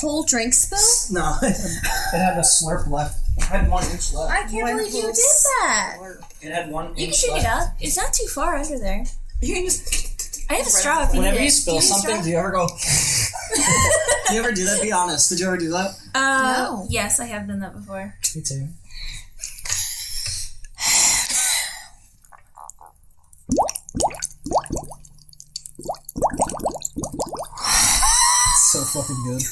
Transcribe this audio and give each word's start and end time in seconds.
whole 0.00 0.22
drink 0.24 0.54
spill? 0.54 0.78
No, 1.10 1.36
it 1.42 1.54
had 2.12 2.36
a 2.38 2.42
slurp 2.42 2.88
left. 2.90 3.18
It 3.38 3.44
had 3.44 3.68
one 3.70 3.84
inch 3.90 4.12
left. 4.12 4.32
I 4.32 4.48
can't 4.48 4.66
believe 4.76 4.92
you 4.92 5.02
did 5.02 5.14
that. 5.14 5.96
It 6.42 6.52
had 6.52 6.70
one 6.70 6.88
inch. 6.90 6.98
You 6.98 7.04
can 7.06 7.08
inch 7.08 7.16
shake 7.16 7.30
left. 7.32 7.44
it 7.44 7.48
up. 7.50 7.68
It's 7.80 7.96
not 7.96 8.12
too 8.12 8.26
far 8.26 8.56
under 8.56 8.78
there. 8.78 9.04
You 9.40 9.54
can 9.54 9.64
just. 9.64 10.44
I 10.50 10.54
have 10.54 10.66
a 10.66 10.70
straw 10.70 11.02
if 11.04 11.12
you 11.12 11.18
Whenever 11.20 11.36
need 11.36 11.42
you 11.42 11.48
it. 11.48 11.52
spill 11.52 11.74
Do 11.78 11.84
you 11.84 11.92
something, 11.92 12.22
do 12.22 12.30
you 12.30 12.38
ever 12.38 12.50
go? 12.50 12.66
do 14.28 14.34
you 14.34 14.40
ever 14.40 14.52
do 14.52 14.64
that? 14.64 14.80
Be 14.82 14.90
honest. 14.92 15.28
Did 15.28 15.40
you 15.40 15.46
ever 15.46 15.58
do 15.58 15.68
that? 15.70 15.90
Uh, 16.14 16.54
No. 16.56 16.86
Yes, 16.88 17.20
I 17.20 17.26
have 17.26 17.46
done 17.46 17.60
that 17.60 17.74
before. 17.74 18.14
Me 18.34 18.40
too. 18.42 18.68
So 28.70 28.80
fucking 28.84 29.22
good. 29.24 29.42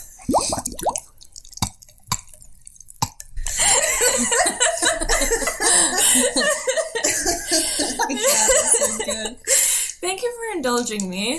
Thank 10.16 10.32
you 10.32 10.32
for 10.32 10.56
indulging 10.56 11.10
me. 11.10 11.34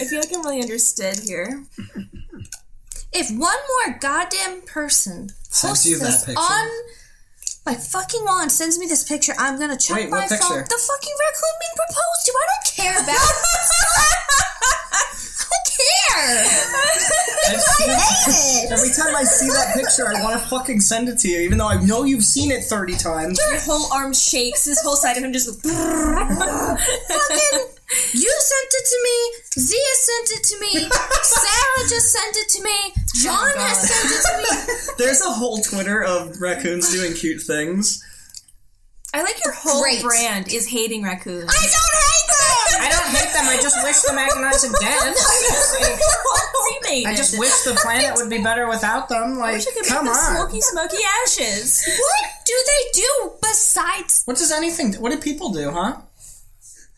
I 0.00 0.04
feel 0.04 0.18
like 0.18 0.34
I'm 0.34 0.42
really 0.42 0.60
understood 0.60 1.16
here. 1.20 1.62
If 3.12 3.30
one 3.30 3.38
more 3.86 3.98
goddamn 4.00 4.62
person 4.62 5.28
Sends 5.48 5.60
posts 5.62 5.86
you 5.86 5.96
that 6.00 6.06
this 6.06 6.24
picture. 6.24 6.40
on 6.40 6.68
my 7.64 7.74
fucking 7.74 8.24
wall 8.24 8.40
and 8.42 8.50
sends 8.50 8.80
me 8.80 8.88
this 8.88 9.04
picture, 9.08 9.32
I'm 9.38 9.60
gonna 9.60 9.76
check 9.76 9.96
Wait, 9.98 10.10
my 10.10 10.22
what 10.22 10.28
phone. 10.28 10.38
picture? 10.38 10.66
The 10.68 10.82
fucking 10.88 11.14
raccoon 11.22 11.54
being 11.62 11.76
proposed 11.76 12.26
to. 12.26 12.32
I 12.34 12.46
don't 12.50 12.66
care 12.74 12.98
about. 13.04 13.30
I. 16.14 16.46
I've 17.48 17.60
seen 17.60 17.90
hate 17.90 18.64
it. 18.64 18.72
Every 18.72 18.90
time 18.90 19.14
I 19.14 19.22
see 19.24 19.46
that 19.48 19.74
picture, 19.74 20.08
I 20.08 20.22
want 20.22 20.40
to 20.40 20.46
fucking 20.48 20.80
send 20.80 21.08
it 21.08 21.18
to 21.20 21.28
you, 21.28 21.38
even 21.40 21.58
though 21.58 21.68
I 21.68 21.80
know 21.82 22.02
you've 22.04 22.24
seen 22.24 22.50
it 22.50 22.64
30 22.64 22.96
times. 22.96 23.38
Your 23.50 23.60
whole 23.60 23.92
arm 23.92 24.12
shakes. 24.12 24.64
This 24.64 24.82
whole 24.82 24.96
side 24.96 25.16
of 25.16 25.22
him 25.24 25.32
just. 25.32 25.62
fucking 25.66 25.76
you 28.12 28.34
sent 28.40 28.74
it 28.74 28.84
to 28.86 28.98
me. 29.04 29.30
Zia 29.62 29.94
sent 29.94 30.30
it 30.32 30.42
to 30.44 30.58
me. 30.60 30.88
Sarah 31.22 31.88
just 31.88 32.10
sent 32.12 32.36
it 32.36 32.48
to 32.48 32.60
me. 32.64 32.92
John 33.22 33.38
oh 33.38 33.54
has 33.58 33.88
sent 33.88 34.10
it 34.12 34.22
to 34.26 34.38
me. 34.42 34.48
There's 34.98 35.20
a 35.20 35.30
whole 35.30 35.58
Twitter 35.58 36.02
of 36.02 36.40
raccoons 36.40 36.90
doing 36.92 37.14
cute 37.14 37.42
things. 37.42 38.02
I 39.14 39.22
like 39.22 39.38
your 39.44 39.54
whole 39.54 39.82
Great. 39.82 40.02
brand 40.02 40.52
is 40.52 40.66
hating 40.68 41.04
raccoons. 41.04 41.48
I 41.48 41.54
don't 41.54 41.94
hate 42.02 42.28
them. 42.28 42.45
I 42.80 42.88
don't 42.90 43.10
hate 43.10 43.32
them, 43.32 43.46
I 43.48 43.56
just 43.60 43.76
wish 43.82 44.00
the 44.02 44.12
agonized 44.12 44.64
and 44.64 44.74
dead. 44.80 45.14
Cremated. 46.66 47.06
I 47.06 47.14
just 47.16 47.38
wish 47.38 47.52
the 47.62 47.74
planet 47.82 48.12
would 48.16 48.30
be 48.30 48.42
better 48.42 48.68
without 48.68 49.08
them. 49.08 49.38
Like, 49.38 49.54
Wish 49.54 49.66
I 49.68 49.72
could 49.72 49.86
come 49.86 50.04
make 50.04 50.14
the 50.14 50.18
on. 50.18 50.36
Smoky, 50.36 50.60
smoky 50.60 50.98
ashes. 51.22 51.82
What 51.86 52.30
do 52.44 52.54
they 52.66 53.00
do 53.00 53.32
besides 53.42 54.22
What 54.24 54.36
does 54.36 54.52
anything, 54.52 54.94
what 54.94 55.12
do 55.12 55.18
people 55.18 55.50
do, 55.50 55.70
huh? 55.70 55.96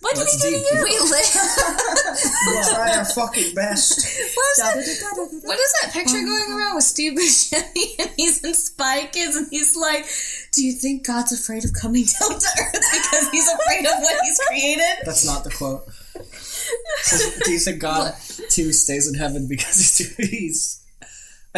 What 0.00 0.14
did 0.14 0.26
That's 0.26 0.44
he 0.44 0.50
do 0.50 0.56
to 0.56 0.76
you? 0.76 0.84
we 0.84 0.98
live? 1.10 2.68
Try 2.70 2.94
our 2.98 3.04
fucking 3.04 3.54
best. 3.54 3.98
What 4.36 4.46
is 4.52 4.56
that? 4.58 5.40
What 5.44 5.58
is 5.58 5.74
that 5.82 5.92
picture 5.92 6.20
going 6.20 6.52
around 6.52 6.76
with 6.76 6.84
Steve 6.84 7.18
Buscemi 7.18 7.98
and 7.98 8.10
he's 8.16 8.44
in 8.44 8.54
Spy 8.54 9.06
Kids 9.06 9.34
and 9.34 9.48
he's 9.50 9.76
like, 9.76 10.06
"Do 10.52 10.64
you 10.64 10.72
think 10.72 11.04
God's 11.04 11.32
afraid 11.32 11.64
of 11.64 11.72
coming 11.72 12.04
down 12.04 12.30
to 12.38 12.46
earth 12.60 12.84
because 12.92 13.28
he's 13.30 13.48
afraid 13.52 13.86
of 13.86 14.00
what 14.00 14.24
he's 14.24 14.40
created?" 14.46 15.04
That's 15.04 15.26
not 15.26 15.42
the 15.42 15.50
quote. 15.50 15.84
Says, 17.02 17.40
do 17.44 17.50
you 17.52 17.58
think 17.58 17.80
God 17.80 18.14
too 18.50 18.72
stays 18.72 19.08
in 19.08 19.14
heaven 19.18 19.46
because 19.48 19.76
he's 19.76 19.96
too 19.96 20.22
he's 20.26 20.80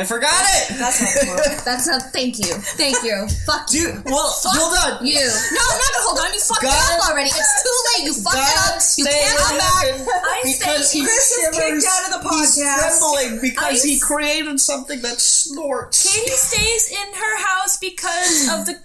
I 0.01 0.05
forgot 0.05 0.33
it! 0.33 0.79
That's 0.81 0.97
not 1.05 1.13
cool. 1.21 1.37
That's 1.69 1.87
a 1.89 2.01
thank 2.09 2.39
you, 2.41 2.55
thank 2.81 2.97
you, 3.05 3.29
fuck 3.45 3.69
you, 3.73 3.93
Dude, 3.93 4.05
well, 4.09 4.33
hold 4.33 4.73
on. 4.81 5.07
you. 5.07 5.21
No, 5.21 5.61
I'm 5.61 5.77
not 5.77 5.91
gonna 5.93 6.07
hold 6.09 6.19
on. 6.25 6.33
You 6.33 6.41
fucked 6.41 6.63
God- 6.65 6.73
it 6.73 6.97
up 6.97 7.11
already. 7.11 7.29
It's 7.29 7.55
too 7.61 7.77
late. 7.93 8.03
You 8.09 8.15
fucked 8.17 8.41
it 8.41 8.59
up. 8.65 8.75
You 8.81 9.05
stays 9.05 9.13
can't 9.13 9.39
come 9.39 9.59
back. 9.61 9.85
heaven 9.85 10.09
I 10.09 10.41
because 10.45 10.91
say 10.91 10.99
he 10.99 11.05
Chris 11.05 11.31
is 11.37 11.49
kicked 11.53 11.85
out 11.85 12.03
of 12.09 12.11
the 12.17 12.23
podcast. 12.29 12.41
He's 12.41 12.65
trembling 12.65 13.33
because 13.45 13.85
I 13.85 13.89
he 13.89 14.01
created 14.01 14.59
something 14.61 15.01
that 15.03 15.21
snorts. 15.21 16.01
Katie 16.09 16.33
stays 16.33 16.91
in 16.91 17.09
her 17.13 17.35
house 17.45 17.77
because 17.79 18.49
of 18.57 18.67
the 18.67 18.81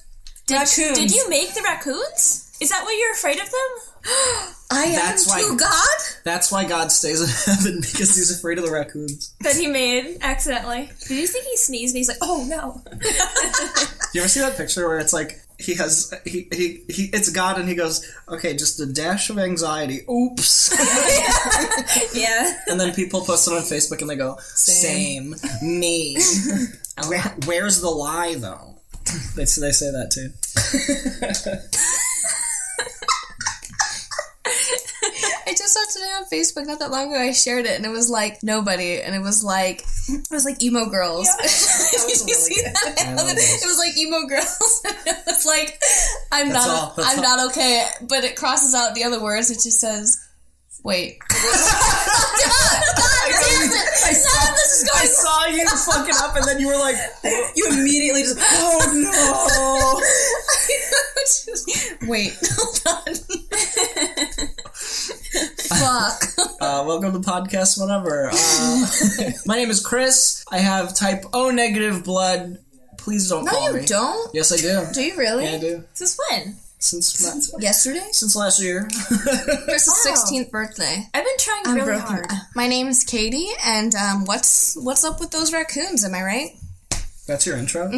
did, 0.47 0.59
Raccoons. 0.59 0.99
Did 0.99 1.11
you 1.15 1.29
make 1.29 1.53
the 1.55 1.61
raccoons? 1.63 2.51
Is 2.61 2.69
that 2.69 2.83
why 2.83 2.95
you're 2.99 3.13
afraid 3.13 3.39
of 3.39 3.49
them? 3.49 3.71
I 4.71 4.85
am 4.85 4.95
That's 4.95 5.27
why- 5.27 5.41
to 5.41 5.55
God. 5.57 5.97
That's 6.23 6.51
why 6.51 6.65
God 6.65 6.91
stays 6.91 7.21
in 7.21 7.27
heaven 7.55 7.81
because 7.81 8.15
he's 8.15 8.35
afraid 8.35 8.57
of 8.57 8.65
the 8.65 8.71
raccoons. 8.71 9.33
That 9.41 9.55
he 9.55 9.67
made 9.67 10.17
accidentally. 10.21 10.89
Did 11.07 11.17
you 11.17 11.27
think 11.27 11.45
he 11.45 11.55
sneezed 11.57 11.93
and 11.93 11.99
he's 11.99 12.07
like, 12.07 12.17
oh 12.21 12.45
no? 12.47 12.81
You 14.13 14.21
ever 14.21 14.29
see 14.29 14.39
that 14.39 14.55
picture 14.55 14.87
where 14.87 14.97
it's 14.99 15.11
like 15.11 15.41
he 15.59 15.75
has 15.75 16.13
he 16.25 16.47
he, 16.53 16.83
he 16.89 17.03
it's 17.11 17.29
God 17.29 17.59
and 17.59 17.67
he 17.67 17.75
goes, 17.75 18.09
okay, 18.29 18.55
just 18.55 18.79
a 18.79 18.85
dash 18.85 19.29
of 19.29 19.37
anxiety. 19.37 20.05
Oops. 20.09 20.71
yeah. 22.15 22.53
and 22.67 22.79
then 22.79 22.93
people 22.93 23.25
post 23.25 23.45
it 23.47 23.51
on 23.53 23.61
Facebook 23.63 23.99
and 24.01 24.09
they 24.09 24.15
go, 24.15 24.37
same, 24.39 25.35
me. 25.61 26.17
Where, 27.09 27.21
where's 27.45 27.81
the 27.81 27.89
lie 27.89 28.35
though? 28.35 28.77
They 29.35 29.43
they 29.43 29.71
say 29.71 29.91
that 29.91 30.11
too. 30.11 30.31
I 35.47 35.51
just 35.51 35.73
saw 35.73 35.79
today 35.93 36.11
on 36.17 36.25
Facebook 36.25 36.65
not 36.65 36.79
that 36.79 36.89
long 36.91 37.11
ago. 37.11 37.19
I 37.21 37.31
shared 37.31 37.65
it 37.65 37.75
and 37.77 37.85
it 37.85 37.89
was 37.89 38.09
like 38.09 38.41
nobody, 38.43 38.99
and 39.01 39.13
it 39.15 39.21
was 39.21 39.43
like 39.43 39.83
it 40.09 40.27
was 40.31 40.43
like 40.45 40.61
emo 40.63 40.85
girls. 40.89 41.27
Did 41.37 41.45
you 42.27 42.33
see 42.35 42.61
that? 42.63 42.95
I 42.99 43.13
love 43.13 43.27
those. 43.27 43.63
It 43.63 43.67
was 43.67 43.77
like 43.77 43.97
emo 43.97 44.27
girls. 44.27 44.81
it 45.05 45.17
was 45.27 45.45
like 45.45 45.79
I'm 46.31 46.49
That's 46.49 46.65
not 46.65 46.69
all- 46.69 46.93
I'm 46.97 47.17
all. 47.19 47.23
not 47.23 47.51
okay, 47.51 47.85
but 48.09 48.23
it 48.23 48.35
crosses 48.35 48.73
out 48.73 48.95
the 48.95 49.03
other 49.03 49.21
words. 49.21 49.51
It 49.51 49.61
just 49.61 49.79
says. 49.79 50.19
Wait. 50.83 51.17
God, 51.29 51.39
God 51.39 52.45
damn 52.45 53.63
it! 53.65 53.73
None 53.73 53.81
of 53.81 53.89
this 53.89 54.05
is 54.05 54.64
I 54.95 55.05
saw 55.05 55.45
you 55.47 55.67
fucking 55.67 56.15
up 56.17 56.35
and 56.35 56.45
then 56.45 56.59
you 56.59 56.67
were 56.67 56.77
like, 56.77 56.95
You 57.55 57.67
immediately 57.71 58.21
just. 58.23 58.37
Oh 58.39 60.01
no 62.01 62.07
Wait, 62.09 62.33
hold 62.43 62.81
on. 62.87 63.15
Fuck. 65.67 66.23
uh, 66.61 66.83
welcome 66.85 67.13
to 67.13 67.19
podcast 67.19 67.79
whatever. 67.79 68.29
Uh, 68.31 69.31
my 69.45 69.55
name 69.55 69.69
is 69.69 69.85
Chris. 69.85 70.43
I 70.51 70.59
have 70.59 70.95
type 70.95 71.25
O 71.33 71.49
negative 71.51 72.03
blood. 72.03 72.59
Please 72.97 73.29
don't 73.29 73.45
No, 73.45 73.51
call 73.51 73.77
you 73.79 73.85
don't. 73.87 74.33
Yes, 74.33 74.51
I 74.51 74.57
do. 74.57 74.85
Do 74.93 75.01
you 75.03 75.15
really? 75.17 75.45
Yeah, 75.45 75.51
I 75.53 75.59
do. 75.59 75.83
Since 75.93 76.17
when? 76.29 76.55
Since 76.77 77.23
last, 77.25 77.55
Yesterday? 77.59 78.05
since 78.11 78.35
last 78.35 78.61
year. 78.61 78.87
Chris's 79.65 80.03
sixteenth 80.03 80.51
birthday. 80.51 81.07
I've 81.13 81.23
been 81.25 81.37
trying 81.39 81.61
I'm 81.65 81.75
really 81.75 81.87
broken. 81.99 82.05
hard. 82.15 82.27
My 82.55 82.67
name's 82.67 83.03
Katie, 83.03 83.47
and 83.65 83.95
um, 83.95 84.25
what's 84.25 84.75
what's 84.75 85.03
up 85.03 85.19
with 85.19 85.31
those 85.31 85.51
raccoons? 85.51 86.03
Am 86.05 86.13
I 86.13 86.21
right? 86.21 86.49
That's 87.27 87.45
your 87.47 87.57
intro. 87.57 87.89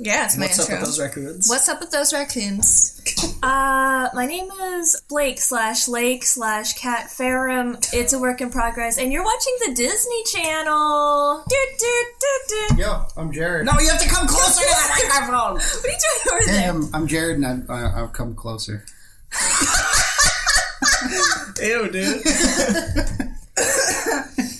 Yeah, 0.00 0.24
it's 0.24 0.36
my 0.36 0.46
What's 0.46 0.58
intro. 0.58 0.58
What's 0.58 0.58
up 0.58 0.70
with 0.70 0.80
those 0.80 0.98
raccoons? 1.00 1.48
What's 1.48 1.68
up 1.68 1.80
with 1.80 1.90
those 1.90 2.12
raccoons? 2.12 2.98
Uh, 3.42 4.08
my 4.14 4.24
name 4.24 4.48
is 4.76 5.02
Blake 5.08 5.40
slash 5.40 5.88
Lake 5.88 6.22
slash 6.22 6.74
Cat 6.74 7.10
Ferrum. 7.10 7.76
It's 7.92 8.12
a 8.12 8.18
work 8.20 8.40
in 8.40 8.50
progress, 8.50 8.98
and 8.98 9.12
you're 9.12 9.24
watching 9.24 9.52
the 9.66 9.74
Disney 9.74 10.22
Channel. 10.26 11.42
Do, 11.48 11.56
do, 11.76 12.04
do, 12.20 12.38
do. 12.76 12.82
Yo, 12.82 13.04
I'm 13.16 13.32
Jared. 13.32 13.66
No, 13.66 13.72
you 13.80 13.88
have 13.88 14.00
to 14.00 14.08
come 14.08 14.28
closer 14.28 14.60
to 14.60 14.66
that 14.68 15.08
microphone. 15.10 15.54
What 15.54 15.84
are 15.84 15.88
you 15.88 15.98
doing 15.98 16.20
over 16.40 16.50
Hey, 16.52 16.60
there? 16.60 16.70
I'm, 16.70 16.94
I'm 16.94 17.06
Jared, 17.08 17.36
and 17.38 17.46
I've, 17.46 17.68
I- 17.70 18.02
I've 18.02 18.12
come 18.12 18.36
closer. 18.36 18.84
Ew, 21.60 21.88
dude. 21.90 22.22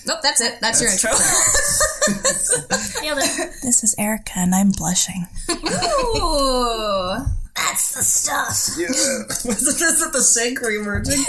Nope, 0.07 0.19
that's 0.23 0.41
it. 0.41 0.61
That's, 0.61 0.81
your 0.81 0.91
intro. 0.91 1.11
Nailed 3.03 3.19
it. 3.23 3.55
This 3.63 3.85
is 3.85 3.95
Erica, 3.99 4.33
and 4.37 4.55
I'm 4.55 4.71
blushing. 4.71 5.27
Ooh, 5.51 7.25
that's 7.55 7.95
the 7.95 8.03
stuff. 8.03 8.49
Wasn't 9.45 9.79
this 9.79 10.03
at 10.03 10.13
the 10.13 10.23
sink 10.23 10.61
reemerging? 10.61 11.23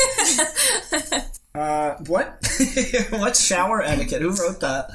uh, 1.55 1.95
what? 2.07 2.39
What's 3.11 3.45
shower 3.45 3.81
etiquette? 3.83 4.21
Who 4.21 4.31
wrote 4.31 4.59
that? 4.61 4.89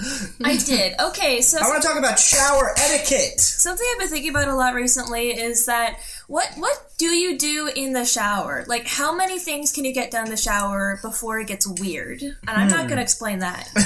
I 0.44 0.56
did. 0.56 0.94
Okay, 1.00 1.40
so 1.40 1.58
I 1.58 1.68
want 1.68 1.80
to 1.82 1.88
talk 1.88 1.98
about 1.98 2.18
shower 2.18 2.74
etiquette. 2.76 3.38
Something 3.40 3.86
I've 3.92 4.00
been 4.00 4.08
thinking 4.08 4.30
about 4.30 4.48
a 4.48 4.56
lot 4.56 4.74
recently 4.74 5.30
is 5.30 5.66
that 5.66 5.98
what 6.28 6.48
what 6.56 6.84
do 6.98 7.06
you 7.06 7.36
do 7.38 7.70
in 7.74 7.92
the 7.92 8.04
shower? 8.04 8.64
Like, 8.66 8.86
how 8.86 9.14
many 9.14 9.38
things 9.38 9.70
can 9.72 9.84
you 9.84 9.92
get 9.94 10.10
done 10.10 10.24
in 10.26 10.30
the 10.30 10.36
shower 10.36 10.98
before 11.02 11.38
it 11.38 11.46
gets 11.46 11.66
weird? 11.80 12.22
And 12.22 12.36
I'm 12.46 12.68
not 12.68 12.86
going 12.88 12.96
to 12.96 13.02
explain 13.02 13.40
that. 13.40 13.68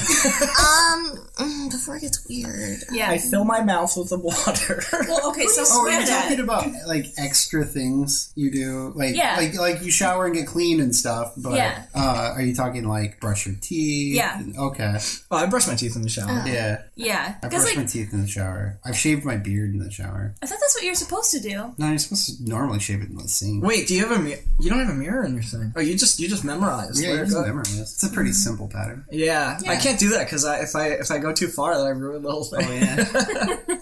Um, 0.62 1.28
mm, 1.36 1.70
before 1.70 1.96
it 1.96 2.00
gets 2.00 2.26
weird. 2.28 2.78
Yeah. 2.92 3.10
I 3.10 3.18
fill 3.18 3.44
my 3.44 3.62
mouth 3.62 3.92
with 3.96 4.10
the 4.10 4.18
water. 4.18 4.82
well, 5.08 5.30
okay, 5.30 5.46
so 5.46 5.64
Oh, 5.66 5.88
are 5.88 6.00
you 6.00 6.06
talking 6.06 6.40
about 6.40 6.66
like 6.86 7.06
extra 7.18 7.64
things 7.64 8.32
you 8.36 8.50
do, 8.50 8.92
like 8.94 9.14
Yeah. 9.16 9.36
like 9.36 9.54
like 9.54 9.82
you 9.82 9.90
shower 9.90 10.26
and 10.26 10.34
get 10.34 10.46
clean 10.46 10.80
and 10.80 10.94
stuff? 10.94 11.32
But 11.36 11.54
Yeah. 11.54 11.84
uh, 11.94 12.32
are 12.36 12.42
you 12.42 12.54
talking 12.54 12.86
like 12.86 13.20
brush 13.20 13.46
your 13.46 13.56
teeth? 13.60 14.16
Yeah. 14.16 14.40
Okay. 14.58 14.98
oh, 15.30 15.36
I 15.36 15.46
brush 15.46 15.66
my 15.66 15.74
teeth 15.74 15.96
in 15.96 16.02
the 16.02 16.08
shower. 16.08 16.42
Yeah. 16.46 16.82
Yeah, 16.94 17.36
I 17.42 17.48
brush 17.48 17.64
like 17.64 17.76
my 17.76 17.84
teeth 17.84 18.12
in 18.12 18.20
the 18.22 18.28
shower. 18.28 18.78
I've 18.84 18.96
shaved 18.96 19.24
my 19.24 19.36
beard 19.36 19.70
in 19.72 19.78
the 19.78 19.90
shower. 19.90 20.34
I 20.42 20.46
thought 20.46 20.58
that's 20.60 20.61
what 20.82 20.86
you're 20.86 20.94
supposed 20.96 21.30
to 21.32 21.40
do. 21.40 21.72
No, 21.78 21.88
you're 21.88 21.98
supposed 21.98 22.38
to 22.38 22.48
normally 22.48 22.80
shave 22.80 23.02
it 23.02 23.08
in 23.10 23.16
the 23.16 23.28
sink. 23.28 23.64
Wait, 23.64 23.86
do 23.86 23.94
you 23.94 24.06
have 24.06 24.18
a 24.18 24.20
mirror? 24.20 24.40
You 24.58 24.70
don't 24.70 24.80
have 24.80 24.88
a 24.88 24.94
mirror 24.94 25.24
in 25.24 25.34
your 25.34 25.42
thing. 25.42 25.72
Oh, 25.76 25.80
you 25.80 25.96
just 25.96 26.18
you 26.18 26.28
just 26.28 26.44
memorize. 26.44 27.00
Yeah, 27.00 27.12
you 27.12 27.18
just 27.20 27.32
go. 27.34 27.42
memorize. 27.42 27.78
It's 27.80 28.02
a 28.02 28.08
pretty 28.10 28.32
simple 28.32 28.68
pattern. 28.68 29.04
Yeah, 29.10 29.58
I 29.68 29.76
can't 29.76 29.98
do 29.98 30.10
that 30.10 30.24
because 30.26 30.44
I, 30.44 30.60
if 30.60 30.74
I 30.74 30.88
if 30.88 31.10
I 31.10 31.18
go 31.18 31.32
too 31.32 31.48
far, 31.48 31.76
then 31.76 31.86
I 31.86 31.90
ruin 31.90 32.22
the 32.22 32.30
whole 32.32 32.44
thing. 32.44 32.66
Oh, 32.68 33.56
Uh, 33.70 33.76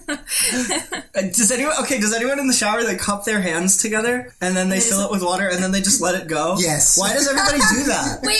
does 1.13 1.51
anyone? 1.51 1.73
Okay, 1.81 1.99
does 1.99 2.13
anyone 2.13 2.39
in 2.39 2.47
the 2.47 2.53
shower 2.53 2.83
they 2.83 2.95
cup 2.95 3.25
their 3.25 3.41
hands 3.41 3.77
together 3.77 4.33
and 4.41 4.55
then 4.55 4.69
they 4.69 4.79
fill 4.79 5.01
it 5.05 5.11
with 5.11 5.23
water 5.23 5.47
and 5.47 5.61
then 5.63 5.71
they 5.71 5.81
just 5.81 6.01
let 6.01 6.15
it 6.19 6.27
go? 6.27 6.55
Yes. 6.59 6.97
Why 6.97 7.13
does 7.13 7.27
everybody 7.27 7.59
do 7.73 7.83
that? 7.91 8.19
Wait, 8.23 8.39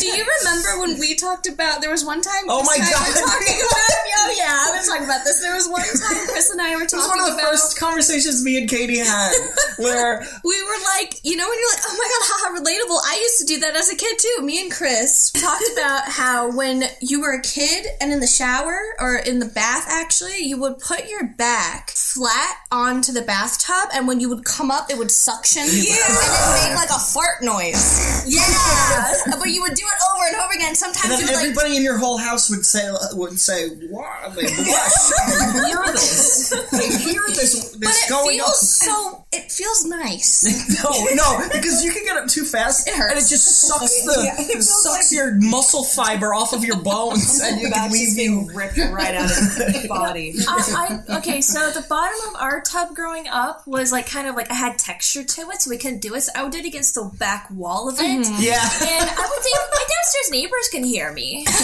do 0.00 0.06
you 0.06 0.24
remember 0.40 0.80
when 0.80 0.98
we 1.00 1.14
talked 1.14 1.48
about? 1.48 1.80
There 1.80 1.90
was 1.90 2.04
one 2.04 2.20
time. 2.20 2.44
Oh 2.48 2.62
Chris 2.66 2.78
my 2.78 2.84
and 2.84 2.84
I 2.84 2.90
God. 2.92 3.06
were 3.08 3.26
talking 3.26 3.56
about. 3.60 3.96
Oh 4.22 4.34
yeah, 4.36 4.64
I've 4.68 4.74
been 4.80 4.86
talking 4.88 5.04
about 5.04 5.24
this. 5.24 5.40
There 5.40 5.54
was 5.54 5.68
one 5.68 5.80
time 5.82 6.26
Chris 6.28 6.50
and 6.50 6.60
I 6.60 6.76
were 6.76 6.82
It 6.82 6.90
talking 6.90 6.98
was 7.00 7.08
one 7.08 7.20
of 7.20 7.26
the 7.26 7.32
about. 7.40 7.50
first 7.52 7.78
conversations 7.78 8.44
me 8.44 8.58
and 8.58 8.68
Katie 8.68 8.98
had 8.98 9.32
where 9.78 10.20
we 10.44 10.56
were 10.62 10.80
like, 10.98 11.16
you 11.24 11.36
know, 11.36 11.48
when 11.48 11.58
you're 11.58 11.72
like, 11.72 11.84
oh 11.86 11.96
my 11.96 12.08
god, 12.08 12.22
how 12.28 12.50
relatable. 12.60 13.00
I 13.06 13.16
used 13.22 13.38
to 13.40 13.46
do 13.46 13.60
that 13.60 13.76
as 13.76 13.90
a 13.90 13.96
kid 13.96 14.18
too. 14.18 14.42
Me 14.44 14.60
and 14.60 14.70
Chris 14.70 15.30
talked 15.32 15.64
about 15.72 16.02
how 16.08 16.54
when 16.54 16.84
you 17.00 17.20
were 17.20 17.32
a 17.32 17.42
kid 17.42 17.86
and 18.00 18.12
in 18.12 18.20
the 18.20 18.26
shower 18.26 18.78
or 18.98 19.16
in 19.16 19.38
the 19.38 19.46
bath, 19.46 19.86
actually, 19.88 20.38
you 20.44 20.60
would 20.60 20.78
put 20.78 21.08
your 21.08 21.24
back 21.38 21.49
flat 21.88 22.56
onto 22.72 23.12
the 23.12 23.22
bathtub, 23.22 23.88
and 23.94 24.06
when 24.08 24.20
you 24.20 24.28
would 24.28 24.44
come 24.44 24.70
up, 24.70 24.90
it 24.90 24.98
would 24.98 25.10
suction. 25.10 25.62
Yeah, 25.64 25.94
and 25.94 26.16
it 26.16 26.68
made 26.68 26.74
like 26.80 26.90
a 26.90 26.98
fart 26.98 27.42
noise. 27.42 28.24
Yeah, 28.26 29.36
but 29.38 29.48
you 29.48 29.62
would 29.62 29.74
do 29.74 29.84
it 29.84 29.98
over 30.14 30.24
and 30.26 30.36
over 30.36 30.52
again. 30.54 30.74
Sometimes 30.74 31.04
and 31.04 31.12
then 31.12 31.20
you 31.20 31.26
would 31.26 31.34
like. 31.34 31.42
everybody 31.44 31.76
in 31.76 31.82
your 31.82 31.98
whole 31.98 32.18
house 32.18 32.50
would 32.50 32.64
say 32.64 32.88
would 33.12 33.38
say 33.38 33.68
what 33.88 34.34
they 34.34 34.42
blush. 34.54 35.12
I 35.18 35.66
hear 35.66 35.82
this. 35.92 36.52
I 36.72 36.98
hear 37.10 37.22
this. 37.28 37.70
But 37.76 37.80
This 37.80 38.06
it 38.06 38.10
going 38.10 38.36
feels 38.38 38.48
on. 38.48 38.54
so. 38.88 39.16
It 39.32 39.52
feels 39.52 39.84
nice. 39.84 40.70
No, 40.82 40.90
no, 41.14 41.48
because 41.52 41.84
you 41.84 41.92
can 41.92 42.04
get 42.04 42.16
up 42.16 42.26
too 42.26 42.44
fast, 42.44 42.88
It 42.88 42.94
hurts. 42.94 43.12
and 43.12 43.18
it 43.20 43.28
just 43.28 43.46
sucks 43.68 44.02
the 44.04 44.34
it 44.56 44.62
sucks 44.62 45.12
your 45.12 45.34
muscle 45.36 45.84
fiber 45.84 46.32
off 46.32 46.52
of 46.52 46.64
your 46.64 46.76
bones, 46.78 47.40
and 47.42 47.60
you 47.60 47.70
can 47.70 47.90
leave 47.92 48.16
you. 48.18 48.50
ripped 48.54 48.78
right 48.78 49.14
out 49.14 49.30
of 49.30 49.74
your 49.74 49.88
body. 49.88 50.34
I, 50.48 51.00
I, 51.08 51.18
okay, 51.18 51.39
so 51.40 51.70
the 51.70 51.86
bottom 51.88 52.18
of 52.28 52.40
our 52.40 52.60
tub 52.60 52.94
growing 52.94 53.26
up 53.28 53.66
was 53.66 53.92
like 53.92 54.06
kind 54.08 54.28
of 54.28 54.34
like 54.36 54.50
I 54.50 54.54
had 54.54 54.78
texture 54.78 55.24
to 55.24 55.50
it, 55.50 55.62
so 55.62 55.70
we 55.70 55.78
couldn't 55.78 56.00
do 56.00 56.14
it. 56.14 56.22
So 56.22 56.32
I 56.34 56.42
would 56.42 56.52
do 56.52 56.58
it 56.58 56.66
against 56.66 56.94
the 56.94 57.10
back 57.18 57.48
wall 57.50 57.88
of 57.88 57.98
it, 57.98 58.02
mm-hmm. 58.02 58.42
Yeah, 58.42 58.62
and 58.62 59.10
I 59.10 59.28
would 59.28 59.42
think 59.42 59.56
my 59.72 59.84
downstairs 59.88 60.30
neighbors 60.30 60.68
can 60.70 60.84
hear 60.84 61.12
me. 61.12 61.44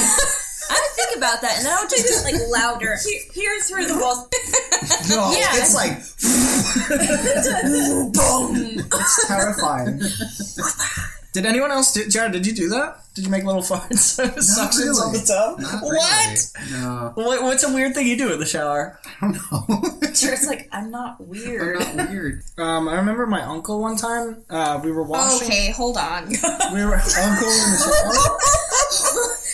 I 0.69 0.75
would 0.75 0.97
think 0.97 1.17
about 1.17 1.43
that, 1.43 1.59
and 1.59 1.67
then 1.67 1.73
I 1.77 1.81
would 1.81 1.91
just 1.91 2.25
get 2.25 2.25
like 2.25 2.41
louder. 2.51 2.97
Here 3.33 3.61
through 3.63 3.87
the 3.87 3.99
wall. 3.99 4.29
no, 5.09 5.31
Yeah. 5.31 5.55
it's 5.55 5.75
like 5.75 5.93
boom. 8.13 8.81
It's 8.93 9.27
terrifying. 9.29 10.01
Did 11.37 11.45
anyone 11.45 11.71
else 11.71 11.93
do? 11.93 12.09
Jared, 12.09 12.33
did 12.33 12.47
you 12.47 12.55
do 12.55 12.71
that? 12.71 13.01
Did 13.15 13.27
you 13.27 13.31
make 13.31 13.45
little 13.45 13.61
farts? 13.61 14.17
Suctions 14.19 14.99
on 15.05 15.13
the 15.13 15.21
tub? 15.21 15.61
Not 15.61 15.83
What? 15.83 16.39
really. 16.59 16.81
No. 16.81 17.13
What? 17.15 17.43
What's 17.43 17.63
a 17.63 17.71
weird 17.75 17.93
thing 17.95 18.07
you 18.07 18.17
do 18.17 18.33
in 18.33 18.41
the 18.41 18.47
shower? 18.47 18.99
I 19.05 19.11
don't 19.21 19.35
know. 19.53 19.99
Jared's 20.15 20.47
like, 20.47 20.67
I'm 20.73 20.91
not 20.91 21.21
weird. 21.21 21.77
I'm 21.83 21.85
weird. 21.89 21.97
not 21.97 22.09
weird. 22.09 22.43
Um, 22.57 22.89
I 22.89 22.95
remember 22.97 23.27
my 23.27 23.43
uncle 23.43 23.83
one 23.83 23.97
time. 23.97 24.45
Uh, 24.49 24.81
we 24.83 24.91
were 24.91 25.03
washing. 25.03 25.47
Okay, 25.47 25.73
hold 25.73 25.99
on. 25.99 26.29
We 26.29 26.85
were 26.87 26.95
uncle 26.95 27.49
in 27.53 27.71
the 27.71 27.79
shower. 27.85 29.37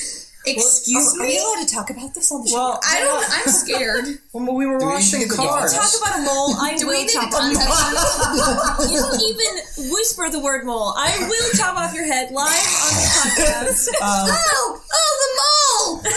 Excuse 0.45 1.15
Are 1.15 1.23
me. 1.23 1.27
We 1.29 1.39
allowed 1.39 1.67
to 1.67 1.73
talk 1.75 1.91
about 1.91 2.15
this 2.15 2.33
on 2.33 2.43
the 2.43 2.49
show? 2.51 2.57
Well, 2.57 2.81
I 2.83 2.99
don't. 3.01 3.25
I'm 3.31 3.47
scared. 3.53 4.05
when 4.33 4.47
we 4.55 4.67
were 4.67 4.79
we 4.79 4.85
washing 4.87 5.21
need 5.21 5.31
to 5.31 5.37
cars. 5.37 5.73
Talk 5.73 5.93
about 6.03 6.19
a 6.19 6.23
mole. 6.23 6.55
I 6.59 6.75
Do 6.77 6.87
will 6.87 6.95
we 6.99 7.03
need 7.05 7.11
chop 7.13 7.33
off 7.33 7.47
your 7.53 7.61
head. 7.63 8.91
You 8.91 8.99
don't 8.99 9.23
even 9.23 9.91
whisper 9.93 10.29
the 10.31 10.41
word 10.41 10.65
mole. 10.65 10.95
I 10.97 11.27
will 11.29 11.51
chop 11.55 11.77
off 11.77 11.95
your 11.95 12.05
head 12.07 12.33
live 12.33 12.49
on 12.51 12.91
the 12.91 13.07
podcast. 13.23 13.89
Um, 14.03 14.29
Oh, 14.35 14.83
oh, 14.93 15.13
the 15.23 15.31
mole! 15.39 16.03
No, 16.03 16.11
no, 16.11 16.17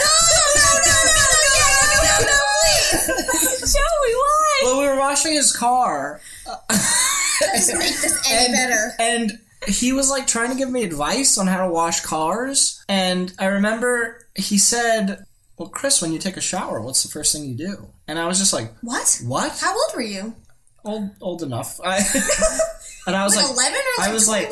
no, 0.56 0.64
no, 0.86 0.98
no, 1.06 1.38
no, 1.54 2.02
no, 2.02 2.16
no, 2.26 2.40
please! 2.66 3.74
Joey, 3.74 4.14
why? 4.16 4.62
well, 4.64 4.80
we 4.82 4.88
were 4.88 4.98
washing 4.98 5.34
his 5.34 5.56
car, 5.56 6.20
Doesn't 7.54 7.78
make 7.78 7.96
this 8.02 8.22
any 8.30 8.54
better. 8.54 8.94
and 9.00 9.40
he 9.68 9.94
was 9.94 10.10
like 10.10 10.28
trying 10.28 10.52
to 10.52 10.56
give 10.58 10.70
me 10.70 10.84
advice 10.84 11.38
on 11.38 11.48
how 11.48 11.66
to 11.66 11.72
wash 11.72 12.02
cars. 12.02 12.84
And 12.90 13.32
I 13.40 13.46
remember 13.48 14.28
he 14.36 14.58
said, 14.58 15.26
"Well, 15.58 15.70
Chris, 15.70 16.02
when 16.02 16.12
you 16.14 16.20
take 16.20 16.38
a 16.38 16.42
shower, 16.42 16.82
what's 16.82 17.04
the 17.04 17.10
first 17.10 17.34
thing 17.34 17.46
you 17.46 17.56
do?" 17.56 17.88
And 18.08 18.20
I 18.20 18.28
was 18.28 18.38
just 18.40 18.54
like, 18.54 18.72
What? 18.82 19.22
"What? 19.26 19.58
How 19.60 19.74
old 19.74 19.92
were 19.96 20.02
you? 20.02 20.36
Old, 20.84 21.10
old 21.22 21.44
enough?" 21.44 21.80
I, 21.86 21.98
and 23.08 23.16
I 23.16 23.24
was 23.24 23.36
Like 23.36 23.46
like, 23.46 23.54
11 23.56 23.74
or 23.98 24.04
I 24.04 24.14
was 24.14 24.28
like- 24.28 24.50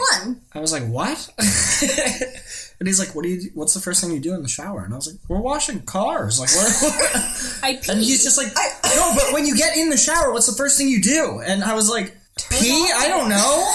I 0.53 0.59
was 0.59 0.71
like, 0.71 0.83
"What?" 0.87 1.29
and 2.79 2.87
he's 2.87 2.99
like, 2.99 3.15
"What 3.15 3.23
do 3.23 3.29
you? 3.29 3.41
Do? 3.41 3.49
What's 3.53 3.73
the 3.73 3.79
first 3.79 4.01
thing 4.01 4.11
you 4.11 4.19
do 4.19 4.33
in 4.33 4.41
the 4.41 4.47
shower?" 4.49 4.83
And 4.83 4.93
I 4.93 4.97
was 4.97 5.07
like, 5.11 5.19
"We're 5.27 5.39
washing 5.41 5.81
cars." 5.81 6.39
Like, 6.39 6.49
what? 6.55 7.59
I 7.63 7.75
pee. 7.81 7.91
And 7.91 7.99
he's 8.01 8.23
just 8.23 8.37
like, 8.37 8.47
no, 8.95 9.13
but 9.15 9.33
when 9.33 9.45
you 9.47 9.55
get 9.55 9.77
in 9.77 9.89
the 9.89 9.97
shower, 9.97 10.31
what's 10.33 10.47
the 10.47 10.53
first 10.57 10.77
thing 10.77 10.87
you 10.89 11.01
do? 11.01 11.41
And 11.45 11.63
I 11.63 11.73
was 11.75 11.89
like, 11.89 12.15
pee? 12.51 12.89
I 12.95 13.07
don't 13.07 13.29
know. 13.29 13.73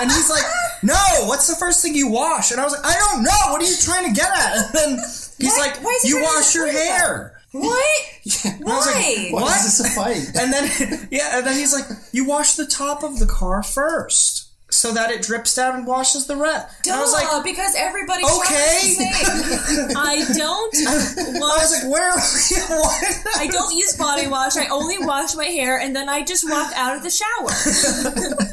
and 0.00 0.10
he's 0.12 0.30
like, 0.30 0.44
no, 0.82 0.94
what's 1.26 1.46
the 1.48 1.56
first 1.56 1.82
thing 1.82 1.94
you 1.94 2.08
wash? 2.10 2.50
And 2.50 2.60
I 2.60 2.64
was 2.64 2.72
like, 2.72 2.84
I 2.84 2.94
don't 2.98 3.22
know. 3.22 3.52
What 3.52 3.62
are 3.62 3.64
you 3.64 3.76
trying 3.80 4.06
to 4.06 4.12
get 4.18 4.30
at? 4.30 4.56
And 4.66 4.74
then 4.74 4.98
he's 5.38 5.52
Why- 5.56 5.66
like, 5.66 5.82
why 5.84 5.98
he 6.02 6.08
you 6.08 6.22
wash 6.22 6.54
your 6.54 6.66
explain 6.66 6.86
that? 6.88 6.98
hair. 6.98 7.32
What? 7.52 7.86
And 8.44 8.68
I 8.68 8.76
was 8.76 8.86
like, 8.86 8.94
Why? 8.96 9.28
Why 9.32 9.42
what? 9.42 9.56
is 9.56 9.78
this 9.78 9.80
a 9.80 9.90
fight? 9.90 10.30
And 10.38 10.52
then, 10.52 11.08
yeah, 11.10 11.38
and 11.38 11.46
then 11.46 11.56
he's 11.56 11.72
like, 11.72 11.84
you 12.12 12.26
wash 12.26 12.54
the 12.56 12.66
top 12.66 13.02
of 13.02 13.18
the 13.18 13.26
car 13.26 13.62
first. 13.62 14.45
So 14.76 14.92
that 14.92 15.10
it 15.10 15.22
drips 15.22 15.54
down 15.54 15.74
and 15.74 15.86
washes 15.86 16.26
the 16.26 16.36
rest. 16.36 16.86
And 16.86 16.94
I 16.96 17.00
was 17.00 17.10
Duh, 17.10 17.32
like, 17.32 17.44
because 17.44 17.74
everybody 17.78 18.24
okay. 18.24 18.28
showers 18.28 18.98
the 18.98 19.08
same. 19.08 19.96
I 19.96 20.20
don't 20.36 20.74
I 20.76 21.56
was 21.56 21.72
like, 21.72 21.90
where? 21.90 22.12
what? 22.76 23.40
I 23.40 23.46
don't 23.46 23.74
use 23.74 23.96
body 23.96 24.28
wash. 24.28 24.56
I 24.56 24.66
only 24.68 24.98
wash 24.98 25.34
my 25.34 25.46
hair, 25.46 25.80
and 25.80 25.96
then 25.96 26.10
I 26.10 26.22
just 26.22 26.44
walk 26.44 26.72
out 26.76 26.94
of 26.94 27.02
the 27.02 27.08
shower. 27.08 27.48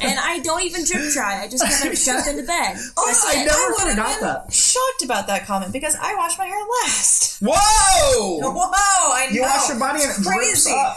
and 0.00 0.18
I 0.18 0.40
don't 0.42 0.62
even 0.62 0.84
drip 0.84 1.12
dry. 1.12 1.42
I 1.42 1.48
just 1.48 1.62
kind 1.62 1.92
of 1.92 2.00
jump 2.00 2.26
into 2.26 2.42
bed. 2.42 2.76
Also, 2.96 3.28
oh, 3.28 3.28
I 3.28 3.44
never 3.44 3.68
would've 3.76 3.90
forgot 3.90 4.20
that. 4.20 4.52
Shocked 4.52 5.04
about 5.04 5.26
that 5.26 5.44
comment 5.44 5.74
because 5.74 5.94
I 6.00 6.14
wash 6.14 6.38
my 6.38 6.46
hair 6.46 6.64
last. 6.82 7.42
Whoa! 7.44 8.40
Whoa, 8.40 8.72
I 9.12 9.28
know. 9.28 9.34
You 9.34 9.42
wash 9.42 9.68
your 9.68 9.78
body 9.78 10.02
and 10.02 10.10
it 10.10 10.22
drips 10.22 10.64
Crazy. 10.64 10.72
up. 10.72 10.96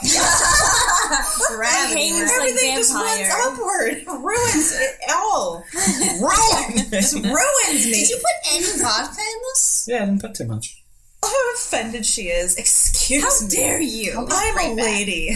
Gravity. 1.52 2.08
hangs 2.08 2.32
like 2.32 2.40
Everything 2.40 2.76
just 2.76 2.94
runs 2.94 3.28
upward. 3.44 4.24
Ruins 4.24 4.72
it 4.80 4.96
all. 5.18 5.64
Ruined. 5.74 6.92
Ruins 6.92 7.86
me. 7.86 7.92
Did 7.92 8.10
you 8.10 8.18
put 8.18 8.54
any 8.54 8.82
vodka 8.82 9.20
in 9.20 9.40
this? 9.54 9.86
yeah, 9.88 9.98
I 10.04 10.06
didn't 10.06 10.22
put 10.22 10.34
too 10.36 10.46
much. 10.46 10.84
How 11.24 11.54
offended 11.56 12.06
she 12.06 12.24
is. 12.24 12.56
Excuse 12.58 13.24
me. 13.24 13.28
How 13.30 13.42
me. 13.42 13.50
dare 13.50 13.82
you? 13.82 14.12
I'm 14.14 14.24
a 14.26 14.28
Right 14.56 14.76
back. 14.78 14.86
lady. 14.86 15.36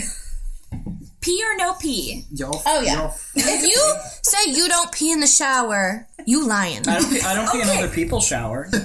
Pee 1.20 1.42
or 1.44 1.56
no 1.56 1.74
pee? 1.74 2.24
Y'all, 2.32 2.60
Oh, 2.66 2.80
yeah. 2.80 2.94
y'all- 2.94 3.14
If 3.36 3.62
you 3.62 3.94
say 4.22 4.50
you 4.50 4.68
don't 4.68 4.90
pee 4.90 5.12
in 5.12 5.20
the 5.20 5.26
shower, 5.28 6.08
you 6.26 6.46
lying. 6.46 6.86
I 6.88 6.98
don't. 7.00 7.10
Pee, 7.12 7.20
I 7.20 7.34
don't 7.34 7.50
pee 7.52 7.60
in 7.60 7.68
other 7.68 7.88
people's 7.88 8.26
shower. 8.26 8.68
I, 8.72 8.78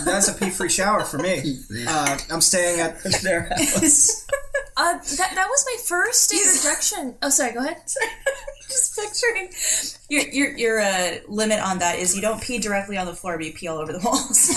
I, 0.00 0.02
that's 0.04 0.26
a 0.28 0.34
pee-free 0.34 0.68
shower 0.68 1.04
for 1.04 1.18
me. 1.18 1.58
Uh, 1.86 2.18
I'm 2.30 2.40
staying 2.40 2.80
at 2.80 3.00
their 3.22 3.42
house. 3.42 4.26
Uh, 4.80 4.94
that, 4.94 5.32
that 5.34 5.46
was 5.46 5.66
my 5.66 5.76
first 5.84 6.32
introduction. 6.32 7.14
Oh, 7.20 7.28
sorry, 7.28 7.52
go 7.52 7.60
ahead. 7.60 7.82
Just 8.68 8.96
picturing 8.96 9.50
your 10.08 10.22
your 10.30 10.56
your 10.56 10.80
uh, 10.80 11.16
limit 11.28 11.58
on 11.58 11.80
that 11.80 11.98
is 11.98 12.14
you 12.14 12.22
don't 12.22 12.40
pee 12.40 12.58
directly 12.58 12.96
on 12.96 13.04
the 13.04 13.12
floor, 13.12 13.36
but 13.36 13.44
you 13.44 13.52
pee 13.52 13.66
all 13.66 13.78
over 13.78 13.92
the 13.92 13.98
walls. 13.98 14.48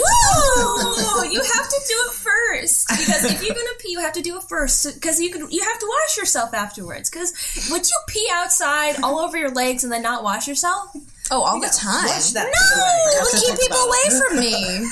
Whoa! 0.00 1.24
You 1.24 1.42
have 1.42 1.68
to 1.68 1.80
do 1.88 1.94
it 2.06 2.12
first 2.12 2.88
because 2.88 3.24
if 3.24 3.42
you're 3.44 3.54
gonna 3.54 3.68
pee, 3.80 3.90
you 3.90 3.98
have 3.98 4.12
to 4.12 4.22
do 4.22 4.36
it 4.36 4.44
first 4.44 4.94
because 4.94 5.20
you 5.20 5.30
can. 5.30 5.50
You 5.50 5.62
have 5.64 5.78
to 5.80 5.86
wash 5.86 6.16
yourself 6.16 6.54
afterwards. 6.54 7.10
Because 7.10 7.32
would 7.70 7.84
you 7.84 7.96
pee 8.06 8.28
outside 8.32 9.02
all 9.02 9.18
over 9.18 9.36
your 9.36 9.50
legs 9.50 9.82
and 9.82 9.92
then 9.92 10.02
not 10.02 10.22
wash 10.22 10.46
yourself? 10.46 10.96
Oh, 11.30 11.42
all 11.42 11.60
the 11.60 11.68
time. 11.68 12.04
Flush 12.06 12.30
that 12.32 12.46
No, 12.46 13.18
have 13.18 13.30
to 13.30 13.36
to 13.36 13.46
keep 13.46 13.58
people 13.58 13.76
about 13.76 13.88
away 13.88 14.04
from 14.20 14.38
me. 14.40 14.52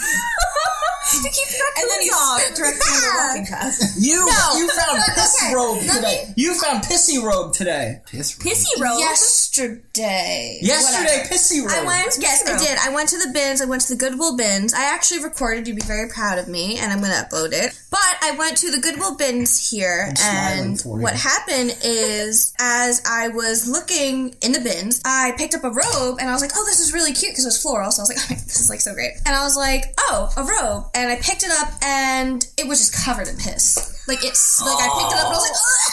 to 1.13 1.29
keep 1.29 1.49
your 1.53 1.69
and 1.77 1.91
then 1.91 2.03
you 2.03 2.13
off. 2.13 2.41
spit 2.41 2.57
directly 2.57 2.81
on 2.89 3.01
the 3.03 3.13
walking 3.29 3.47
path. 3.47 3.77
You, 3.99 4.25
No. 4.25 4.57
you 4.57 4.69
found 4.71 4.99
piss 5.15 5.15
piss 5.15 5.53
robe 5.55 5.81
today. 5.83 6.33
You 6.37 6.55
found 6.59 6.85
pissy 6.85 7.23
robe 7.23 7.53
today. 7.53 8.01
Piss. 8.07 8.39
robe. 8.39 8.47
Pissy 8.53 8.81
robe. 8.81 8.99
Yesterday. 8.99 9.83
Yesterday, 9.95 11.19
Whatever. 11.19 11.35
pissy 11.35 11.61
robe. 11.61 11.71
I 11.71 11.85
went. 11.85 12.17
Yes, 12.19 12.49
I 12.49 12.59
did. 12.59 12.79
I 12.81 12.95
went 12.95 13.09
to 13.11 13.19
the 13.19 13.31
bins. 13.33 13.61
I 13.61 13.67
went 13.67 13.83
to 13.83 13.95
the 13.95 13.99
Goodwill 13.99 14.37
bins. 14.37 14.73
I 14.73 14.85
actually 14.85 15.23
recorded. 15.23 15.67
You'd 15.69 15.77
be 15.77 15.83
very 15.83 16.09
proud 16.09 16.39
of 16.39 16.49
me, 16.49 16.79
and 16.79 16.93
I'm 16.93 17.01
going 17.01 17.13
to 17.13 17.19
upload 17.19 17.53
it. 17.53 17.79
But 17.91 18.17
I 18.23 18.33
went 18.39 18.57
to 18.59 18.71
the 18.71 18.79
Goodwill 18.79 19.17
bins 19.17 19.71
here, 19.71 20.13
and 20.23 20.81
what 20.83 21.15
happened 21.15 21.77
is, 21.85 22.55
as 22.59 23.03
I 23.07 23.29
was 23.29 23.69
looking 23.69 24.35
in 24.41 24.53
the 24.53 24.61
bins, 24.61 25.03
I 25.05 25.35
picked 25.37 25.55
up 25.55 25.65
a 25.65 25.71
robe, 25.71 26.19
and 26.21 26.29
I 26.29 26.33
was 26.33 26.41
like, 26.41 26.53
"Oh, 26.57 26.65
this 26.65 26.81
is 26.81 26.93
really 26.95 27.13
cute" 27.13 27.33
because 27.33 27.45
it 27.45 27.49
was 27.49 27.61
floral. 27.63 27.91
So 27.91 28.01
I 28.01 28.05
was 28.05 28.09
like, 28.09 28.19
oh, 28.31 28.35
"This 28.45 28.61
is 28.61 28.71
like 28.71 28.81
so 28.81 28.95
great." 28.95 29.13
And 29.27 29.35
I 29.37 29.45
was 29.45 29.57
like, 29.57 29.95
"Oh, 29.99 30.33
a 30.37 30.43
robe," 30.43 30.87
and 30.95 31.11
I 31.11 31.17
picked 31.17 31.43
it 31.43 31.51
up, 31.61 31.69
and 31.83 32.47
it 32.57 32.67
was 32.67 32.79
just 32.79 33.05
covered 33.05 33.29
in 33.29 33.37
piss. 33.37 34.03
Like 34.09 34.25
it's 34.25 34.61
like 34.63 34.79
I 34.79 34.89
picked 34.89 35.13
it 35.13 35.19
up, 35.19 35.27
and 35.27 35.35
I 35.35 35.37
was 35.37 35.43
like, 35.43 35.53
"Ugh! 35.53 35.93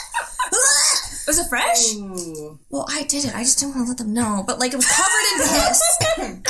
Ugh!" 1.30 1.36
Was 1.38 1.40
it 1.40 1.48
fresh? 1.50 1.94
Well, 2.70 2.86
I 2.90 3.04
did 3.04 3.26
it. 3.26 3.36
I 3.36 3.44
just 3.44 3.60
didn't 3.60 3.76
want 3.76 3.86
to 3.86 3.90
let 3.92 3.98
them 4.00 4.14
know. 4.14 4.44
But 4.48 4.60
like 4.60 4.74
it 4.74 4.78
was 4.78 4.86
covered 4.88 5.26
in 5.34 5.38
piss. 5.46 5.82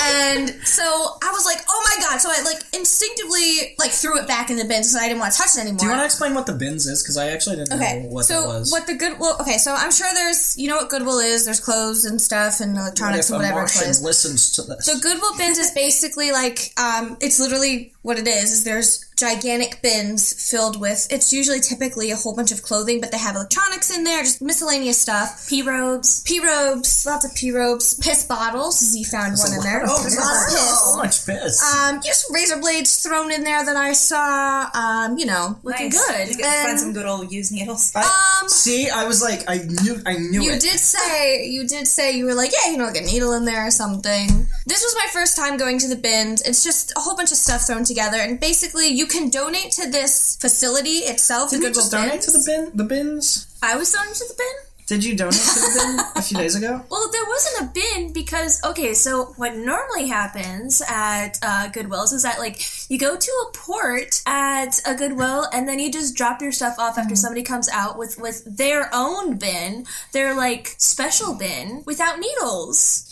and 0.00 0.66
so 0.66 0.82
I 1.22 1.30
was 1.32 1.44
like, 1.44 1.58
oh 1.68 1.82
my 1.84 2.02
god. 2.02 2.18
So 2.20 2.30
I 2.30 2.42
like 2.44 2.62
instinctively 2.74 3.74
like 3.78 3.90
threw 3.90 4.18
it 4.18 4.26
back 4.26 4.50
in 4.50 4.56
the 4.56 4.64
bin 4.64 4.84
so 4.84 4.98
I 4.98 5.08
didn't 5.08 5.20
want 5.20 5.32
to 5.32 5.38
touch 5.38 5.50
it 5.56 5.60
anymore. 5.60 5.78
Do 5.78 5.84
you 5.84 5.90
want 5.90 6.00
to 6.02 6.04
explain 6.06 6.34
what 6.34 6.46
the 6.46 6.52
bins 6.54 6.86
is? 6.86 7.02
Because 7.02 7.16
I 7.16 7.28
actually 7.28 7.56
didn't 7.56 7.72
Okay, 7.74 8.02
know 8.02 8.08
what 8.08 8.24
so 8.24 8.40
that 8.42 8.48
was. 8.48 8.72
what 8.72 8.86
the 8.86 8.94
Goodwill? 8.94 9.36
Okay, 9.40 9.58
so 9.58 9.74
I'm 9.74 9.92
sure 9.92 10.08
there's 10.14 10.56
you 10.56 10.68
know 10.68 10.76
what 10.76 10.88
Goodwill 10.88 11.18
is. 11.18 11.44
There's 11.44 11.60
clothes 11.60 12.04
and 12.04 12.20
stuff 12.20 12.60
and 12.60 12.74
What 12.74 12.80
electronics 12.82 13.28
if 13.28 13.34
and 13.34 13.38
whatever 13.42 13.60
it 13.60 13.72
Martian 13.76 14.02
listens 14.04 14.52
to 14.56 14.62
this? 14.62 14.86
So 14.86 14.98
Goodwill 14.98 15.36
bins 15.36 15.58
is 15.58 15.70
basically 15.72 16.32
like 16.32 16.72
um, 16.78 17.16
it's 17.20 17.38
literally 17.38 17.92
what 18.02 18.18
it 18.18 18.26
is. 18.26 18.52
Is 18.52 18.64
there's 18.64 19.04
gigantic 19.20 19.80
bins 19.82 20.50
filled 20.50 20.80
with 20.80 21.06
it's 21.10 21.32
usually 21.32 21.60
typically 21.60 22.10
a 22.10 22.16
whole 22.16 22.34
bunch 22.34 22.50
of 22.52 22.62
clothing, 22.62 23.00
but 23.00 23.10
they 23.12 23.18
have 23.18 23.36
electronics 23.36 23.94
in 23.96 24.04
there, 24.04 24.22
just 24.22 24.40
miscellaneous 24.42 24.98
stuff. 25.00 25.46
P 25.48 25.62
robes. 25.62 26.22
P 26.22 26.40
robes, 26.44 27.04
lots 27.06 27.24
of 27.24 27.34
P 27.34 27.52
robes, 27.52 27.94
piss 27.94 28.24
bottles. 28.26 28.78
Z 28.80 29.04
found 29.04 29.36
one 29.38 29.52
in 29.52 29.60
there. 29.60 29.82
Oh, 29.86 30.00
There's 30.02 30.16
lot 30.16 30.46
of 30.46 30.52
piss. 30.54 30.80
so 30.90 30.96
much 30.96 31.26
piss. 31.26 31.74
Um, 31.76 32.00
just 32.02 32.26
razor 32.32 32.58
blades 32.60 33.02
thrown 33.02 33.30
in 33.30 33.44
there 33.44 33.64
that 33.64 33.76
I 33.76 33.92
saw. 33.92 34.68
Um, 34.74 35.18
you 35.18 35.26
know, 35.26 35.58
Looking 35.62 35.90
Nice. 35.90 36.06
good. 36.08 36.28
You 36.28 36.36
get 36.36 36.62
to 36.62 36.66
find 36.68 36.80
some 36.80 36.92
good 36.92 37.06
old 37.06 37.30
used 37.30 37.52
needles. 37.52 37.92
I, 37.94 38.40
um, 38.42 38.48
see, 38.48 38.88
I 38.88 39.04
was 39.06 39.22
like, 39.22 39.44
I 39.48 39.58
knew, 39.58 39.96
I 40.06 40.14
knew 40.14 40.42
you 40.42 40.52
it. 40.52 40.60
did 40.60 40.78
say 40.78 41.46
you 41.46 41.66
did 41.66 41.86
say 41.86 42.16
you 42.16 42.24
were 42.24 42.34
like, 42.34 42.50
yeah, 42.52 42.70
you 42.72 42.78
know, 42.78 42.84
like 42.86 42.96
a 42.96 43.04
needle 43.04 43.32
in 43.34 43.44
there 43.44 43.66
or 43.66 43.70
something. 43.70 44.28
This 44.66 44.82
was 44.82 44.94
my 44.96 45.06
first 45.12 45.36
time 45.36 45.56
going 45.56 45.78
to 45.80 45.88
the 45.88 45.96
bins. 45.96 46.42
It's 46.42 46.62
just 46.64 46.92
a 46.96 47.00
whole 47.00 47.16
bunch 47.16 47.30
of 47.32 47.36
stuff 47.36 47.62
thrown 47.66 47.84
together, 47.84 48.16
and 48.18 48.38
basically, 48.40 48.88
you 48.88 49.06
can 49.10 49.30
donate 49.30 49.72
to 49.72 49.90
this 49.90 50.36
facility 50.36 50.98
itself. 51.12 51.50
The 51.50 51.58
you 51.58 51.72
just 51.72 51.90
donate 51.90 52.22
to 52.22 52.30
the 52.30 52.42
bins. 52.46 52.70
bin? 52.70 52.76
The 52.76 52.84
bins? 52.84 53.46
I 53.62 53.76
was 53.76 53.92
thrown 53.92 54.12
to 54.12 54.24
the 54.28 54.34
bin. 54.36 54.69
Did 54.90 55.04
you 55.04 55.14
donate 55.14 55.34
to 55.34 55.60
the 55.60 55.94
bin 55.96 56.00
a 56.16 56.20
few 56.22 56.36
days 56.36 56.56
ago? 56.56 56.84
Well, 56.90 57.08
there 57.12 57.24
wasn't 57.24 57.70
a 57.70 57.72
bin 57.72 58.12
because 58.12 58.60
okay, 58.64 58.92
so 58.92 59.26
what 59.36 59.54
normally 59.54 60.08
happens 60.08 60.82
at 60.88 61.38
uh, 61.42 61.68
Goodwills 61.68 62.12
is 62.12 62.24
that 62.24 62.40
like 62.40 62.58
you 62.90 62.98
go 62.98 63.16
to 63.16 63.30
a 63.46 63.52
port 63.56 64.20
at 64.26 64.80
a 64.84 64.96
Goodwill 64.96 65.46
and 65.52 65.68
then 65.68 65.78
you 65.78 65.92
just 65.92 66.16
drop 66.16 66.42
your 66.42 66.50
stuff 66.50 66.74
off 66.80 66.98
after 66.98 67.14
somebody 67.14 67.44
comes 67.44 67.68
out 67.68 67.98
with 67.98 68.18
with 68.18 68.42
their 68.44 68.90
own 68.92 69.36
bin, 69.36 69.86
their 70.10 70.34
like 70.34 70.74
special 70.78 71.34
bin 71.36 71.84
without 71.86 72.18
needles. 72.18 73.06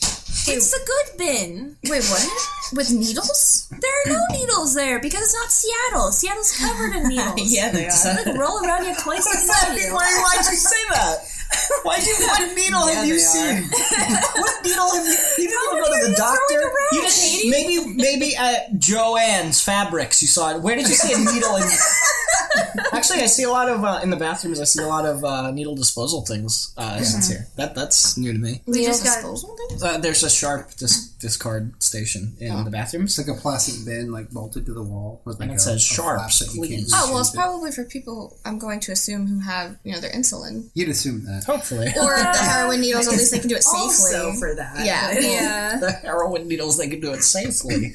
It's 0.50 0.72
the 0.72 0.80
good 0.84 1.18
bin. 1.18 1.76
Wait, 1.84 2.02
what? 2.02 2.26
With 2.74 2.90
needles? 2.90 3.68
There 3.70 3.90
are 4.02 4.18
no 4.18 4.24
needles 4.32 4.74
there 4.74 4.98
because 4.98 5.22
it's 5.22 5.34
not 5.34 5.52
Seattle. 5.52 6.10
Seattle's 6.10 6.58
covered 6.58 6.96
in 6.96 7.08
needles. 7.08 7.54
yeah, 7.54 7.70
they 7.70 7.86
are. 7.86 8.14
Like 8.16 8.36
roll 8.36 8.64
around 8.64 8.84
you 8.88 8.96
twice 8.96 9.24
you. 9.26 9.94
Why, 9.94 10.22
why'd 10.24 10.44
you 10.50 10.56
say 10.56 10.76
that? 10.90 11.37
Why'd 11.82 12.04
you, 12.04 12.14
what 12.18 12.56
needle 12.56 12.86
have 12.86 13.06
you 13.06 13.14
they 13.14 13.18
seen? 13.20 13.62
what 14.36 14.64
needle 14.64 14.94
have 14.94 15.06
you, 15.06 15.16
you 15.38 15.48
didn't 15.48 15.66
even 15.66 15.82
go 15.82 15.84
to 15.84 16.10
the 16.10 16.14
doctor? 16.16 16.72
You 16.92 17.02
didn't, 17.02 17.50
maybe, 17.50 17.94
maybe 17.94 18.36
at 18.36 18.72
JoAnn's 18.74 19.60
Fabrics 19.62 20.20
you 20.20 20.28
saw 20.28 20.54
it. 20.54 20.62
Where 20.62 20.76
did 20.76 20.88
you 20.88 20.94
see 20.94 21.14
a 21.14 21.18
needle 21.18 21.56
in? 21.56 21.68
Actually, 22.92 23.20
I 23.20 23.26
see 23.26 23.44
a 23.44 23.50
lot 23.50 23.68
of, 23.68 23.84
uh, 23.84 24.00
in 24.02 24.10
the 24.10 24.16
bathrooms, 24.16 24.60
I 24.60 24.64
see 24.64 24.82
a 24.82 24.86
lot 24.86 25.06
of 25.06 25.24
uh, 25.24 25.50
needle 25.50 25.74
disposal 25.74 26.24
things 26.24 26.72
uh, 26.76 26.98
since 27.00 27.28
here. 27.28 27.46
That, 27.56 27.74
that's 27.74 28.16
new 28.16 28.32
to 28.32 28.38
me. 28.38 28.62
We 28.66 28.84
just 28.84 29.04
got 29.04 29.16
disposal 29.16 29.56
things? 29.68 29.82
Uh, 29.82 29.98
there's 29.98 30.22
a 30.22 30.30
sharp 30.30 30.74
dis- 30.76 31.08
discard 31.20 31.80
station 31.82 32.36
in 32.40 32.64
the 32.64 32.70
bathrooms. 32.70 33.18
It's 33.18 33.28
like 33.28 33.36
a 33.36 33.40
plastic 33.40 33.84
bin, 33.84 34.12
like 34.12 34.30
bolted 34.30 34.66
to 34.66 34.74
the 34.74 34.82
wall 34.82 35.20
with 35.24 35.40
like 35.40 35.48
And 35.48 35.52
it 35.52 35.60
a, 35.60 35.64
says 35.64 35.76
a 35.76 35.80
sharps, 35.80 36.38
flap 36.38 36.48
that 36.48 36.54
you 36.54 36.60
can't 36.62 36.82
please. 36.84 36.92
Oh 36.94 37.10
well, 37.10 37.20
it's 37.20 37.30
shoot 37.30 37.38
it. 37.38 37.40
probably 37.40 37.72
for 37.72 37.84
people. 37.84 38.36
I'm 38.44 38.58
going 38.58 38.80
to 38.80 38.92
assume 38.92 39.26
who 39.26 39.40
have 39.40 39.76
you 39.84 39.92
know 39.92 40.00
their 40.00 40.12
insulin 40.12 40.68
You'd 40.74 40.88
assume 40.88 41.24
that. 41.24 41.37
Hopefully. 41.44 41.86
or 42.00 42.16
the 42.16 42.38
heroin 42.40 42.80
needles. 42.80 43.06
At 43.06 43.12
least 43.12 43.32
they 43.32 43.38
can 43.38 43.48
do 43.48 43.56
it 43.56 43.62
safely. 43.62 44.16
Also 44.16 44.32
for 44.34 44.54
that. 44.54 44.84
Yeah. 44.84 45.12
yeah. 45.20 45.78
the 45.78 45.92
heroin 45.92 46.48
needles, 46.48 46.76
they 46.78 46.88
can 46.88 47.00
do 47.00 47.12
it 47.12 47.22
safely. 47.22 47.94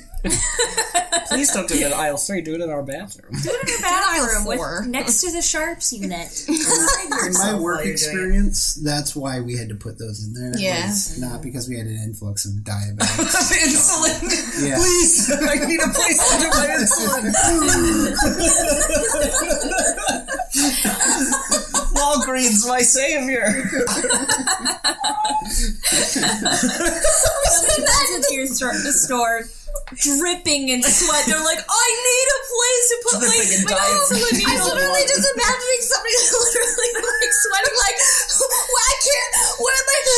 Please 1.28 1.52
don't 1.52 1.68
do 1.68 1.76
it 1.76 1.88
in 1.88 1.94
aisle 1.94 2.18
three. 2.18 2.42
Do 2.42 2.54
it 2.54 2.62
in 2.62 2.70
our 2.70 2.84
bathroom. 2.84 3.34
Do 3.42 3.50
it 3.52 3.62
in 3.64 3.68
your 3.68 3.86
aisle 3.86 4.28
bathroom 4.28 4.46
with, 4.46 4.88
next 4.88 5.22
to 5.22 5.32
the 5.32 5.42
sharps 5.42 5.92
unit. 5.92 6.48
In 6.48 7.34
my 7.34 7.56
work 7.56 7.78
while 7.78 7.86
you're 7.86 7.86
doing 7.86 7.88
it. 7.88 7.92
experience, 7.92 8.76
that's 8.76 9.16
why 9.16 9.42
we 9.42 9.58
had 9.58 9.70
to 9.70 9.76
put 9.76 9.98
those 10.00 10.26
in 10.26 10.34
there. 10.34 10.54
Yeah. 10.58 10.88
was 10.88 11.20
not 11.20 11.42
because 11.42 11.68
we 11.68 11.78
had 11.78 11.88
an 11.88 11.98
influx 11.98 12.46
of 12.46 12.54
diabetics. 12.64 13.52
insulin. 13.52 14.22
Yeah. 14.64 14.76
Please, 14.78 15.32
I 15.32 15.56
need 15.66 15.82
a 15.82 15.90
place 15.90 16.32
to 16.32 16.38
do 16.40 16.50
my 16.50 16.68
insulin. 16.78 17.34
Walgreens, 22.34 22.68
my 22.68 22.82
savior. 22.82 23.46
Imagine 27.78 28.22
to 28.26 28.34
your 28.34 28.48
store, 28.48 28.74
the 28.74 28.92
store 28.92 29.46
dripping 30.02 30.70
in 30.70 30.82
sweat. 30.82 31.26
They're 31.30 31.44
like, 31.46 31.62
I 31.62 31.88
need 31.94 32.28
a 32.34 32.40
place 32.50 32.86
to 32.90 32.98
put 33.06 33.14
my, 33.22 33.30
Dripping 33.30 33.54
in 33.54 33.62
my 33.66 33.78
diet. 33.78 33.86
I'm 33.86 34.18
needle. 34.34 34.66
literally 34.66 35.06
just 35.06 35.26
imagining 35.30 35.82
somebody 35.86 36.14
literally 36.34 36.90
like 37.06 37.34
sweating, 37.38 37.78
like, 37.78 37.98
well, 38.42 38.82
I 38.82 38.96
can't. 38.98 39.32
What 39.62 39.74
am 39.78 39.86
I? 39.94 40.00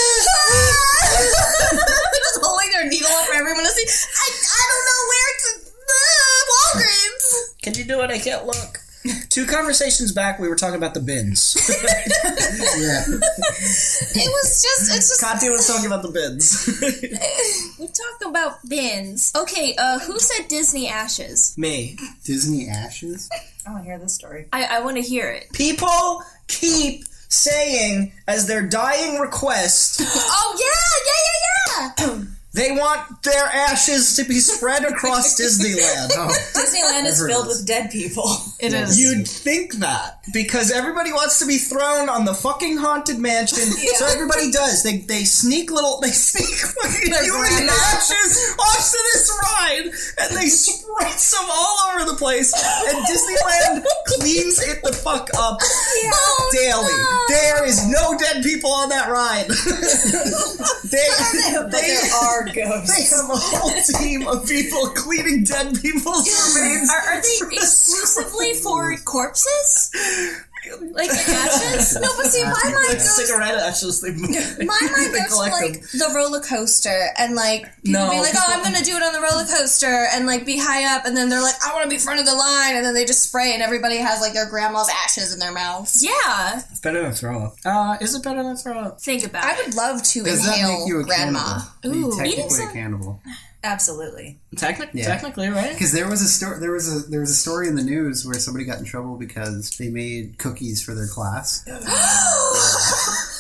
just 2.16 2.40
holding 2.40 2.72
their 2.72 2.88
needle 2.88 3.12
up 3.12 3.28
for 3.28 3.36
everyone 3.36 3.64
to 3.68 3.72
see. 3.76 3.84
I, 3.84 4.28
I 4.32 4.64
don't 4.72 4.86
know 4.88 5.02
where 5.12 5.34
to. 5.36 5.52
Uh, 5.86 6.42
Walgreens. 6.50 7.28
Can 7.62 7.74
you 7.76 7.84
do 7.84 8.02
it? 8.02 8.10
I 8.10 8.20
can't 8.20 8.46
look. 8.46 8.85
Two 9.30 9.46
conversations 9.46 10.12
back, 10.12 10.40
we 10.40 10.48
were 10.48 10.56
talking 10.56 10.78
about 10.78 10.94
the 10.94 11.00
bins. 11.00 11.56
yeah. 11.84 13.04
It 13.06 14.30
was 14.30 14.62
just. 14.62 14.96
It's 14.96 15.10
just. 15.10 15.22
Katya 15.22 15.52
was 15.52 15.68
talking 15.68 15.86
about 15.86 16.02
the 16.02 16.10
bins. 16.10 16.68
We're 17.80 17.88
talking 17.88 18.30
about 18.30 18.58
bins. 18.68 19.32
Okay, 19.36 19.76
uh, 19.78 20.00
who 20.00 20.20
said 20.20 20.48
Disney 20.48 20.88
ashes? 20.88 21.56
Me. 21.58 21.98
Disney 22.24 22.68
ashes? 22.68 23.30
I 23.68 23.72
want 23.72 23.84
to 23.84 23.90
hear 23.90 24.00
this 24.00 24.14
story. 24.14 24.48
I, 24.54 24.78
I 24.78 24.82
want 24.82 24.98
to 24.98 25.04
hear 25.04 25.30
it. 25.30 25.52
People 25.54 26.24
keep 26.48 27.06
saying 27.28 28.14
as 28.28 28.48
their 28.48 28.62
dying 28.66 29.20
request 29.20 30.00
Oh 30.00 30.56
yeah, 30.60 31.92
yeah, 31.98 31.98
yeah, 32.08 32.16
yeah. 32.18 32.26
they 32.56 32.72
want 32.72 33.22
their 33.24 33.44
ashes 33.44 34.16
to 34.16 34.24
be 34.24 34.40
spread 34.40 34.86
across 34.86 35.36
Disneyland. 35.40 36.12
Oh, 36.16 36.32
Disneyland 36.56 37.06
is 37.06 37.20
filled 37.20 37.48
this. 37.48 37.60
with 37.60 37.68
dead 37.68 37.92
people. 37.92 38.32
It 38.60 38.74
is. 38.74 38.98
You'd 38.98 39.28
think 39.28 39.76
that 39.84 40.24
because 40.32 40.72
everybody 40.72 41.12
wants 41.12 41.40
to 41.40 41.46
be 41.46 41.58
thrown 41.58 42.08
on 42.08 42.24
the 42.24 42.34
fucking 42.34 42.78
haunted 42.78 43.20
mansion, 43.20 43.66
so 44.00 44.06
everybody 44.08 44.52
does. 44.52 44.84
They 44.84 45.00
they 45.00 45.26
sneak 45.26 45.70
little 45.70 46.00
they 46.00 46.16
sneak 46.16 46.56
fucking 46.56 47.12
human 47.12 47.68
ashes 47.68 48.56
onto 48.56 49.00
this 49.12 49.40
ride, 49.44 49.86
and 50.24 50.38
they 50.38 50.48
spread 50.48 51.20
some 51.20 51.46
all 51.52 51.78
over 51.92 52.10
the 52.10 52.18
place. 52.18 52.54
And 52.56 53.04
Disneyland 53.04 53.84
cleans 54.16 54.64
it 54.64 54.82
the 54.82 54.94
fuck 54.94 55.30
up 55.38 55.60
oh, 55.60 56.50
daily. 56.56 57.36
There 57.36 57.66
is 57.68 57.86
no 57.92 58.18
dead 58.18 58.44
people 58.44 58.72
on 58.72 58.88
that 58.90 59.10
ride. 59.10 59.48
they 60.90 61.08
But 61.56 61.72
they 61.72 61.82
there 61.82 62.45
are 62.50 62.88
they 62.88 63.04
have 63.04 63.30
a 63.30 63.36
whole 63.36 63.72
team 64.00 64.28
of 64.28 64.48
people 64.48 64.88
cleaning 64.90 65.44
dead 65.44 65.82
people's 65.82 66.56
remains. 66.56 66.90
Are, 66.90 67.16
are 67.16 67.22
they 67.22 67.56
exclusively 67.58 68.54
for 68.56 68.96
corpses? 68.98 69.92
Like 70.92 71.10
ashes? 71.10 71.96
No, 72.00 72.08
but 72.18 72.26
see, 72.28 72.44
my 72.44 72.50
mind 72.50 72.76
Like 72.90 72.98
goes. 72.98 73.16
cigarette 73.28 73.56
ashes. 73.56 74.02
They, 74.02 74.12
My 74.66 74.80
mind 74.82 75.14
they 75.14 75.20
goes 75.20 75.30
to 75.30 75.36
like 75.36 75.82
them. 75.82 76.00
the 76.00 76.14
roller 76.16 76.40
coaster, 76.42 77.08
and 77.18 77.36
like 77.36 77.64
people 77.84 78.02
No, 78.02 78.12
be 78.12 78.20
like, 78.20 78.34
"Oh, 78.36 78.44
I'm 78.48 78.64
gonna 78.64 78.84
do 78.84 78.96
it 78.96 79.04
on 79.04 79.14
the 79.14 79.22
roller 79.22 79.46
coaster," 79.46 80.08
and 80.14 80.26
like 80.26 80.46
be 80.46 80.58
high 80.58 80.96
up, 80.96 81.06
and 81.06 81.16
then 81.16 81.30
they're 81.30 81.42
like, 81.42 81.56
"I 81.66 81.74
want 81.74 81.84
to 81.84 81.90
be 81.90 81.98
front 81.98 82.20
of 82.20 82.26
the 82.26 82.34
line," 82.36 82.76
and 82.76 82.86
then 82.86 82.94
they 82.94 83.06
just 83.06 83.24
spray, 83.24 83.54
and 83.54 83.62
everybody 83.62 83.98
has 83.98 84.22
like 84.22 84.34
their 84.34 84.50
grandma's 84.50 84.90
ashes 85.04 85.34
in 85.34 85.40
their 85.40 85.52
mouths. 85.54 86.04
Yeah. 86.04 86.62
It's 86.72 86.80
better 86.80 87.02
than 87.02 87.12
throw 87.14 87.44
up. 87.46 87.56
Uh, 87.66 87.98
is 88.02 88.16
it 88.16 88.24
better 88.24 88.44
than 88.44 88.56
throw 88.56 88.80
up? 88.80 89.02
Think 89.02 89.26
about 89.26 89.44
I 89.46 89.54
it. 89.60 89.66
would 89.68 89.76
love 89.76 90.02
to 90.04 90.24
Does 90.24 90.46
that 90.46 90.58
inhale 90.58 90.80
make 90.80 90.88
you 90.88 91.00
a 91.00 91.04
grandma. 91.04 91.62
cannibal? 91.84 92.20
Are 92.20 92.26
you 92.26 92.32
eating 92.34 92.48
technically 92.50 92.50
some- 92.58 92.70
a 92.70 92.74
cannibal? 92.74 93.22
Absolutely. 93.66 94.40
Technic- 94.56 94.92
Yeah. 94.94 95.06
Technically, 95.08 95.50
right? 95.50 95.74
Because 95.74 95.92
there 95.92 96.08
was 96.08 96.22
a 96.22 96.28
story. 96.28 96.60
There 96.60 96.72
was 96.72 96.88
a 97.06 97.10
there 97.10 97.20
was 97.20 97.32
a 97.32 97.36
story 97.36 97.68
in 97.68 97.76
the 97.76 97.84
news 97.84 98.26
where 98.26 98.36
somebody 98.40 98.64
got 98.64 98.78
in 98.78 98.86
trouble 98.86 99.18
because 99.18 99.72
they 99.72 99.90
made 99.90 100.38
cookies 100.38 100.82
for 100.84 100.94
their 100.94 101.08
class. 101.08 101.66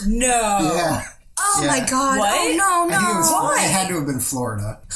No. 0.07 0.27
Yeah, 0.75 1.03
Oh 1.37 1.59
Yeah. 1.61 1.67
my 1.67 1.79
god. 1.81 2.17
Oh, 2.17 2.19
what? 2.19 2.31
Oh 2.31 2.55
no, 2.55 2.95
I 2.95 2.97
think 2.97 3.09
it 3.11 3.15
was. 3.17 3.31
no. 3.31 3.51
It 3.51 3.71
had 3.71 3.87
to 3.89 3.93
have 3.95 4.05
been 4.05 4.19
Florida. 4.19 4.79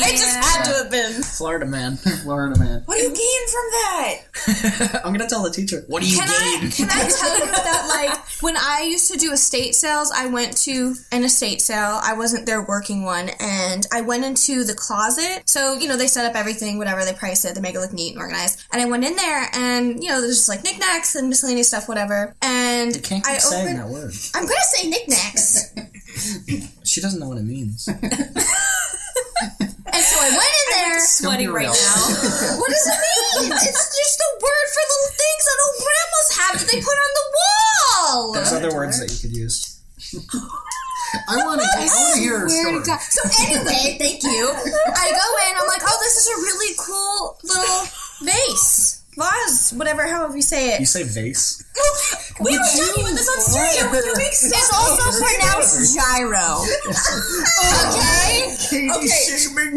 It 0.00 0.12
just 0.12 0.36
had 0.36 0.64
to 0.64 0.70
have 0.82 0.90
been. 0.90 1.22
Florida 1.22 1.66
man. 1.66 1.96
Florida 2.22 2.58
man. 2.58 2.82
What 2.84 2.96
do 2.98 3.02
you 3.02 3.08
gain 3.08 3.48
from 3.48 3.66
that? 3.72 5.00
I'm 5.04 5.12
gonna 5.12 5.28
tell 5.28 5.42
the 5.42 5.50
teacher. 5.50 5.84
What 5.88 6.02
do 6.02 6.08
you 6.08 6.18
Can 6.18 6.28
I, 6.28 6.58
gain? 6.60 6.70
can 6.70 6.88
I 6.90 7.08
tell 7.08 7.38
you 7.38 7.46
that, 7.46 7.86
like, 7.88 8.18
when 8.42 8.56
I 8.56 8.86
used 8.88 9.10
to 9.10 9.18
do 9.18 9.32
estate 9.32 9.74
sales, 9.74 10.12
I 10.14 10.26
went 10.26 10.56
to 10.58 10.94
an 11.10 11.24
estate 11.24 11.60
sale. 11.62 12.00
I 12.02 12.12
wasn't 12.14 12.46
there 12.46 12.62
working 12.62 13.02
one, 13.04 13.30
and 13.40 13.86
I 13.92 14.02
went 14.02 14.24
into 14.24 14.62
the 14.64 14.74
closet. 14.74 15.42
So, 15.46 15.74
you 15.74 15.88
know, 15.88 15.96
they 15.96 16.06
set 16.06 16.24
up 16.30 16.36
everything, 16.36 16.78
whatever, 16.78 17.04
they 17.04 17.14
price 17.14 17.44
it, 17.44 17.54
they 17.54 17.60
make 17.60 17.74
it 17.74 17.80
look 17.80 17.92
neat 17.92 18.12
and 18.12 18.20
organized. 18.20 18.62
And 18.72 18.80
I 18.80 18.84
went 18.84 19.04
in 19.04 19.16
there, 19.16 19.48
and, 19.54 20.02
you 20.02 20.10
know, 20.10 20.20
there's 20.20 20.36
just 20.36 20.48
like 20.48 20.62
knickknacks 20.64 21.16
and 21.16 21.28
miscellaneous 21.28 21.68
stuff, 21.68 21.88
whatever. 21.88 22.34
And 22.42 22.94
You 22.94 23.02
can't 23.02 23.24
keep 23.24 23.34
I 23.34 23.38
saying 23.38 23.64
opened. 23.64 23.78
that 23.80 23.88
word. 23.88 24.14
I'm 24.34 24.42
gonna 24.44 24.60
say 24.74 24.88
knickknacks. 24.88 25.57
She 26.84 27.00
doesn't 27.00 27.20
know 27.20 27.28
what 27.28 27.38
it 27.38 27.44
means. 27.44 27.88
And 29.98 30.04
so 30.06 30.16
I 30.20 30.30
went 30.30 30.54
in 30.62 30.66
there. 30.78 31.00
Sweating 31.00 31.50
right 31.50 31.66
now. 31.66 31.70
What 32.60 32.70
does 32.70 32.86
it 32.86 32.98
mean? 33.42 33.50
it's 33.50 33.86
just 33.90 34.20
a 34.20 34.30
word 34.38 34.66
for 34.70 34.84
the 34.86 35.00
things 35.10 35.42
that 35.48 35.58
old 35.66 35.76
grandmas 35.82 36.28
have 36.38 36.54
that 36.60 36.66
they 36.70 36.78
put 36.78 36.94
on 36.94 37.10
the 37.18 37.26
wall. 37.38 38.32
There's 38.32 38.52
other 38.52 38.74
words 38.74 39.00
that 39.00 39.10
you 39.10 39.18
could 39.18 39.36
use. 39.36 39.80
I 41.28 41.36
want 41.42 41.60
to. 41.60 41.66
I 41.66 41.86
want 41.86 42.14
to 42.14 42.20
hear 42.20 42.46
a 42.46 42.50
Swear 42.50 42.84
story. 42.84 42.98
So 43.10 43.22
anyway, 43.42 43.96
thank 43.98 44.22
you. 44.22 44.50
I 44.54 45.10
go 45.10 45.26
in. 45.50 45.56
I'm 45.58 45.66
like, 45.66 45.82
oh, 45.82 45.98
this 46.00 46.14
is 46.14 46.26
a 46.30 46.36
really 46.46 46.74
cool 46.78 47.38
little 47.42 47.82
vase, 48.22 48.97
vase, 49.18 49.72
whatever, 49.72 50.06
however 50.06 50.36
you 50.36 50.42
say 50.42 50.74
it. 50.74 50.80
You 50.80 50.86
say 50.86 51.02
vase. 51.02 51.62
We 52.40 52.54
were 52.54 52.62
talking 52.62 53.02
about 53.02 53.16
this 53.18 53.26
on 53.26 53.40
stereo 53.50 53.90
a 53.90 54.02
few 54.02 54.14
weeks 54.14 54.46
ago. 54.46 54.54
It's 54.54 54.70
also 54.70 55.10
pronounced 55.18 55.90
gyro. 55.90 56.62
okay. 57.90 58.54
Okay. 58.94 59.74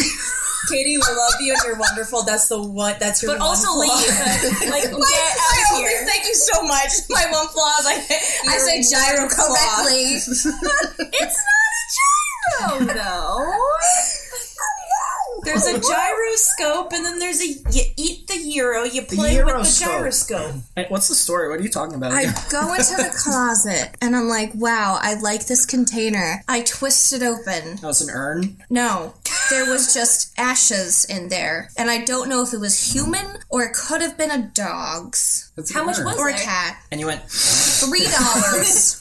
Katie, 0.69 0.98
we 0.98 1.01
love 1.01 1.41
you 1.41 1.53
and 1.53 1.62
you're 1.65 1.75
wonderful. 1.79 2.21
That's 2.21 2.48
the 2.50 2.62
one. 2.62 2.95
That's 3.00 3.24
your. 3.24 3.31
But 3.33 3.39
one 3.39 3.48
also 3.50 3.74
flaw. 3.74 3.81
leave. 3.81 4.69
Like, 4.69 4.83
get 4.93 4.93
I 4.93 4.93
out 4.93 4.93
of 4.93 5.74
always 5.74 5.89
here. 5.89 6.05
thank 6.05 6.24
you 6.25 6.36
so 6.36 6.62
much. 6.62 6.91
My 7.10 7.25
one 7.31 7.48
flaw 7.50 7.79
is 7.81 7.88
I, 7.89 7.98
I 8.45 8.57
say 8.62 8.81
gyro 8.86 9.25
correctly. 9.27 10.21
It's 10.21 11.41
not 11.50 12.77
a 12.77 12.86
gyro, 12.86 12.93
though. 12.93 13.57
There's 15.43 15.65
a 15.65 15.79
gyroscope, 15.79 16.91
and 16.93 17.05
then 17.05 17.19
there's 17.19 17.41
a 17.41 17.48
you 17.48 17.83
eat 17.98 18.27
the 18.27 18.38
euro. 18.38 18.83
You 18.83 19.01
play 19.03 19.38
with 19.38 19.45
the 19.45 19.51
Gyroscope. 19.53 19.88
gyroscope. 19.89 20.55
Hey, 20.75 20.86
what's 20.89 21.07
the 21.07 21.15
story? 21.15 21.50
What 21.50 21.60
are 21.60 21.63
you 21.63 21.69
talking 21.69 21.95
about? 21.95 22.12
I 22.12 22.24
go 22.50 22.74
into 22.74 22.95
the 22.95 23.12
closet 23.24 23.95
and 24.01 24.15
I'm 24.15 24.27
like, 24.27 24.51
wow, 24.55 24.98
I 25.01 25.15
like 25.15 25.48
this 25.48 25.65
container. 25.65 26.43
I 26.48 26.62
twist 26.62 27.13
it 27.13 27.24
open. 27.24 27.75
That 27.77 27.83
was 27.88 28.01
an 28.01 28.10
urn. 28.13 28.57
No, 28.69 29.13
there 29.50 29.65
was 29.69 29.93
just 29.93 30.33
ashes 30.38 31.05
in 31.05 31.29
there. 31.29 31.69
And 31.77 31.89
I 31.89 32.03
don't 32.03 32.29
know 32.29 32.41
if 32.43 32.53
it 32.53 32.60
was 32.60 32.93
human 32.93 33.25
or 33.50 33.63
it 33.63 33.74
could 33.74 34.01
have 34.01 34.17
been 34.17 34.31
a 34.31 34.41
dog's 34.53 35.51
That's 35.55 35.74
How 35.74 35.83
much 35.83 35.98
weird. 35.98 36.05
was 36.07 36.17
or 36.19 36.29
a 36.29 36.33
cat. 36.33 36.77
And 36.91 37.00
you 37.00 37.07
went. 37.07 37.21
Three 37.29 38.05
dollars. 38.05 38.98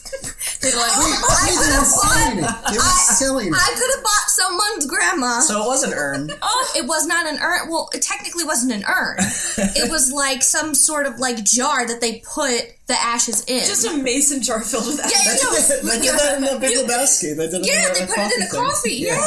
They 0.61 0.69
were 0.69 0.85
selling 0.85 2.37
it. 2.37 2.45
They 2.69 2.77
were 2.77 2.83
selling 3.17 3.47
it. 3.47 3.53
I 3.55 3.69
could 3.73 3.91
have 3.95 4.03
bought 4.03 4.29
someone's 4.29 4.85
grandma. 4.85 5.39
So 5.39 5.63
it 5.63 5.67
was 5.67 5.83
an 5.83 5.93
urn. 5.93 6.31
Oh, 6.41 6.73
it 6.77 6.85
was 6.85 7.07
not 7.07 7.25
an 7.25 7.39
urn. 7.41 7.69
Well, 7.69 7.89
it 7.93 8.01
technically 8.01 8.43
wasn't 8.43 8.71
an 8.73 8.83
urn. 8.85 9.17
it 9.19 9.89
was 9.89 10.11
like 10.11 10.43
some 10.43 10.75
sort 10.75 11.07
of 11.07 11.19
like 11.19 11.43
jar 11.43 11.87
that 11.87 11.99
they 11.99 12.19
put 12.19 12.61
the 12.85 12.93
ashes 12.93 13.43
in. 13.45 13.59
Just 13.59 13.87
a 13.87 13.97
mason 13.97 14.43
jar 14.43 14.61
filled 14.61 14.85
with 14.85 14.99
ashes. 14.99 15.11
yeah, 15.13 15.31
ashes. 15.31 15.81
you 15.81 15.87
know, 15.89 15.95
they 15.95 16.01
did 16.01 16.19
that 16.19 16.37
in 16.37 16.43
the 16.43 16.59
Big 16.59 16.77
Lebowski. 16.77 17.35
They 17.35 17.47
did 17.47 17.61
it 17.61 17.67
yeah, 17.67 17.93
they 17.93 18.05
put 18.05 18.19
it 18.19 18.37
in 18.37 18.43
a 18.43 18.49
coffee. 18.49 18.95
Yeah, 18.95 19.17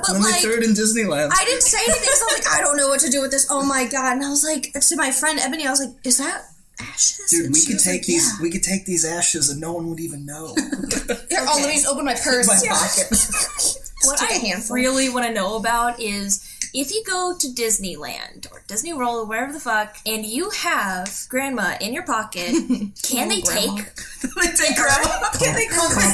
but 0.00 0.08
And 0.08 0.16
then 0.16 0.22
like 0.22 0.34
they 0.34 0.40
threw 0.40 0.58
it 0.58 0.64
in 0.64 0.74
Disneyland. 0.74 1.30
I 1.32 1.44
didn't 1.44 1.62
say 1.62 1.78
anything 1.78 2.02
because 2.02 2.22
I 2.22 2.24
was 2.24 2.44
like, 2.44 2.54
I 2.56 2.60
don't 2.62 2.76
know 2.76 2.88
what 2.88 3.00
to 3.00 3.10
do 3.10 3.20
with 3.20 3.30
this. 3.30 3.46
Oh 3.50 3.62
my 3.62 3.86
god! 3.86 4.16
And 4.16 4.24
I 4.24 4.30
was 4.30 4.42
like 4.42 4.72
to 4.72 4.96
my 4.96 5.12
friend 5.12 5.38
Ebony, 5.38 5.66
I 5.66 5.70
was 5.70 5.80
like, 5.80 5.94
is 6.04 6.18
that 6.18 6.49
ashes? 6.82 7.20
Dude, 7.30 7.52
we 7.52 7.64
could 7.64 7.78
take 7.78 8.00
like, 8.02 8.06
these. 8.06 8.26
Yeah. 8.26 8.42
We 8.42 8.50
could 8.50 8.62
take 8.62 8.84
these 8.86 9.04
ashes, 9.04 9.50
and 9.50 9.60
no 9.60 9.72
one 9.72 9.88
would 9.88 10.00
even 10.00 10.24
know. 10.26 10.54
Here, 10.56 11.40
oh, 11.46 11.58
let 11.60 11.68
me 11.68 11.74
just 11.74 11.86
open 11.86 12.04
my 12.04 12.14
purse. 12.14 12.46
My 12.46 12.60
Yeah. 12.62 12.72
pocket. 12.78 13.76
What 14.04 14.22
I 14.22 14.26
a 14.26 14.28
I 14.34 14.38
handful. 14.38 14.74
really 14.76 15.08
want 15.10 15.26
to 15.26 15.32
know 15.32 15.56
about 15.56 16.00
is 16.00 16.40
if 16.74 16.92
you 16.92 17.02
go 17.06 17.34
to 17.38 17.46
Disneyland 17.48 18.50
or 18.52 18.62
Disney 18.68 18.92
World 18.92 19.16
or 19.16 19.26
wherever 19.26 19.52
the 19.52 19.60
fuck, 19.60 19.96
and 20.06 20.24
you 20.24 20.50
have 20.50 21.10
grandma 21.28 21.74
in 21.80 21.92
your 21.92 22.04
pocket, 22.04 22.50
can 23.02 23.28
they 23.28 23.40
grandma. 23.42 23.76
take? 23.76 23.94
they 24.36 24.52
take 24.54 24.76
grandma. 24.76 25.16
Can 25.40 25.54
they 25.56 25.66
call 25.72 25.88
my 25.96 26.04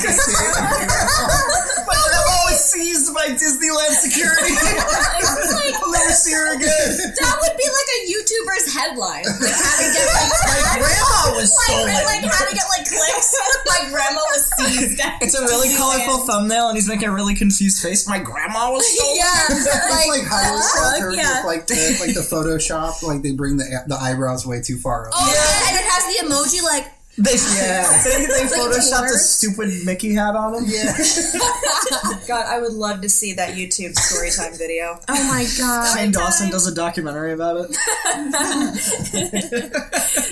grandma 1.27 2.37
was 2.47 2.63
seized 2.63 3.11
by 3.15 3.27
Disneyland 3.35 3.95
security. 3.99 4.55
I'll 4.55 5.91
never 5.91 6.15
see 6.15 6.33
her 6.33 6.55
again. 6.55 6.89
That 7.19 7.35
would 7.43 7.57
be 7.59 7.67
like 7.67 7.91
a 7.91 8.01
YouTuber's 8.07 8.67
headline. 8.71 9.27
Like 9.27 9.51
how 9.51 9.75
to 9.83 9.87
get 9.91 10.07
like, 10.07 10.31
My 10.47 10.79
grandma 10.79 11.35
was 11.35 11.51
like, 11.51 11.75
stolen. 11.75 11.99
like 12.07 12.23
how 12.31 12.45
to 12.47 12.55
get 12.55 12.67
like 12.71 12.87
clicks. 12.87 13.31
My 13.67 13.81
grandma 13.91 14.23
was 14.31 14.43
seized. 14.59 15.01
It's 15.21 15.35
a 15.35 15.43
really 15.43 15.75
colorful 15.75 16.27
thumbnail, 16.27 16.69
and 16.69 16.77
he's 16.77 16.89
making 16.89 17.09
a 17.09 17.13
really 17.15 17.35
confused 17.35 17.83
face. 17.83 18.07
My 18.09 18.19
grandma 18.19 18.71
was 18.71 18.87
stolen. 18.87 19.17
Yeah, 19.19 19.59
It's 19.59 19.67
like 19.91 20.07
like, 20.23 20.27
Howard 20.47 20.63
Stark 20.63 21.17
yeah. 21.17 21.39
with 21.39 21.47
like 21.47 21.67
the, 21.67 21.97
like 22.01 22.15
the 22.15 22.21
Photoshop, 22.21 23.03
like 23.03 23.23
they 23.23 23.33
bring 23.33 23.57
the 23.57 23.65
the 23.87 23.97
eyebrows 23.97 24.47
way 24.47 24.61
too 24.61 24.79
far 24.79 25.09
up. 25.09 25.15
oh 25.17 25.27
yeah, 25.27 25.69
and 25.69 25.77
it 25.77 25.85
has 25.91 26.05
the 26.07 26.27
emoji 26.27 26.63
like. 26.63 26.93
They, 27.19 27.33
yeah. 27.57 28.03
they, 28.05 28.27
they 28.27 28.45
Like 28.45 28.53
photoshopped 28.53 29.07
a 29.07 29.19
stupid 29.19 29.85
Mickey 29.87 30.13
hat 30.15 30.37
on 30.37 30.55
him. 30.55 30.65
Yeah, 30.67 30.93
God, 32.29 32.45
I 32.47 32.59
would 32.61 32.75
love 32.75 33.01
to 33.01 33.09
see 33.09 33.33
that 33.35 33.55
YouTube 33.55 33.95
storytime 33.95 34.59
video. 34.59 35.01
Oh 35.09 35.29
my 35.29 35.47
god. 35.59 35.97
Shane 35.97 36.13
Dawson 36.13 36.51
does 36.51 36.67
a 36.67 36.75
documentary 36.75 37.33
about 37.33 37.57
it. 37.57 37.77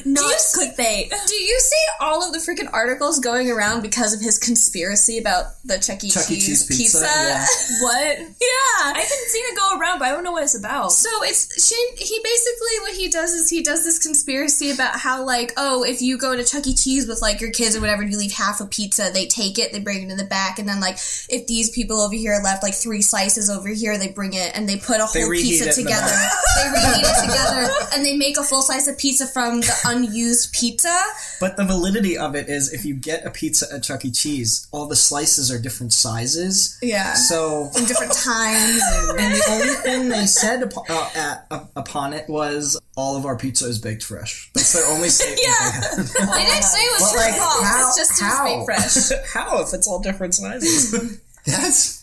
Not 0.05 0.35
clickbait. 0.55 1.09
Do 1.27 1.35
you 1.35 1.59
see 1.61 1.85
all 2.01 2.23
of 2.23 2.33
the 2.33 2.39
freaking 2.39 2.69
articles 2.73 3.19
going 3.19 3.51
around 3.51 3.81
because 3.83 4.13
of 4.13 4.21
his 4.21 4.39
conspiracy 4.39 5.19
about 5.19 5.47
the 5.65 5.79
Chuck 5.79 6.05
E. 6.05 6.11
Chuck 6.11 6.31
E. 6.31 6.35
Cheese, 6.35 6.47
Cheese 6.47 6.67
pizza, 6.67 6.99
pizza? 6.99 7.07
yeah. 7.07 7.47
What? 7.81 8.19
Yeah. 8.19 8.85
I 8.85 8.93
haven't 8.95 9.29
seen 9.29 9.45
it 9.47 9.57
go 9.57 9.79
around, 9.79 9.99
but 10.01 10.09
I 10.09 10.11
don't 10.11 10.25
know 10.25 10.33
what 10.33 10.43
it's 10.43 10.59
about. 10.59 10.93
So 10.93 11.09
it's 11.23 11.67
Shane. 11.67 11.97
He 11.97 12.21
basically 12.23 12.81
what 12.83 12.95
he 12.95 13.09
does 13.09 13.33
is 13.33 13.49
he 13.49 13.63
does 13.63 13.85
this 13.85 13.99
conspiracy 13.99 14.71
about 14.71 14.97
how 14.97 15.25
like 15.25 15.53
oh 15.57 15.83
if 15.83 16.03
you 16.03 16.19
go 16.19 16.37
to 16.37 16.45
Chuck 16.45 16.67
E. 16.67 16.74
Cheese 16.75 17.07
with 17.07 17.21
like 17.23 17.41
your 17.41 17.51
kids 17.51 17.77
or 17.77 17.81
whatever 17.81 18.03
and 18.03 18.11
you 18.13 18.19
leave 18.19 18.33
half 18.33 18.61
a 18.61 18.67
pizza 18.67 19.11
they 19.13 19.27
take 19.27 19.59
it 19.59 19.73
they 19.73 19.81
bring 19.81 20.03
it 20.03 20.11
in 20.11 20.17
the 20.17 20.25
back 20.25 20.59
and 20.59 20.69
then 20.69 20.81
like 20.81 20.95
if 21.29 21.47
these 21.47 21.71
people 21.71 22.01
over 22.01 22.15
here 22.15 22.39
left 22.43 22.63
like 22.63 22.75
three 22.75 23.03
slices 23.03 23.51
over 23.51 23.69
here 23.69 23.99
they 23.99 24.09
bring 24.09 24.33
it 24.35 24.57
and 24.57 24.69
they 24.69 24.77
put 24.77 25.01
a 25.01 25.07
whole 25.07 25.31
pizza 25.31 25.65
the 25.67 25.73
together. 25.73 26.17
they 26.57 26.71
reheat 26.71 27.05
it 27.07 27.21
together 27.29 27.69
and 27.95 28.05
they 28.05 28.17
make 28.17 28.37
a 28.37 28.43
full 28.43 28.63
slice 28.63 28.87
of 28.89 28.97
pizza 28.99 29.27
from 29.27 29.61
the 29.61 29.75
unused 29.87 30.53
pizza. 30.53 30.97
But 31.41 31.57
the 31.57 31.65
validity 31.65 32.17
of 32.17 32.35
it 32.35 32.49
is 32.49 32.73
if 32.73 32.85
you 32.85 32.95
get 32.95 33.27
a 33.27 33.31
pizza 33.31 33.67
at 33.73 33.83
Chuck 33.83 34.05
E. 34.05 34.11
Cheese, 34.11 34.69
all 34.73 34.87
the 34.87 34.97
slices 34.97 35.51
are 35.51 35.59
different 35.61 35.93
sizes. 35.93 36.79
yeah. 36.83 37.15
So 37.15 37.71
in 37.77 37.85
different 37.85 38.13
times. 38.13 38.83
And 39.09 39.21
And 39.25 39.35
the 39.35 39.45
only 39.51 39.75
thing 39.75 40.09
they 40.11 40.27
said 40.27 40.63
upo- 40.63 40.85
uh, 40.89 41.11
at, 41.15 41.47
uh, 41.51 41.65
upon 41.77 42.13
it 42.13 42.29
was 42.29 42.79
all 42.97 43.17
of 43.17 43.27
our 43.27 43.37
pizza 43.37 43.67
is 43.67 43.79
baked 43.79 44.05
fresh. 44.05 44.51
That's 44.55 44.73
their 44.73 44.87
only 44.87 45.09
statement. 45.11 45.41
yeah 45.43 45.81
they 45.81 46.03
they 46.03 46.45
didn't 46.45 46.63
say 46.65 46.79
it 46.81 47.01
was 47.01 47.13
But 47.13 47.17
like, 47.19 47.35
fault 47.35 47.65
how? 47.65 47.89
it's 47.89 47.97
just 47.99 48.21
how? 48.21 48.45
to 48.45 48.57
make 48.59 48.65
fresh 48.65 49.11
how 49.33 49.61
if 49.63 49.75
it's 49.75 49.87
all 49.89 50.01
different 50.01 50.35
sizes? 50.35 51.21
that's 51.47 52.03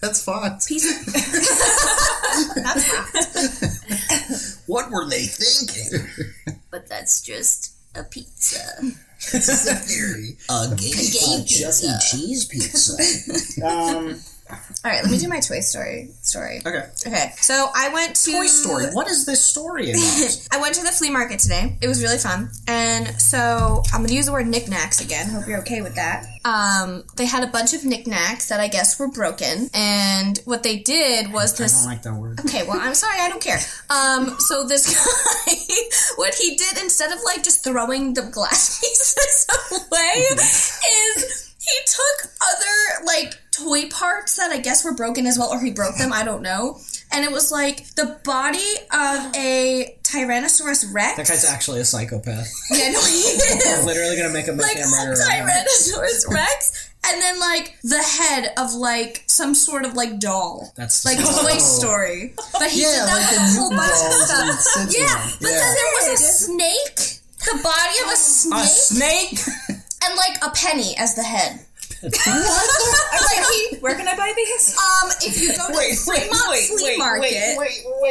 that's 0.00 0.22
fun. 0.22 0.58
Pizza. 0.68 0.92
What 4.66 4.90
were 4.90 5.08
they 5.08 5.24
thinking? 5.24 6.06
But 6.70 6.88
that's 6.88 7.20
just 7.22 7.72
a 7.94 8.02
pizza. 8.04 8.58
It's 9.32 9.66
a 9.66 9.74
theory. 9.74 10.36
A 10.50 10.74
gay 10.76 10.90
gay 10.90 11.44
Chuck 11.46 11.74
E. 11.82 11.98
Cheese 12.10 12.44
pizza. 12.46 13.64
um. 13.66 14.20
All 14.50 14.56
right 14.90 15.02
let 15.02 15.10
me 15.10 15.18
do 15.18 15.28
my 15.28 15.40
Toy 15.40 15.60
Story 15.60 16.10
story 16.22 16.60
Okay. 16.64 16.84
okay 17.06 17.32
so 17.40 17.68
I 17.74 17.88
went 17.92 18.14
to 18.16 18.32
Toy 18.32 18.46
Story. 18.46 18.86
What 18.92 19.08
is 19.08 19.26
this 19.26 19.44
story 19.44 19.90
about? 19.90 20.48
I 20.52 20.60
went 20.60 20.74
to 20.76 20.82
the 20.82 20.90
flea 20.90 21.10
market 21.10 21.38
today. 21.40 21.76
It 21.80 21.88
was 21.88 22.02
really 22.02 22.18
fun. 22.18 22.50
And 22.66 23.20
so 23.20 23.82
I'm 23.92 24.00
going 24.00 24.08
to 24.08 24.14
use 24.14 24.26
the 24.26 24.32
word 24.32 24.46
knickknacks 24.46 25.00
again. 25.00 25.28
Hope 25.28 25.46
you're 25.46 25.60
okay 25.60 25.80
with 25.82 25.94
that. 25.96 26.26
Um, 26.44 27.04
they 27.16 27.26
had 27.26 27.42
a 27.44 27.48
bunch 27.48 27.74
of 27.74 27.84
knickknacks 27.84 28.48
that 28.48 28.60
I 28.60 28.68
guess 28.68 28.98
were 28.98 29.08
broken. 29.08 29.68
And 29.74 30.38
what 30.44 30.62
they 30.62 30.78
did 30.78 31.32
was 31.32 31.58
I 31.60 31.64
this. 31.64 31.80
don't 31.82 31.90
like 31.92 32.02
that 32.02 32.14
word. 32.14 32.40
Okay, 32.40 32.62
well, 32.66 32.78
I'm 32.80 32.94
sorry, 32.94 33.18
I 33.20 33.28
don't 33.28 33.42
care. 33.42 33.58
Um, 33.90 34.36
so 34.40 34.64
this 34.66 34.86
guy, 34.94 35.54
what 36.16 36.34
he 36.34 36.56
did 36.56 36.78
instead 36.82 37.12
of 37.12 37.18
like 37.24 37.42
just 37.42 37.64
throwing 37.64 38.14
the 38.14 38.22
glass 38.22 38.80
pieces 38.80 39.46
away, 39.72 40.26
is 41.16 41.54
he 41.60 41.72
took 41.86 42.30
other 42.42 43.04
like 43.06 43.34
toy 43.58 43.88
parts 43.88 44.36
that 44.36 44.50
I 44.50 44.58
guess 44.58 44.84
were 44.84 44.94
broken 44.94 45.26
as 45.26 45.38
well, 45.38 45.48
or 45.52 45.60
he 45.60 45.70
broke 45.70 45.96
them. 45.96 46.12
I 46.12 46.24
don't 46.24 46.42
know. 46.42 46.78
And 47.12 47.24
it 47.24 47.30
was 47.30 47.52
like 47.52 47.94
the 47.94 48.18
body 48.24 48.58
of 48.92 49.34
a 49.36 49.96
Tyrannosaurus 50.02 50.92
Rex. 50.92 51.16
That 51.16 51.28
guy's 51.28 51.44
actually 51.44 51.80
a 51.80 51.84
psychopath. 51.84 52.50
yeah, 52.70 52.90
no, 52.90 53.00
he 53.00 53.14
is. 53.22 53.84
Literally 53.86 54.16
gonna 54.16 54.32
make 54.32 54.48
a 54.48 54.52
like 54.52 54.76
a 54.76 54.88
murderer. 54.88 55.14
Tyrannosaurus 55.16 56.28
Rex, 56.28 56.90
and 57.06 57.22
then 57.22 57.38
like 57.38 57.76
the 57.84 57.98
head 58.02 58.52
of 58.58 58.74
like 58.74 59.22
some 59.26 59.54
sort 59.54 59.84
of 59.84 59.94
like 59.94 60.18
doll, 60.18 60.72
That's 60.76 61.04
like 61.04 61.18
disgusting. 61.18 61.44
Toy 61.46 61.52
oh. 61.54 61.58
Story. 61.58 62.34
But 62.52 62.70
he 62.70 62.82
Yeah, 62.82 62.90
did 62.90 62.98
that 62.98 63.12
like 63.12 63.30
with 63.30 63.40
a 63.40 63.60
whole 63.60 63.70
bunch 63.70 63.90
of 63.90 64.60
stuff. 64.60 64.88
Yeah, 64.98 65.30
but 65.40 65.48
Yeah. 65.50 65.58
then 65.58 65.74
there 65.74 65.92
was 65.94 66.20
a 66.20 66.22
snake, 66.22 66.96
the 67.38 67.60
body 67.62 67.96
of 68.04 68.12
a 68.12 68.16
snake, 68.16 68.62
a 68.62 68.66
snake. 68.66 69.38
and 70.04 70.16
like 70.16 70.38
a 70.42 70.50
penny 70.50 70.96
as 70.98 71.14
the 71.14 71.22
head. 71.22 71.60
I'm 72.02 72.10
like, 72.12 73.46
he, 73.52 73.76
where 73.80 73.94
can 73.96 74.06
I 74.08 74.16
buy 74.16 74.32
these? 74.36 74.76
Um, 74.76 75.10
if 75.22 75.40
you 75.40 75.48
go 75.48 75.66
to 75.66 75.72
the 75.72 75.96
Fremont 76.04 76.58
Flea 76.68 76.96
Market, 76.98 77.56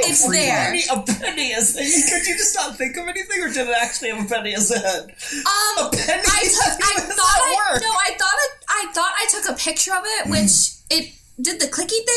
it's 0.05 0.27
there. 0.29 0.73
A 0.91 1.01
penny 1.01 1.51
is. 1.51 1.73
Could 2.09 2.25
you 2.25 2.37
just 2.37 2.55
not 2.55 2.77
think 2.77 2.97
of 2.97 3.07
anything, 3.07 3.43
or 3.43 3.49
did 3.49 3.67
it 3.67 3.75
actually 3.79 4.09
have 4.09 4.25
a 4.25 4.29
penny 4.29 4.55
as 4.55 4.71
a 4.71 4.79
head? 4.79 5.03
Um, 5.05 5.85
a 5.85 5.89
penny? 5.91 6.23
I 6.25 6.43
took. 6.49 6.73
I 6.81 6.99
thought. 7.01 7.19
I, 7.19 7.71
work? 7.73 7.81
no, 7.81 7.89
I 7.89 8.15
thought. 8.17 8.33
I, 8.35 8.47
I 8.67 8.91
thought 8.93 9.13
I 9.17 9.27
took 9.29 9.49
a 9.49 9.57
picture 9.57 9.93
of 9.93 10.03
it, 10.03 10.29
which 10.29 10.73
it 10.89 11.13
did 11.41 11.59
the 11.59 11.67
clicky 11.67 12.03
thing 12.05 12.14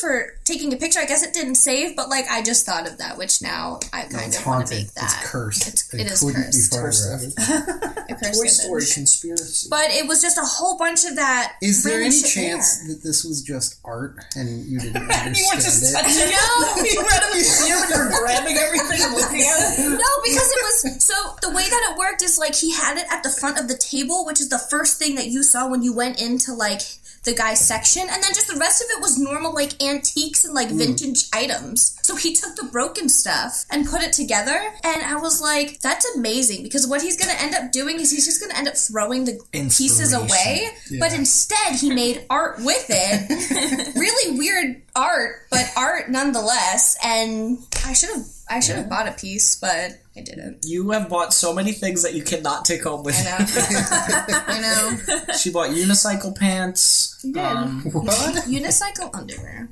for 0.00 0.34
taking 0.44 0.72
a 0.72 0.76
picture. 0.76 0.98
I 1.00 1.06
guess 1.06 1.22
it 1.22 1.32
didn't 1.34 1.56
save, 1.56 1.96
but 1.96 2.08
like 2.08 2.26
I 2.30 2.42
just 2.42 2.64
thought 2.66 2.86
of 2.88 2.98
that, 2.98 3.18
which 3.18 3.42
now 3.42 3.80
I 3.92 4.02
kind 4.02 4.26
It's 4.28 4.38
of 4.38 4.46
want 4.46 4.66
to 4.68 4.74
haunted. 4.74 4.78
make 4.78 4.92
that. 4.94 5.04
It's 5.20 5.30
cursed. 5.30 5.68
It's, 5.68 5.94
it 5.94 6.00
it 6.00 6.06
is 6.12 6.20
couldn't 6.20 6.44
cursed. 6.44 6.70
be 6.70 6.76
photographed. 6.76 8.04
A 8.10 8.14
cursed 8.14 8.40
Toy 8.40 8.46
Story 8.48 8.82
image. 8.82 8.94
conspiracy. 8.94 9.68
But 9.70 9.90
it 9.90 10.06
was 10.08 10.22
just 10.22 10.38
a 10.38 10.44
whole 10.44 10.78
bunch 10.78 11.04
of 11.04 11.16
that. 11.16 11.56
Is 11.62 11.84
there 11.84 12.00
any 12.00 12.22
chance 12.22 12.78
there. 12.78 12.94
that 12.94 13.02
this 13.02 13.24
was 13.24 13.42
just 13.42 13.78
art 13.84 14.16
and 14.34 14.64
you 14.64 14.78
didn't 14.80 15.02
you 15.36 15.44
were 15.52 15.60
just 15.60 15.84
understand 15.84 16.06
it? 16.06 16.08
touching 16.08 16.86
it. 16.86 16.92
you 16.94 17.02
were 17.02 17.12
at 17.12 17.30
a 17.30 17.34
museum 17.34 17.78
and 17.82 17.90
you 17.90 17.98
were 17.98 18.10
grabbing 18.24 18.56
everything 18.56 19.00
and 19.02 19.14
looking 19.14 19.42
at 19.42 19.78
it. 19.78 19.88
No, 19.88 20.10
because 20.24 20.48
it 20.50 20.62
was 20.62 21.04
so 21.04 21.14
the 21.42 21.50
way 21.50 21.64
that 21.68 21.90
it 21.92 21.98
worked 21.98 22.22
is 22.22 22.38
like 22.38 22.54
he 22.54 22.72
had 22.72 22.96
it 22.96 23.04
at 23.10 23.22
the 23.22 23.30
front 23.30 23.58
of 23.58 23.68
the 23.68 23.76
table, 23.76 24.24
which 24.24 24.40
is 24.40 24.48
the 24.48 24.58
first 24.58 24.98
thing 24.98 25.14
that 25.16 25.26
you 25.26 25.42
saw 25.42 25.68
when 25.68 25.82
you 25.82 25.92
went 25.92 26.20
into 26.20 26.52
like 26.54 26.80
the 27.24 27.34
guy's 27.34 27.66
section, 27.66 28.02
and 28.02 28.22
then 28.22 28.34
just 28.34 28.48
the 28.48 28.58
rest 28.58 28.82
of 28.82 28.88
it 28.90 29.00
was 29.00 29.18
normal 29.18 29.52
like 29.52 29.82
antiques 29.82 30.44
and 30.44 30.54
like 30.54 30.70
hmm. 30.70 30.78
vintage 30.78 31.24
items. 31.32 31.98
So 32.02 32.16
he 32.16 32.34
took 32.34 32.56
the 32.56 32.64
broken 32.64 33.08
stuff 33.08 33.64
and 33.70 33.86
put 33.86 34.02
it 34.02 34.12
together, 34.12 34.58
and 34.84 35.02
I 35.02 35.16
was 35.16 35.40
like, 35.40 35.80
that's 35.80 36.06
amazing 36.16 36.62
because 36.62 36.86
what 36.86 37.02
he's 37.02 37.16
gonna 37.16 37.38
end 37.38 37.54
up 37.54 37.72
doing 37.72 38.00
is 38.00 38.10
he's 38.10 38.26
just 38.26 38.40
gonna 38.40 38.58
end 38.58 38.68
up 38.68 38.76
throwing 38.76 39.24
the 39.24 39.40
pieces 39.52 40.12
away, 40.12 40.70
but 40.98 41.12
instead 41.12 41.74
he 41.74 41.92
made 41.92 42.24
art 42.30 42.58
with 42.58 42.86
it. 42.88 43.94
really 43.94 44.38
weird 44.38 44.82
art, 44.96 45.46
but 45.50 45.70
art 45.76 46.10
nonetheless. 46.10 46.96
And 47.04 47.58
I 47.84 47.92
should 47.92 48.10
have 48.10 48.26
I 48.50 48.60
should 48.60 48.76
have 48.76 48.88
bought 48.88 49.08
a 49.08 49.12
piece, 49.12 49.56
but 49.56 49.70
I 50.16 50.20
didn't. 50.22 50.64
You 50.64 50.90
have 50.90 51.08
bought 51.08 51.32
so 51.34 51.52
many 51.54 51.72
things 51.72 52.02
that 52.02 52.14
you 52.14 52.22
cannot 52.22 52.64
take 52.64 52.82
home 52.84 53.04
with 53.04 53.14
I 53.16 53.20
you. 53.20 53.38
know. 53.78 54.42
I 54.46 54.60
know. 54.60 55.34
She 55.38 55.50
bought 55.50 55.70
unicycle 55.70 56.34
pants. 56.36 57.22
Um, 57.36 57.82
What? 57.92 58.44
Unicycle 58.46 59.10
underwear. 59.14 59.68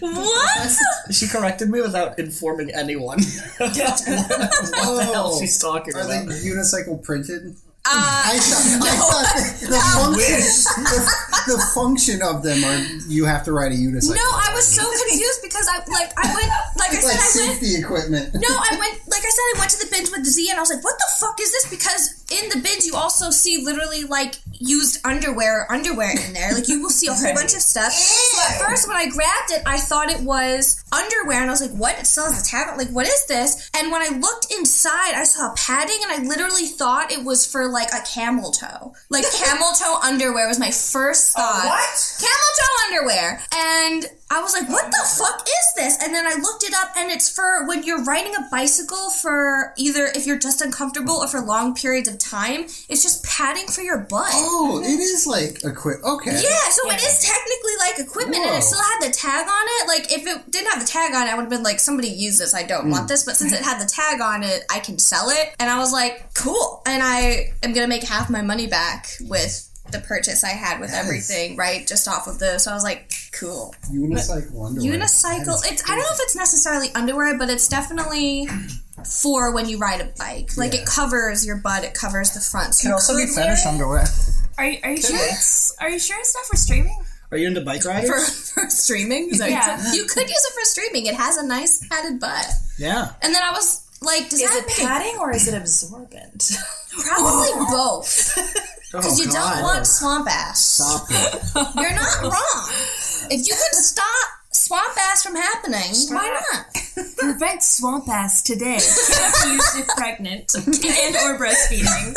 What? 0.00 0.76
she 1.10 1.26
corrected 1.26 1.70
me 1.70 1.80
without 1.80 2.18
informing 2.18 2.70
anyone 2.74 3.18
what 3.58 3.74
the 3.74 5.08
hell 5.10 5.38
she's 5.40 5.56
talking 5.58 5.94
Are 5.96 6.06
they 6.06 6.26
unicycle 6.26 7.02
printed? 7.02 7.56
Uh, 7.86 8.32
I 8.32 8.38
thought, 8.40 8.64
I 8.88 8.96
thought 8.96 9.28
the, 9.60 9.80
function, 9.92 10.84
the, 10.88 11.00
the 11.52 11.60
function 11.74 12.22
of 12.22 12.42
them 12.42 12.64
are 12.64 12.80
you 13.12 13.26
have 13.26 13.44
to 13.44 13.52
ride 13.52 13.72
a 13.72 13.76
unicycle. 13.76 14.16
no, 14.16 14.24
I 14.32 14.52
was 14.54 14.64
so 14.64 14.80
confused 14.80 15.40
because 15.42 15.68
I 15.68 15.84
like 15.92 16.12
I 16.16 16.32
went 16.32 16.48
like 16.80 16.90
I 16.90 17.00
said 17.00 17.04
like 17.04 17.20
I 17.20 17.28
went 17.44 17.60
safety 17.60 17.76
equipment. 17.76 18.34
No, 18.34 18.48
I 18.48 18.76
went 18.80 19.04
like 19.06 19.20
I 19.20 19.28
said, 19.28 19.44
I 19.52 19.54
went 19.58 19.70
to 19.72 19.78
the 19.84 19.90
bins 19.90 20.10
with 20.10 20.24
Z, 20.24 20.48
and 20.48 20.58
I 20.58 20.62
was 20.62 20.70
like, 20.72 20.82
"What 20.82 20.96
the 20.96 21.08
fuck 21.20 21.38
is 21.40 21.52
this?" 21.52 21.68
Because 21.68 22.24
in 22.32 22.48
the 22.48 22.56
bins, 22.56 22.86
you 22.86 22.94
also 22.94 23.30
see 23.30 23.62
literally 23.64 24.04
like 24.04 24.36
used 24.52 25.04
underwear, 25.04 25.70
underwear 25.70 26.10
in 26.10 26.32
there. 26.32 26.52
Like 26.54 26.68
you 26.68 26.80
will 26.80 26.90
see 26.90 27.06
a 27.08 27.12
whole 27.12 27.34
bunch 27.34 27.54
of 27.54 27.60
stuff. 27.60 27.92
So 27.92 28.40
at 28.48 28.60
first, 28.66 28.88
when 28.88 28.96
I 28.96 29.08
grabbed 29.08 29.50
it, 29.50 29.62
I 29.66 29.78
thought 29.78 30.10
it 30.10 30.20
was 30.22 30.82
underwear, 30.92 31.40
and 31.40 31.50
I 31.50 31.52
was 31.52 31.60
like, 31.60 31.76
"What?" 31.76 31.98
It 31.98 32.06
still 32.06 32.24
has 32.24 32.40
a 32.40 32.44
tag. 32.50 32.76
Like, 32.78 32.88
what 32.88 33.06
is 33.06 33.26
this? 33.26 33.70
And 33.76 33.92
when 33.92 34.00
I 34.00 34.16
looked 34.16 34.52
inside, 34.52 35.14
I 35.14 35.24
saw 35.24 35.52
padding, 35.54 35.98
and 36.02 36.12
I 36.12 36.26
literally 36.26 36.66
thought 36.66 37.12
it 37.12 37.24
was 37.24 37.44
for 37.44 37.68
like 37.74 37.92
a 37.92 38.00
camel 38.06 38.50
toe. 38.52 38.94
Like 39.10 39.24
camel 39.32 39.68
toe 39.78 39.98
underwear 40.02 40.48
was 40.48 40.58
my 40.58 40.70
first 40.70 41.32
thought. 41.32 41.66
what? 41.66 42.18
Camel 42.20 42.52
toe 42.58 42.74
underwear, 42.86 43.40
and 43.54 44.06
I 44.30 44.40
was 44.40 44.52
like, 44.52 44.68
"What 44.68 44.90
the 44.90 45.04
fuck 45.16 45.46
is 45.46 45.74
this?" 45.76 46.02
And 46.02 46.14
then 46.14 46.26
I 46.26 46.34
looked 46.40 46.64
it 46.64 46.74
up, 46.74 46.96
and 46.96 47.10
it's 47.10 47.28
for 47.28 47.66
when 47.66 47.82
you're 47.82 48.02
riding 48.04 48.34
a 48.34 48.48
bicycle 48.50 49.10
for 49.10 49.74
either 49.76 50.06
if 50.14 50.26
you're 50.26 50.38
just 50.38 50.60
uncomfortable 50.60 51.16
or 51.16 51.28
for 51.28 51.40
long 51.40 51.74
periods 51.74 52.08
of 52.08 52.18
time. 52.18 52.62
It's 52.88 53.02
just 53.02 53.24
padding 53.24 53.66
for 53.66 53.82
your 53.82 53.98
butt. 53.98 54.30
Oh, 54.32 54.80
it 54.82 54.98
is 55.00 55.26
like 55.26 55.62
equipment. 55.64 56.04
Okay. 56.04 56.32
Yeah, 56.32 56.68
so 56.70 56.90
it 56.90 57.02
is 57.02 57.20
technically 57.20 57.76
like 57.80 57.98
equipment, 57.98 58.44
and 58.44 58.56
it 58.56 58.62
still 58.62 58.82
had 58.82 59.08
the 59.08 59.12
tag 59.12 59.46
on 59.46 59.66
it. 59.80 59.88
Like 59.88 60.12
if 60.12 60.26
it 60.26 60.50
didn't 60.50 60.70
have 60.72 60.80
the 60.80 60.88
tag 60.88 61.14
on 61.14 61.28
it, 61.28 61.30
I 61.30 61.34
would 61.34 61.42
have 61.42 61.50
been 61.50 61.62
like, 61.62 61.78
"Somebody 61.78 62.08
use 62.08 62.38
this. 62.38 62.54
I 62.54 62.62
don't 62.62 62.90
want 62.90 63.04
mm. 63.04 63.08
this." 63.08 63.24
But 63.24 63.36
since 63.36 63.52
it 63.52 63.62
had 63.62 63.80
the 63.80 63.86
tag 63.86 64.20
on 64.20 64.42
it, 64.42 64.64
I 64.70 64.80
can 64.80 64.98
sell 64.98 65.28
it, 65.28 65.54
and 65.60 65.70
I 65.70 65.78
was 65.78 65.92
like, 65.92 66.34
"Cool!" 66.34 66.82
And 66.86 67.02
I 67.02 67.52
am 67.62 67.72
gonna 67.72 67.88
make 67.88 68.04
half 68.04 68.30
my 68.30 68.42
money 68.42 68.66
back 68.66 69.08
with 69.20 69.70
the 69.92 70.00
purchase 70.00 70.42
I 70.44 70.50
had 70.50 70.80
with 70.80 70.92
everything, 70.92 71.56
right? 71.56 71.86
Just 71.86 72.08
off 72.08 72.26
of 72.26 72.38
this, 72.38 72.64
so 72.64 72.70
I 72.70 72.74
was 72.74 72.82
like, 72.84 73.10
"Cool." 73.32 73.74
Unicycle 73.92 74.66
underwear. 74.66 74.98
Unicycle. 74.98 75.44
That 75.62 75.66
is 75.66 75.72
It's 75.72 75.84
I 75.84 75.94
don't 75.94 75.98
know 75.98 76.04
if 76.12 76.20
it's 76.20 76.36
necessarily 76.36 76.88
underwear, 76.94 77.36
but 77.38 77.50
it's 77.50 77.68
definitely 77.68 78.48
for 79.20 79.52
when 79.52 79.68
you 79.68 79.78
ride 79.78 80.00
a 80.00 80.12
bike. 80.18 80.56
Like 80.56 80.74
it 80.74 80.86
covers 80.86 81.44
your 81.46 81.56
butt, 81.56 81.84
it 81.84 81.94
covers 81.94 82.30
the 82.30 82.40
front. 82.40 82.74
So 82.74 82.82
Can 82.82 82.88
you 82.90 82.94
also 82.94 83.16
be 83.16 83.26
could 83.26 83.34
fetish 83.34 83.66
underwear. 83.66 84.04
Are 84.56 84.64
you, 84.66 84.78
are 84.84 84.90
you 84.92 85.02
sure 85.02 85.16
it's 85.16 85.76
are 85.80 85.90
you 85.90 85.98
sure 85.98 86.18
it's 86.18 86.34
not 86.34 86.44
for 86.46 86.56
streaming? 86.56 86.96
Are 87.30 87.36
you 87.36 87.48
into 87.48 87.60
bike 87.60 87.84
riding? 87.84 88.08
for, 88.10 88.18
for 88.20 88.70
streaming. 88.70 89.30
Is 89.30 89.38
that 89.40 89.48
you 89.50 89.56
Yeah. 89.56 89.92
You 89.92 90.04
could 90.06 90.28
use 90.28 90.44
it 90.44 90.52
for 90.54 90.64
streaming. 90.64 91.06
It 91.06 91.14
has 91.16 91.36
a 91.36 91.46
nice 91.46 91.86
padded 91.88 92.20
butt. 92.20 92.46
yeah. 92.78 93.10
And 93.22 93.34
then 93.34 93.42
I 93.42 93.50
was 93.50 93.82
like, 94.00 94.28
does 94.30 94.40
Is 94.40 94.48
that 94.48 94.62
it 94.62 94.66
make 94.66 94.76
padding 94.86 95.16
or 95.18 95.32
is 95.32 95.48
it 95.48 95.54
absorbent? 95.54 96.52
probably 97.04 97.50
both? 97.70 98.38
Because 98.94 99.20
Oh, 99.20 99.22
you 99.24 99.28
God. 99.30 99.54
don't 99.54 99.62
want 99.62 99.86
swamp 99.86 100.28
ass. 100.30 100.60
Stop 100.64 101.06
it. 101.10 101.42
You're 101.76 101.94
not 101.94 102.22
wrong. 102.22 102.68
If 103.30 103.46
you 103.46 103.54
can 103.54 103.72
stop 103.82 104.28
swamp 104.52 104.96
ass 104.98 105.22
from 105.24 105.34
happening, 105.34 105.92
why 106.10 106.40
not? 106.52 106.66
Prevent 107.16 107.62
swamp 107.62 108.08
ass 108.08 108.42
today. 108.42 108.78
Cannot 108.78 109.34
be 109.44 109.50
used 109.52 109.78
if 109.78 109.86
pregnant 109.88 110.54
and 110.54 110.66
or 111.16 111.38
breastfeeding. 111.38 112.14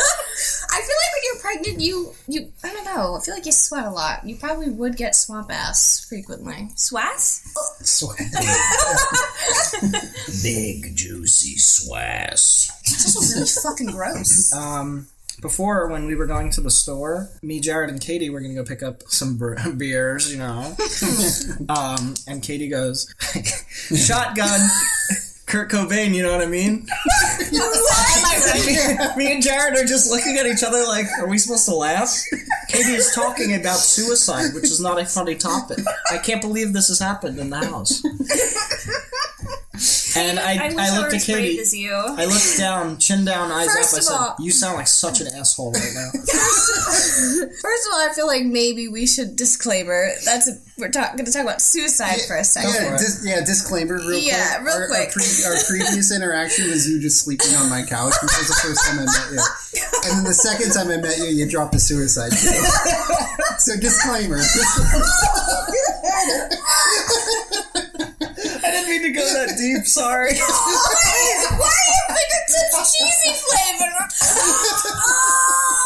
I 0.70 0.80
feel 0.80 0.96
like 1.00 1.12
when 1.12 1.22
you're 1.24 1.40
pregnant, 1.40 1.80
you 1.80 2.12
you 2.28 2.52
I 2.62 2.72
don't 2.72 2.84
know. 2.84 3.16
I 3.16 3.20
feel 3.24 3.34
like 3.34 3.46
you 3.46 3.52
sweat 3.52 3.86
a 3.86 3.90
lot. 3.90 4.24
You 4.26 4.36
probably 4.36 4.70
would 4.70 4.96
get 4.96 5.16
swamp 5.16 5.50
ass 5.50 6.04
frequently. 6.08 6.68
Swass? 6.76 7.42
Sweat. 7.82 8.18
Big 10.42 10.94
juicy 10.96 11.56
swass. 11.56 12.70
It's 12.82 13.14
just 13.14 13.34
really 13.34 13.46
fucking 13.74 13.90
gross. 13.96 14.52
Um, 14.52 15.06
before 15.40 15.88
when 15.88 16.06
we 16.06 16.14
were 16.14 16.26
going 16.26 16.50
to 16.50 16.60
the 16.60 16.70
store, 16.70 17.30
me, 17.42 17.60
Jared, 17.60 17.90
and 17.90 18.00
Katie 18.00 18.30
were 18.30 18.40
gonna 18.40 18.54
go 18.54 18.64
pick 18.64 18.82
up 18.82 19.02
some 19.08 19.36
br- 19.36 19.56
beers, 19.76 20.30
you 20.32 20.38
know. 20.38 20.74
um, 21.68 22.14
and 22.26 22.42
Katie 22.42 22.68
goes, 22.68 23.14
"Shotgun." 23.94 24.60
Kurt 25.46 25.70
Cobain, 25.70 26.14
you 26.14 26.22
know 26.22 26.30
what 26.30 26.42
I 26.42 26.46
mean? 26.46 26.86
Me 29.16 29.32
and 29.32 29.42
Jared 29.42 29.78
are 29.78 29.86
just 29.86 30.10
looking 30.10 30.36
at 30.36 30.44
each 30.44 30.62
other 30.62 30.84
like, 30.86 31.06
are 31.18 31.26
we 31.26 31.38
supposed 31.38 31.64
to 31.64 31.74
laugh? 31.74 32.14
Katie 32.68 32.90
is 32.90 33.14
talking 33.14 33.54
about 33.54 33.78
suicide, 33.78 34.54
which 34.54 34.64
is 34.64 34.78
not 34.78 35.00
a 35.00 35.06
funny 35.06 35.36
topic. 35.36 35.78
I 36.12 36.18
can't 36.18 36.42
believe 36.42 36.74
this 36.74 36.88
has 36.88 36.98
happened 36.98 37.38
in 37.38 37.48
the 37.48 37.64
house. 37.64 38.02
And 40.16 40.38
I, 40.38 40.52
I 40.54 40.74
I, 40.78 40.98
looked 40.98 41.12
at 41.14 41.22
Katie. 41.22 41.58
as 41.60 41.74
you. 41.74 41.92
I 41.92 42.24
looked 42.24 42.56
down, 42.56 42.98
chin 42.98 43.24
down, 43.24 43.50
eyes 43.50 43.66
First 43.66 43.94
up. 43.94 43.98
I 43.98 44.02
said, 44.02 44.14
all- 44.14 44.36
"You 44.40 44.50
sound 44.50 44.76
like 44.76 44.86
such 44.88 45.20
an 45.20 45.26
asshole 45.28 45.72
right 45.72 45.92
now." 45.94 46.10
First 47.62 47.86
of 47.86 47.92
all, 47.92 48.00
I 48.00 48.12
feel 48.14 48.26
like 48.26 48.44
maybe 48.44 48.88
we 48.88 49.06
should 49.06 49.36
disclaimer. 49.36 50.08
That's 50.24 50.48
a, 50.48 50.58
we're 50.78 50.90
talk, 50.90 51.12
going 51.14 51.24
to 51.26 51.32
talk 51.32 51.42
about 51.42 51.60
suicide 51.60 52.20
for 52.26 52.36
a 52.36 52.44
second. 52.44 52.72
Yeah, 52.74 52.92
dis- 52.96 53.22
yeah, 53.26 53.40
disclaimer 53.44 53.96
real 53.98 54.18
Yeah, 54.18 54.58
quick. 54.62 54.66
real 54.66 54.74
our, 54.76 54.86
quick. 54.86 55.08
Our, 55.08 55.12
pre- 55.12 55.44
our 55.44 55.56
previous 55.68 56.10
interaction 56.14 56.70
was 56.70 56.88
you 56.88 57.00
just 57.00 57.24
sleeping 57.24 57.54
on 57.56 57.68
my 57.68 57.82
couch, 57.82 58.14
which 58.22 58.32
was 58.38 58.48
the 58.48 58.54
first 58.62 58.84
time 58.86 59.00
I 59.00 59.04
met 59.04 59.32
you. 59.32 59.42
And 60.08 60.18
then 60.18 60.24
the 60.24 60.34
second 60.34 60.72
time 60.72 60.88
I 60.90 60.96
met 61.02 61.18
you, 61.18 61.24
you 61.26 61.48
dropped 61.48 61.74
a 61.74 61.80
suicide 61.80 62.32
so 63.58 63.76
disclaimer. 63.78 64.38
I 64.38 64.44
didn't 68.78 68.90
mean 68.90 69.02
to 69.02 69.18
go 69.18 69.24
that 69.26 69.56
deep. 69.58 69.86
Sorry. 69.86 70.30
Always. 70.38 71.42
Why 71.58 71.66
are 71.66 71.90
you 71.90 72.02
picking 72.14 72.46
such 72.48 72.94
cheesy 72.94 73.32
flavor? 73.42 73.94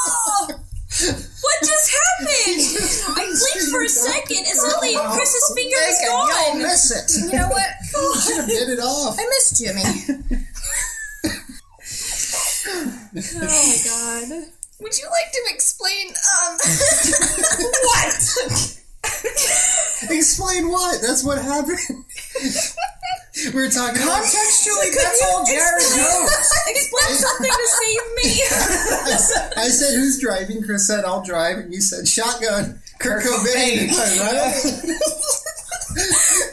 Oh, 0.04 0.48
what 1.40 1.56
just 1.64 1.88
happened? 1.90 2.60
I 3.16 3.24
blinked 3.24 3.70
for 3.70 3.82
a 3.82 3.88
second, 3.88 4.44
It's 4.46 4.62
only 4.74 4.94
Chris's 4.94 5.52
finger 5.54 5.76
is 5.88 5.98
gone. 6.06 6.28
You'll 6.28 6.56
miss 6.68 6.90
it. 6.92 7.32
You 7.32 7.38
know 7.38 7.48
what? 7.48 7.70
You 7.94 8.20
should 8.20 8.36
have 8.36 8.46
bit 8.48 8.68
it 8.68 8.80
off. 8.80 9.16
I 9.18 9.24
missed 9.24 9.56
Jimmy. 9.58 9.82
oh 12.64 13.40
my 13.40 13.76
god. 13.84 14.28
Would 14.80 14.98
you 14.98 15.06
like 15.06 15.30
to 15.32 15.42
explain 15.54 16.08
um 16.08 16.58
what? 17.82 18.81
Explain 20.10 20.68
what? 20.68 21.00
That's 21.00 21.22
what 21.24 21.38
happened. 21.40 21.78
we 23.54 23.62
were 23.62 23.68
talking 23.70 24.02
about. 24.02 24.22
Contextually, 24.22 24.90
that's 24.96 25.22
all 25.30 25.44
Jared 25.46 25.82
knows. 25.96 26.30
Explain 26.68 27.16
something 27.16 27.50
to 27.50 27.66
save 27.66 28.04
me. 28.16 28.42
I 28.42 29.16
said, 29.16 29.52
I 29.56 29.68
said, 29.68 29.94
"Who's 29.94 30.18
driving?" 30.20 30.62
Chris 30.62 30.86
said, 30.86 31.04
"I'll 31.04 31.22
drive," 31.24 31.58
and 31.58 31.72
you 31.72 31.80
said, 31.80 32.06
"Shotgun." 32.08 32.80
Kurt 32.98 33.22
Cobain. 33.24 33.88
right? 33.90 34.54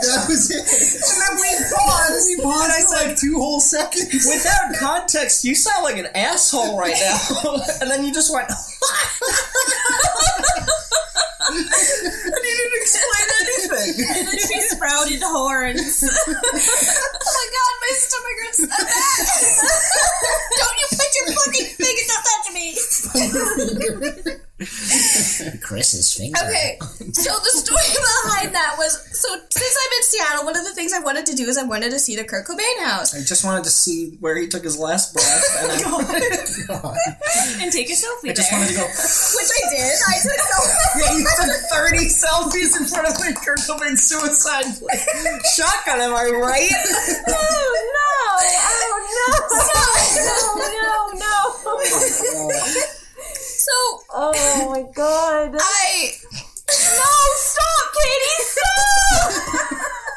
that 0.02 0.26
was 0.28 0.50
it. 0.50 0.66
And 1.06 1.22
then 1.22 1.36
we 1.38 1.50
paused. 1.76 2.26
We 2.28 2.42
paused 2.42 2.64
and 2.64 2.74
I 2.74 2.80
said, 2.82 3.08
like 3.10 3.18
two 3.20 3.36
whole 3.38 3.60
seconds. 3.60 4.26
without 4.26 4.74
context, 4.80 5.44
you 5.44 5.54
sound 5.54 5.84
like 5.84 5.98
an 5.98 6.08
asshole 6.16 6.78
right 6.80 6.96
now. 7.00 7.56
and 7.82 7.92
then 7.92 8.04
you 8.04 8.12
just 8.12 8.34
went, 8.34 8.50
and 11.50 11.58
you 11.58 11.66
didn't 12.24 12.29
explain 12.90 13.28
anything. 13.42 13.94
and 14.18 14.28
then 14.28 14.38
she 14.38 14.58
sprouted 14.74 15.22
horns. 15.22 16.04
oh 16.08 16.34
my 16.34 17.46
god, 17.56 17.74
my 17.82 17.94
stomach 17.94 18.38
hurts 18.42 18.58
so 18.60 18.68
bad. 18.68 18.86
Don't 20.60 20.78
you 20.82 20.88
put 20.98 21.12
your 21.16 21.28
fucking 21.38 21.68
fingers 21.78 22.10
up 22.16 22.24
that 22.26 22.42
to 22.48 22.52
me. 22.54 22.68
Chris's 25.62 26.14
finger. 26.14 26.40
Okay, 26.44 26.78
so 27.14 27.32
the 27.40 27.50
story 27.50 27.90
behind 27.94 28.54
that 28.56 28.76
was 28.78 28.98
so 30.46 30.46
since 30.46 30.46
I'm 30.46 30.46
in 30.46 30.46
Seattle, 30.46 30.46
one 30.46 30.56
of 30.58 30.64
the 30.64 30.74
things 30.74 30.94
I 30.94 31.00
wanted 31.00 31.26
to 31.28 31.36
do 31.36 31.48
is 31.48 31.58
I 31.58 31.64
wanted 31.64 31.92
to 31.92 32.00
see 32.00 32.16
the 32.16 32.24
Kurt 32.24 32.48
Cobain 32.48 32.80
house. 32.84 33.16
I 33.16 33.20
just 33.20 33.44
wanted 33.44 33.64
to 33.66 33.70
see 33.70 34.18
where 34.20 34.38
he 34.38 34.48
took 34.48 34.64
his 34.64 34.78
last 34.80 35.14
breath, 35.14 35.44
and 35.62 35.72
oh 35.86 36.96
I, 36.96 37.62
and 37.64 37.72
take 37.72 37.90
a 37.90 37.94
selfie 37.94 38.32
I 38.32 38.34
just 38.34 38.50
there. 38.50 38.60
wanted 38.60 38.74
to 38.74 38.80
go. 38.80 38.86
Which 39.36 39.52
I 39.52 39.64
did. 39.70 39.96
I 40.08 40.16
took 40.22 40.40
so 40.40 40.60
Yeah, 41.00 41.14
you 41.18 41.26
took 41.26 41.52
30 41.72 41.98
selfies 42.08 42.78
in 42.80 42.86
front 42.86 43.08
of 43.08 43.18
the 43.18 43.34
Kurt 43.44 43.60
Cobain 43.60 43.98
suicide. 43.98 44.66
Shotgun, 45.56 46.02
am 46.02 46.14
I 46.16 46.30
right? 46.32 46.72
Oh 47.28 47.72
no! 47.96 48.08
Oh 48.40 49.04
no! 49.20 49.28
No! 50.20 50.40
No! 50.60 51.20
No! 51.20 51.36
Oh 51.66 51.84
so 53.36 53.72
Oh 54.12 54.70
my 54.72 54.84
god! 54.94 55.56
I 55.60 56.12
No! 56.30 57.12
Stop, 57.36 57.86
Katie! 57.96 58.44
Stop! 58.44 60.09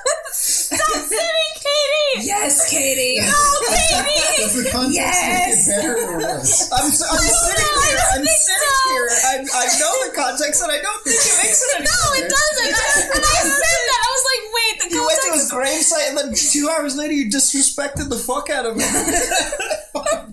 Stop 0.82 1.04
sitting, 1.06 1.52
Katie! 1.62 2.26
Yes, 2.26 2.70
Katie. 2.70 3.16
No, 3.20 3.42
Katie! 3.68 4.42
Does 4.42 4.54
the 4.58 4.70
context 4.70 4.98
make 4.98 5.54
it 5.54 5.66
better 5.70 5.94
or 5.96 6.18
worse? 6.18 6.68
I'm, 6.74 6.84
I'm 6.86 6.90
sitting 6.90 7.70
I 7.70 7.86
here. 7.86 8.02
I'm 8.18 8.26
sitting 8.26 8.74
so. 8.74 8.90
here. 8.90 9.08
I, 9.22 9.34
I 9.46 9.66
know 9.78 9.92
the 10.06 10.12
context, 10.16 10.62
and 10.62 10.70
I 10.72 10.80
don't 10.82 11.02
think 11.04 11.16
it 11.16 11.34
makes 11.42 11.60
it 11.62 11.70
any 11.76 11.84
No, 11.86 11.98
it 12.18 12.26
doesn't. 12.26 12.72
I, 12.74 12.90
and 13.14 13.22
I 13.22 13.40
said 13.46 13.82
that. 13.86 14.00
I 14.02 14.10
was 14.10 14.24
like, 14.26 14.42
wait, 14.52 14.74
the 14.82 14.86
You 14.96 15.00
went 15.06 15.20
to 15.22 15.30
his 15.38 15.50
context. 15.50 15.92
gravesite, 15.92 16.06
and 16.10 16.18
then 16.18 16.28
two 16.34 16.68
hours 16.68 16.96
later, 16.96 17.14
you 17.14 17.30
disrespected 17.30 18.08
the 18.08 18.18
fuck 18.18 18.50
out 18.50 18.66
of 18.66 18.74
him. 18.76 18.82
Oh, 19.94 20.00
I 20.10 20.24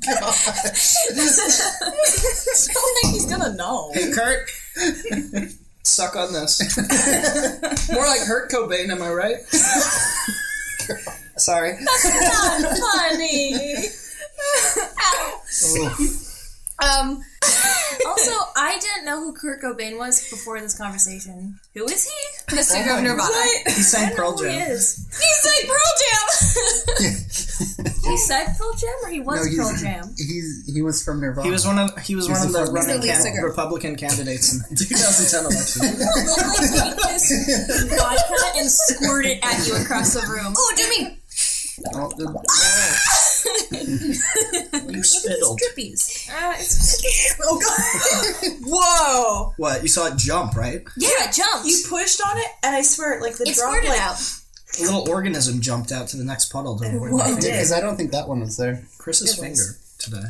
don't 2.74 3.02
think 3.02 3.14
he's 3.14 3.26
gonna 3.26 3.54
know. 3.56 3.92
hey, 3.94 4.10
Kurt. 4.12 4.50
Suck 5.90 6.16
on 6.16 6.32
this. 6.32 6.62
More 7.92 8.06
like 8.06 8.22
Hurt 8.22 8.52
Cobain, 8.52 8.90
am 8.90 9.02
I 9.02 9.12
right? 9.12 9.38
Sorry. 11.36 11.78
That's 11.84 12.62
Not 12.62 12.78
funny. 12.78 13.88
Um, 16.82 17.24
Also, 18.06 18.32
I 18.56 18.80
didn't 18.80 19.06
know 19.06 19.20
who 19.20 19.34
Kurt 19.34 19.62
Cobain 19.62 19.98
was 19.98 20.30
before 20.30 20.60
this 20.62 20.78
conversation. 20.78 21.60
Who 21.76 21.84
is 21.86 22.06
he? 22.08 22.56
the 22.56 22.64
singer 22.64 22.96
of 22.98 23.04
Nirvana. 23.04 23.36
He 23.66 23.72
sang 23.84 24.16
Pearl 24.16 24.38
who 24.38 24.46
he 24.46 24.52
Jam. 24.58 24.72
is. 24.72 25.06
He's 25.10 25.46
like 25.46 25.68
Pearl 25.68 25.92
Jam. 26.00 26.26
He 28.10 28.18
said 28.18 28.56
Pearl 28.58 28.74
Jam, 28.74 28.90
or 29.04 29.10
he 29.10 29.20
was 29.20 29.46
No, 29.56 29.64
Pearl 29.64 29.76
Jam. 29.78 30.14
he's 30.18 30.64
he 30.74 30.82
was 30.82 31.04
from 31.04 31.20
Nirvana. 31.22 31.46
He 31.46 31.52
was 31.52 31.66
one 31.68 31.78
of 31.78 31.92
he 32.00 32.16
was 32.16 32.26
He's 32.28 32.38
one 32.38 32.48
of 32.48 32.54
the 32.54 32.66
the 32.66 32.72
running 32.72 33.02
He's 33.02 33.18
the 33.24 33.24
lead 33.30 33.36
can- 33.36 33.44
Republican 33.44 33.96
candidates 33.98 34.54
in 34.54 34.60
the 34.76 34.86
2010 34.86 35.46
election. 35.46 35.82
Literally 35.84 36.70
take 36.72 36.96
this 37.12 38.00
vodka 38.00 38.58
and 38.58 38.70
squirt 38.72 39.26
it 39.26 39.40
at 39.44 39.68
you 39.68 39.76
across 39.76 40.14
the 40.14 40.22
room. 40.22 40.54
Oh, 40.58 40.74
Jimmy. 40.78 41.18
Oh, 41.94 42.10
the- 44.92 44.98
You 44.98 45.04
spittled. 45.04 45.60
Drippies. 45.60 46.30
Uh, 46.30 46.54
it's, 46.58 47.38
Oh 47.42 47.60
god. 47.60 48.58
Whoa! 48.66 49.54
What? 49.58 49.82
You 49.82 49.88
saw 49.88 50.08
it 50.08 50.18
jump, 50.18 50.56
right? 50.56 50.84
yeah, 50.98 51.10
it 51.30 51.34
jumped. 51.34 51.66
You 51.68 51.84
pushed 51.90 52.22
on 52.26 52.38
it, 52.38 52.48
and 52.64 52.76
I 52.76 52.82
swear, 52.82 53.22
like 53.22 53.38
the 53.38 53.44
It 53.50 53.56
drop, 53.56 53.70
squirted 53.70 53.90
like 53.90 54.02
out. 54.02 54.20
A 54.80 54.84
little 54.84 55.10
organism 55.10 55.62
jumped 55.62 55.92
out 55.92 56.08
to 56.10 56.18
the 56.18 56.24
next 56.24 56.52
puddle 56.52 56.78
to 56.78 56.86
avoid 56.88 57.12
Whoa. 57.12 57.18
my 57.18 57.28
Yeah, 57.30 57.36
finger. 57.36 57.50
because 57.52 57.72
I 57.72 57.80
don't 57.82 57.98
think 57.98 58.12
that 58.12 58.28
one 58.28 58.40
was 58.42 58.56
there. 58.58 58.84
Chris's 59.00 59.38
It 59.38 59.42
finger 59.42 59.78
today. 59.98 60.28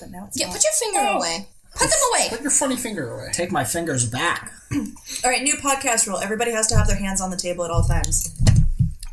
but 0.00 0.10
now 0.10 0.24
it's 0.26 0.38
Yeah, 0.38 0.46
not. 0.46 0.54
put 0.56 0.64
your 0.64 0.72
finger 0.72 1.16
away. 1.16 1.46
Put 1.74 1.88
them 1.90 1.98
away. 2.12 2.26
Put 2.30 2.40
your 2.42 2.50
funny 2.50 2.76
finger 2.76 3.14
away. 3.14 3.28
Take 3.32 3.52
my 3.52 3.62
fingers 3.64 4.04
back. 4.06 4.52
All 4.72 5.30
right, 5.30 5.42
new 5.42 5.54
podcast 5.54 6.06
rule: 6.08 6.18
everybody 6.18 6.50
has 6.50 6.66
to 6.68 6.76
have 6.76 6.86
their 6.88 6.96
hands 6.96 7.20
on 7.20 7.30
the 7.30 7.36
table 7.36 7.64
at 7.64 7.70
all 7.70 7.84
times. 7.84 8.34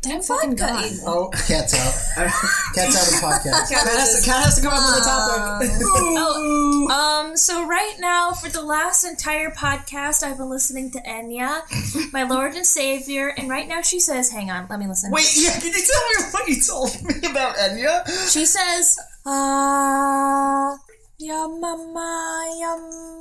Damn 0.06 0.22
fucking 0.22 0.54
god. 0.54 0.84
Oh, 1.04 1.30
cat's 1.48 1.74
out. 1.74 2.30
cat's 2.74 2.94
out 2.94 3.08
of 3.08 3.42
podcast. 3.42 3.68
Cat 3.68 3.86
has, 3.88 4.20
to, 4.20 4.30
cat 4.30 4.44
has 4.44 4.56
to 4.56 4.62
come 4.62 4.72
up 4.72 4.94
with 4.94 5.02
a 5.02 5.04
topic. 5.04 5.70
Oh, 5.82 7.26
um, 7.26 7.36
so 7.36 7.66
right 7.66 7.96
now, 7.98 8.30
for 8.32 8.48
the 8.48 8.62
last 8.62 9.02
entire 9.02 9.50
podcast, 9.50 10.22
I've 10.22 10.38
been 10.38 10.48
listening 10.48 10.92
to 10.92 11.00
Enya, 11.00 12.12
my 12.12 12.22
Lord 12.22 12.54
and 12.54 12.64
Savior, 12.64 13.34
and 13.36 13.48
right 13.48 13.66
now 13.66 13.82
she 13.82 13.98
says, 13.98 14.30
hang 14.30 14.48
on, 14.48 14.68
let 14.70 14.78
me 14.78 14.86
listen. 14.86 15.10
Wait, 15.10 15.26
yeah, 15.36 15.58
can 15.58 15.72
you 15.72 15.72
tell 15.72 16.08
me 16.08 16.30
what 16.30 16.48
you 16.48 16.62
told 16.62 17.02
me 17.02 17.28
about 17.28 17.56
Enya? 17.56 18.06
She 18.32 18.46
says, 18.46 18.98
ah, 19.26 20.76
ya 21.18 21.48
mama, 21.48 22.46
ya 22.60 22.76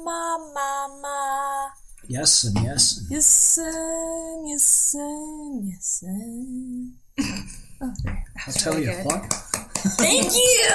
mama, 0.06 1.72
Yes, 2.08 2.44
and 2.44 2.64
yes. 2.64 3.06
listen, 3.10 4.44
listen, 4.46 5.72
listen. 5.74 6.94
I'll 7.82 8.54
tell 8.54 8.80
you 8.80 8.92
what. 8.92 9.24
Thank 9.98 10.26
you! 10.34 10.70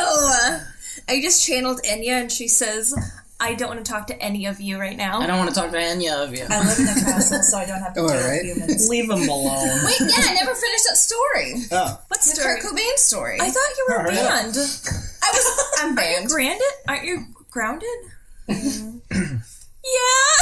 I 1.08 1.20
just 1.22 1.44
channeled 1.46 1.80
Enya, 1.84 2.22
and 2.22 2.32
she 2.32 2.48
says, 2.48 2.94
I 3.40 3.54
don't 3.54 3.68
want 3.70 3.84
to 3.84 3.90
talk 3.90 4.06
to 4.08 4.20
any 4.22 4.46
of 4.46 4.60
you 4.60 4.78
right 4.78 4.96
now. 4.96 5.20
I 5.20 5.26
don't 5.26 5.38
want 5.38 5.48
to 5.54 5.58
talk 5.58 5.70
to 5.70 5.76
Enya 5.78 6.24
of 6.24 6.34
you. 6.36 6.44
I 6.48 6.64
live 6.64 6.78
in 6.78 6.88
a 6.88 6.94
castle, 7.04 7.42
so 7.42 7.58
I 7.58 7.64
don't 7.64 7.80
have 7.80 7.94
to 7.94 8.00
Oh, 8.02 8.08
deal 8.08 8.16
alright. 8.16 8.42
with 8.44 8.56
humans. 8.58 8.88
Leave 8.88 9.04
him 9.04 9.28
alone. 9.28 9.68
Wait, 9.84 10.00
yeah, 10.00 10.24
I 10.30 10.34
never 10.34 10.54
finished 10.54 10.84
that 10.88 10.96
story. 10.96 11.54
Oh, 11.72 12.00
What 12.08 12.20
The 12.20 12.28
story? 12.28 12.60
Kurt 12.60 12.72
Cobain 12.72 12.96
story. 12.96 13.38
I 13.40 13.50
thought 13.50 13.76
you 13.78 13.86
were 13.88 13.98
Hurry 14.00 14.14
banned. 14.16 14.56
I 14.56 15.30
was. 15.32 15.74
I'm 15.78 15.88
Aren't 15.88 15.90
you 15.90 15.96
banned. 16.16 16.28
grounded? 16.28 16.62
Aren't 16.88 17.04
you 17.04 17.26
grounded? 17.50 17.88
yeah. 18.48 20.39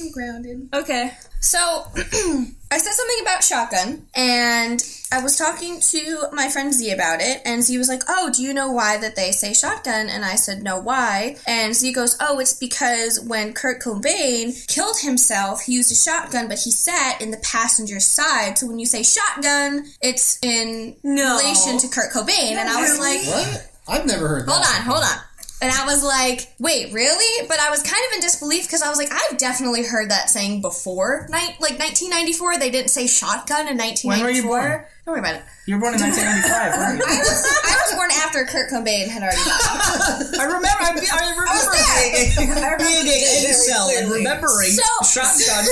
I'm 0.00 0.10
grounded. 0.12 0.68
Okay. 0.74 1.12
So, 1.42 1.58
I 1.96 2.78
said 2.78 2.92
something 2.92 3.16
about 3.22 3.42
shotgun, 3.42 4.06
and 4.14 4.84
I 5.10 5.22
was 5.22 5.38
talking 5.38 5.80
to 5.80 6.26
my 6.32 6.48
friend 6.50 6.72
Z 6.72 6.90
about 6.90 7.20
it, 7.22 7.40
and 7.46 7.62
Z 7.62 7.78
was 7.78 7.88
like, 7.88 8.02
"Oh, 8.08 8.30
do 8.34 8.42
you 8.42 8.52
know 8.52 8.70
why 8.70 8.98
that 8.98 9.16
they 9.16 9.30
say 9.32 9.54
shotgun?" 9.54 10.08
And 10.10 10.22
I 10.22 10.34
said, 10.34 10.62
"No, 10.62 10.78
why?" 10.78 11.36
And 11.46 11.74
Z 11.74 11.92
goes, 11.94 12.16
"Oh, 12.20 12.38
it's 12.40 12.52
because 12.52 13.20
when 13.20 13.54
Kurt 13.54 13.80
Cobain 13.80 14.66
killed 14.68 14.98
himself, 15.00 15.62
he 15.62 15.72
used 15.72 15.90
a 15.90 15.94
shotgun, 15.94 16.46
but 16.46 16.58
he 16.58 16.70
sat 16.70 17.22
in 17.22 17.30
the 17.30 17.38
passenger 17.38 18.00
side. 18.00 18.58
So 18.58 18.66
when 18.66 18.78
you 18.78 18.86
say 18.86 19.02
shotgun, 19.02 19.86
it's 20.02 20.38
in 20.42 20.96
No. 21.02 21.38
relation 21.38 21.78
to 21.78 21.88
Kurt 21.88 22.12
Cobain." 22.12 22.52
and 22.52 22.68
I 22.68 22.80
was 22.82 22.98
like, 22.98 23.22
What? 23.26 23.66
I've 23.88 24.06
never 24.06 24.28
heard 24.28 24.46
that. 24.46 24.52
Hold 24.52 24.64
on, 24.66 24.82
hold 24.82 25.02
on. 25.04 25.18
And 25.62 25.70
I 25.70 25.84
was 25.84 26.02
like, 26.02 26.48
wait, 26.58 26.92
really? 26.92 27.46
But 27.46 27.60
I 27.60 27.68
was 27.70 27.82
kind 27.82 28.02
of 28.08 28.14
in 28.14 28.20
disbelief 28.20 28.66
because 28.66 28.82
I 28.82 28.88
was 28.88 28.96
like, 28.96 29.10
I've 29.12 29.36
definitely 29.36 29.84
heard 29.84 30.10
that 30.10 30.30
saying 30.30 30.62
before. 30.62 31.26
Ni- 31.30 31.56
like 31.60 31.78
1994, 31.78 32.58
they 32.58 32.70
didn't 32.70 32.88
say 32.90 33.06
shotgun 33.06 33.68
in 33.68 33.76
1994. 33.76 34.08
When 34.08 34.22
were 34.22 34.30
you 34.30 34.42
born? 34.42 34.84
Don't 35.06 35.12
worry 35.16 35.20
about 35.20 35.36
it. 35.36 35.42
you 35.66 35.74
were 35.74 35.80
born 35.80 35.94
in 35.94 36.00
1995, 36.00 36.76
weren't 36.76 37.00
I 37.08 37.18
was, 37.24 37.40
I 37.40 37.74
was 37.82 37.90
born 37.96 38.10
after 38.20 38.44
Kurt 38.44 38.68
Cobain 38.70 39.08
had 39.08 39.22
already 39.24 39.40
died. 39.42 40.38
I 40.38 40.44
remember. 40.44 40.84
I, 40.84 40.92
I 40.92 41.24
remember 41.40 42.76
being 42.78 43.08
a, 43.08 43.08
being 43.08 43.08
a 43.08 43.48
incel 43.48 43.88
and 43.96 44.12
remembering 44.12 44.70
So- 44.76 45.04
shotgun. 45.08 45.64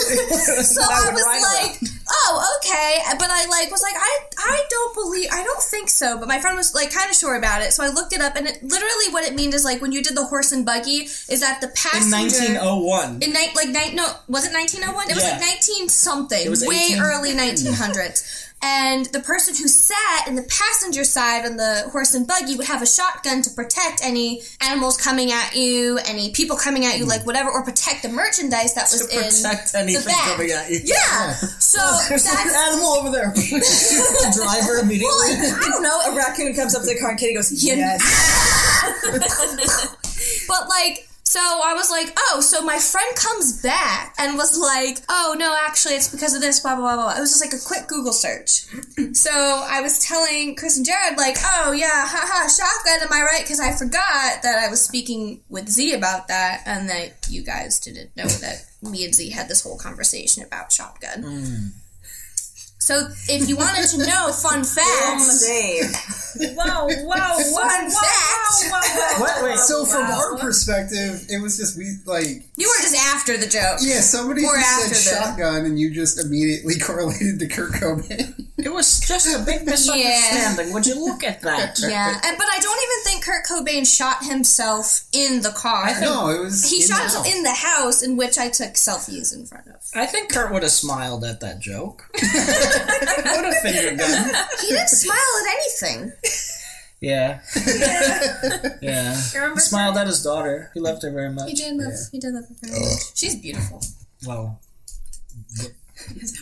So 0.65 0.81
I 0.87 1.13
was 1.13 1.29
like, 1.45 1.93
oh, 2.11 2.57
okay. 2.59 2.99
but 3.21 3.29
I 3.31 3.47
like 3.47 3.71
was 3.71 3.83
like, 3.83 3.95
I 3.97 4.13
I 4.39 4.63
don't 4.71 4.95
believe, 4.95 5.29
I 5.31 5.45
don't 5.45 5.63
think 5.63 5.89
so. 5.91 6.19
But 6.19 6.27
my 6.27 6.41
friend 6.41 6.57
was 6.57 6.75
like 6.75 6.91
kind 6.93 7.11
of 7.11 7.15
sure 7.17 7.37
about 7.37 7.61
it, 7.63 7.73
so 7.73 7.85
I 7.85 7.89
looked 7.89 8.13
it 8.13 8.21
up, 8.21 8.35
and 8.37 8.47
it, 8.49 8.63
literally 8.63 9.13
what 9.13 9.25
it 9.29 9.35
means 9.35 9.55
is 9.55 9.65
like 9.65 9.81
when 9.83 9.93
you 9.93 10.03
did 10.03 10.17
the 10.17 10.25
horse 10.25 10.53
and 10.53 10.65
buggy, 10.65 11.05
is 11.29 11.41
that 11.41 11.61
the 11.61 11.69
past 11.69 12.07
In 12.07 12.11
1901. 12.11 13.23
in 13.23 13.33
night 13.33 13.53
like 13.55 13.69
night 13.69 13.93
no 13.95 14.09
was 14.27 14.47
it 14.47 14.53
1901 14.57 15.11
it 15.11 15.15
was 15.15 15.25
Yeah. 15.25 15.33
like 15.39 15.41
19 15.61 15.89
something 15.89 16.47
It 16.47 16.51
was 16.51 16.65
way 16.67 16.97
18 16.97 17.01
early 17.03 17.33
1900s 17.37 18.48
and 18.63 19.07
the 19.07 19.21
person 19.21 19.55
who 19.55 19.69
sat 19.69 20.27
in 20.27 20.35
the 20.35 20.43
passenger 20.43 21.05
side 21.05 21.45
on 21.47 21.57
the 21.57 21.89
horse 21.93 22.15
and 22.15 22.27
buggy 22.27 22.57
would 22.57 22.67
have 22.67 22.83
a 22.83 22.87
shotgun 22.87 23.41
to 23.43 23.51
protect 23.51 24.01
any 24.03 24.43
animals 24.61 24.97
coming 24.97 25.31
at 25.31 25.55
you 25.55 25.99
any 26.07 26.31
people 26.33 26.57
coming 26.57 26.85
at 26.85 26.99
you 26.99 27.05
like 27.07 27.25
whatever 27.25 27.51
or 27.51 27.63
protect 27.65 28.03
the 28.03 28.09
merchandise 28.09 28.75
that 28.75 28.89
was 28.91 29.07
to 29.07 29.17
protect 29.17 29.75
in 29.75 29.81
anything 29.83 30.03
the 30.03 30.09
bag. 30.09 30.33
coming 30.33 30.51
at 30.51 30.71
you. 30.71 30.81
yeah 30.85 31.33
so 31.59 31.79
There's 32.09 32.27
an 32.27 32.37
animal 32.69 32.89
over 32.95 33.11
there. 33.11 33.31
the 33.35 34.33
driver 34.35 34.79
immediately. 34.79 35.09
I 35.55 35.69
don't 35.71 35.83
know 35.83 36.01
A 36.07 36.15
raccoon 36.17 36.55
comes 36.55 36.75
up 36.75 36.83
to 36.83 36.89
the 36.89 36.99
car 36.99 37.11
and 37.11 37.19
Kitty 37.19 37.35
goes, 37.35 37.53
Yeah. 37.53 37.75
yes. 37.77 38.03
But 40.49 40.69
like, 40.69 41.08
so 41.29 41.41
I 41.41 41.75
was 41.75 41.91
like, 41.91 42.17
oh, 42.17 42.41
so 42.41 42.63
my 42.63 42.79
friend 42.79 43.15
comes 43.15 43.61
back 43.61 44.15
and 44.17 44.39
was 44.39 44.59
like, 44.59 45.05
oh 45.11 45.37
no, 45.39 45.55
actually, 45.67 45.93
it's 45.93 46.09
because 46.09 46.35
of 46.35 46.41
this, 46.41 46.61
blah 46.61 46.75
blah 46.75 46.97
blah 46.97 47.05
blah. 47.05 47.17
It 47.19 47.21
was 47.21 47.33
just 47.33 47.45
like 47.45 47.53
a 47.53 47.63
quick 47.63 47.87
Google 47.87 48.15
search. 48.15 48.65
so 49.13 49.31
I 49.31 49.83
was 49.83 49.99
telling 49.99 50.57
Chris 50.57 50.79
and 50.79 50.87
Jared 50.87 51.19
like, 51.19 51.37
oh 51.45 51.73
yeah, 51.73 52.07
haha, 52.09 52.49
shotgun. 52.49 53.07
Am 53.07 53.13
I 53.13 53.23
right? 53.27 53.43
Because 53.43 53.61
I 53.61 53.73
forgot 53.73 54.43
that 54.43 54.65
I 54.67 54.71
was 54.71 54.81
speaking 54.81 55.43
with 55.51 55.69
Z 55.69 55.93
about 55.93 56.29
that, 56.29 56.63
and 56.65 56.89
that 56.89 57.27
you 57.29 57.43
guys 57.43 57.79
didn't 57.79 58.17
know 58.17 58.27
that 58.27 58.65
me 58.81 59.05
and 59.05 59.15
Z 59.15 59.29
had 59.29 59.49
this 59.49 59.63
whole 59.63 59.77
conversation 59.77 60.43
about 60.43 60.73
shotgun. 60.73 61.25
Mm. 61.25 61.71
So 62.89 63.07
if 63.29 63.47
you 63.51 63.57
wanted 63.59 63.87
to 63.91 63.99
know 63.99 64.33
fun 64.43 64.65
facts, 64.65 65.47
Dave. 65.47 66.57
wow, 66.57 66.89
wow, 67.05 67.37
fun 67.37 67.91
facts. 67.91 68.71
What? 69.21 69.45
Wait. 69.45 69.59
So 69.59 69.85
from 69.85 70.05
our 70.05 70.39
perspective, 70.39 71.27
it 71.29 71.43
was 71.43 71.59
just 71.59 71.77
we 71.77 71.97
like 72.07 72.45
You 72.57 72.67
were 72.67 72.83
just 72.83 72.97
after 73.15 73.37
the 73.37 73.47
joke. 73.47 73.81
yeah 73.83 74.01
somebody 74.01 74.43
Or 74.43 74.57
just 74.57 74.83
after 74.85 74.95
said 74.95 75.19
the- 75.21 75.27
shotgun 75.27 75.67
and 75.67 75.79
you 75.79 75.93
just 75.93 76.19
immediately 76.25 76.79
correlated 76.83 77.41
to 77.41 77.47
Kurt 77.49 77.73
Cobain. 77.73 78.47
It 78.57 78.73
was 78.73 78.99
just 79.01 79.27
a 79.39 79.45
big 79.45 79.67
misunderstanding. 79.67 80.73
Would 80.73 80.87
you 80.87 80.99
look 80.99 81.23
at 81.23 81.43
that? 81.43 81.79
Yeah, 81.81 82.19
and, 82.25 82.39
but 82.39 82.47
I 82.51 82.59
don't 82.59 82.83
even 82.83 83.05
think 83.05 83.25
Kurt 83.25 83.45
Cobain 83.47 83.87
shot 83.87 84.25
himself 84.25 85.05
in 85.13 85.43
the 85.43 85.51
car. 85.51 85.89
no, 86.01 86.31
it 86.31 86.41
was 86.41 86.69
he 86.69 86.81
in 86.83 86.89
shot 86.89 86.97
the 86.97 87.03
himself 87.03 87.27
house. 87.27 87.37
in 87.37 87.43
the 87.43 87.53
house 87.53 88.03
in 88.03 88.17
which 88.17 88.39
I 88.39 88.49
took 88.49 88.73
selfies 88.75 89.35
in 89.37 89.45
front 89.47 89.67
of. 89.69 89.75
I 89.95 90.07
think 90.07 90.33
Kurt 90.33 90.53
would 90.53 90.63
have 90.63 90.73
smiled 90.73 91.25
at 91.25 91.41
that 91.41 91.61
joke. 91.61 92.05
would 93.37 93.45
have 93.45 93.59
finger 93.63 93.95
gun. 93.97 94.35
He 94.61 94.67
didn't 94.69 94.89
smile 94.89 95.35
at 95.41 95.47
anything. 95.55 96.13
Yeah. 97.01 97.41
yeah. 98.83 99.15
He 99.15 99.61
smiled 99.61 99.97
at 99.97 100.07
his 100.09 100.21
daughter. 100.23 100.71
He 100.75 100.81
loved 100.81 101.03
her 101.05 101.11
very 101.13 101.31
much. 101.33 101.49
He 101.49 101.55
did 101.55 101.75
love. 101.77 101.93
He 102.13 102.19
did 102.19 102.35
love 102.35 102.45
her 102.49 102.55
very 102.63 102.81
much. 102.81 103.17
She's 103.17 103.37
beautiful. 103.37 103.81
Well, 104.27 104.61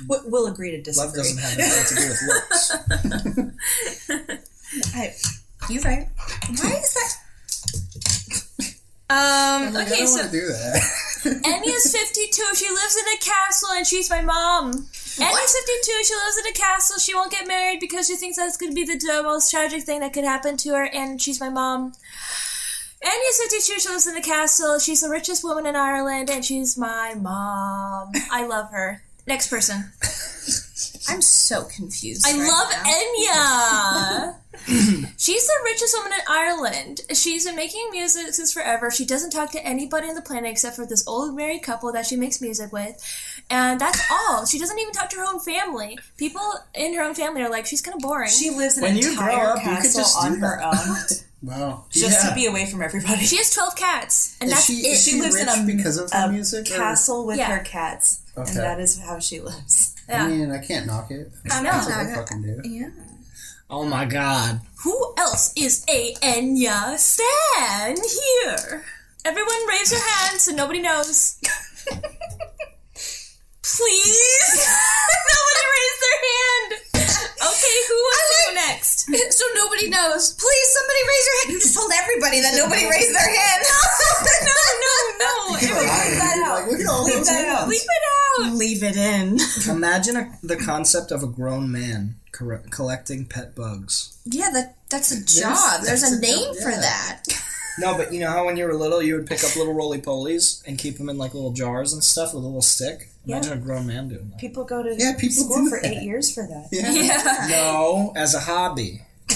We- 0.09 0.19
We'll 0.25 0.47
agree 0.47 0.71
to 0.73 0.81
disagree. 0.83 1.07
love 1.07 1.15
doesn't 1.15 1.39
have 1.39 1.59
anything 1.59 1.85
to 1.87 1.95
do 1.95 2.09
with 2.09 2.23
looks. 2.27 2.73
I, 4.95 5.15
You 5.71 5.81
right? 5.83 6.09
Why 6.61 6.73
is 6.83 6.93
that? 6.95 7.13
Um. 9.09 9.73
Like, 9.75 9.87
I 9.89 9.91
Okay, 9.93 9.99
don't 9.99 10.09
so 10.09 10.15
want 10.21 10.31
to 10.33 10.41
do 10.41 10.47
that. 10.49 10.83
Enya's 11.45 11.93
52. 11.93 12.43
She 12.57 12.69
lives 12.69 12.97
in 12.97 13.05
a 13.15 13.19
castle 13.25 13.69
and 13.73 13.87
she's 13.87 14.11
my 14.11 14.21
mom. 14.21 14.89
Enya's 15.19 15.53
52. 15.53 16.05
She 16.05 16.15
lives 16.15 16.39
in 16.39 16.47
a 16.47 16.53
castle. 16.53 16.99
She 16.99 17.15
won't 17.15 17.33
get 17.33 17.49
married 17.49 17.81
because 17.81 18.07
she 18.07 18.17
thinks 18.17 18.37
that's 18.37 18.57
going 18.57 18.73
to 18.73 18.75
be 18.75 18.85
the 18.85 19.23
most 19.23 19.51
tragic 19.51 19.83
thing 19.85 20.01
that 20.01 20.13
could 20.13 20.25
happen 20.25 20.57
to 20.59 20.71
her, 20.71 20.85
and 20.93 21.21
she's 21.21 21.41
my 21.41 21.49
mom. 21.49 21.93
Enya's 23.03 23.39
52. 23.51 23.81
She 23.81 23.89
lives 23.89 24.07
in 24.07 24.17
a 24.17 24.23
castle. 24.23 24.79
She's 24.79 25.01
the 25.01 25.09
richest 25.09 25.45
woman 25.45 25.67
in 25.67 25.77
Ireland, 25.77 26.31
and 26.31 26.45
she's 26.45 26.77
my 26.77 27.15
mom. 27.15 28.13
I 28.31 28.47
love 28.47 28.71
her. 28.71 29.03
Next 29.27 29.49
person. 29.49 29.93
I'm 31.09 31.23
so 31.23 31.65
confused. 31.65 32.27
I 32.27 32.33
right 32.33 32.49
love 32.49 32.73
Enya. 32.85 34.35
She's 35.19 35.47
the 35.47 35.55
richest 35.65 35.97
woman 35.97 36.13
in 36.13 36.21
Ireland. 36.29 37.01
She's 37.13 37.45
been 37.45 37.55
making 37.57 37.89
music 37.93 38.35
since 38.35 38.53
forever. 38.53 38.91
She 38.91 39.05
doesn't 39.05 39.31
talk 39.31 39.53
to 39.53 39.65
anybody 39.65 40.09
on 40.09 40.15
the 40.15 40.23
planet 40.23 40.51
except 40.51 40.77
for 40.77 40.87
this 40.87 41.07
old 41.07 41.37
married 41.37 41.63
couple 41.63 41.93
that 41.93 42.07
she 42.07 42.17
makes 42.17 42.41
music 42.41 42.73
with. 42.73 43.01
And 43.49 43.81
that's 43.81 44.01
all. 44.11 44.45
She 44.45 44.59
doesn't 44.59 44.79
even 44.79 44.93
talk 44.93 45.09
to 45.11 45.17
her 45.19 45.25
own 45.25 45.39
family. 45.41 45.99
People 46.17 46.43
in 46.75 46.95
her 46.95 47.03
own 47.03 47.15
family 47.15 47.43
are 47.43 47.49
like, 47.51 47.65
she's 47.67 47.81
kind 47.81 47.95
of 47.95 48.01
boring. 48.03 48.29
she 48.31 48.51
lives 48.51 48.77
in 48.77 48.83
When 48.83 48.93
an 48.93 48.97
you 48.99 49.17
grow 49.17 49.27
entire 49.29 49.47
up, 49.51 49.57
you 49.59 49.63
could 49.63 49.71
castle 49.83 50.01
just 50.03 50.21
do 50.21 50.27
on 50.27 50.39
her 50.39 50.63
own, 50.65 50.97
Wow. 51.43 51.85
just 51.91 52.25
Yeah. 52.25 52.29
to 52.31 52.35
be 52.35 52.47
away 52.47 52.67
from 52.69 52.83
everybody. 52.83 53.25
She 53.25 53.37
has 53.37 53.51
12 53.55 53.77
cats. 53.77 54.37
And 54.41 54.49
Is 54.49 54.55
that's 54.55 54.67
she, 54.67 54.73
it. 54.75 54.87
is 54.87 55.05
she, 55.05 55.11
She 55.13 55.21
lives 55.21 55.35
rich 55.37 55.47
in 55.47 55.63
a- 55.63 55.67
because 55.77 55.97
of 55.97 56.11
her 56.11 56.27
a 56.27 56.33
music? 56.33 56.69
or- 56.73 56.77
castle 56.77 57.25
with 57.25 57.39
Yeah. 57.39 57.57
her 57.57 57.63
cats, 57.63 58.19
Okay. 58.37 58.51
and 58.51 58.59
that 58.61 58.81
is 58.81 58.99
how 58.99 59.21
she 59.21 59.41
lives. 59.41 59.95
yeah. 60.09 60.25
I 60.25 60.29
mean, 60.29 60.51
I 60.51 60.59
can't 60.59 60.87
knock 60.87 61.11
it. 61.13 61.31
I 61.51 61.63
know. 61.63 61.71
That's 61.71 61.87
what 61.87 61.97
I 61.99 62.15
fucking 62.15 62.43
do. 62.43 62.93
Oh 63.71 63.85
my 63.85 64.05
god. 64.07 64.61
Who 64.85 65.15
else 65.19 65.53
is 65.57 65.85
a 65.89 66.15
Enya 66.17 66.97
Stan 66.99 67.97
here? 67.97 68.85
Everyone 69.25 69.67
raise 69.69 69.91
your 69.93 70.01
hands 70.01 70.43
so 70.43 70.53
nobody 70.53 70.81
knows. 70.81 71.37
Please? 73.67 74.63
nobody 75.35 75.65
raised 75.75 76.01
their 76.07 76.21
hand. 76.23 76.71
Okay, 77.35 77.77
who 77.91 77.97
wants 77.99 78.27
to 78.31 78.37
go 78.39 78.55
next? 78.55 78.99
So 79.35 79.45
nobody 79.55 79.91
knows. 79.91 80.35
Please, 80.39 80.69
somebody 80.71 81.01
raise 81.03 81.27
your 81.27 81.37
hand. 81.43 81.51
You 81.51 81.59
just 81.61 81.75
told 81.75 81.91
everybody 81.99 82.41
that 82.43 82.55
nobody 82.55 82.87
raised 82.87 83.11
their 83.11 83.27
hand. 83.27 83.63
no, 84.47 84.61
no, 84.87 84.95
no. 85.19 85.33
Like, 85.53 86.67
look 86.71 86.81
at 86.81 86.87
all 86.87 87.07
those 87.09 87.29
hands. 87.29 87.69
Leave 87.69 87.83
it 87.83 88.05
out. 88.39 88.55
Leave 88.55 88.83
it 88.83 88.97
in. 88.97 89.39
Imagine 89.69 90.17
a, 90.17 90.39
the 90.43 90.57
concept 90.57 91.11
of 91.11 91.23
a 91.23 91.27
grown 91.27 91.71
man 91.71 92.15
cor- 92.33 92.63
collecting 92.71 93.25
pet 93.25 93.55
bugs. 93.55 94.17
Yeah, 94.25 94.51
that 94.53 94.77
that's 94.91 95.11
a 95.11 95.25
job. 95.25 95.83
There's, 95.83 96.03
that's 96.03 96.15
a 96.15 96.19
a 96.19 96.21
name 96.21 96.55
job, 96.55 96.63
for 96.63 96.71
yeah. 96.71 96.81
that. 96.81 97.23
No, 97.79 97.95
but 97.97 98.13
you 98.13 98.21
know 98.21 98.31
how 98.31 98.47
when 98.47 98.57
you 98.57 98.65
were 98.65 98.75
little, 98.75 99.03
you 99.03 99.15
would 99.17 99.27
pick 99.27 99.45
up 99.45 99.55
little 99.57 99.75
roly 99.75 100.01
polies 100.01 100.63
and 100.67 100.79
keep 100.79 100.97
them 100.99 101.09
in 101.11 101.19
like 101.19 101.35
little 101.35 101.53
jars 101.53 101.93
and 101.93 102.03
stuff 102.03 102.33
with 102.35 102.43
a 102.43 102.47
little 102.47 102.63
stick. 102.63 103.11
Imagine 103.27 103.53
a 103.53 103.57
grown 103.57 103.87
man 103.87 104.09
doing 104.09 104.31
that. 104.31 104.39
People 104.39 104.65
go 104.65 104.83
to 104.83 104.95
Yeah, 104.97 105.13
people 105.19 105.45
school 105.45 105.65
do 105.65 105.69
for 105.71 105.81
that. 105.83 105.93
eight 105.93 106.03
years 106.03 106.33
for 106.35 106.47
that. 106.47 106.69
Yeah. 106.73 107.47
No, 107.51 108.13
as 108.17 108.35
a 108.35 108.41
hobby. 108.41 109.03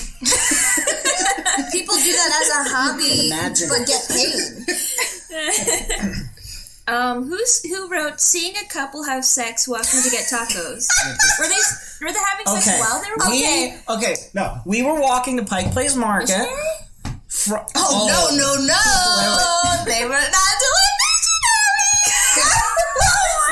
People 1.73 1.95
do 1.97 2.13
that 2.13 2.31
as 2.43 2.49
a 2.49 2.65
hobby, 2.75 3.27
Imagine. 3.27 3.69
but 3.69 3.87
get 3.87 4.09
paid. 4.09 4.33
Um, 6.89 7.29
who's 7.29 7.63
who 7.69 7.89
wrote 7.89 8.21
"Seeing 8.21 8.57
a 8.57 8.65
couple 8.67 9.05
have 9.05 9.25
sex 9.25 9.69
walking 9.69 10.03
to 10.03 10.11
get 10.11 10.25
tacos"? 10.29 10.89
were 11.39 11.47
they 11.47 11.61
were 12.05 12.11
they 12.13 12.19
having 12.19 12.47
sex 12.47 12.67
Okay. 12.67 12.81
while 12.81 13.01
they 13.01 13.11
were? 13.11 13.17
We, 13.31 13.75
okay, 13.97 14.17
no. 14.35 14.61
We 14.67 14.83
were 14.83 14.99
walking 15.01 15.37
to 15.37 15.45
Pike 15.45 15.71
Place 15.71 15.95
Market. 15.95 16.49
Fr- 17.45 17.57
Oh, 17.75 18.07
no, 18.07 18.37
no, 18.37 18.55
no! 18.67 19.85
They 19.91 20.05
were 20.05 20.11
not 20.11 20.55
doing 20.61 20.93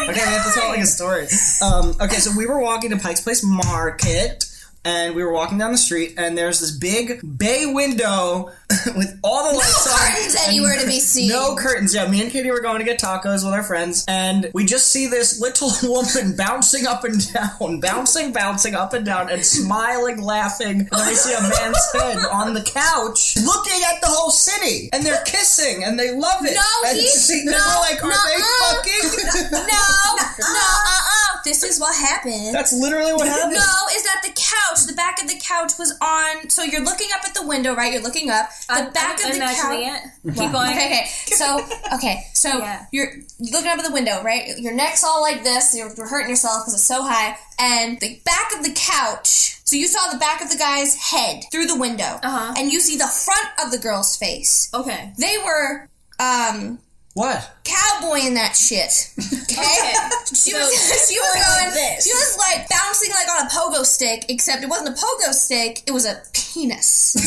missionary. 0.04 0.10
Okay, 0.10 0.24
we 0.26 0.32
have 0.34 0.46
to 0.46 0.52
tell 0.60 0.68
like 0.68 0.80
a 0.80 0.86
story. 0.86 1.26
Um, 1.62 1.94
okay, 2.00 2.16
so 2.18 2.30
we 2.36 2.46
were 2.46 2.58
walking 2.60 2.90
to 2.90 2.96
Pike's 2.98 3.20
Place 3.22 3.42
Market, 3.44 4.44
and 4.88 5.14
we 5.14 5.22
were 5.22 5.32
walking 5.32 5.58
down 5.58 5.70
the 5.72 5.78
street, 5.78 6.14
and 6.16 6.36
there's 6.36 6.60
this 6.60 6.70
big 6.70 7.20
bay 7.38 7.66
window 7.66 8.50
with 8.96 9.18
all 9.22 9.50
the 9.52 9.56
lights 9.58 9.86
on. 9.86 9.98
curtains 9.98 10.36
anywhere 10.46 10.78
to 10.80 10.86
be 10.86 10.98
seen. 10.98 11.28
No 11.28 11.54
curtains. 11.56 11.94
Yeah, 11.94 12.08
me 12.08 12.22
and 12.22 12.30
Katie 12.30 12.50
were 12.50 12.60
going 12.62 12.78
to 12.78 12.84
get 12.84 12.98
tacos 12.98 13.44
with 13.44 13.52
our 13.52 13.62
friends, 13.62 14.04
and 14.08 14.50
we 14.54 14.64
just 14.64 14.88
see 14.88 15.06
this 15.06 15.40
little 15.40 15.70
woman 15.82 16.36
bouncing 16.36 16.86
up 16.86 17.04
and 17.04 17.20
down, 17.32 17.80
bouncing, 17.80 18.32
bouncing 18.32 18.74
up 18.74 18.94
and 18.94 19.04
down, 19.04 19.28
and 19.30 19.44
smiling, 19.44 20.22
laughing. 20.22 20.80
And 20.80 20.88
then 20.90 21.06
we 21.08 21.14
see 21.14 21.34
a 21.34 21.40
man's 21.42 21.92
head 21.92 22.18
on 22.32 22.54
the 22.54 22.62
couch, 22.62 23.36
looking 23.36 23.80
at 23.92 24.00
the 24.00 24.06
whole 24.08 24.30
city, 24.30 24.88
and 24.92 25.04
they're 25.04 25.22
kissing, 25.24 25.84
and 25.84 25.98
they 25.98 26.14
love 26.16 26.44
it. 26.44 26.54
No, 26.54 26.88
and 26.88 26.96
he's- 26.98 27.28
and 27.28 27.44
no, 27.44 27.58
like, 27.82 28.02
are 28.02 28.08
they 28.08 28.38
nuh-uh. 28.38 28.74
fucking? 28.74 29.50
No, 29.52 29.58
no, 29.58 30.24
uh-uh. 30.48 31.38
This 31.44 31.62
is 31.62 31.78
what 31.80 31.94
happened. 31.96 32.54
That's 32.54 32.72
literally 32.72 33.12
what 33.12 33.26
happened. 33.28 33.52
No, 33.54 33.74
is 33.94 34.02
that 34.04 34.20
the 34.22 34.30
couch? 34.30 34.77
The 34.86 34.94
back 34.94 35.20
of 35.22 35.28
the 35.28 35.38
couch 35.42 35.72
was 35.78 35.92
on. 36.02 36.48
So 36.50 36.62
you're 36.62 36.82
looking 36.84 37.08
up 37.14 37.24
at 37.26 37.34
the 37.34 37.46
window, 37.46 37.74
right? 37.74 37.92
You're 37.92 38.02
looking 38.02 38.30
up. 38.30 38.48
The 38.68 38.90
back 38.94 39.18
of 39.24 39.32
the 39.32 39.38
couch. 39.38 40.00
Keep 40.24 40.52
going. 40.52 40.70
Okay, 40.70 40.86
okay. 40.86 41.06
So, 41.26 41.64
okay, 41.94 42.24
so 42.34 42.48
Yeah. 42.58 42.86
you're 42.92 43.12
looking 43.40 43.68
up 43.70 43.78
at 43.78 43.84
the 43.84 43.92
window, 43.92 44.22
right? 44.22 44.58
Your 44.58 44.72
neck's 44.74 45.04
all 45.04 45.20
like 45.22 45.42
this. 45.44 45.74
You're, 45.76 45.92
you're 45.94 46.08
hurting 46.08 46.30
yourself 46.30 46.62
because 46.64 46.74
it's 46.74 46.82
so 46.84 47.02
high. 47.02 47.36
And 47.58 47.98
the 48.00 48.20
back 48.24 48.52
of 48.56 48.64
the 48.64 48.72
couch. 48.74 49.56
So 49.64 49.76
you 49.76 49.86
saw 49.86 50.10
the 50.10 50.18
back 50.18 50.40
of 50.42 50.50
the 50.50 50.56
guy's 50.56 50.94
head 50.94 51.44
through 51.52 51.66
the 51.66 51.76
window, 51.76 52.18
Uh-huh. 52.22 52.54
and 52.56 52.72
you 52.72 52.80
see 52.80 52.96
the 52.96 53.06
front 53.06 53.48
of 53.62 53.70
the 53.70 53.76
girl's 53.78 54.16
face. 54.16 54.70
Okay. 54.72 55.12
They 55.18 55.36
were, 55.44 55.88
um, 56.18 56.78
What? 57.18 57.50
cowboy 57.64 58.20
in 58.26 58.34
that 58.34 58.54
shit. 58.54 59.10
Okay, 59.58 59.92
she 60.34 60.54
was 60.54 60.70
she 61.08 61.18
was 61.18 61.34
going 61.34 61.70
this. 61.74 62.04
she 62.04 62.12
was 62.12 62.36
like 62.38 62.68
bouncing 62.68 63.10
like 63.10 63.28
on 63.28 63.46
a 63.46 63.48
pogo 63.50 63.84
stick, 63.84 64.26
except 64.28 64.62
it 64.62 64.68
wasn't 64.68 64.90
a 64.90 64.92
pogo 64.92 65.32
stick; 65.32 65.82
it 65.86 65.90
was 65.90 66.04
a 66.06 66.22
penis. 66.32 67.16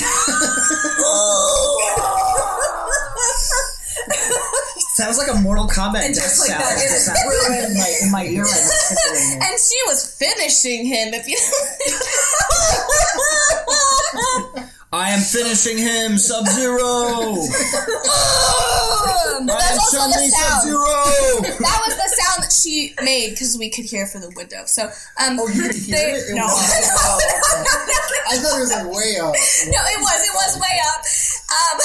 Sounds 4.95 5.18
like 5.18 5.30
a 5.30 5.36
Mortal 5.41 5.68
Kombat 5.68 6.05
And 6.05 6.15
death 6.15 6.24
just 6.24 6.39
like 6.39 6.49
sound. 6.51 6.63
that, 6.63 6.78
it 6.78 6.99
Sound 6.99 7.18
in 7.72 7.78
my 7.78 7.97
in 8.01 8.11
my 8.11 8.24
ear 8.26 8.43
right 8.43 8.70
and 9.41 9.59
she 9.59 9.78
was 9.88 10.05
finishing 10.15 10.86
him. 10.86 11.13
If 11.13 11.28
you, 11.28 11.38
I 14.93 15.11
am 15.11 15.21
finishing 15.21 15.77
him, 15.77 16.17
Sub 16.17 16.45
Zero. 16.47 16.83
Um, 16.83 17.35
but 19.47 19.55
I 19.55 19.71
am 19.71 19.77
the 19.79 19.87
Chun-Li 19.93 20.29
Sub 20.29 20.51
sound. 20.51 20.63
Zero. 20.67 20.81
That 21.61 21.79
was 21.87 21.95
the 21.95 22.09
sound 22.19 22.43
that 22.43 22.51
she 22.51 22.93
made 23.01 23.29
because 23.31 23.55
we 23.57 23.69
could 23.69 23.85
hear 23.85 24.05
from 24.05 24.19
the 24.21 24.29
window. 24.35 24.63
So, 24.65 24.91
um, 25.17 25.39
Oh, 25.39 25.47
you 25.47 25.61
could 25.63 25.75
hear 25.75 25.95
they- 25.95 26.11
it? 26.19 26.29
It 26.31 26.35
no, 26.35 26.43
was- 26.43 26.59
I 28.31 28.35
thought 28.37 28.57
it 28.57 28.61
was 28.61 28.71
like 28.71 28.85
way 28.87 29.17
up. 29.17 29.31
no, 29.31 29.79
it 29.79 29.99
was. 30.01 30.21
It 30.27 30.33
was 30.35 30.57
way 30.59 30.79
up. 30.91 31.01
Um, 31.51 31.77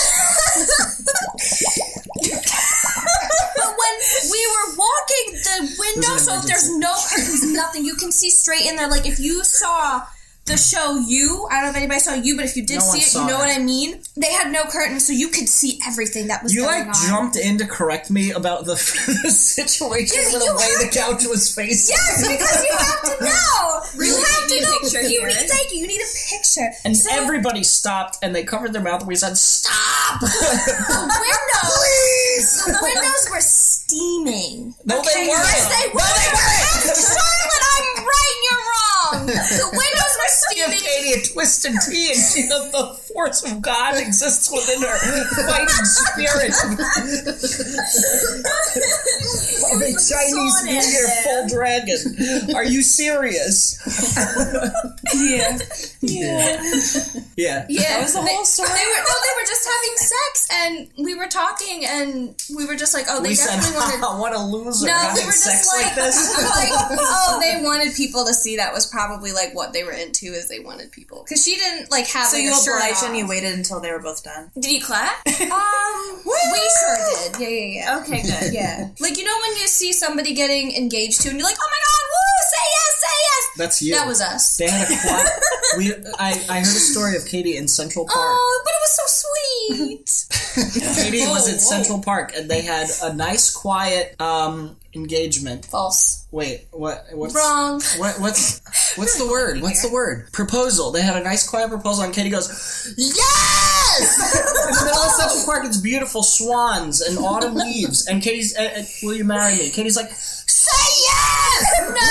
but 3.57 3.70
when 3.70 3.94
we 4.30 4.40
were 4.50 4.66
walking 4.76 5.26
the 5.42 5.57
window, 5.78 6.11
It 6.11 6.12
was 6.12 6.26
an 6.28 6.34
so 6.34 6.38
if 6.40 6.44
there's 6.46 6.68
no 6.76 6.92
curtains, 7.09 7.42
nothing, 7.52 7.84
you 7.84 7.94
can 7.94 8.11
see 8.11 8.30
straight 8.30 8.66
in 8.66 8.74
there. 8.76 8.88
Like 8.88 9.07
if 9.07 9.20
you 9.20 9.44
saw 9.44 10.02
the 10.47 10.57
show 10.57 10.97
You, 11.07 11.47
I 11.51 11.57
don't 11.57 11.64
know 11.64 11.70
if 11.70 11.76
anybody 11.76 12.01
saw 12.01 12.14
You, 12.14 12.36
but 12.36 12.44
if 12.44 12.57
you 12.57 12.64
did 12.64 12.76
No 12.76 12.80
see 12.80 12.99
it, 13.01 13.14
you 13.14 13.26
know 13.26 13.36
it. 13.36 13.47
what 13.47 13.51
I 13.57 13.59
mean. 13.59 14.01
They 14.16 14.32
had 14.32 14.53
no 14.53 14.64
curtains, 14.64 15.07
so 15.07 15.12
you 15.12 15.28
could 15.28 15.49
see 15.49 15.80
everything 15.86 16.28
that 16.28 16.42
was 16.42 16.55
You 16.55 16.62
going 16.62 16.86
like 16.86 16.97
on. 16.97 17.09
jumped 17.09 17.36
in 17.36 17.59
to 17.59 17.66
correct 17.66 18.11
me 18.11 18.30
about 18.30 18.64
the, 18.64 18.74
the 19.24 19.30
situation 19.30 20.16
Yeah, 20.16 20.32
with 20.38 20.47
the 20.47 20.55
way 20.55 20.86
the 20.86 20.90
couch 20.94 21.24
was 21.26 21.53
facing. 21.55 21.97
Yes, 21.97 22.28
because 22.28 22.64
you 22.64 22.76
have 22.78 23.03
to 23.18 23.24
know. 23.24 23.80
Really 23.97 24.11
you 24.11 24.24
have 24.24 24.51
need 24.51 24.59
to 24.61 24.64
a 24.64 24.70
know. 24.70 24.78
picture 24.80 25.03
you 25.03 25.09
here. 25.20 25.26
need, 25.28 25.49
thank 25.51 25.72
you. 25.72 25.78
You 25.80 25.86
need 25.88 26.01
a 26.01 26.11
picture. 26.30 26.70
And 26.84 26.97
So- 26.97 27.11
everybody 27.12 27.62
stopped 27.64 28.18
and 28.22 28.34
they 28.34 28.44
covered 28.44 28.72
their 28.72 28.82
mouth 28.82 29.01
and 29.01 29.09
we 29.09 29.16
said, 29.16 29.36
Stop! 29.36 30.20
the 30.20 30.26
windows. 31.26 32.64
The 32.66 32.78
windows 32.82 33.28
were 33.30 33.40
steaming. 33.40 34.74
No, 34.84 35.03
they 35.03 35.26
weren't. 35.26 35.42
Yes, 35.42 35.66
they 35.68 35.88
were. 35.90 35.99
No, 35.99 36.07
they 36.07 36.30
weren't. 36.30 36.97
Charlotte, 36.97 37.64
I'm 37.66 38.05
right. 38.05 38.34
and 38.36 38.42
You're 38.47 38.64
wrong. 38.70 39.26
The 39.26 39.68
windows 39.72 40.05
Give 40.55 40.64
steaming. 40.66 40.81
Katie 40.81 41.20
a 41.20 41.33
twisted 41.33 41.72
tea 41.89 42.09
and 42.12 42.16
she 42.16 42.43
the, 42.49 42.68
the 42.72 42.95
force 43.12 43.43
of 43.51 43.61
God 43.62 43.95
exists 43.99 44.51
within 44.51 44.83
her 44.83 44.99
fighting 45.47 45.85
spirit 45.85 46.53
of 49.66 49.81
a 49.81 49.91
Chinese 49.93 50.62
New 50.64 50.72
Year 50.72 51.09
full 51.24 51.49
dragon. 51.49 52.55
Are 52.55 52.64
you 52.64 52.83
serious? 52.83 53.77
Yeah. 55.14 55.59
Yeah. 56.01 56.62
Yeah. 57.37 57.66
Yeah, 57.68 57.89
That 57.95 58.01
was 58.03 58.12
the 58.14 58.22
whole 58.22 58.45
story? 58.45 58.68
They 58.68 58.85
were, 58.85 59.03
no, 59.03 59.14
they 59.22 59.35
were 59.37 59.47
just 59.47 59.66
having 59.66 59.97
sex, 59.97 60.49
and 60.53 61.05
we 61.05 61.14
were 61.14 61.27
talking, 61.27 61.85
and 61.87 62.35
we 62.57 62.64
were 62.66 62.77
just 62.77 62.95
like, 62.95 63.07
oh, 63.09 63.22
they 63.22 63.31
We 63.31 63.35
said, 63.35 63.57
definitely 63.61 64.01
wanted. 64.01 64.20
what 64.20 64.33
a 64.35 64.41
loser 64.41 64.87
No, 64.87 64.93
having 64.93 65.22
we 65.22 65.27
were 65.27 65.33
sex 65.33 65.66
just 65.66 65.74
like, 65.77 65.87
like 65.87 65.95
this. 65.97 66.16
like, 66.57 66.70
oh, 66.99 67.39
they 67.41 67.62
wanted 67.62 67.95
people 67.95 68.24
to 68.27 68.35
see. 68.35 68.57
That 68.57 68.72
was 68.72 68.87
probably 68.87 69.33
like 69.33 69.55
what 69.55 69.72
they 69.72 69.85
were 69.85 69.93
into, 69.93 70.16
is 70.33 70.49
they 70.49 70.61
wanted 70.61 70.93
people 70.93 71.23
because 71.25 71.45
she 71.45 71.57
didn't 71.57 71.91
like 71.91 72.07
have. 72.09 72.29
So 72.29 72.37
like, 72.37 72.45
you 72.45 72.53
obliged 72.53 73.03
and 73.05 73.17
you 73.17 73.27
waited 73.29 73.55
until 73.55 73.81
they 73.81 73.91
were 73.93 73.99
both 74.01 74.23
done. 74.25 74.51
Did 74.55 74.73
you 74.73 74.81
clap? 74.83 75.17
Um, 75.47 76.21
we 76.25 76.71
sure 76.81 76.97
did. 77.31 77.41
Yeah, 77.41 77.49
yeah, 77.49 77.75
yeah. 77.75 77.99
Okay, 78.01 78.23
good. 78.23 78.53
Yeah, 78.57 78.89
like 79.01 79.17
you 79.19 79.25
know 79.25 79.37
when 79.43 79.61
you 79.61 79.67
see 79.69 79.93
somebody 79.93 80.35
getting 80.35 80.75
engaged 80.75 81.21
to, 81.23 81.29
and 81.29 81.39
you're 81.39 81.47
like, 81.47 81.57
oh 81.61 81.71
my 81.71 81.81
god, 81.87 82.05
woo, 82.12 82.36
yes, 82.64 83.00
say 83.00 83.16
yes. 83.22 83.50
That's 83.57 83.82
you. 83.82 83.94
That 83.94 84.07
was 84.07 84.20
us. 84.20 84.57
They 84.57 84.68
had 84.68 84.90
a 84.90 85.00
quiet. 85.09 85.28
we, 85.78 85.92
I, 86.18 86.30
I 86.48 86.59
heard 86.59 86.62
a 86.62 86.80
story 86.80 87.16
of 87.16 87.26
Katie 87.26 87.57
in 87.57 87.68
Central 87.68 88.04
Park. 88.07 88.18
Oh, 88.18 88.62
but 88.64 88.70
it 88.70 88.80
was 88.82 88.96
so 88.96 89.02
sweet. 89.07 90.07
Katie 90.96 91.26
was 91.26 91.48
Whoa, 91.48 91.54
at 91.54 91.61
Central 91.61 92.02
Park, 92.02 92.32
and 92.36 92.50
they 92.50 92.62
had 92.62 92.88
a 93.02 93.14
nice, 93.14 93.52
quiet 93.52 94.20
um, 94.20 94.76
engagement. 94.94 95.66
False. 95.66 96.26
Wait, 96.30 96.66
what? 96.72 97.07
What's 97.12 97.34
Wrong. 97.34 97.80
What, 97.98 98.20
what's 98.20 98.61
what's 98.96 99.18
the 99.18 99.26
word? 99.26 99.61
What's 99.61 99.82
the 99.82 99.92
word? 99.92 100.32
Proposal. 100.32 100.90
They 100.92 101.02
had 101.02 101.16
a 101.16 101.24
nice, 101.24 101.48
quiet 101.48 101.68
proposal, 101.68 102.04
and 102.04 102.14
Katie 102.14 102.30
goes, 102.30 102.48
"Yes!" 102.96 103.16
in 104.68 104.74
the 104.74 104.84
middle 104.84 105.02
of 105.02 105.11
Central 105.12 105.44
Park, 105.44 105.64
it's 105.66 105.80
beautiful 105.80 106.22
swans 106.22 107.00
and 107.00 107.18
autumn 107.18 107.54
leaves, 107.54 108.07
and 108.07 108.22
Katie's, 108.22 108.57
uh, 108.57 108.62
uh, 108.78 108.82
"Will 109.02 109.14
you 109.14 109.24
marry 109.24 109.57
me?" 109.57 109.70
Katie's 109.70 109.96
like, 109.96 110.11
Say 110.67 110.89
yes! 111.07 111.62
No! 111.95 112.11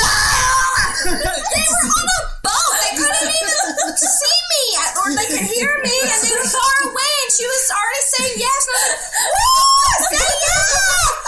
they 1.11 1.67
were 1.67 1.87
on 1.91 2.07
a 2.07 2.19
boat. 2.39 2.73
They 2.79 2.93
couldn't 2.95 3.35
even 3.35 3.59
see 3.99 4.39
me, 4.47 4.63
or 4.95 5.07
they 5.11 5.27
could 5.27 5.43
hear 5.43 5.71
me, 5.83 5.95
and 6.07 6.19
they 6.23 6.31
were 6.31 6.47
far 6.47 6.75
away. 6.87 7.13
And 7.27 7.31
she 7.35 7.43
was 7.43 7.63
already 7.67 8.03
saying 8.15 8.35
yes. 8.39 8.61
And 8.63 8.75
I 8.75 8.79
was 8.79 8.95
like, 8.95 9.11
"Woo! 9.35 9.75
Say 10.07 10.23
yes! 10.23 10.71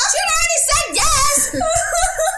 She 0.08 0.18
had 0.24 0.30
already 0.32 0.60
said 0.72 0.88
yes." 0.96 1.36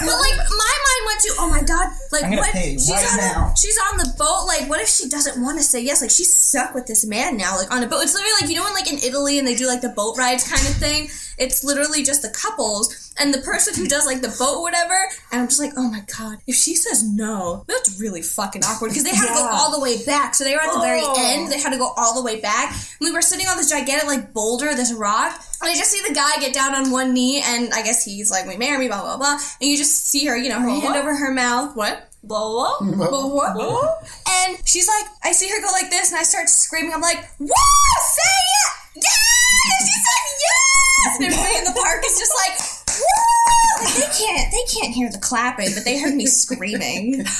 But 0.10 0.18
like, 0.26 0.40
my 0.58 0.74
went 1.10 1.22
to, 1.26 1.32
"Oh 1.40 1.50
my 1.50 1.62
god! 1.66 1.90
Like, 2.12 2.24
I'm 2.24 2.38
what? 2.38 2.52
pay 2.54 2.74
she's 2.74 2.90
right 2.90 3.12
on 3.12 3.18
now. 3.18 3.52
A, 3.54 3.58
she's 3.58 3.78
on 3.92 3.98
the 3.98 4.14
boat. 4.18 4.46
Like, 4.48 4.70
what 4.70 4.80
if 4.82 4.88
she 4.90 5.10
doesn't 5.10 5.42
want 5.42 5.58
to 5.58 5.64
say 5.64 5.82
yes? 5.82 6.02
Like, 6.02 6.12
she's 6.12 6.30
stuck 6.34 6.74
with 6.76 6.86
this 6.88 7.06
man 7.06 7.38
now. 7.38 7.58
Like 7.58 7.72
on 7.74 7.84
a 7.84 7.88
boat. 7.88 8.02
It's 8.04 8.14
literally 8.14 8.34
like 8.42 8.50
you 8.50 8.56
know, 8.56 8.64
when 8.64 8.74
like 8.74 8.92
in 8.92 9.00
Italy 9.00 9.40
and 9.40 9.48
they 9.48 9.56
do 9.56 9.68
like 9.68 9.82
the 9.82 9.90
boat 9.90 10.18
rides 10.18 10.48
kind 10.48 10.62
of 10.62 10.76
thing. 10.78 11.10
It's 11.40 11.64
literally 11.64 12.04
just 12.04 12.22
the 12.22 12.30
couples 12.36 13.14
and 13.18 13.34
the 13.34 13.40
person 13.40 13.74
who 13.74 13.88
does 13.88 14.06
like 14.06 14.22
the 14.22 14.36
boat 14.38 14.58
or 14.58 14.62
whatever. 14.62 14.94
And 15.32 15.40
I'm 15.42 15.48
just 15.48 15.60
like, 15.60 15.72
oh 15.78 15.90
my 15.90 16.04
god, 16.18 16.40
if 16.48 16.56
she 16.56 16.76
says 16.76 17.02
no, 17.02 17.64
that's 17.68 17.98
really 18.00 18.22
fucking 18.22 18.62
awkward 18.66 18.90
because 18.90 19.06
they 19.06 19.16
had 19.16 19.28
to 19.30 19.34
go 19.34 19.48
all 19.50 19.72
the 19.72 19.80
way 19.80 20.04
back. 20.04 20.36
So 20.36 20.44
they 20.44 20.54
were 20.54 20.62
at 20.62 20.74
the 20.74 20.82
very 20.82 21.00
Oh. 21.02 21.16
end. 21.18 21.50
They 21.50 21.60
had 21.60 21.72
to 21.72 21.78
go 21.80 21.94
all 21.96 22.14
the 22.14 22.24
way 22.24 22.42
back. 22.42 22.72
And 22.72 23.08
we 23.08 23.12
were 23.14 23.22
sitting 23.22 23.48
on 23.48 23.56
this 23.56 23.70
gigantic 23.70 24.06
like 24.08 24.34
boulder, 24.34 24.76
this 24.76 24.92
rock, 24.92 25.42
and 25.62 25.70
I 25.72 25.76
just 25.76 25.92
see 25.92 26.02
the 26.06 26.14
guy 26.14 26.40
get 26.42 26.54
down 26.54 26.76
on 26.76 26.92
one 26.92 27.14
knee, 27.14 27.42
and 27.46 27.74
I 27.74 27.84
guess 27.84 28.04
he's 28.04 28.30
like, 28.32 28.46
"We 28.46 28.58
marry 28.58 28.78
me," 28.78 28.88
blah 28.90 29.02
blah 29.02 29.18
blah. 29.18 29.40
And 29.62 29.70
you 29.70 29.78
just 29.78 30.08
see 30.08 30.26
her, 30.26 30.36
you 30.38 30.50
know, 30.50 30.60
her 30.60 30.70
hand 30.70 30.96
over 31.00 31.16
her 31.16 31.34
mouth. 31.34 31.76
What? 31.76 32.10
Blah 32.24 32.40
blah 32.40 32.80
blah. 32.80 32.88
Mm, 32.88 32.98
blah, 32.98 33.54
blah. 33.54 33.94
And 34.28 34.58
she's 34.68 34.88
like, 34.88 35.06
I 35.24 35.32
see 35.32 35.48
her 35.50 35.62
go 35.62 35.72
like 35.72 35.90
this, 35.90 36.12
and 36.12 36.20
I 36.20 36.24
start 36.24 36.50
screaming. 36.50 36.92
I'm 36.94 37.02
like, 37.02 37.18
"Woo! 37.40 37.48
Say 37.48 38.36
it! 38.60 38.72
Yes!" 38.96 39.80
She 39.88 39.96
said 40.04 40.26
yes, 40.44 41.16
and 41.16 41.26
everybody 41.26 41.58
in 41.60 41.64
the 41.64 41.80
park 41.82 42.04
is 42.06 42.20
just 42.20 42.34
like, 42.36 42.60
"Woo!" 43.00 43.86
Like, 43.86 43.96
they 43.96 44.26
can't, 44.26 44.52
they 44.52 44.80
can't 44.80 44.94
hear 44.94 45.10
the 45.10 45.20
clapping, 45.20 45.70
but 45.74 45.86
they 45.86 46.00
heard 46.00 46.14
me 46.16 46.26
screaming. 46.26 47.26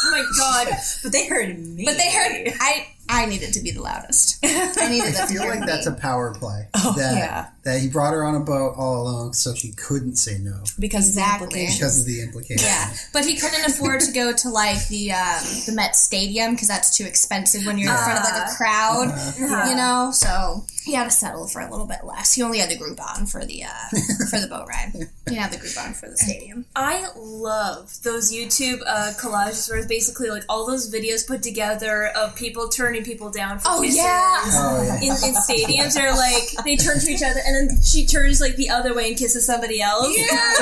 Oh 0.00 0.10
my 0.12 0.24
god. 0.38 0.76
But 1.02 1.10
they 1.10 1.26
heard 1.26 1.58
me. 1.58 1.84
But 1.84 1.96
they 1.96 2.08
heard 2.08 2.54
I. 2.60 2.86
I 3.10 3.26
needed 3.26 3.52
to 3.54 3.60
be 3.60 3.70
the 3.70 3.82
loudest. 3.82 4.38
I 4.44 4.88
needed 4.88 5.08
I 5.08 5.10
them 5.12 5.26
to 5.28 5.32
feel 5.32 5.42
hear 5.42 5.50
like 5.52 5.60
me. 5.60 5.66
that's 5.66 5.86
a 5.86 5.92
power 5.92 6.34
play. 6.34 6.68
Oh, 6.80 6.94
that, 6.96 7.16
yeah. 7.16 7.48
that 7.64 7.80
he 7.80 7.88
brought 7.88 8.12
her 8.14 8.22
on 8.24 8.34
a 8.36 8.40
boat 8.40 8.74
all 8.76 9.02
alone 9.02 9.32
so 9.32 9.52
she 9.54 9.72
couldn't 9.72 10.16
say 10.16 10.38
no 10.38 10.62
because 10.78 11.08
Exactly. 11.08 11.48
the 11.48 11.54
implication. 11.64 11.78
because 11.78 12.00
of 12.00 12.06
the 12.06 12.22
implication. 12.22 12.64
Yeah, 12.66 12.92
but 13.12 13.24
he 13.24 13.36
couldn't 13.36 13.64
afford 13.64 14.00
to 14.02 14.12
go 14.12 14.32
to 14.32 14.48
like 14.48 14.86
the 14.88 15.12
um, 15.12 15.42
the 15.66 15.72
Met 15.74 15.96
Stadium 15.96 16.52
because 16.52 16.68
that's 16.68 16.96
too 16.96 17.04
expensive 17.04 17.66
when 17.66 17.78
you're 17.78 17.90
in 17.90 17.96
front 17.98 18.18
of 18.18 18.24
like 18.24 18.48
a 18.48 18.54
crowd, 18.54 19.68
you 19.68 19.74
know. 19.74 20.10
So 20.12 20.64
he 20.88 20.94
had 20.94 21.04
to 21.04 21.10
settle 21.10 21.46
for 21.46 21.60
a 21.60 21.70
little 21.70 21.86
bit 21.86 22.00
less. 22.04 22.34
He 22.34 22.42
only 22.42 22.58
had 22.58 22.70
the 22.70 22.76
Groupon 22.76 23.30
for 23.30 23.44
the 23.44 23.64
uh, 23.64 23.68
for 24.30 24.40
the 24.40 24.46
boat 24.48 24.66
ride. 24.68 24.90
He 24.92 25.04
didn't 25.26 25.38
have 25.42 25.50
the 25.52 25.58
Groupon 25.58 25.94
for 25.94 26.08
the 26.08 26.16
stadium. 26.16 26.64
I 26.74 27.06
love 27.16 27.92
those 28.02 28.32
YouTube 28.32 28.80
uh, 28.86 29.12
collages 29.20 29.68
where 29.70 29.78
it's 29.78 29.86
basically 29.88 30.30
like 30.30 30.44
all 30.48 30.66
those 30.66 30.92
videos 30.92 31.26
put 31.26 31.42
together 31.42 32.06
of 32.16 32.34
people 32.36 32.68
turning 32.68 33.04
people 33.04 33.30
down 33.30 33.58
for 33.58 33.68
Oh, 33.70 33.80
kisses. 33.82 33.98
yeah. 33.98 34.42
Oh, 34.46 34.82
yeah. 34.82 34.96
In, 34.96 35.12
in 35.12 35.34
stadiums, 35.48 35.94
they're 35.94 36.14
like 36.16 36.64
they 36.64 36.76
turn 36.76 36.98
to 36.98 37.10
each 37.10 37.22
other, 37.22 37.40
and 37.46 37.70
then 37.70 37.78
she 37.82 38.06
turns 38.06 38.40
like 38.40 38.56
the 38.56 38.70
other 38.70 38.94
way 38.94 39.08
and 39.10 39.18
kisses 39.18 39.46
somebody 39.46 39.80
else. 39.82 40.08
Yeah, 40.16 40.54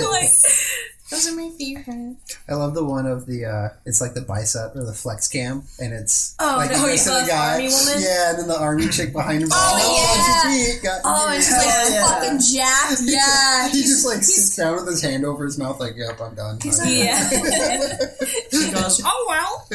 like, 0.10 0.30
those 1.12 1.28
are 1.28 1.36
my 1.36 1.50
favorite. 1.58 2.16
I 2.48 2.54
love 2.54 2.74
the 2.74 2.84
one 2.84 3.06
of 3.06 3.26
the 3.26 3.44
uh 3.44 3.68
it's 3.86 4.00
like 4.00 4.14
the 4.14 4.22
bicep 4.22 4.74
or 4.74 4.84
the 4.84 4.92
flex 4.92 5.28
cam 5.28 5.62
and 5.78 5.92
it's 5.92 6.34
Oh, 6.40 6.54
like 6.56 6.70
the- 6.70 6.76
you 6.78 6.82
oh, 6.82 6.86
the 6.88 7.20
the 7.22 7.26
guy 7.28 7.52
army 7.54 7.68
woman? 7.68 7.94
Yeah, 8.02 8.30
and 8.30 8.38
then 8.40 8.48
the 8.48 8.58
army 8.58 8.88
chick 8.88 9.12
behind 9.12 9.42
him. 9.42 9.48
Oh, 9.52 9.76
it's 9.78 10.28
your 10.28 10.74
feet, 10.74 10.82
got 10.82 11.00
Oh, 11.04 11.26
your 11.26 11.34
and 11.34 11.42
she's 11.44 11.52
like 11.52 11.66
Yeah. 11.92 12.06
fucking 12.08 12.40
jacked. 12.40 13.00
Yeah, 13.04 13.68
he 13.68 13.82
just 13.82 14.04
like 14.06 14.22
sits 14.24 14.56
down 14.56 14.74
with 14.76 14.86
his 14.88 15.02
hand 15.02 15.24
over 15.24 15.44
his 15.44 15.58
mouth 15.58 15.78
like, 15.78 15.94
Yep, 15.96 16.20
I'm 16.20 16.34
done. 16.34 16.58
yeah. 16.64 17.28
She 18.50 18.70
goes, 18.72 19.00
"Oh 19.04 19.26
well." 19.28 19.68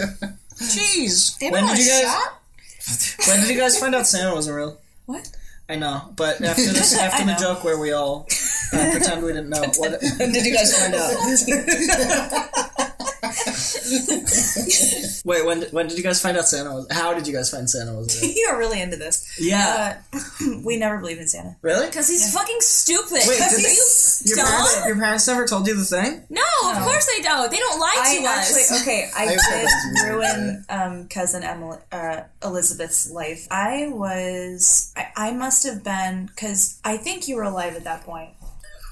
Jeez. 0.58 1.38
They 1.40 1.52
When 1.52 1.66
did 1.68 1.78
you 1.78 1.86
guys? 1.86 2.02
shot? 2.04 3.28
When 3.28 3.42
did 3.42 3.50
you 3.50 3.58
guys 3.58 3.78
find 3.78 3.94
out 3.94 4.08
Santa 4.08 4.34
wasn't 4.34 4.56
real? 4.58 4.78
What? 5.06 5.30
I 5.70 5.76
know, 5.76 6.02
but 6.16 6.42
after 6.42 6.64
this, 6.64 6.98
after 7.00 7.26
the 7.26 7.36
joke 7.36 7.64
where 7.64 7.78
we 7.78 7.92
all 7.92 8.26
uh, 8.74 8.92
pretend 8.92 9.22
we 9.22 9.34
didn't 9.34 9.50
know, 9.50 9.62
what, 9.78 10.02
when 10.18 10.32
did 10.32 10.46
you 10.46 10.56
guys 10.56 10.78
find 10.78 10.96
out? 10.96 12.87
Wait, 15.26 15.46
when 15.46 15.64
when 15.72 15.88
did 15.88 15.98
you 15.98 16.04
guys 16.04 16.22
find 16.22 16.38
out 16.38 16.48
Santa 16.48 16.72
was? 16.74 16.88
How 16.92 17.14
did 17.14 17.28
you 17.28 17.34
guys 17.34 17.50
find 17.50 17.70
Santa 17.70 17.94
was 17.94 18.22
real? 18.22 18.32
you 18.36 18.48
are 18.50 18.58
really 18.58 18.82
into 18.82 18.98
this. 18.98 19.28
Yeah, 19.40 20.00
Uh, 20.14 20.20
we 20.66 20.78
never 20.78 20.98
believed 21.00 21.22
in 21.22 21.28
Santa. 21.28 21.56
really? 21.62 21.88
Because 21.88 22.08
he's 22.08 22.34
fucking 22.34 22.58
stupid. 22.62 23.22
Wait, 23.28 23.40
did 23.40 23.60
you 23.62 23.78
your 24.26 24.46
parents, 24.46 24.86
your 24.86 24.96
parents 24.96 25.28
never 25.28 25.46
told 25.48 25.68
you 25.68 25.76
the 25.76 25.84
thing? 25.86 26.24
No, 26.30 26.42
of 26.72 26.78
course 26.80 27.06
they 27.16 27.22
don't. 27.22 27.50
They 27.52 27.58
don't 27.58 27.80
lie 27.80 27.96
I 27.98 28.18
to 28.20 28.26
actually 28.26 28.62
us. 28.62 28.82
okay. 28.82 29.10
I, 29.16 29.24
I 29.28 29.66
did 29.66 30.10
ruin 30.10 30.66
um, 30.70 31.08
cousin 31.08 31.44
Emily, 31.44 31.78
uh, 31.92 32.22
Elizabeth's 32.44 33.10
life. 33.12 33.48
I 33.52 33.90
was. 33.92 34.94
I, 34.96 35.08
I 35.16 35.32
must 35.32 35.64
have 35.66 35.84
been 35.84 36.28
because 36.28 36.80
I 36.84 36.98
think 36.98 37.28
you 37.28 37.36
were 37.36 37.44
alive 37.44 37.76
at 37.76 37.84
that 37.86 38.04
point. 38.04 38.30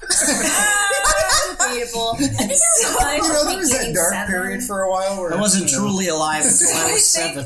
Debatable. 1.58 2.12
I 2.12 2.16
think 2.18 2.40
I 2.40 2.46
was 2.46 2.84
alive 2.96 3.16
You 3.16 3.22
know, 3.28 3.38
from 3.40 3.48
there 3.48 3.58
was 3.58 3.70
that 3.70 3.94
dark 3.94 4.12
seven. 4.12 4.26
period 4.30 4.62
for 4.62 4.82
a 4.82 4.90
while 4.90 5.20
where 5.20 5.32
I 5.34 5.40
wasn't 5.40 5.70
you 5.70 5.76
know, 5.78 5.82
truly 5.84 6.08
alive 6.08 6.44
until 6.44 6.68
I 6.76 6.92
was 6.92 7.08
seven. 7.10 7.44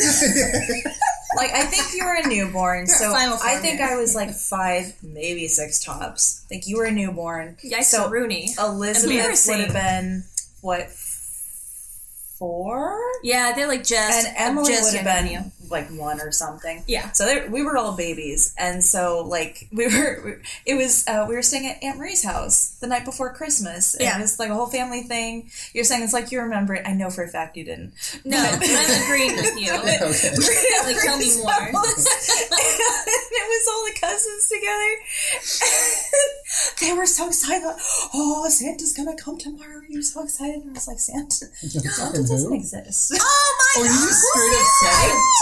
Like 1.36 1.52
I 1.52 1.62
think 1.64 1.94
you 1.94 2.04
were 2.04 2.14
a 2.14 2.26
newborn, 2.26 2.86
so 2.88 3.12
final 3.12 3.34
I 3.34 3.52
form 3.52 3.62
think. 3.62 3.80
I 3.80 3.96
was 3.96 4.14
like 4.16 4.32
five, 4.34 4.94
maybe 5.02 5.46
six 5.48 5.78
tops. 5.82 6.44
Like 6.50 6.66
you 6.66 6.76
were 6.78 6.86
a 6.86 6.90
newborn. 6.90 7.56
Yikes 7.64 7.84
So- 7.84 8.08
Rooney. 8.10 8.50
Elizabeth 8.58 9.10
Embarrassing. 9.16 9.56
would 9.58 9.64
have 9.66 9.72
been 9.74 10.24
what 10.60 10.90
four, 12.38 12.98
Yeah, 13.22 13.52
they're 13.54 13.68
like 13.68 13.84
just 13.84 14.26
and 14.26 14.34
Emily 14.36 14.72
just 14.72 14.92
would 14.92 15.00
have 15.02 15.24
been 15.24 15.30
you. 15.32 15.52
Like 15.70 15.88
one 15.90 16.20
or 16.20 16.32
something. 16.32 16.82
Yeah. 16.86 17.12
So 17.12 17.24
there, 17.24 17.50
we 17.50 17.62
were 17.62 17.76
all 17.76 17.96
babies, 17.96 18.54
and 18.58 18.82
so 18.82 19.22
like 19.26 19.68
we 19.72 19.86
were. 19.86 20.40
It 20.66 20.74
was 20.74 21.06
uh, 21.06 21.26
we 21.28 21.34
were 21.34 21.42
staying 21.42 21.66
at 21.66 21.82
Aunt 21.82 21.98
Marie's 21.98 22.24
house 22.24 22.76
the 22.80 22.86
night 22.86 23.04
before 23.04 23.32
Christmas. 23.34 23.94
and 23.94 24.02
Yeah. 24.02 24.18
It 24.18 24.22
was 24.22 24.38
like 24.38 24.50
a 24.50 24.54
whole 24.54 24.66
family 24.68 25.02
thing. 25.02 25.50
You're 25.72 25.84
saying 25.84 26.02
it's 26.02 26.12
like 26.12 26.32
you 26.32 26.40
remember 26.40 26.74
it. 26.74 26.86
I 26.86 26.92
know 26.92 27.10
for 27.10 27.22
a 27.24 27.28
fact 27.28 27.56
you 27.56 27.64
didn't. 27.64 27.92
No, 28.24 28.38
I'm 28.38 28.54
agreeing 29.04 29.36
with 29.36 29.58
you. 29.60 29.72
like, 29.82 30.96
tell 31.02 31.18
me 31.18 31.30
more. 31.38 31.52
and 31.52 31.74
it 31.76 33.46
was 33.48 33.68
all 33.70 33.84
the 33.84 33.94
cousins 34.00 34.48
together. 34.48 34.90
They 36.80 36.92
were 36.92 37.06
so 37.06 37.26
excited. 37.28 37.62
Oh, 38.14 38.48
Santa's 38.48 38.92
gonna 38.94 39.14
come 39.16 39.38
tomorrow. 39.38 39.80
You're 39.88 40.02
so 40.02 40.22
excited. 40.24 40.62
And 40.62 40.70
I 40.70 40.72
was 40.74 40.88
like, 40.88 40.98
Santa, 40.98 41.46
Santa 41.90 42.22
doesn't 42.22 42.52
exist. 42.52 43.12
Oh 43.14 43.18
my 43.58 43.64
Oh, 43.76 43.82
you 43.84 43.90
just 43.90 44.20
straight 44.20 44.58
up 44.58 44.66
said 44.80 44.90
I 44.90 44.92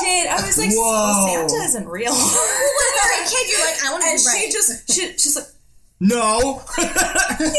did. 0.04 0.26
I 0.28 0.36
was 0.46 0.58
like, 0.58 0.70
Whoa. 0.72 1.26
Santa 1.48 1.64
isn't 1.64 1.88
real. 1.88 2.12
When 2.12 2.20
you're 2.20 3.24
a 3.24 3.26
kid, 3.28 3.48
you're 3.50 3.64
like, 3.64 3.78
I 3.84 3.86
want 3.92 4.02
to 4.04 4.10
and 4.10 4.20
she 4.20 4.26
right. 4.28 4.50
just, 4.52 4.70
she, 4.92 5.12
she's 5.16 5.36
like, 5.36 5.46
No. 6.00 6.62
you 6.78 6.86
see 6.86 7.48
it? 7.48 7.54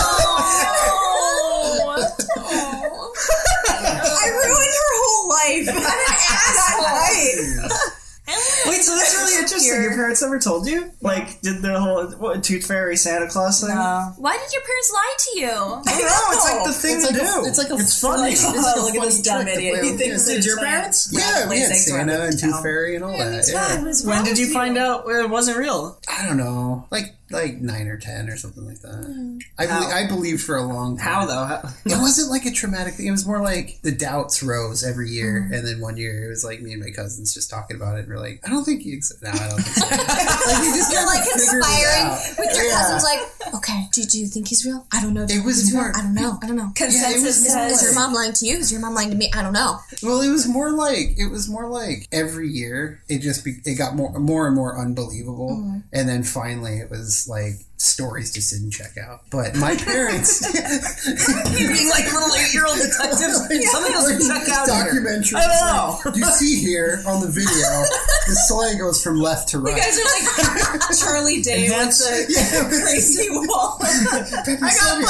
I 4.16 4.28
ruined 4.28 4.74
her 4.74 4.92
whole 5.00 5.28
life. 5.28 5.68
I'm 5.68 5.76
an 5.78 5.84
asshole. 7.68 7.94
Wait, 8.66 8.80
so 8.80 8.96
that's 8.96 9.14
really 9.14 9.42
interesting. 9.42 9.82
Your 9.82 9.90
parents 9.94 10.22
never 10.22 10.38
told 10.38 10.66
you? 10.66 10.90
Like, 11.02 11.42
did 11.42 11.60
the 11.60 11.78
whole 11.78 12.06
what, 12.12 12.42
Tooth 12.42 12.64
Fairy 12.66 12.96
Santa 12.96 13.28
Claus 13.28 13.60
thing? 13.60 13.68
Why 13.70 14.38
did 14.38 14.50
your 14.52 14.62
parents 14.62 14.92
lie 14.94 15.14
to 15.18 15.38
you? 15.40 15.50
I 15.50 15.52
don't 15.52 16.00
know. 16.00 16.32
It's 16.32 16.44
like 16.50 16.64
the 16.64 16.72
thing 16.72 16.96
It's 16.96 17.08
to 17.08 17.12
like 17.12 17.22
do. 17.22 17.44
a, 17.44 17.48
it's 17.48 17.58
like 17.58 17.70
a 17.70 17.74
it's 17.74 18.00
funny. 18.00 18.32
It's 18.32 18.42
like 18.44 18.76
a 18.76 18.80
Look 18.84 18.94
at 18.94 19.02
this 19.02 19.20
dumb 19.20 19.42
trick 19.42 19.56
idiot. 19.56 19.84
He 19.84 19.90
thinks 19.90 20.26
kids. 20.26 20.26
Did 20.26 20.44
your 20.46 20.56
like- 20.56 20.66
parents? 20.66 21.10
Yeah, 21.12 21.48
we 21.50 21.58
had 21.60 21.72
Santa 21.76 22.22
and 22.24 22.38
Tooth. 22.38 22.62
Fairy 22.62 22.96
and 22.96 23.04
all 23.04 23.16
that. 23.18 23.46
Yeah. 23.52 24.08
When 24.08 24.24
did 24.24 24.38
you 24.38 24.50
find 24.52 24.78
out 24.78 25.04
it 25.06 25.28
wasn't 25.28 25.58
real? 25.58 25.98
I 26.08 26.26
don't 26.26 26.38
know, 26.38 26.86
like 26.90 27.14
like 27.30 27.56
nine 27.60 27.86
or 27.88 27.96
ten 27.98 28.28
or 28.28 28.36
something 28.36 28.64
like 28.66 28.80
that. 28.80 29.40
I 29.58 29.66
How? 29.66 29.86
I 29.88 30.06
believed 30.06 30.42
for 30.42 30.56
a 30.56 30.62
long 30.62 30.96
time. 30.96 31.04
How 31.06 31.26
though? 31.26 31.44
How? 31.44 31.68
It 31.86 31.98
wasn't 32.00 32.30
like 32.30 32.44
a 32.46 32.50
traumatic 32.50 32.94
thing. 32.94 33.06
It 33.06 33.10
was 33.12 33.26
more 33.26 33.40
like 33.40 33.78
the 33.82 33.92
doubts 33.92 34.42
rose 34.42 34.84
every 34.84 35.08
year, 35.10 35.42
Mm-hmm. 35.44 35.54
and 35.54 35.66
then 35.66 35.80
one 35.80 35.96
year 35.96 36.24
it 36.26 36.28
was 36.28 36.44
like 36.44 36.60
me 36.60 36.72
and 36.72 36.82
my 36.82 36.90
cousins 36.90 37.32
just 37.34 37.50
talking 37.50 37.76
about 37.76 37.96
it. 37.96 38.00
and 38.00 38.08
We're 38.08 38.18
like, 38.20 38.40
I 38.44 38.50
don't 38.50 38.64
think 38.64 38.84
you. 38.84 38.96
Ex- 38.96 39.12
no, 39.22 39.30
I 39.30 39.48
don't 39.48 39.60
think 39.60 39.76
so. 39.76 39.86
like 39.90 40.60
we 40.60 40.70
just 40.78 40.92
You're 40.92 41.06
like 41.06 41.24
figured 41.24 41.50
conspiring 41.50 42.10
with 42.38 42.56
your 42.56 42.64
Yeah. 42.64 42.74
cousins, 42.76 43.04
like, 43.04 43.54
okay, 43.54 43.86
do, 43.92 44.02
do 44.04 44.18
you 44.20 44.26
think 44.26 44.48
he's 44.48 44.64
real? 44.66 44.86
I 44.92 45.00
don't 45.02 45.14
know. 45.14 45.26
Do 45.26 45.34
It 45.34 45.44
was 45.44 45.56
think 45.56 45.66
he's 45.66 45.74
real? 45.74 45.82
more- 45.82 45.96
I 45.96 46.02
don't 46.02 46.14
know. 46.14 46.38
I 46.42 46.46
don't 46.46 46.56
know. 46.56 46.70
Consensus 46.76 47.22
was 47.24 47.44
Is, 47.46 47.54
more 47.54 47.66
is 47.66 47.82
your 47.82 47.94
mom 47.94 48.12
lying 48.12 48.32
to 48.32 48.46
you? 48.46 48.56
Is 48.56 48.70
your 48.72 48.80
mom 48.80 48.94
lying 48.94 49.10
to 49.10 49.16
me? 49.16 49.30
I 49.34 49.42
don't 49.42 49.52
know. 49.52 49.78
Well, 50.02 50.20
it 50.20 50.28
was 50.30 50.46
more 50.46 50.70
like 50.72 51.16
it 51.18 51.30
was 51.30 51.48
more 51.48 51.68
like 51.68 52.06
every 52.12 52.48
year 52.48 53.02
it 53.08 53.18
just 53.20 53.44
be, 53.44 53.54
it 53.64 53.76
got 53.78 53.94
more 53.96 54.12
more 54.18 54.46
and 54.46 54.54
more 54.54 54.78
unbelievable, 54.78 55.50
Mm-hmm. 55.50 55.78
and 55.92 56.08
then 56.08 56.22
finally 56.22 56.78
it 56.78 56.90
was 56.90 57.13
like 57.28 57.58
stories 57.84 58.30
to 58.32 58.42
sit 58.42 58.60
and 58.60 58.72
check 58.72 58.96
out. 58.98 59.22
But 59.30 59.54
my 59.56 59.76
parents, 59.90 60.40
Being 60.52 61.88
like 61.90 62.04
little 62.12 62.34
eight-year-old 62.34 62.76
detectives. 62.78 63.38
Something 63.70 63.94
else 63.94 64.08
to 64.10 64.18
check 64.26 64.48
out 64.48 64.66
here. 64.68 64.84
documentary. 64.84 65.38
I 65.38 65.46
don't 65.46 66.14
know. 66.14 66.18
You 66.18 66.24
see 66.32 66.56
here 66.60 67.02
on 67.06 67.20
the 67.20 67.28
video, 67.28 67.46
the 68.26 68.34
sleigh 68.48 68.76
goes 68.78 69.02
from 69.02 69.20
left 69.20 69.48
to 69.50 69.58
right. 69.58 69.76
You 69.76 69.82
guys 69.82 69.98
are 69.98 70.08
like 70.08 70.26
Charlie 70.98 71.42
Day 71.42 71.62
with 71.68 71.70
That's 71.70 71.98
the 72.00 72.26
Yeah, 72.32 72.68
crazy 72.68 73.28
wall. 73.30 73.78
Pepe 74.44 74.68
Sylvia. 74.70 75.08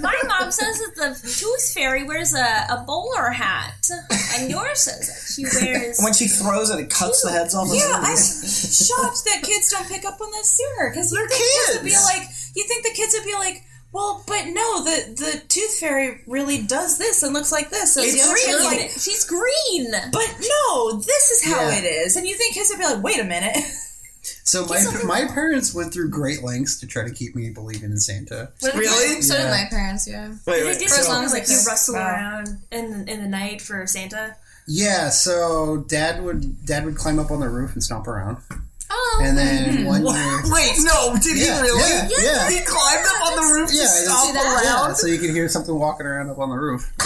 My 0.00 0.14
mom 0.28 0.50
says 0.50 0.78
that 0.80 0.94
the 0.96 1.14
tooth 1.28 1.72
fairy 1.72 2.04
wears 2.04 2.34
a, 2.34 2.66
a 2.70 2.84
bowler 2.86 3.30
hat, 3.30 3.88
and 4.36 4.50
yours 4.50 4.80
says 4.80 5.06
that 5.08 5.32
she 5.32 5.44
wears. 5.64 5.98
When 6.02 6.12
she 6.12 6.26
throws 6.28 6.70
it, 6.70 6.78
it 6.80 6.90
cuts 6.90 7.22
the 7.22 7.30
heads 7.30 7.54
off. 7.54 7.68
of 7.68 7.74
Yeah, 7.74 8.00
the 8.00 8.06
I'm 8.08 8.16
shocked 8.16 9.24
that 9.26 9.40
kids 9.42 9.70
don't 9.70 9.86
pick 9.88 10.04
up 10.04 10.20
on 10.24 10.32
that 10.32 10.46
sooner 10.46 10.90
because 10.90 11.12
you 11.12 11.18
They're 11.18 11.28
think 11.28 11.40
kids 11.40 11.78
would 11.78 11.84
be 11.84 11.94
like, 11.94 12.28
you 12.56 12.64
think 12.64 12.84
the 12.84 12.90
kids 12.94 13.14
would 13.18 13.26
be 13.26 13.34
like, 13.34 13.62
well, 13.92 14.24
but 14.26 14.46
no, 14.46 14.82
the 14.82 15.14
the 15.16 15.42
tooth 15.48 15.78
fairy 15.78 16.20
really 16.26 16.62
does 16.62 16.98
this 16.98 17.22
and 17.22 17.32
looks 17.32 17.52
like 17.52 17.70
this. 17.70 17.96
And 17.96 18.04
She's 18.04 18.14
the 18.16 18.22
other 18.22 18.34
kid's 18.34 18.68
green. 18.68 18.80
like, 18.80 18.90
She's 18.90 19.24
green. 19.24 19.90
but 20.12 20.34
no, 20.40 20.92
this 20.98 21.30
is 21.30 21.44
how 21.44 21.68
Yeah. 21.68 21.78
it 21.78 21.84
is. 21.84 22.16
And 22.16 22.26
you 22.26 22.34
think 22.34 22.54
kids 22.54 22.70
would 22.70 22.78
be 22.80 22.84
like, 22.84 23.02
wait 23.02 23.20
a 23.20 23.24
minute. 23.24 23.56
So 24.46 24.64
my 24.66 24.82
my 25.04 25.26
parents 25.26 25.74
went 25.74 25.92
through 25.92 26.08
great 26.08 26.42
lengths 26.42 26.80
to 26.80 26.86
try 26.86 27.04
to 27.04 27.10
keep 27.12 27.34
me 27.36 27.50
believing 27.50 27.90
in 27.90 27.98
Santa. 27.98 28.52
Really? 28.62 29.20
So 29.20 29.34
did 29.36 29.42
Yeah. 29.42 29.50
my 29.50 29.64
parents, 29.68 30.08
yeah. 30.08 30.28
Wait, 30.46 30.60
They 30.60 30.64
wait. 30.64 30.78
did 30.78 30.88
so- 30.88 31.00
as 31.00 31.08
long 31.08 31.24
as 31.24 31.32
like 31.34 31.46
you 31.48 31.56
Wow. 31.56 31.64
rustle 31.66 31.96
around 31.96 32.48
in 32.72 33.06
in 33.06 33.20
the 33.22 33.28
night 33.28 33.60
for 33.60 33.86
Santa. 33.86 34.36
Yeah, 34.66 35.10
so 35.10 35.84
dad 35.88 36.22
would 36.24 36.64
dad 36.64 36.86
would 36.86 36.96
climb 36.96 37.18
up 37.18 37.30
on 37.30 37.40
the 37.40 37.50
roof 37.50 37.74
and 37.74 37.84
stomp 37.84 38.06
around, 38.08 38.38
Oh. 38.96 39.20
and 39.26 39.36
then 39.36 39.82
hmm. 39.82 39.84
one 39.84 40.02
year. 40.06 40.42
Wait, 40.46 40.78
no, 40.86 41.16
did 41.18 41.36
Yeah, 41.36 41.56
he 41.56 41.62
really? 41.62 41.82
yeah, 41.82 42.08
yeah. 42.22 42.50
He 42.50 42.60
climbed 42.62 43.04
up 43.10 43.26
on 43.26 43.32
the 43.36 43.46
roof 43.52 43.70
Yeah, 43.72 43.82
to 43.82 43.90
I 43.90 44.04
stomp 44.06 44.26
did 44.28 44.36
that. 44.36 44.60
Yeah, 44.64 44.86
around? 44.86 44.94
so 44.96 45.06
you 45.08 45.18
could 45.18 45.30
hear 45.30 45.48
something 45.48 45.74
walking 45.74 46.06
around 46.06 46.30
up 46.30 46.38
on 46.38 46.50
the 46.50 46.56
roof. 46.56 46.86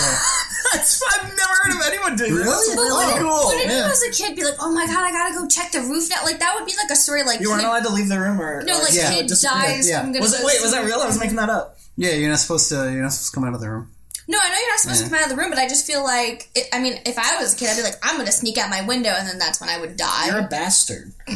Yeah. 0.68 0.76
That's, 0.76 1.00
I've 1.02 1.22
never 1.24 1.54
heard 1.64 1.72
of 1.80 1.86
anyone 1.86 2.16
doing 2.16 2.34
that. 2.34 2.40
Really? 2.44 2.50
That's 2.52 2.76
really 2.76 2.92
what- 2.92 3.16
cool. 3.22 3.44
What 3.48 3.64
if 3.64 3.70
Yeah. 3.70 3.86
you 3.86 3.92
as 3.92 4.02
a 4.02 4.10
kid 4.10 4.36
be 4.36 4.44
like, 4.44 4.56
oh 4.60 4.70
my 4.70 4.84
god, 4.86 5.00
I 5.00 5.10
gotta 5.12 5.34
go 5.34 5.48
check 5.48 5.72
the 5.72 5.80
roof 5.80 6.10
now? 6.10 6.22
Like, 6.24 6.40
that 6.40 6.54
would 6.56 6.66
be 6.66 6.74
like 6.76 6.90
a 6.90 6.96
story 6.96 7.22
like, 7.24 7.40
You 7.40 7.48
weren't 7.48 7.62
kid- 7.62 7.68
allowed 7.68 7.84
to 7.84 7.92
leave 7.92 8.08
the 8.10 8.20
room 8.20 8.38
or... 8.38 8.62
no, 8.64 8.74
like, 8.78 8.92
Yeah, 8.92 9.14
kid 9.14 9.28
just- 9.28 9.42
dies. 9.42 9.88
yeah. 9.88 10.00
I'm 10.00 10.12
gonna 10.12 10.20
Was 10.20 10.38
it, 10.38 10.44
wait, 10.44 10.60
was 10.60 10.72
that 10.72 10.84
real? 10.84 10.98
I 11.00 11.06
was 11.06 11.18
making 11.18 11.36
that 11.36 11.48
up. 11.48 11.78
Yeah, 11.96 12.12
you're 12.12 12.28
not 12.28 12.38
supposed 12.38 12.68
to. 12.68 12.92
You're 12.92 13.02
not 13.02 13.12
supposed 13.12 13.30
to 13.32 13.34
come 13.34 13.44
out 13.44 13.54
of 13.54 13.60
the 13.60 13.70
room. 13.70 13.90
No, 14.30 14.38
I 14.40 14.48
know 14.50 14.58
you're 14.58 14.68
not 14.70 14.78
supposed 14.80 15.00
Yeah. 15.00 15.06
to 15.08 15.10
come 15.10 15.18
out 15.20 15.30
of 15.30 15.36
the 15.36 15.40
room, 15.42 15.50
but 15.50 15.58
I 15.58 15.66
just 15.66 15.86
feel 15.86 16.04
like, 16.04 16.50
it, 16.54 16.66
I 16.72 16.80
mean, 16.80 17.00
if 17.06 17.18
I 17.18 17.40
was 17.40 17.54
a 17.54 17.56
kid, 17.56 17.70
I'd 17.70 17.76
be 17.76 17.82
like, 17.82 17.96
I'm 18.02 18.18
gonna 18.18 18.30
sneak 18.30 18.58
out 18.58 18.68
my 18.68 18.82
window, 18.82 19.08
and 19.10 19.26
then 19.26 19.38
that's 19.38 19.58
when 19.60 19.70
I 19.70 19.80
would 19.80 19.96
die. 19.96 20.26
You're 20.26 20.40
a 20.40 20.48
bastard. 20.48 21.12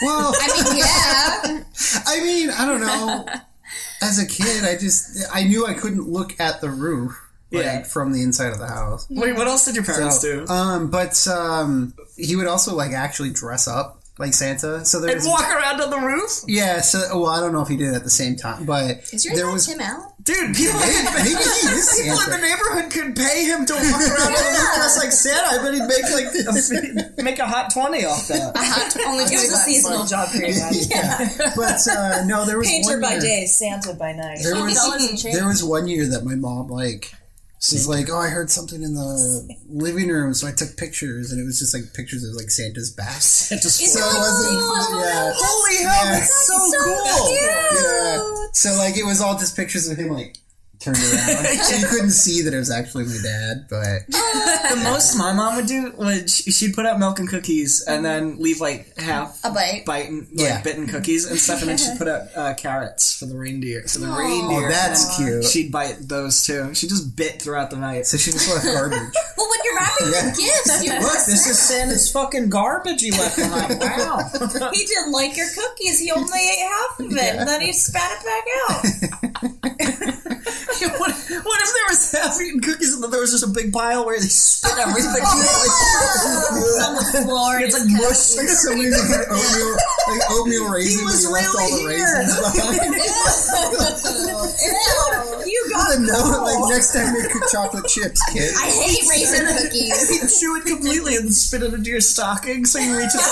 Well, 0.00 0.32
I 0.40 0.46
mean, 0.62 0.76
yeah. 0.78 1.64
I 2.06 2.20
mean, 2.22 2.50
I 2.50 2.64
don't 2.66 2.80
know. 2.80 3.26
As 4.00 4.22
a 4.22 4.26
kid, 4.26 4.62
I 4.64 4.76
just 4.78 5.26
I 5.34 5.42
knew 5.42 5.66
I 5.66 5.74
couldn't 5.74 6.08
look 6.08 6.38
at 6.38 6.60
the 6.60 6.70
roof 6.70 7.20
like 7.50 7.64
Yeah. 7.64 7.82
from 7.82 8.12
the 8.12 8.22
inside 8.22 8.52
of 8.52 8.60
the 8.60 8.68
house. 8.68 9.08
Wait, 9.10 9.34
what 9.34 9.48
else 9.48 9.64
did 9.64 9.74
your 9.74 9.82
parents 9.82 10.20
So, 10.20 10.44
do? 10.46 10.52
um, 10.52 10.88
but 10.90 11.26
um, 11.26 11.94
he 12.16 12.36
would 12.36 12.46
also 12.46 12.76
like 12.76 12.92
actually 12.92 13.30
dress 13.30 13.66
up 13.66 14.00
like 14.18 14.34
Santa. 14.34 14.84
So 14.84 15.00
there 15.00 15.10
And 15.10 15.18
was 15.18 15.26
walk 15.26 15.50
around 15.50 15.80
on 15.80 15.90
the 15.90 15.98
roof? 15.98 16.42
yeah. 16.46 16.80
So 16.80 17.00
well, 17.20 17.26
I 17.32 17.40
don't 17.40 17.52
know 17.52 17.62
if 17.62 17.68
he 17.68 17.76
did 17.76 17.88
it 17.92 17.96
at 17.96 18.04
the 18.04 18.10
same 18.10 18.36
time, 18.36 18.66
but 18.66 18.98
Is 19.12 19.24
your 19.24 19.34
there 19.34 19.46
dad 19.46 19.52
was 19.52 19.66
Tim 19.66 19.80
Allen? 19.80 20.06
Dude, 20.28 20.54
people, 20.54 20.78
maybe 20.78 21.40
he 21.40 21.72
is 21.72 21.88
people 21.96 22.20
in 22.20 22.28
the 22.28 22.36
neighborhood 22.36 22.92
could 22.92 23.16
pay 23.16 23.46
him 23.46 23.64
to 23.64 23.72
walk 23.72 23.96
around 23.96 24.28
on 24.28 24.44
the 24.44 24.60
roof 24.60 24.74
dressed 24.76 24.98
like 24.98 25.10
Santa. 25.10 25.56
I 25.56 25.62
bet 25.64 25.72
he'd 25.72 25.88
make 25.88 26.04
like 26.12 27.16
a, 27.16 27.22
make 27.22 27.38
a 27.38 27.46
hot 27.46 27.72
20 27.72 28.04
off 28.04 28.28
that. 28.28 28.52
Only 29.06 29.24
It 29.24 29.30
was 29.30 29.52
a 29.52 29.56
seasonal 29.56 30.04
job 30.04 30.28
for 30.28 30.36
you 30.36 30.52
guys. 30.52 30.90
yeah. 30.90 31.52
But 31.56 31.80
uh, 31.88 32.24
no, 32.26 32.44
there 32.44 32.58
was 32.58 32.66
Painter 32.68 32.90
one 32.90 33.00
by 33.00 33.12
year, 33.12 33.20
day, 33.20 33.46
Santa 33.46 33.94
by 33.94 34.12
night. 34.12 34.40
There 34.42 34.62
was, 34.62 34.74
dollars 34.74 35.10
in 35.10 35.16
change. 35.16 35.34
there 35.34 35.48
was 35.48 35.64
one 35.64 35.88
year 35.88 36.06
that 36.08 36.26
my 36.26 36.34
mom 36.34 36.68
like 36.68 37.10
she's 37.60 37.86
like, 37.88 38.06
oh, 38.10 38.16
I 38.18 38.28
heard 38.28 38.50
something 38.50 38.82
in 38.82 38.94
the 38.94 39.56
living 39.68 40.08
room, 40.08 40.34
so 40.34 40.46
I 40.46 40.52
took 40.52 40.76
pictures, 40.76 41.32
and 41.32 41.40
it 41.40 41.44
was 41.44 41.58
just 41.58 41.74
like 41.74 41.92
pictures 41.94 42.24
of 42.24 42.34
like 42.34 42.50
Santa's 42.50 42.90
back. 42.90 43.20
Santa's 43.20 43.74
So 43.74 43.98
it 44.00 44.18
wasn't, 44.18 44.54
yeah, 45.04 45.32
Holy 45.34 45.76
hell, 45.84 46.04
Yeah. 46.04 46.12
that's 46.18 46.46
so, 46.46 46.82
cool. 46.84 47.34
yeah. 47.34 48.46
So 48.52 48.74
like 48.76 48.96
it 48.96 49.04
was 49.04 49.20
all 49.20 49.38
just 49.38 49.56
pictures 49.56 49.88
of 49.88 49.96
him 49.98 50.10
like 50.10 50.36
turned 50.94 51.44
around, 51.44 51.56
so 51.64 51.76
you 51.76 51.86
couldn't 51.86 52.10
see 52.10 52.42
that 52.42 52.52
it 52.54 52.58
was 52.58 52.70
actually 52.70 53.04
my 53.04 53.16
dad. 53.22 53.66
But 53.68 54.06
the 54.08 54.80
most 54.84 55.16
my 55.16 55.32
mom 55.32 55.56
would 55.56 55.66
do 55.66 55.92
was 55.96 56.34
she- 56.34 56.50
she'd 56.52 56.74
put 56.74 56.86
out 56.86 56.98
milk 56.98 57.18
and 57.18 57.28
cookies 57.28 57.82
and 57.86 58.04
then 58.04 58.38
leave 58.38 58.60
like 58.60 58.96
half 58.98 59.38
A 59.44 59.50
bite. 59.50 59.84
bite 59.86 60.08
and 60.08 60.20
like 60.30 60.48
Yeah. 60.48 60.62
bitten 60.62 60.86
cookies 60.86 61.28
and 61.30 61.38
stuff, 61.38 61.60
and 61.60 61.70
then 61.70 61.78
she'd 61.78 61.98
put 61.98 62.08
out 62.08 62.22
uh, 62.36 62.54
carrots 62.54 63.12
for 63.18 63.26
the 63.26 63.36
reindeer. 63.36 63.86
So 63.88 64.00
the 64.00 64.08
oh, 64.10 64.18
reindeer, 64.18 64.68
that's 64.68 65.16
cute. 65.16 65.44
she'd 65.44 65.70
bite 65.72 65.96
those 66.00 66.44
too. 66.44 66.74
She 66.74 66.88
just 66.88 67.16
bit 67.16 67.40
throughout 67.42 67.70
the 67.70 67.76
night. 67.76 68.06
So 68.06 68.16
she 68.16 68.30
just 68.32 68.48
left 68.52 68.64
garbage. 68.64 68.98
Well, 69.38 69.48
when 69.50 69.58
you're 69.64 69.76
wrapping 69.76 70.06
Yeah. 70.12 70.30
the 70.30 70.36
gifts, 70.36 70.84
you 70.84 70.92
Look, 70.98 71.12
this 71.26 71.46
is 71.46 71.58
Santa's 71.58 72.10
fucking 72.10 72.48
garbage 72.50 73.00
he 73.02 73.12
left 73.12 73.36
behind. 73.36 73.78
Wow. 73.78 74.18
He 74.72 74.84
didn't 74.84 75.12
like 75.12 75.36
your 75.36 75.46
cookies. 75.54 76.00
He 76.00 76.10
only 76.10 76.38
ate 76.40 76.58
half 76.68 76.98
of 77.00 77.12
it, 77.12 77.36
and 77.36 77.48
then 77.48 77.60
he 77.60 77.72
spat 77.72 78.10
it 78.20 78.24
back 78.24 78.44
out. 78.68 80.08
what, 80.98 81.10
what 81.10 81.58
if 81.62 81.70
there 81.74 81.86
was 81.88 82.12
half-eaten 82.12 82.60
cookies 82.60 82.94
and 82.94 83.02
then 83.02 83.10
there 83.10 83.20
was 83.20 83.32
just 83.32 83.44
a 83.44 83.48
big 83.48 83.72
pile 83.72 84.04
where 84.06 84.18
they 84.20 84.26
spit 84.26 84.78
everything? 84.78 85.22
on 86.78 86.94
the 86.94 87.02
floor. 87.24 87.58
it's 87.60 87.74
like 87.74 87.88
mush. 87.90 88.36
Like 88.38 88.48
somebody 88.48 88.90
had 88.90 89.26
oatmeal, 89.30 89.76
like 90.08 90.22
oatmeal 90.30 90.70
raisin, 90.70 91.04
was 91.04 91.24
but 91.26 91.28
he 91.28 91.34
left 91.34 91.48
all 91.58 91.68
the 91.68 91.84
really 91.86 91.96
here. 91.96 92.18
raisins 92.18 92.38
behind. 92.38 92.94
You 95.48 95.66
got 95.70 95.94
And 95.96 96.06
no, 96.06 96.42
like 96.44 96.58
next 96.70 96.92
time 96.92 97.14
make 97.14 97.30
cook 97.30 97.42
chocolate 97.50 97.86
chips, 97.86 98.20
kid. 98.32 98.52
I 98.58 98.68
hate 98.70 99.08
raisin 99.08 99.46
cookies. 99.46 100.38
Chew 100.40 100.56
it 100.56 100.66
completely 100.66 101.16
and 101.16 101.32
spit 101.32 101.62
it 101.62 101.72
into 101.72 101.90
your 101.90 102.00
stocking 102.00 102.64
so 102.66 102.78
you 102.78 102.96
reach 102.98 103.10
it. 103.14 103.22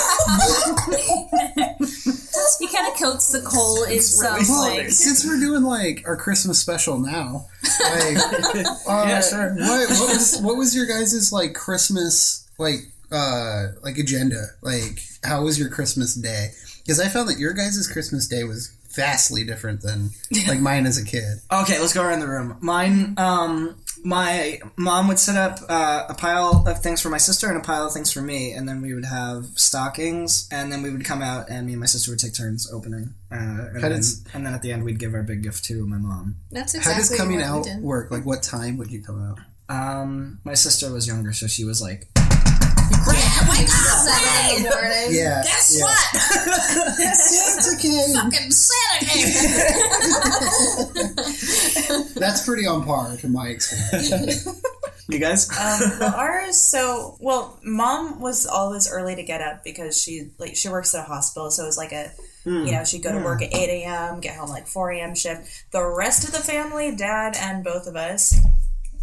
He 2.59 2.67
kind 2.67 2.91
of 2.91 2.99
coats 2.99 3.31
the 3.31 3.41
coal 3.41 3.83
in 3.83 4.01
some 4.01 4.35
really 4.35 4.77
like. 4.83 4.89
Since 4.89 5.25
we're 5.25 5.39
doing 5.39 5.63
like 5.63 6.03
our 6.07 6.15
Christmas 6.15 6.59
special 6.59 6.97
now, 6.99 7.36
like, 7.37 8.17
uh, 8.87 9.05
Yeah, 9.07 9.21
sure. 9.21 9.55
What, 9.55 9.89
what 9.89 10.09
was 10.09 10.39
what 10.41 10.57
was 10.57 10.75
your 10.75 10.85
guys' 10.85 11.31
like 11.31 11.53
Christmas 11.53 12.47
like 12.57 12.79
uh 13.11 13.67
like 13.83 13.97
agenda? 13.97 14.47
Like, 14.61 14.99
how 15.23 15.43
was 15.43 15.59
your 15.59 15.69
Christmas 15.69 16.15
day? 16.15 16.49
Because 16.83 16.99
I 16.99 17.07
found 17.07 17.29
that 17.29 17.37
your 17.37 17.53
guys' 17.53 17.87
Christmas 17.91 18.27
day 18.27 18.43
was 18.43 18.71
vastly 18.95 19.43
different 19.43 19.81
than 19.81 20.09
like 20.47 20.59
mine 20.59 20.85
as 20.85 20.97
a 20.97 21.05
kid. 21.05 21.39
Okay, 21.51 21.79
let's 21.79 21.93
go 21.93 22.03
around 22.03 22.19
the 22.19 22.27
room. 22.27 22.57
Mine, 22.61 23.13
um, 23.17 23.75
my 24.03 24.59
mom 24.75 25.07
would 25.07 25.19
set 25.19 25.35
up 25.35 25.59
uh, 25.69 26.05
a 26.09 26.13
pile 26.13 26.63
of 26.67 26.81
things 26.81 27.01
for 27.01 27.09
my 27.09 27.17
sister 27.17 27.47
and 27.47 27.57
a 27.57 27.61
pile 27.61 27.87
of 27.87 27.93
things 27.93 28.11
for 28.11 28.21
me, 28.21 28.51
and 28.53 28.67
then 28.67 28.81
we 28.81 28.93
would 28.93 29.05
have 29.05 29.45
stockings, 29.55 30.47
and 30.51 30.71
then 30.71 30.81
we 30.81 30.89
would 30.91 31.03
come 31.05 31.21
out, 31.21 31.49
and 31.49 31.65
me 31.67 31.73
and 31.73 31.79
my 31.79 31.85
sister 31.87 32.11
would 32.11 32.19
take 32.19 32.33
turns 32.35 32.71
opening. 32.71 33.13
Uh, 33.31 33.35
and, 33.73 33.83
then, 33.83 33.91
does- 33.91 34.23
and 34.33 34.45
then 34.45 34.53
at 34.53 34.61
the 34.61 34.71
end, 34.71 34.83
we'd 34.83 34.99
give 34.99 35.13
our 35.13 35.23
big 35.23 35.43
gift 35.43 35.63
to 35.65 35.85
my 35.85 35.97
mom. 35.97 36.35
That's 36.51 36.73
exactly 36.75 36.93
How 36.93 36.99
does 36.99 37.15
coming 37.17 37.39
what 37.39 37.67
out 37.67 37.81
work? 37.81 38.11
Like, 38.11 38.25
what 38.25 38.43
time 38.43 38.77
would 38.77 38.91
you 38.91 39.01
come 39.03 39.21
out? 39.21 39.39
Um, 39.69 40.39
my 40.45 40.53
sister 40.53 40.91
was 40.93 41.07
younger, 41.07 41.33
so 41.33 41.45
she 41.47 41.65
was 41.65 41.81
like, 41.81 42.07
Yeah, 42.15 43.49
wake 43.49 43.67
up 43.67 43.69
seven 43.69 44.55
in 44.57 44.63
the 44.63 44.69
morning. 44.69 45.07
Yeah, 45.11 45.43
Guess 45.43 45.75
yeah. 45.77 45.83
what? 45.83 45.99
Santa 47.17 47.75
came. 47.81 48.15
Fucking 48.15 48.51
Santa 48.51 49.05
came. 49.11 49.27
That's 52.19 52.45
pretty 52.45 52.65
on 52.65 52.83
par 52.83 53.15
to 53.17 53.27
my 53.27 53.47
experience. 53.47 54.47
"You 55.09 55.19
guys." 55.19 55.49
Um, 55.49 55.99
well, 55.99 56.15
ours. 56.15 56.57
So, 56.57 57.17
well, 57.19 57.59
mom 57.63 58.19
was 58.19 58.45
always 58.45 58.89
early 58.91 59.15
to 59.15 59.23
get 59.23 59.41
up 59.41 59.63
because 59.63 60.01
she 60.01 60.31
like 60.37 60.55
she 60.55 60.69
works 60.69 60.93
at 60.93 61.05
a 61.05 61.07
hospital, 61.07 61.51
so 61.51 61.63
it 61.63 61.67
was 61.67 61.77
like 61.77 61.91
a. 61.91 62.11
You 62.45 62.71
know, 62.71 62.85
she'd 62.85 63.03
go 63.03 63.11
to 63.11 63.21
work 63.21 63.41
at 63.41 63.53
8 63.53 63.83
a.m., 63.83 64.21
get 64.21 64.37
home 64.37 64.47
like 64.47 64.67
4 64.67 64.91
a.m. 64.91 65.15
shift. 65.15 65.65
The 65.71 65.85
rest 65.85 66.23
of 66.23 66.31
the 66.31 66.39
family, 66.39 66.95
dad 66.95 67.35
and 67.37 67.61
both 67.61 67.87
of 67.87 67.97
us, 67.97 68.39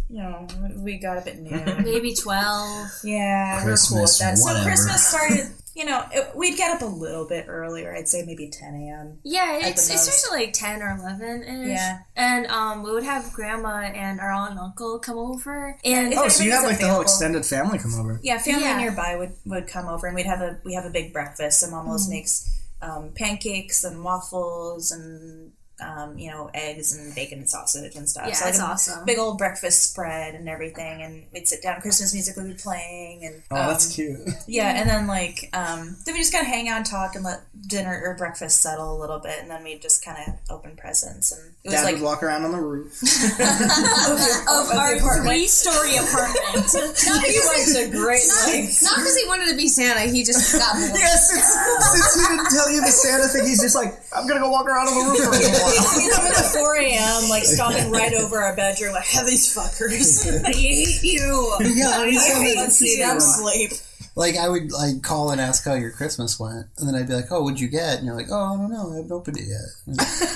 you 0.09 0.17
know, 0.17 0.47
we 0.77 0.97
got 0.97 1.17
up 1.17 1.27
at 1.27 1.39
noon. 1.39 1.83
Maybe 1.83 2.13
12. 2.13 2.89
Yeah, 3.03 3.63
we 3.63 3.71
we're 3.71 3.77
cool 3.77 4.01
with 4.01 4.17
Christmas, 4.17 4.19
that. 4.19 4.37
So 4.37 4.45
whatever. 4.45 4.65
Christmas 4.65 5.07
started, 5.07 5.47
you 5.75 5.83
know, 5.85 6.05
it, 6.11 6.33
we'd 6.35 6.55
get 6.55 6.73
up 6.73 6.81
a 6.81 6.85
little 6.85 7.27
bit 7.27 7.45
earlier. 7.49 7.93
I'd 7.93 8.07
say 8.07 8.23
maybe 8.25 8.49
10 8.49 8.73
a.m. 8.75 9.19
Yeah, 9.23 9.59
At 9.61 9.71
it's, 9.71 9.87
the 9.87 9.93
it 9.93 9.97
most. 9.97 10.03
starts 10.05 10.27
at 10.31 10.31
like 10.31 10.53
10 10.53 10.81
or 10.81 10.97
11 10.97 11.43
ish. 11.43 11.67
Yeah. 11.69 11.99
And 12.15 12.47
um, 12.47 12.81
we 12.81 12.91
would 12.93 13.03
have 13.03 13.33
grandma 13.33 13.81
and 13.81 14.21
our 14.21 14.31
aunt 14.31 14.51
and 14.51 14.59
uncle 14.59 14.99
come 14.99 15.17
over. 15.17 15.77
And 15.83 16.13
oh, 16.13 16.29
so 16.29 16.43
you 16.43 16.51
had 16.51 16.59
everybody's 16.59 16.79
like 16.79 16.87
the 16.87 16.93
whole 16.93 17.01
extended 17.01 17.45
family 17.45 17.77
come 17.77 17.93
over. 17.99 18.21
Yeah, 18.23 18.37
family 18.37 18.61
Yeah. 18.63 18.77
nearby 18.77 19.17
would, 19.17 19.33
would 19.45 19.67
come 19.67 19.87
over, 19.89 20.07
and 20.07 20.15
we'd 20.15 20.25
have 20.25 20.39
a 20.41 20.59
we 20.63 20.73
have 20.75 20.85
a 20.85 20.89
big 20.89 21.11
breakfast. 21.11 21.59
So 21.59 21.69
mom 21.69 21.87
always 21.87 22.07
makes 22.09 22.49
um, 22.81 23.09
pancakes 23.13 23.83
and 23.83 24.01
waffles 24.03 24.91
and 24.91 25.51
um, 25.81 26.17
you 26.17 26.31
know 26.31 26.49
eggs 26.53 26.95
and 26.95 27.13
bacon 27.15 27.39
and 27.39 27.49
sausage 27.49 27.95
and 27.95 28.07
stuff. 28.07 28.27
Yeah, 28.27 28.33
so 28.33 28.45
like 28.45 28.53
it's 28.53 28.61
a 28.61 28.65
awesome. 28.65 29.05
Big 29.05 29.17
old 29.19 29.37
breakfast 29.37 29.91
spread 29.91 30.35
and 30.35 30.47
everything, 30.47 31.01
and 31.01 31.25
we'd 31.33 31.47
sit 31.47 31.61
down. 31.61 31.81
Christmas 31.81 32.13
music 32.13 32.35
would 32.37 32.47
be 32.47 32.53
playing, 32.53 33.25
and 33.25 33.41
Oh, 33.51 33.55
um, 33.57 33.67
that's 33.67 33.93
cute. 33.93 34.19
Yeah, 34.47 34.69
and 34.79 34.89
then 34.89 35.07
like 35.07 35.49
um, 35.53 35.97
then 36.05 36.13
we 36.13 36.19
just 36.21 36.31
kind 36.31 36.45
of 36.45 36.51
hang 36.51 36.69
out 36.69 36.77
and 36.77 36.85
talk 36.85 37.15
and 37.15 37.23
let 37.25 37.41
dinner 37.67 38.01
or 38.05 38.15
breakfast 38.15 38.61
settle 38.61 38.95
a 38.95 38.99
little 38.99 39.19
bit, 39.19 39.39
and 39.41 39.49
then 39.49 39.63
we 39.63 39.77
just 39.79 40.03
kind 40.05 40.17
of 40.27 40.33
open 40.49 40.75
presents, 40.77 41.31
and 41.31 41.53
it 41.63 41.69
was 41.69 41.73
Dad 41.75 41.83
like 41.83 41.95
would 41.95 42.03
walk 42.03 42.23
around 42.23 42.45
on 42.45 42.51
the 42.51 42.59
roof. 42.61 43.01
of 43.03 44.71
our 44.77 44.97
three 45.23 45.47
story 45.47 45.95
apartment. 45.97 46.71
he 46.71 47.39
went 47.41 47.67
to 47.75 47.89
great 47.91 48.23
lengths. 48.47 48.83
Not 48.83 48.95
because 48.97 49.17
he 49.17 49.27
wanted 49.27 49.49
to 49.49 49.57
be 49.57 49.67
Santa, 49.67 50.01
he 50.11 50.23
just 50.23 50.53
got 50.57 50.73
bored. 50.75 50.91
yes, 50.95 51.29
since, 51.31 51.43
since 51.43 52.13
he 52.15 52.35
didn't 52.35 52.49
tell 52.51 52.69
you 52.71 52.81
the 52.81 52.91
Santa 52.91 53.27
thing, 53.27 53.45
he's 53.45 53.61
just 53.61 53.75
like, 53.75 53.93
I'm 54.15 54.27
gonna 54.27 54.39
go 54.39 54.49
walk 54.49 54.67
around 54.67 54.87
on 54.87 54.95
the 54.95 55.11
roof 55.11 55.19
for 55.25 55.29
a 55.29 55.39
little 55.39 55.64
while. 55.65 55.99
He's 55.99 56.17
up 56.17 56.23
at 56.23 56.53
4 56.53 56.75
a.m., 56.77 57.29
like 57.29 57.43
stopping 57.43 57.91
right 57.91 58.13
over 58.19 58.41
our 58.41 58.55
bedroom, 58.55 58.93
like, 58.93 59.05
have 59.05 59.25
these 59.25 59.53
fuckers. 59.53 60.25
I 60.45 60.51
hate 60.51 61.03
you. 61.03 61.55
Yeah, 61.61 61.89
I 61.89 62.07
on 62.07 62.65
the 62.65 62.69
see 62.71 62.99
them 62.99 63.19
sleep. 63.19 63.71
Like 64.15 64.37
I 64.37 64.47
would 64.47 64.71
like 64.71 65.03
call 65.03 65.31
and 65.31 65.41
ask 65.41 65.65
how 65.65 65.73
your 65.73 65.91
Christmas 65.91 66.39
went, 66.39 66.67
and 66.77 66.87
then 66.87 66.95
I'd 66.95 67.07
be 67.07 67.13
like, 67.13 67.29
"Oh, 67.31 67.43
what'd 67.43 67.59
you 67.59 67.67
get?" 67.67 67.97
And 67.97 68.05
you're 68.05 68.15
like, 68.15 68.31
"Oh, 68.31 68.53
I 68.53 68.55
don't 68.55 68.71
know. 68.71 68.93
I 68.93 68.95
haven't 68.95 69.11
opened 69.11 69.37
it 69.37 69.43
yet." 69.45 69.59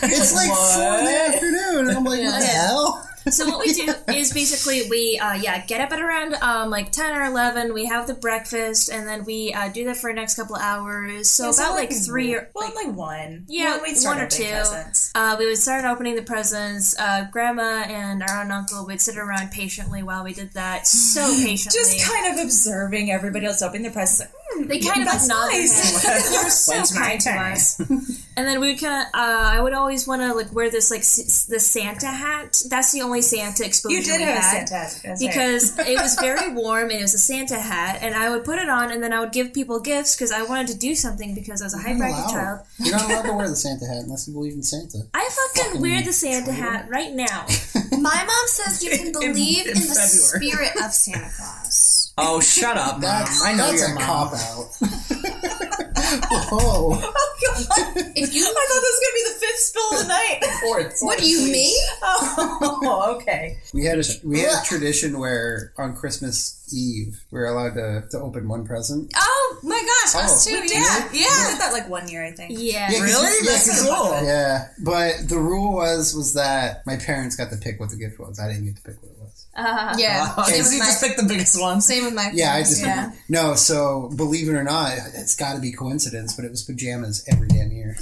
it's 0.03 0.35
like 0.35 0.49
four 0.49 0.99
in 0.99 1.05
the 1.05 1.33
afternoon, 1.33 1.87
and 1.87 1.97
I'm 1.97 2.03
like, 2.03 2.19
"What 2.19 2.39
the 2.41 2.45
hell?" 2.45 3.09
So 3.29 3.47
what 3.47 3.59
we 3.59 3.73
do 3.73 3.93
is 4.13 4.33
basically 4.33 4.89
we 4.89 5.19
uh, 5.21 5.33
yeah 5.33 5.65
get 5.65 5.81
up 5.81 5.91
at 5.91 5.99
around 6.01 6.33
um, 6.35 6.69
like 6.69 6.91
10 6.91 7.15
or 7.15 7.23
11 7.25 7.73
we 7.73 7.85
have 7.85 8.07
the 8.07 8.13
breakfast 8.13 8.89
and 8.91 9.07
then 9.07 9.23
we 9.25 9.53
uh, 9.53 9.69
do 9.69 9.85
that 9.85 9.97
for 9.97 10.09
the 10.09 10.15
next 10.15 10.35
couple 10.35 10.55
of 10.55 10.61
hours 10.61 11.29
so 11.29 11.49
about 11.49 11.75
like 11.75 11.91
three 11.91 12.33
or 12.33 12.49
Well, 12.55 12.71
like 12.75 12.95
one. 12.95 13.45
Yeah, 13.47 13.73
One, 13.75 13.83
we'd 13.83 13.97
start 13.97 14.15
one 14.17 14.23
or 14.23 14.25
opening 14.27 14.47
two. 14.47 14.53
presents. 14.53 15.11
Uh, 15.15 15.35
we 15.37 15.45
would 15.45 15.57
start 15.57 15.85
opening 15.85 16.15
the 16.15 16.21
presents. 16.23 16.97
Uh, 16.99 17.27
grandma 17.31 17.83
and 17.87 18.21
our 18.23 18.29
aunt 18.29 18.43
and 18.43 18.51
uncle 18.51 18.85
would 18.85 19.01
sit 19.01 19.17
around 19.17 19.51
patiently 19.51 20.01
while 20.03 20.23
we 20.23 20.33
did 20.33 20.53
that. 20.53 20.87
So 20.87 21.21
patiently. 21.43 21.79
Just 21.79 22.09
kind 22.09 22.33
of 22.37 22.43
observing 22.43 23.11
everybody 23.11 23.45
else 23.45 23.61
opening 23.61 23.83
their 23.83 23.91
presents. 23.91 24.19
Like, 24.31 24.38
hmm, 24.51 24.67
they 24.67 24.79
kind 24.79 25.01
of 25.01 25.07
that's 25.07 25.27
nod 25.27 25.47
nice. 25.51 26.01
their 26.03 26.13
head. 26.13 26.21
They 26.31 26.43
were 26.43 26.49
so 26.49 26.73
When's 26.73 26.97
kind 26.97 27.21
to 27.21 27.29
us. 27.31 27.81
And 28.39 28.47
then 28.47 28.61
we 28.61 28.77
kind 28.77 29.05
of, 29.05 29.07
uh, 29.19 29.49
I 29.51 29.59
would 29.59 29.73
always 29.73 30.07
want 30.07 30.21
to 30.21 30.33
like 30.33 30.53
wear 30.53 30.69
this 30.71 30.89
like 30.89 31.01
s- 31.01 31.45
the 31.49 31.59
Santa 31.59 32.07
hat. 32.07 32.61
That's 32.69 32.93
the 32.93 33.01
only 33.01 33.21
Santa 33.21 33.65
exposure 33.65 33.97
You 33.97 34.01
did 34.01 34.19
we 34.21 34.23
have 34.27 34.37
a. 34.37 34.41
Santa. 34.41 34.71
That's 34.71 35.03
right. 35.03 35.17
Because 35.19 35.77
it 35.89 35.99
was 36.01 36.15
very 36.21 36.53
warm 36.53 36.83
and 36.89 36.99
it 36.99 37.01
was 37.01 37.13
a 37.13 37.17
Santa 37.19 37.59
hat, 37.59 37.99
and 38.01 38.15
I 38.15 38.29
would 38.29 38.45
put 38.45 38.57
it 38.57 38.69
on 38.69 38.91
and 38.91 39.03
then 39.03 39.11
I 39.11 39.19
would 39.19 39.33
give 39.33 39.53
people 39.53 39.81
gifts 39.81 40.15
because 40.15 40.31
I 40.31 40.43
wanted 40.43 40.67
to 40.69 40.77
do 40.77 40.95
something 40.95 41.35
because 41.35 41.61
I 41.61 41.65
was 41.65 41.73
a 41.73 41.79
high 41.79 41.97
bracket 41.97 42.31
child. 42.31 42.59
You're 42.77 42.95
not 42.95 43.09
allowed 43.11 43.21
to 43.23 43.33
wear 43.33 43.49
the 43.49 43.55
Santa 43.67 43.85
hat 43.85 43.97
unless 44.05 44.25
you 44.25 44.33
believe 44.33 44.53
in 44.53 44.63
Santa. 44.63 44.99
I 45.13 45.29
fucking 45.55 45.81
wear 45.81 46.01
the 46.01 46.13
Santa 46.13 46.53
hat 46.53 46.87
right 46.89 47.11
now. 47.11 47.45
My 47.91 48.23
mom 48.23 48.45
says 48.47 48.81
you 48.81 48.91
can 48.91 49.11
believe 49.11 49.65
in, 49.65 49.75
in 49.75 49.81
the 49.81 50.39
February. 50.39 50.47
spirit 50.47 50.71
of 50.85 50.93
Santa 50.93 51.29
Claus. 51.35 51.88
Oh, 52.21 52.39
shut 52.39 52.77
up, 52.77 52.93
mom. 52.93 53.01
That's, 53.01 53.43
I 53.43 53.53
know 53.53 53.67
that's 53.71 53.79
your 53.79 53.91
a 53.91 53.95
mom. 53.95 54.03
cop 54.03 54.33
out. 54.33 54.67
Whoa! 56.51 57.01
Oh, 57.41 57.93
if 58.15 58.33
you, 58.33 58.43
I 58.43 58.65
thought 58.67 58.81
this 58.81 58.83
was 58.83 58.99
going 58.99 59.13
to 59.13 59.15
be 59.15 59.23
the 59.33 59.39
fifth 59.39 59.59
spill 59.59 59.93
of 59.93 59.99
the 60.01 60.07
night. 60.07 60.93
what 61.01 61.19
do 61.19 61.27
you 61.29 61.51
mean? 61.51 61.75
oh, 62.01 63.15
okay. 63.19 63.57
We 63.73 63.85
had 63.85 63.99
a 63.99 64.03
we 64.23 64.41
had 64.41 64.61
a 64.61 64.65
tradition 64.65 65.19
where 65.19 65.73
on 65.77 65.95
Christmas 65.95 66.67
Eve 66.73 67.23
we 67.31 67.39
were 67.39 67.45
allowed 67.47 67.73
to, 67.75 68.07
to 68.11 68.19
open 68.19 68.47
one 68.47 68.65
present. 68.65 69.11
Oh 69.15 69.57
my 69.63 69.77
gosh, 69.79 70.15
us 70.23 70.47
Oh. 70.47 70.49
too. 70.51 70.61
We 70.61 70.69
Yeah, 70.73 71.07
did. 71.11 71.21
yeah. 71.21 71.47
We 71.47 71.51
did 71.53 71.61
that 71.61 71.69
like 71.73 71.89
one 71.89 72.07
year, 72.09 72.23
I 72.25 72.31
think. 72.31 72.51
Yeah. 72.57 72.89
Yeah, 72.91 72.99
'cause 72.99 73.01
Really? 73.01 73.25
you- 73.27 73.39
yeah, 73.43 73.51
That's 73.51 73.69
'cause- 73.69 73.87
cool. 73.89 74.23
Yeah, 74.23 74.67
but 74.79 75.13
the 75.29 75.37
rule 75.39 75.73
was 75.73 76.13
was 76.15 76.33
that 76.33 76.85
my 76.85 76.97
parents 76.97 77.35
got 77.35 77.49
to 77.51 77.57
pick 77.57 77.79
what 77.79 77.89
the 77.89 77.97
gift 77.97 78.19
was. 78.19 78.39
I 78.39 78.47
didn't 78.47 78.65
get 78.65 78.75
to 78.77 78.81
pick 78.83 79.01
what 79.01 79.11
it 79.11 79.17
was. 79.18 79.18
Uh, 79.59 79.93
Yeah. 79.97 80.35
Same 80.43 80.55
so 80.55 80.63
with 80.63 80.73
you 80.73 80.79
my, 80.79 80.85
just 80.85 81.03
picked 81.03 81.17
the 81.17 81.23
biggest 81.27 81.59
one. 81.59 81.81
same 81.81 82.05
with 82.05 82.13
my 82.13 82.31
Yeah, 82.33 82.53
I 82.53 82.59
just 82.61 82.81
yeah. 82.81 83.11
no. 83.27 83.55
So 83.55 84.09
believe 84.15 84.47
it 84.47 84.53
or 84.53 84.63
not, 84.63 84.93
it's 85.15 85.35
got 85.35 85.53
to 85.55 85.59
be 85.59 85.71
coincidence, 85.71 86.33
but 86.33 86.45
it 86.45 86.51
was 86.51 86.63
pajamas 86.63 87.23
every 87.27 87.47
damn 87.49 87.71
year. 87.71 87.95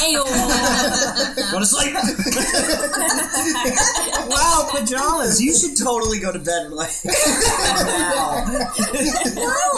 Ayo. 0.00 0.24
Go 1.52 1.58
to 1.58 1.66
sleep. 1.66 1.92
wow, 4.28 4.68
pajamas. 4.70 5.40
You 5.42 5.54
should 5.56 5.76
totally 5.76 6.18
go 6.20 6.32
to 6.32 6.38
bed 6.38 6.70
like 6.70 6.90
now. 7.04 8.44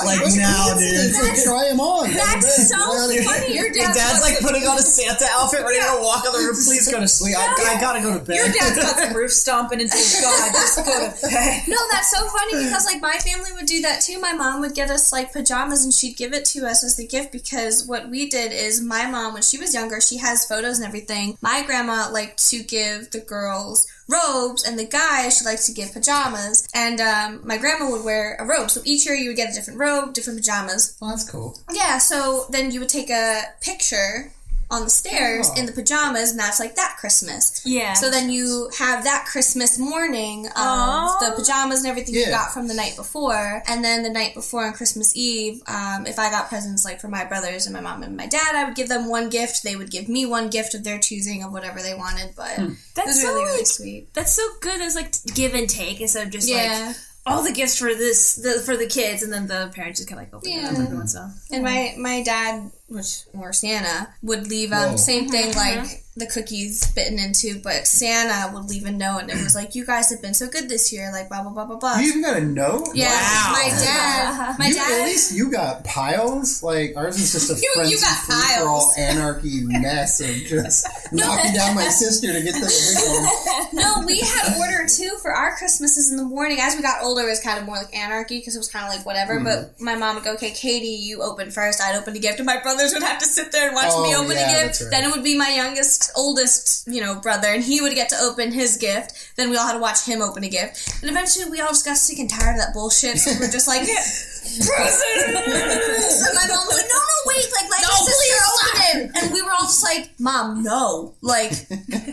like 0.05 0.21
now, 0.37 0.75
dude. 0.79 1.15
Try 1.45 1.69
them 1.71 1.81
on. 1.81 2.11
That's 2.13 2.69
so 2.69 2.77
Well, 2.77 3.09
funny. 3.25 3.55
Your 3.55 3.67
Your 3.73 3.93
dad's 3.93 4.21
like 4.23 4.39
putting 4.41 4.67
on 4.67 4.79
a 4.79 4.83
Santa 4.83 5.27
outfit, 5.33 5.63
ready 5.63 5.79
to 5.81 5.99
walk 6.03 6.25
on 6.27 6.33
the 6.33 6.39
roof. 6.39 6.57
Please 6.67 6.91
go 6.91 7.01
to 7.01 7.09
sleep. 7.09 7.37
I, 7.37 7.77
I 7.77 7.81
gotta 7.81 8.01
go 8.01 8.13
to 8.19 8.25
bed. 8.25 8.37
Your 8.37 8.49
dad's 8.53 8.77
got 8.77 8.97
some 8.99 9.13
roof 9.17 9.31
stomping 9.33 9.81
and 9.81 9.91
says, 9.91 10.21
God, 10.23 10.53
just 10.53 10.77
go 10.77 10.85
to 10.85 11.11
bed. 11.21 11.22
No, 11.69 11.77
that's 11.91 12.11
so 12.11 12.27
funny 12.29 12.65
because 12.65 12.85
like 12.87 13.01
my 13.01 13.13
family 13.19 13.51
would 13.55 13.67
do 13.67 13.81
that 13.83 14.01
too. 14.03 14.21
My 14.21 14.33
mom 14.33 14.61
would 14.61 14.75
get 14.75 14.91
us 14.91 15.13
like 15.13 15.33
pajamas 15.33 15.85
and 15.85 15.93
she'd 15.93 16.17
give 16.17 16.33
it 16.33 16.45
to 16.47 16.67
us 16.67 16.83
as 16.85 16.97
the 16.97 17.07
gift 17.07 17.33
because 17.33 17.87
what 17.87 18.09
we 18.11 18.29
did 18.29 18.53
is 18.53 18.81
my 18.81 19.07
mom 19.07 19.35
when 19.35 19.43
she 19.43 19.59
was 19.59 19.73
younger, 19.75 20.01
she 20.01 20.19
has 20.19 20.45
photos 20.45 20.79
and 20.79 20.87
everything. 20.87 21.37
My 21.41 21.63
grandma 21.65 22.11
liked 22.11 22.49
to 22.51 22.63
give 22.63 23.11
the 23.13 23.21
girls 23.21 23.87
robes 24.09 24.65
and 24.65 24.79
the 24.79 24.85
guys 24.85 25.39
she 25.39 25.45
liked 25.45 25.65
to 25.65 25.73
give 25.73 25.93
pajamas 25.93 26.69
and 26.75 27.01
um, 27.01 27.41
my 27.47 27.57
grandma 27.57 27.89
would 27.91 28.05
wear 28.05 28.37
a 28.41 28.45
robe 28.45 28.69
so 28.71 28.81
each 28.85 29.07
year 29.07 29.15
you 29.15 29.29
would 29.29 29.37
get 29.37 29.51
a 29.51 29.55
different 29.55 29.79
robe 29.79 30.13
different 30.13 30.39
pajamas 30.39 30.99
Well, 31.01 31.11
that's 31.11 31.31
cool. 31.31 31.57
yeah 31.73 31.97
so 31.99 32.45
then 32.51 32.73
you 32.73 32.81
would 32.81 32.91
take 32.91 33.09
a 33.11 33.43
picture 33.63 34.33
on 34.73 34.83
the 34.85 34.91
stairs 34.91 35.49
Oh. 35.51 35.59
in 35.61 35.67
the 35.67 35.73
pajamas 35.73 36.31
and 36.33 36.41
that's 36.41 36.59
like 36.59 36.75
that 36.77 36.97
christmas 36.99 37.61
Yeah. 37.65 37.93
so 37.95 38.11
then 38.11 38.31
you 38.31 38.71
have 38.79 39.05
that 39.05 39.27
Christmas 39.27 39.79
morning 39.79 40.47
of 40.47 40.53
Aw. 40.57 41.19
the 41.21 41.31
pajamas 41.37 41.79
and 41.81 41.89
everything 41.89 42.15
you 42.15 42.27
got 42.27 42.53
from 42.53 42.67
the 42.69 42.75
night 42.75 42.97
before, 42.97 43.63
and 43.69 43.85
then 43.85 44.03
the 44.03 44.11
night 44.11 44.35
before 44.35 44.65
on 44.67 44.73
Christmas 44.73 45.15
Eve, 45.17 45.63
um, 45.67 46.07
if 46.07 46.19
I 46.19 46.31
got 46.31 46.49
presents 46.49 46.85
like 46.85 47.01
for 47.01 47.09
my 47.09 47.25
brothers 47.25 47.67
and 47.67 47.73
my 47.75 47.81
mom 47.81 48.03
and 48.03 48.17
my 48.17 48.27
dad, 48.27 48.55
I 48.55 48.65
would 48.65 48.75
give 48.75 48.89
them 48.89 49.09
one 49.09 49.29
gift. 49.29 49.63
They 49.63 49.77
would 49.77 49.91
give 49.91 50.09
me 50.09 50.27
one 50.27 50.49
gift 50.51 50.75
of 50.75 50.85
their 50.85 50.99
choosing 50.99 51.43
of 51.43 51.53
whatever 51.53 51.81
they 51.83 51.95
wanted. 51.95 52.35
But 52.37 52.59
it 52.59 52.71
that's 52.95 53.09
was 53.09 53.21
so 53.23 53.29
really 53.29 53.45
really 53.45 53.57
like, 53.59 53.67
sweet. 53.67 54.15
that's 54.15 54.33
so 54.35 54.47
good 54.61 54.81
as 54.81 54.95
like 54.95 55.13
give 55.35 55.55
and 55.55 55.69
take 55.69 56.01
instead 56.01 56.27
of 56.27 56.33
just 56.33 56.49
Yeah, 56.49 56.87
like 56.89 56.97
all 57.27 57.43
the 57.45 57.53
gifts 57.53 57.79
for 57.79 57.95
this 57.95 58.35
the, 58.37 58.55
for 58.67 58.77
the 58.77 58.87
kids 58.87 59.23
and 59.23 59.33
then 59.33 59.47
the 59.47 59.71
parents 59.75 60.01
just 60.01 60.09
kind 60.09 60.21
of 60.21 60.27
like 60.27 60.35
open 60.35 60.51
it 60.51 60.65
up 60.65 60.73
Yeah. 60.73 60.83
every 60.85 60.97
once 60.97 61.15
in 61.15 61.21
a 61.21 61.25
while. 61.25 61.35
and 61.53 61.63
my 61.65 61.95
my 61.99 62.23
dad, 62.23 62.71
which 62.93 63.23
or 63.35 63.53
Santa, 63.53 64.09
would 64.23 64.47
leave 64.49 64.71
Whoa. 64.71 64.91
um 64.91 64.99
same 64.99 65.29
thing 65.29 65.55
like 65.55 66.05
the 66.15 66.27
cookies 66.27 66.93
bitten 66.93 67.19
into, 67.19 67.59
but 67.63 67.87
Santa 67.87 68.53
would 68.53 68.69
leave 68.69 68.85
a 68.85 68.93
note 68.93 69.21
and 69.21 69.31
it 69.31 69.43
was 69.43 69.55
like, 69.55 69.75
"You 69.75 69.87
guys 69.87 70.11
have 70.11 70.21
been 70.21 70.35
so 70.35 70.47
good 70.47 70.69
this 70.69 70.93
year," 70.93 71.11
like 71.11 71.31
blah 71.31 71.41
blah 71.43 71.51
blah 71.53 71.65
blah 71.65 71.77
blah. 71.77 71.97
You 71.99 72.09
even 72.09 72.23
got 72.23 72.37
a 72.37 72.41
note? 72.45 72.89
Yeah, 72.95 73.09
Wow. 73.09 73.53
my 73.55 73.69
dad, 73.71 74.59
my 74.59 74.67
You, 74.69 74.75
dad. 74.75 75.01
at 75.01 75.07
least 75.07 75.35
you 75.35 75.51
got 75.51 75.85
piles. 75.85 76.63
Like 76.63 76.93
ours 76.97 77.19
is 77.19 77.33
just 77.33 77.51
a 77.51 77.55
You- 77.63 77.71
frenzy 77.75 77.95
you 77.95 78.01
got 78.01 78.19
free 78.19 78.35
for 78.59 78.69
all 78.69 78.81
piles. 78.93 78.95
anarchy 78.99 79.63
mess 79.65 80.21
of 80.21 80.37
just 80.45 80.87
knocking 81.13 81.55
down 81.55 81.75
my 81.75 81.89
sister 81.89 82.31
to 82.31 82.43
get 82.43 82.55
the. 82.55 83.69
No, 83.73 84.03
we 84.07 84.21
had 84.21 84.59
order 84.59 84.87
too 84.87 85.17
for 85.23 85.33
our 85.33 85.57
Christmases 85.57 86.11
in 86.11 86.19
the 86.19 86.25
morning. 86.25 86.59
As 86.61 86.77
we 86.77 86.83
got 86.83 87.03
older, 87.03 87.23
it 87.23 87.31
was 87.31 87.41
kind 87.41 87.59
of 87.59 87.65
more 87.65 87.77
like 87.77 87.95
anarchy 87.97 88.39
because 88.39 88.55
it 88.55 88.59
was 88.59 88.69
kind 88.69 88.85
of 88.87 88.95
like 88.95 89.07
whatever. 89.07 89.37
Mm-hmm. 89.37 89.45
But 89.45 89.81
my 89.81 89.95
mom 89.97 90.17
would 90.17 90.25
go, 90.25 90.35
"Okay, 90.35 90.51
Katie, 90.51 90.89
you 90.89 91.23
open 91.23 91.51
first. 91.51 91.81
I'd 91.81 91.97
open 91.97 92.15
a 92.15 92.19
gift, 92.19 92.39
and 92.39 92.47
my 92.47 92.59
brothers 92.83 92.95
would 92.95 93.03
have 93.09 93.19
to 93.21 93.27
sit 93.27 93.53
there 93.53 93.67
and 93.69 93.75
watch 93.75 93.87
me 94.03 94.15
Oh, 94.15 94.25
open 94.25 94.37
yeah, 94.37 94.51
a 94.63 94.67
gift. 94.67 94.81
right. 94.83 94.91
Then 94.91 95.05
it 95.05 95.11
would 95.15 95.25
be 95.25 95.37
my 95.37 95.51
youngest, 95.51 96.11
oldest, 96.17 96.87
you 96.89 97.01
know, 97.01 97.15
brother, 97.15 97.49
and 97.49 97.63
he 97.63 97.81
would 97.81 97.95
get 97.95 98.09
to 98.11 98.17
open 98.21 98.53
his 98.53 98.77
gift. 98.77 99.33
Then 99.37 99.51
we 99.51 99.57
all 99.57 99.67
had 99.67 99.75
to 99.75 99.79
watch 99.79 100.05
him 100.05 100.21
open 100.23 100.45
a 100.45 100.49
gift, 100.49 101.01
and 101.03 101.11
eventually 101.11 101.49
we 101.51 101.61
all 101.61 101.69
just 101.69 101.85
got 101.85 101.97
sick 101.97 102.19
and 102.19 102.29
tired 102.29 102.55
of 102.57 102.61
that 102.61 102.75
bullshit. 102.75 103.19
So 103.19 103.33
we 103.33 103.39
were 103.47 103.53
just 103.53 103.69
like. 103.69 103.83
Presents! 104.43 104.69
And 106.29 106.35
my 106.35 106.47
mom 106.49 106.67
was 106.67 106.77
like, 106.77 106.89
no, 106.89 106.99
no, 106.99 107.19
wait, 107.27 107.47
like, 107.55 107.71
let 107.71 107.81
your 107.81 107.97
sister 108.05 108.43
open 108.53 109.01
it. 109.15 109.23
And 109.23 109.33
we 109.33 109.41
were 109.41 109.51
all 109.53 109.63
just 109.65 109.83
like, 109.85 110.11
Mom, 110.19 110.63
no. 110.63 111.15
Like, 111.23 111.53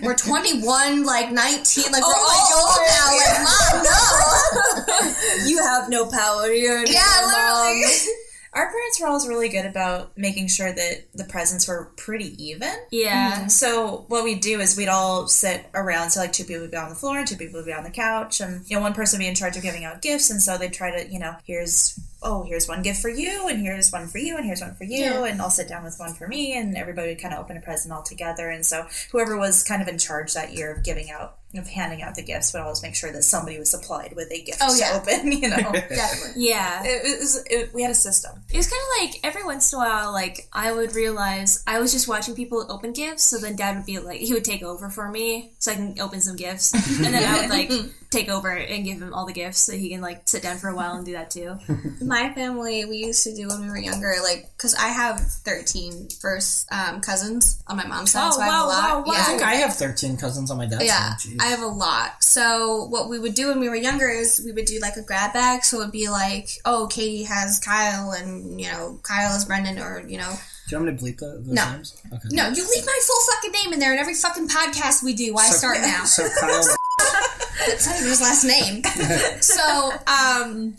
we're 0.04 0.16
21, 0.16 1.04
like 1.04 1.32
19, 1.32 1.92
like, 1.92 2.02
we're 2.02 2.14
oh 2.14 2.30
all 2.30 2.70
old 2.70 2.80
now. 2.88 3.08
Like, 3.18 3.42
Mom, 3.44 3.84
no. 3.84 5.48
You 5.50 5.58
have 5.58 5.90
no 5.90 6.06
power. 6.06 6.48
You're 6.52 6.86
Yeah, 6.86 7.02
literally. 7.26 7.84
Our 8.54 8.66
parents 8.72 9.00
were 9.00 9.08
always 9.08 9.28
really 9.28 9.50
good 9.50 9.66
about 9.66 10.18
making 10.18 10.48
sure 10.48 10.72
that 10.72 11.06
the 11.14 11.24
presents 11.26 11.68
were 11.68 11.92
pretty 11.98 12.42
even. 12.44 12.74
Yeah. 12.92 13.32
Mm-hmm. 13.38 13.48
So 13.50 14.06
what 14.08 14.24
we'd 14.24 14.42
do 14.42 14.60
is 14.60 14.76
we'd 14.76 14.88
all 14.88 15.28
sit 15.28 15.66
around. 15.74 16.10
So 16.12 16.20
like 16.22 16.34
two 16.34 16.44
people 16.46 16.62
would 16.62 16.72
be 16.72 16.78
on 16.78 16.90
the 16.90 16.96
floor 16.96 17.20
and 17.20 17.28
two 17.28 17.36
people 17.38 17.60
would 17.60 17.66
be 17.66 17.74
on 17.74 17.84
the 17.84 17.90
couch, 17.92 18.40
and 18.42 18.68
you 18.70 18.76
know 18.76 18.82
one 18.82 18.94
person 18.94 19.18
would 19.20 19.24
be 19.24 19.28
in 19.30 19.36
charge 19.36 19.56
of 19.56 19.64
giving 19.64 19.86
out 19.86 20.02
gifts. 20.02 20.30
And 20.30 20.42
so 20.42 20.58
they'd 20.58 20.74
try 20.74 20.92
to 20.92 21.12
you 21.12 21.20
know 21.20 21.36
here's 21.46 22.00
oh 22.22 22.44
here's 22.44 22.68
one 22.68 22.82
gift 22.82 23.02
for 23.02 23.10
you, 23.10 23.48
and 23.48 23.60
here's 23.62 23.92
one 23.92 24.08
for 24.08 24.18
you, 24.18 24.36
and 24.36 24.46
here's 24.46 24.62
one 24.62 24.76
for 24.76 24.84
you, 24.84 25.04
Yeah. 25.04 25.24
and 25.26 25.42
I'll 25.42 25.50
sit 25.50 25.68
down 25.70 25.84
with 25.84 25.98
one 26.00 26.14
for 26.14 26.28
me, 26.28 26.58
and 26.58 26.76
everybody 26.76 27.10
would 27.10 27.22
kind 27.22 27.34
of 27.34 27.40
open 27.42 27.56
a 27.58 27.62
present 27.62 27.94
all 27.94 28.04
together. 28.04 28.50
And 28.50 28.66
so 28.66 28.88
whoever 29.12 29.38
was 29.38 29.64
kind 29.64 29.82
of 29.82 29.88
in 29.88 29.98
charge 29.98 30.34
that 30.34 30.54
year 30.54 30.74
of 30.74 30.84
giving 30.84 31.10
out 31.12 31.38
of 31.56 31.68
handing 31.68 32.04
out 32.04 32.14
the 32.14 32.22
gifts 32.22 32.54
would 32.54 32.62
always 32.62 32.84
make 32.84 32.94
sure 32.96 33.12
that 33.12 33.24
somebody 33.24 33.58
was 33.58 33.72
supplied 33.72 34.14
with 34.16 34.32
a 34.32 34.42
gift 34.44 34.60
Oh, 34.62 34.76
yeah. 34.78 34.92
to 34.92 34.98
open. 35.02 35.32
You 35.40 35.50
know, 35.50 35.58
Definitely. 35.72 36.48
Yeah. 36.48 36.84
it 36.86 37.20
was 37.20 37.44
it, 37.50 37.74
we 37.74 37.82
had 37.82 37.90
a 37.92 37.96
system. 37.96 38.42
It 38.52 38.58
was 38.58 38.68
kind 38.70 38.82
of 38.82 39.12
like 39.14 39.20
every 39.26 39.44
once 39.44 39.72
in 39.74 39.80
a 39.80 39.82
while, 39.82 40.12
like 40.12 40.48
I 40.54 40.72
would 40.72 40.94
realize 40.94 41.64
I 41.66 41.80
was 41.80 41.92
just 41.92 42.08
watching 42.08 42.36
people 42.36 42.66
open 42.70 42.94
gifts. 42.94 43.24
So 43.24 43.38
then 43.40 43.56
Dad 43.56 43.78
would 43.78 43.86
be 43.86 43.98
like, 44.00 44.20
he 44.20 44.34
would 44.34 44.44
take 44.46 44.62
over 44.64 44.90
for 44.90 45.10
me 45.10 45.54
so 45.60 45.72
I 45.72 45.76
can 45.76 46.00
open 46.00 46.22
some 46.22 46.36
gifts, 46.36 46.74
and 46.74 47.06
then 47.14 47.24
I 47.24 47.42
would 47.42 47.50
like 47.50 47.72
take 48.12 48.28
over 48.28 48.50
and 48.50 48.86
give 48.86 49.00
him 49.00 49.14
all 49.14 49.26
the 49.28 49.34
gifts 49.34 49.60
so 49.60 49.74
he 49.74 49.90
can 49.90 50.02
like 50.02 50.24
sit 50.28 50.42
down 50.42 50.58
for 50.58 50.68
a 50.70 50.76
while 50.76 50.94
and 50.96 51.06
do 51.06 51.12
that 51.14 51.30
too. 51.30 51.58
My 52.02 52.34
family, 52.34 52.84
we 52.86 52.98
used 52.98 53.24
to 53.26 53.36
do 53.36 53.48
when 53.50 53.62
we 53.62 53.68
were 53.70 53.78
younger, 53.78 54.16
like, 54.24 54.50
because 54.58 54.74
I 54.74 54.88
have 54.88 55.20
13 55.20 56.10
first 56.20 56.68
um, 56.72 57.02
cousins 57.02 57.62
on 57.68 57.78
my 57.78 57.86
mom's 57.86 58.12
side, 58.12 58.30
Oh, 58.30 58.32
so 58.32 58.42
I 58.42 58.46
have 58.46 58.54
wow, 58.54 58.66
a 58.66 58.68
lot. 58.68 58.90
wow, 58.90 59.04
wow. 59.06 59.14
I 59.16 59.24
think 59.24 59.44
I 59.44 59.54
have 59.56 59.76
13 59.76 60.18
cousins 60.18 60.50
on 60.50 60.58
my 60.58 60.66
dad's 60.66 60.86
Yeah, 60.86 61.16
side. 61.16 61.30
Jeez. 61.34 61.38
I 61.40 61.46
have 61.48 61.62
a 61.62 61.68
lot. 61.68 62.24
So 62.24 62.86
what 62.90 63.10
we 63.10 63.20
would 63.20 63.36
do 63.36 63.50
when 63.50 63.60
we 63.60 63.70
were 63.70 63.76
younger 63.76 64.08
is 64.10 64.42
we 64.44 64.52
would 64.54 64.66
do 64.66 64.80
like 64.80 64.96
a 64.96 65.04
grab 65.04 65.34
bag. 65.34 65.64
So 65.64 65.78
it 65.78 65.84
would 65.86 65.92
be 65.92 66.10
like, 66.10 66.50
oh, 66.66 66.88
Katie 66.90 67.24
has 67.24 67.60
Kyle, 67.60 68.12
and 68.12 68.60
you 68.60 68.72
know, 68.72 69.00
Kyle 69.04 69.36
is 69.36 69.46
Brendan, 69.46 69.78
or 69.80 70.00
you 70.08 70.18
know, 70.18 70.34
Do 70.68 70.76
you 70.76 70.82
want 70.84 70.92
me 70.94 70.98
to 70.98 71.04
bleep 71.04 71.20
the, 71.20 71.38
those 71.46 71.48
No. 71.56 71.72
names? 71.74 71.96
Okay. 72.12 72.30
no, 72.32 72.48
you 72.48 72.68
leave 72.68 72.86
my 72.86 73.00
full 73.06 73.34
fucking 73.36 73.52
name 73.52 73.74
in 73.74 73.80
there 73.80 73.94
in 73.94 74.00
every 74.00 74.16
fucking 74.16 74.48
podcast 74.48 75.04
we 75.04 75.14
do. 75.14 75.34
Why 75.34 75.46
So- 75.50 75.58
start 75.58 75.78
now? 75.82 76.06
So 76.06 76.28
Kyle, 76.40 76.64
That's 77.68 77.86
not 77.86 77.96
even 77.98 78.10
his 78.10 78.22
last 78.22 78.44
name. 78.46 78.84
so, 79.42 79.92
um, 80.08 80.76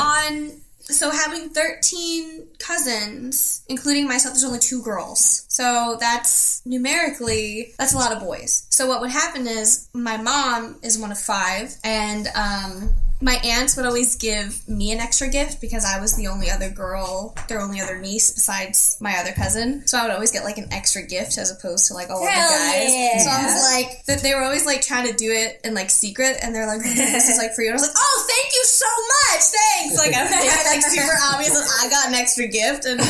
on 0.00 0.52
so 0.90 1.10
having 1.10 1.50
13 1.50 2.46
cousins, 2.58 3.62
including 3.68 4.08
myself, 4.08 4.34
there's 4.34 4.44
only 4.44 4.58
two 4.58 4.82
girls. 4.82 5.44
So 5.48 5.96
that's 6.00 6.62
numerically, 6.64 7.74
that's 7.78 7.92
a 7.92 7.98
lot 7.98 8.12
of 8.12 8.20
boys. 8.20 8.66
So 8.70 8.86
what 8.86 9.00
would 9.00 9.10
happen 9.10 9.46
is 9.46 9.88
my 9.92 10.16
mom 10.16 10.76
is 10.82 10.98
one 10.98 11.12
of 11.12 11.18
five, 11.18 11.74
and 11.84 12.26
um, 12.34 12.90
my 13.20 13.34
aunts 13.44 13.76
would 13.76 13.84
always 13.84 14.14
give 14.16 14.66
me 14.68 14.92
an 14.92 15.00
extra 15.00 15.28
gift 15.28 15.60
because 15.60 15.84
I 15.84 16.00
was 16.00 16.14
the 16.16 16.28
only 16.28 16.50
other 16.50 16.70
girl, 16.70 17.34
their 17.48 17.60
only 17.60 17.80
other 17.80 17.98
niece 17.98 18.30
besides 18.32 18.96
my 19.00 19.16
other 19.18 19.32
cousin. 19.32 19.86
So 19.88 19.98
I 19.98 20.02
would 20.02 20.12
always 20.12 20.30
get 20.30 20.44
like 20.44 20.56
an 20.58 20.72
extra 20.72 21.02
gift 21.02 21.36
as 21.36 21.50
opposed 21.50 21.88
to 21.88 21.94
like 21.94 22.10
all 22.10 22.22
of 22.22 22.28
the 22.28 22.30
guys. 22.30 22.94
yeah. 22.94 23.18
So 23.18 23.30
I 23.30 23.42
was 23.42 23.72
like, 23.74 24.04
that 24.06 24.22
they 24.22 24.34
were 24.34 24.42
always 24.42 24.64
like 24.66 24.82
trying 24.82 25.08
to 25.10 25.14
do 25.14 25.32
it 25.32 25.60
in 25.64 25.74
like 25.74 25.90
secret, 25.90 26.38
and 26.42 26.54
they're 26.54 26.66
like, 26.66 26.82
"This 26.82 27.28
is 27.28 27.38
like 27.38 27.54
for 27.54 27.62
you." 27.62 27.70
And 27.70 27.78
I 27.78 27.82
was 27.82 27.88
like, 27.88 27.96
"Oh, 27.98 28.26
thank 28.28 28.54
you 28.54 28.64
so 28.64 28.86
much, 28.86 29.42
thanks!" 29.50 29.98
Like 29.98 30.14
I 30.14 30.22
make 30.30 30.46
it 30.46 30.66
like 30.70 30.82
super 30.82 31.16
obvious 31.34 31.54
that 31.58 31.66
I 31.82 31.90
got 31.90 32.08
an 32.08 32.14
extra 32.14 32.46
gift, 32.46 32.84
and 32.84 33.00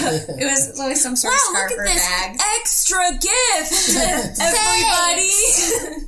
it 0.40 0.46
was 0.46 0.80
always 0.80 1.02
some 1.02 1.16
sort 1.16 1.34
of 1.34 1.40
scarf 1.40 1.72
or 1.76 1.84
bag. 1.84 2.40
extra 2.60 3.12
gift, 3.12 3.96
everybody. 4.40 6.06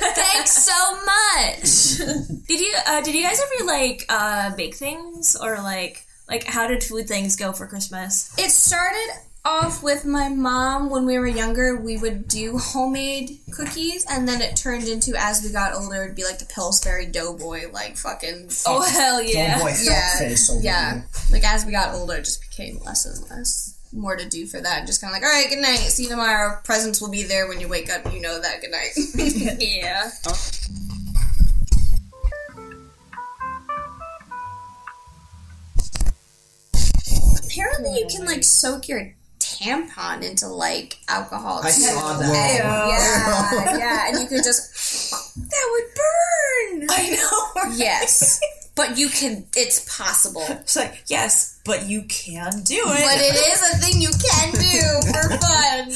Thanks 0.00 0.64
so 0.64 0.94
much. 1.04 2.46
did 2.48 2.60
you 2.60 2.74
uh, 2.86 3.00
did 3.02 3.14
you 3.14 3.22
guys 3.22 3.40
ever 3.40 3.66
like 3.66 4.04
uh, 4.08 4.54
bake 4.56 4.74
things 4.74 5.36
or 5.40 5.56
like 5.56 6.04
like 6.28 6.44
how 6.44 6.66
did 6.66 6.82
food 6.82 7.06
things 7.06 7.36
go 7.36 7.52
for 7.52 7.66
Christmas? 7.66 8.34
It 8.38 8.50
started 8.50 9.10
off 9.44 9.82
with 9.82 10.04
my 10.04 10.28
mom 10.28 10.90
when 10.90 11.06
we 11.06 11.18
were 11.18 11.26
younger. 11.26 11.76
We 11.76 11.96
would 11.96 12.28
do 12.28 12.58
homemade 12.58 13.38
cookies, 13.52 14.06
and 14.08 14.28
then 14.28 14.40
it 14.40 14.56
turned 14.56 14.86
into 14.88 15.14
as 15.16 15.42
we 15.42 15.50
got 15.50 15.74
older, 15.74 16.04
it'd 16.04 16.16
be 16.16 16.24
like 16.24 16.38
the 16.38 16.46
Pillsbury 16.46 17.06
Doughboy, 17.06 17.70
like 17.72 17.96
fucking. 17.96 18.50
Oh 18.66 18.82
hell 18.82 19.22
yeah! 19.22 19.58
boy, 19.58 19.72
yeah, 19.82 20.18
face 20.18 20.50
yeah. 20.62 21.02
Like 21.30 21.44
as 21.44 21.64
we 21.64 21.72
got 21.72 21.94
older, 21.94 22.16
it 22.16 22.24
just 22.24 22.42
became 22.42 22.78
less 22.84 23.06
and 23.06 23.30
less. 23.30 23.79
More 23.92 24.14
to 24.16 24.28
do 24.28 24.46
for 24.46 24.60
that. 24.60 24.86
Just 24.86 25.00
kind 25.00 25.10
of 25.14 25.20
like, 25.20 25.28
all 25.28 25.34
right, 25.36 25.48
good 25.48 25.60
night. 25.60 25.78
See 25.78 26.04
you 26.04 26.08
tomorrow. 26.10 26.58
Presents 26.64 27.00
will 27.00 27.10
be 27.10 27.24
there 27.24 27.48
when 27.48 27.60
you 27.60 27.68
wake 27.68 27.90
up. 27.90 28.12
You 28.12 28.20
know 28.20 28.40
that. 28.40 28.60
Good 28.60 28.70
night. 28.70 29.58
Yeah. 29.60 30.10
Apparently, 37.44 37.98
you 37.98 38.06
can 38.06 38.24
like 38.24 38.44
soak 38.44 38.88
your 38.88 39.12
tampon 39.40 40.22
into 40.22 40.46
like 40.46 40.98
alcohol. 41.08 41.60
I 41.62 41.70
saw 41.70 42.16
that. 42.18 42.32
Yeah, 42.32 43.76
yeah, 43.78 44.08
and 44.08 44.20
you 44.20 44.26
could 44.28 44.44
just 44.44 45.10
That 45.36 45.68
would 45.72 46.80
burn. 46.80 46.86
I 46.90 47.10
know. 47.10 47.72
yes. 47.74 48.40
But 48.80 48.96
you 48.98 49.08
can. 49.08 49.44
It's 49.56 49.78
possible. 49.98 50.44
It's 50.64 50.76
like, 50.76 51.02
yes, 51.06 51.60
but 51.64 51.86
you 51.88 52.02
can 52.08 52.62
do 52.62 52.80
it. 52.80 53.04
But 53.10 53.20
it 53.20 53.36
is 53.52 53.60
a 53.70 53.76
thing 53.82 54.00
you 54.00 54.08
can 54.10 54.48
do 54.52 54.80
for 55.12 55.24
fun. 55.44 55.88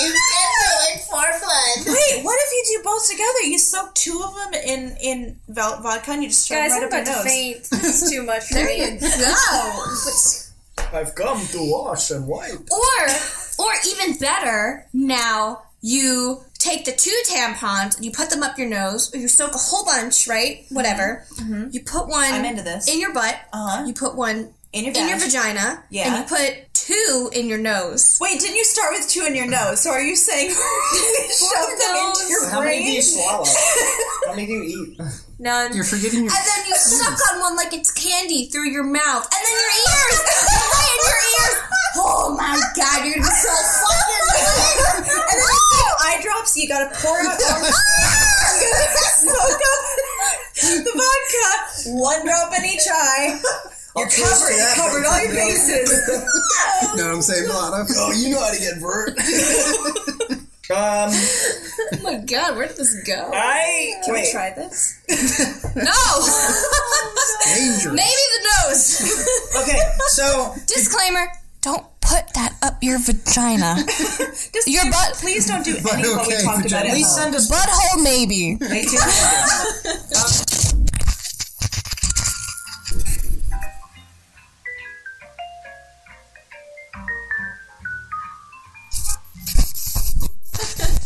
you 0.00 0.10
can 0.30 0.50
do 0.62 0.72
it 0.88 1.00
for 1.10 1.26
fun. 1.44 1.94
Wait, 1.94 2.24
what 2.24 2.38
if 2.44 2.50
you 2.56 2.78
do 2.78 2.82
both 2.84 3.08
together? 3.10 3.40
You 3.44 3.58
soak 3.58 3.94
two 3.94 4.20
of 4.24 4.34
them 4.34 4.54
in 4.54 4.96
in 5.00 5.36
vodka 5.48 6.12
and 6.12 6.22
you 6.22 6.28
just 6.30 6.46
shove 6.48 6.58
Guys, 6.58 6.70
them 6.72 6.84
I'm 6.84 6.90
right 6.90 7.02
up 7.02 7.02
about 7.02 7.06
your 7.06 7.14
to 7.14 7.22
nose. 7.22 7.24
faint. 7.24 7.68
It's 7.84 8.10
too 8.10 8.22
much 8.22 8.44
for 8.48 8.54
There 8.54 8.66
me. 8.66 8.84
you 8.84 9.00
go. 9.00 10.96
I've 10.98 11.14
come 11.14 11.46
to 11.52 11.58
wash 11.70 12.10
and 12.10 12.26
wipe. 12.26 12.68
Or, 12.70 13.64
or 13.64 13.72
even 13.86 14.18
better, 14.18 14.86
now 14.92 15.62
you 15.82 16.42
take 16.60 16.84
the 16.84 16.92
two 16.92 17.16
tampons 17.28 18.00
you 18.00 18.12
put 18.12 18.30
them 18.30 18.42
up 18.44 18.56
your 18.58 18.68
nose, 18.68 19.12
or 19.12 19.18
you 19.18 19.26
soak 19.26 19.54
a 19.54 19.58
whole 19.58 19.84
bunch, 19.84 20.28
right? 20.28 20.64
Whatever. 20.68 21.24
You 21.70 21.80
put 21.80 22.06
one. 22.06 22.32
I'm 22.32 22.44
into 22.44 22.62
this. 22.62 22.88
In 22.88 23.00
your 23.00 23.12
butt. 23.12 23.34
Uh-huh. 23.52 23.84
You 23.86 23.94
put 23.94 24.14
one 24.14 24.54
In 24.72 24.84
your 24.84 24.94
in 24.94 25.08
your 25.08 25.18
vagina. 25.18 25.82
Yeah. 25.90 26.14
And 26.14 26.22
you 26.30 26.36
put 26.36 26.72
two 26.72 27.30
in 27.32 27.48
your 27.48 27.58
nose. 27.58 28.18
Wait, 28.20 28.38
didn't 28.40 28.56
you 28.56 28.64
start 28.64 28.92
with 28.92 29.08
two 29.08 29.24
in 29.26 29.34
your 29.34 29.46
nose? 29.48 29.80
So 29.80 29.90
are 29.90 30.02
you 30.02 30.14
saying 30.14 30.50
shove 30.50 31.78
them 31.80 31.96
into 31.96 32.28
your 32.28 32.50
How 32.50 32.60
many 32.60 32.84
do 32.84 32.92
you 32.92 33.02
swallow? 33.02 33.44
How 34.26 34.34
many 34.34 34.46
do 34.46 34.52
you 34.52 34.64
eat? 34.64 35.00
None. 35.40 35.74
You're 35.74 35.84
forgetting 35.84 36.24
your. 36.24 36.32
And 36.32 36.44
then 36.46 36.66
you 36.68 36.74
suck 36.76 37.16
on 37.32 37.40
one 37.40 37.56
like 37.56 37.72
it's 37.72 37.90
candy 37.92 38.46
through 38.46 38.68
your 38.70 38.84
mouth. 38.84 39.24
And 39.24 39.40
then 39.40 39.54
your 39.56 39.72
ears! 39.88 40.20
right 40.20 40.92
in 40.92 41.00
your 41.08 41.20
ears! 41.32 41.56
Oh 41.96 42.36
my 42.36 42.60
god, 42.76 43.04
you're 43.06 43.16
gonna 43.16 43.24
be 43.24 43.40
so 43.40 43.48
fucking 43.48 44.24
lit! 44.28 45.00
And 45.00 45.36
then 45.40 45.48
you 45.48 45.62
take 45.72 45.99
eye 46.10 46.20
drops. 46.22 46.56
You 46.56 46.68
gotta 46.68 46.90
pour 46.96 47.16
out. 47.18 47.38
you 47.38 47.46
gotta 47.46 48.98
soak 49.22 49.60
up 49.70 49.84
the 50.84 50.92
vodka. 50.96 51.90
One 51.98 52.24
drop 52.26 52.52
in 52.58 52.64
each 52.66 52.86
eye. 52.90 53.40
You're 53.96 54.08
covered. 54.08 54.54
You're 54.56 54.74
covered 54.76 55.04
all 55.06 55.20
your 55.22 55.32
bases. 55.34 55.90
You 56.92 56.96
know 56.96 57.06
what 57.08 57.14
I'm 57.16 57.22
saying, 57.22 57.46
Milano? 57.48 57.84
Oh, 57.96 58.12
you 58.12 58.30
know 58.30 58.40
how 58.40 58.52
to 58.52 58.58
get 58.58 58.78
vert. 58.80 59.18
Um, 60.72 61.10
Oh 61.10 61.98
my 62.04 62.14
god, 62.18 62.54
where 62.56 62.68
did 62.68 62.76
this 62.76 62.94
go? 63.02 63.28
I 63.34 63.90
Can 64.04 64.14
we 64.14 64.30
try 64.30 64.52
this? 64.54 65.00
No! 65.74 65.92
Dangerous. 67.44 67.86
Maybe 67.86 68.24
the 68.36 68.42
nose. 68.68 69.00
Okay, 69.64 69.80
so 70.10 70.54
Disclaimer 70.68 71.26
don't 71.60 71.84
put 72.10 72.34
that 72.34 72.56
up 72.62 72.82
your 72.82 72.98
vagina. 72.98 73.76
Just 73.86 74.66
Your 74.66 74.84
butt- 74.90 75.14
Please 75.20 75.46
don't 75.46 75.64
do 75.64 75.76
But 75.82 75.94
any 75.94 76.02
of 76.08 76.16
what 76.18 76.26
we 76.26 76.34
okay, 76.34 76.42
talked 76.44 76.58
about. 76.66 76.82
vagina. 76.82 76.88
at 76.88 76.94
please 76.94 77.06
home. 77.06 77.32
send 77.32 77.34
us. 77.36 77.50
Butthole, 77.50 78.02
maybe. 78.02 78.58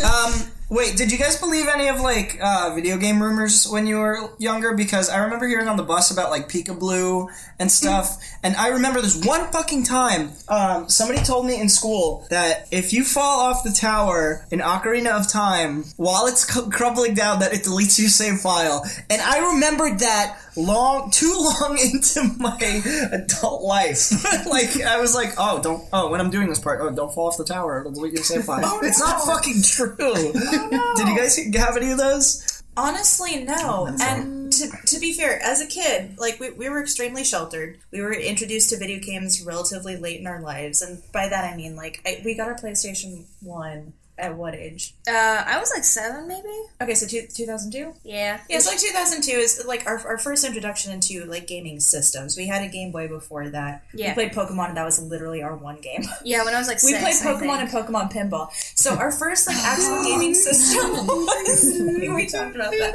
Um, 0.04 0.32
wait, 0.68 0.96
did 0.96 1.10
you 1.12 1.16
guys 1.18 1.36
believe 1.36 1.66
any 1.68 1.88
of 1.88 2.00
like 2.00 2.38
uh, 2.42 2.72
video 2.74 2.96
game 2.98 3.22
rumors 3.22 3.66
when 3.68 3.86
you 3.86 3.96
were 3.96 4.30
younger? 4.38 4.74
Because 4.74 5.08
I 5.08 5.18
remember 5.18 5.46
hearing 5.46 5.68
on 5.68 5.76
the 5.76 5.82
bus 5.82 6.10
about 6.10 6.30
like 6.30 6.48
Pikablu 6.48 7.28
and 7.58 7.70
stuff, 7.70 8.18
and 8.44 8.54
I 8.56 8.68
remember 8.68 9.00
this 9.00 9.24
one 9.24 9.50
fucking 9.50 9.84
time. 9.84 10.32
Um, 10.48 10.88
somebody 10.88 11.20
told 11.24 11.46
me 11.46 11.58
in 11.58 11.68
school 11.70 12.26
that 12.28 12.68
if 12.70 12.92
you 12.92 13.02
fall 13.02 13.40
off 13.40 13.64
the 13.64 13.72
tower 13.72 14.46
in 14.50 14.60
Ocarina 14.60 15.18
of 15.18 15.28
Time 15.28 15.84
while 15.96 16.26
it's 16.26 16.46
c- 16.46 16.70
crumbling 16.70 17.14
down, 17.14 17.40
that 17.40 17.54
it 17.54 17.62
deletes 17.62 17.98
your 17.98 18.08
save 18.08 18.40
file, 18.40 18.84
and 19.08 19.22
I 19.22 19.52
remembered 19.54 20.00
that 20.00 20.38
long, 20.56 21.10
too 21.12 21.34
long 21.34 21.78
into 21.78 22.22
my 22.38 22.82
adult 23.12 23.62
life. 23.62 24.12
like 24.46 24.80
I 24.82 25.00
was 25.00 25.14
like, 25.14 25.32
oh, 25.38 25.62
don't. 25.62 25.82
Oh, 25.92 26.10
when 26.10 26.20
I'm 26.20 26.30
doing 26.30 26.48
this 26.48 26.60
part, 26.60 26.80
oh, 26.82 26.94
don't 26.94 27.12
fall 27.14 27.28
off 27.28 27.38
the 27.38 27.44
tower. 27.44 27.80
It'll 27.80 27.92
delete 27.92 28.12
your 28.12 28.24
save 28.24 28.44
file. 28.44 28.80
It's 28.84 29.00
not 29.00 29.22
fucking 29.22 29.62
true. 29.62 29.96
Did 29.96 31.08
you 31.08 31.16
guys 31.16 31.36
have 31.56 31.76
any 31.76 31.90
of 31.90 31.98
those? 31.98 32.62
Honestly, 32.76 33.44
no. 33.44 33.88
And 34.00 34.43
to, 34.60 34.86
to 34.86 35.00
be 35.00 35.12
fair, 35.12 35.42
as 35.42 35.60
a 35.60 35.66
kid, 35.66 36.18
like 36.18 36.40
we, 36.40 36.50
we 36.50 36.68
were 36.68 36.80
extremely 36.80 37.24
sheltered. 37.24 37.78
We 37.90 38.00
were 38.00 38.12
introduced 38.12 38.70
to 38.70 38.78
video 38.78 39.00
games 39.00 39.42
relatively 39.42 39.96
late 39.96 40.20
in 40.20 40.26
our 40.26 40.40
lives, 40.40 40.82
and 40.82 41.02
by 41.12 41.28
that 41.28 41.52
I 41.52 41.56
mean 41.56 41.76
like 41.76 42.00
I, 42.06 42.22
we 42.24 42.34
got 42.34 42.48
our 42.48 42.56
PlayStation 42.56 43.24
One 43.40 43.92
at 44.16 44.36
what 44.36 44.54
age? 44.54 44.94
Uh, 45.08 45.42
I 45.46 45.58
was 45.58 45.70
like 45.74 45.84
seven, 45.84 46.28
maybe. 46.28 46.48
Okay, 46.80 46.94
so 46.94 47.06
two, 47.06 47.26
2002? 47.32 47.92
Yeah. 48.04 48.40
Yeah, 48.48 48.58
so 48.60 48.70
like 48.70 48.78
2002 48.78 49.30
is 49.32 49.64
like 49.66 49.86
our, 49.86 49.98
our 50.06 50.18
first 50.18 50.44
introduction 50.44 50.92
into 50.92 51.24
like 51.24 51.46
gaming 51.46 51.80
systems. 51.80 52.36
We 52.36 52.46
had 52.46 52.62
a 52.62 52.68
Game 52.68 52.92
Boy 52.92 53.08
before 53.08 53.48
that. 53.50 53.84
Yeah. 53.92 54.10
We 54.10 54.14
played 54.14 54.32
Pokemon, 54.32 54.68
and 54.68 54.76
that 54.76 54.84
was 54.84 55.02
literally 55.02 55.42
our 55.42 55.56
one 55.56 55.80
game. 55.80 56.02
Yeah, 56.24 56.44
when 56.44 56.54
I 56.54 56.58
was 56.58 56.68
like 56.68 56.82
We 56.82 56.92
six. 56.92 57.22
played 57.22 57.36
Pokemon 57.36 57.58
and. 57.60 57.68
Pokemon 57.70 58.12
Pinball. 58.12 58.50
So 58.76 58.94
our 58.94 59.10
first 59.12 59.46
like 59.48 59.56
actual 59.58 60.02
gaming 60.04 60.32
system 60.34 60.90
was 61.06 61.64
we 62.14 62.26
talked 62.26 62.54
about 62.54 62.70
that. 62.70 62.94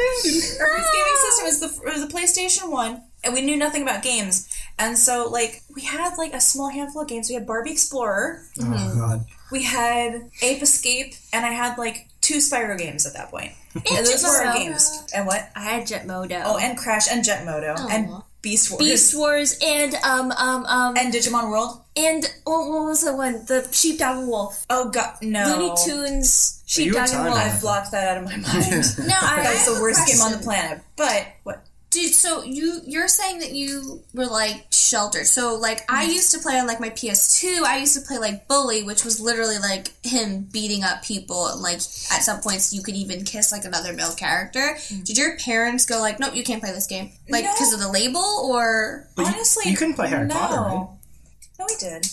Our 0.60 0.68
first 0.78 0.94
gaming 0.94 1.18
system 1.22 1.46
was 1.46 1.60
the 1.60 1.90
was 1.92 2.08
the 2.08 2.14
PlayStation 2.14 2.72
One, 2.72 3.04
and 3.24 3.34
we 3.34 3.42
knew 3.42 3.58
nothing 3.58 3.82
about 3.84 4.02
games. 4.04 4.48
And 4.78 4.98
so 4.98 5.28
like 5.30 5.64
we 5.76 5.82
had 5.84 6.16
like 6.18 6.34
a 6.34 6.42
small 6.42 6.70
handful 6.70 7.02
of 7.02 7.08
games. 7.08 7.30
We 7.30 7.36
had 7.36 7.46
Barbie 7.48 7.72
Explorer, 7.72 8.44
Oh, 8.62 8.94
God. 8.98 9.26
we 9.52 9.64
had 9.64 10.30
Ape 10.42 10.62
Escape, 10.62 11.14
and 11.34 11.46
I 11.46 11.52
had 11.52 11.78
like 11.78 12.08
two 12.22 12.38
Spyro 12.38 12.78
games 12.78 13.06
at 13.06 13.14
that 13.14 13.30
point. 13.30 13.52
And 13.76 14.06
those 14.06 14.24
were 14.24 14.46
our 14.46 14.54
games. 14.58 15.04
And 15.16 15.28
what? 15.28 15.50
I 15.56 15.62
had 15.64 15.86
Jet 15.88 16.08
Moto. 16.08 16.42
Oh, 16.46 16.58
and 16.58 16.78
Crash 16.78 17.08
and 17.12 17.24
Jet 17.24 17.46
Moto 17.46 17.76
and 17.90 18.10
Beast 18.42 18.72
Wars 18.72 18.80
Beast 18.80 19.18
Wars 19.18 19.60
and 19.62 19.94
um 19.96 20.32
um 20.32 20.66
um 20.66 20.96
and 20.98 21.14
Digimon 21.14 21.50
World. 21.52 21.82
and 21.98 22.24
oh, 22.48 22.70
what 22.72 22.86
was 22.86 23.02
the 23.04 23.14
one? 23.16 23.34
The 23.48 23.68
Sheepdog 23.72 24.20
and 24.20 24.28
Wolf. 24.30 24.66
Oh 24.70 24.90
god, 24.90 25.16
no. 25.22 25.58
Looney 25.58 25.74
Tunes. 25.86 26.64
you 26.70 26.86
Sheepdog 26.94 27.10
and 27.12 27.24
Wolf. 27.26 27.38
I've 27.38 27.60
blocked 27.62 27.92
that 27.92 28.18
out 28.18 28.24
of 28.24 28.24
my 28.24 28.38
mind. 28.38 28.86
No, 29.08 29.16
I, 29.22 29.42
That's 29.44 29.66
the 29.66 29.82
worst 29.82 30.08
game 30.08 30.22
on 30.22 30.32
the 30.32 30.38
planet. 30.38 30.82
But 30.96 31.28
what? 31.44 31.66
Dude, 31.92 32.14
so 32.14 32.44
you 32.44 32.82
you're 32.86 33.08
saying 33.08 33.40
that 33.40 33.52
you 33.52 34.04
were 34.14 34.28
like 34.28 34.68
sheltered. 34.70 35.26
So 35.26 35.56
like 35.56 35.82
I 35.90 36.04
mm-hmm. 36.04 36.14
used 36.14 36.32
to 36.34 36.40
play 36.40 36.60
on 36.60 36.68
like 36.68 36.80
my 36.80 36.92
PS2. 36.92 37.64
I 37.64 37.78
used 37.78 37.96
to 38.00 38.06
play 38.06 38.20
like 38.20 38.48
Bully, 38.48 38.84
which 38.84 39.04
was 39.04 39.20
literally 39.20 39.58
like 39.58 39.94
him 40.06 40.48
beating 40.52 40.84
up 40.84 41.04
people. 41.04 41.48
And 41.48 41.62
like 41.62 41.78
at 42.12 42.22
some 42.22 42.42
points 42.42 42.74
you 42.74 42.84
could 42.84 42.96
even 42.96 43.24
kiss 43.24 43.52
like 43.52 43.66
another 43.66 43.94
male 43.94 44.14
character. 44.14 44.78
Mm. 44.78 45.04
Did 45.04 45.18
your 45.18 45.38
parents 45.38 45.86
go 45.86 46.00
like, 46.00 46.20
nope, 46.20 46.36
you 46.36 46.44
can't 46.44 46.62
play 46.62 46.72
this 46.72 46.86
game, 46.86 47.12
like 47.28 47.46
No. 47.46 47.54
because 47.54 47.74
of 47.74 47.80
the 47.80 47.90
label 47.90 48.22
or? 48.22 49.08
Honestly, 49.18 49.72
you 49.72 49.78
couldn't 49.78 49.96
play 49.96 50.10
Harry 50.10 50.28
no. 50.28 50.36
Potter, 50.36 50.62
right? 50.62 50.88
No, 51.60 51.66
we 51.68 51.76
did. 51.76 52.06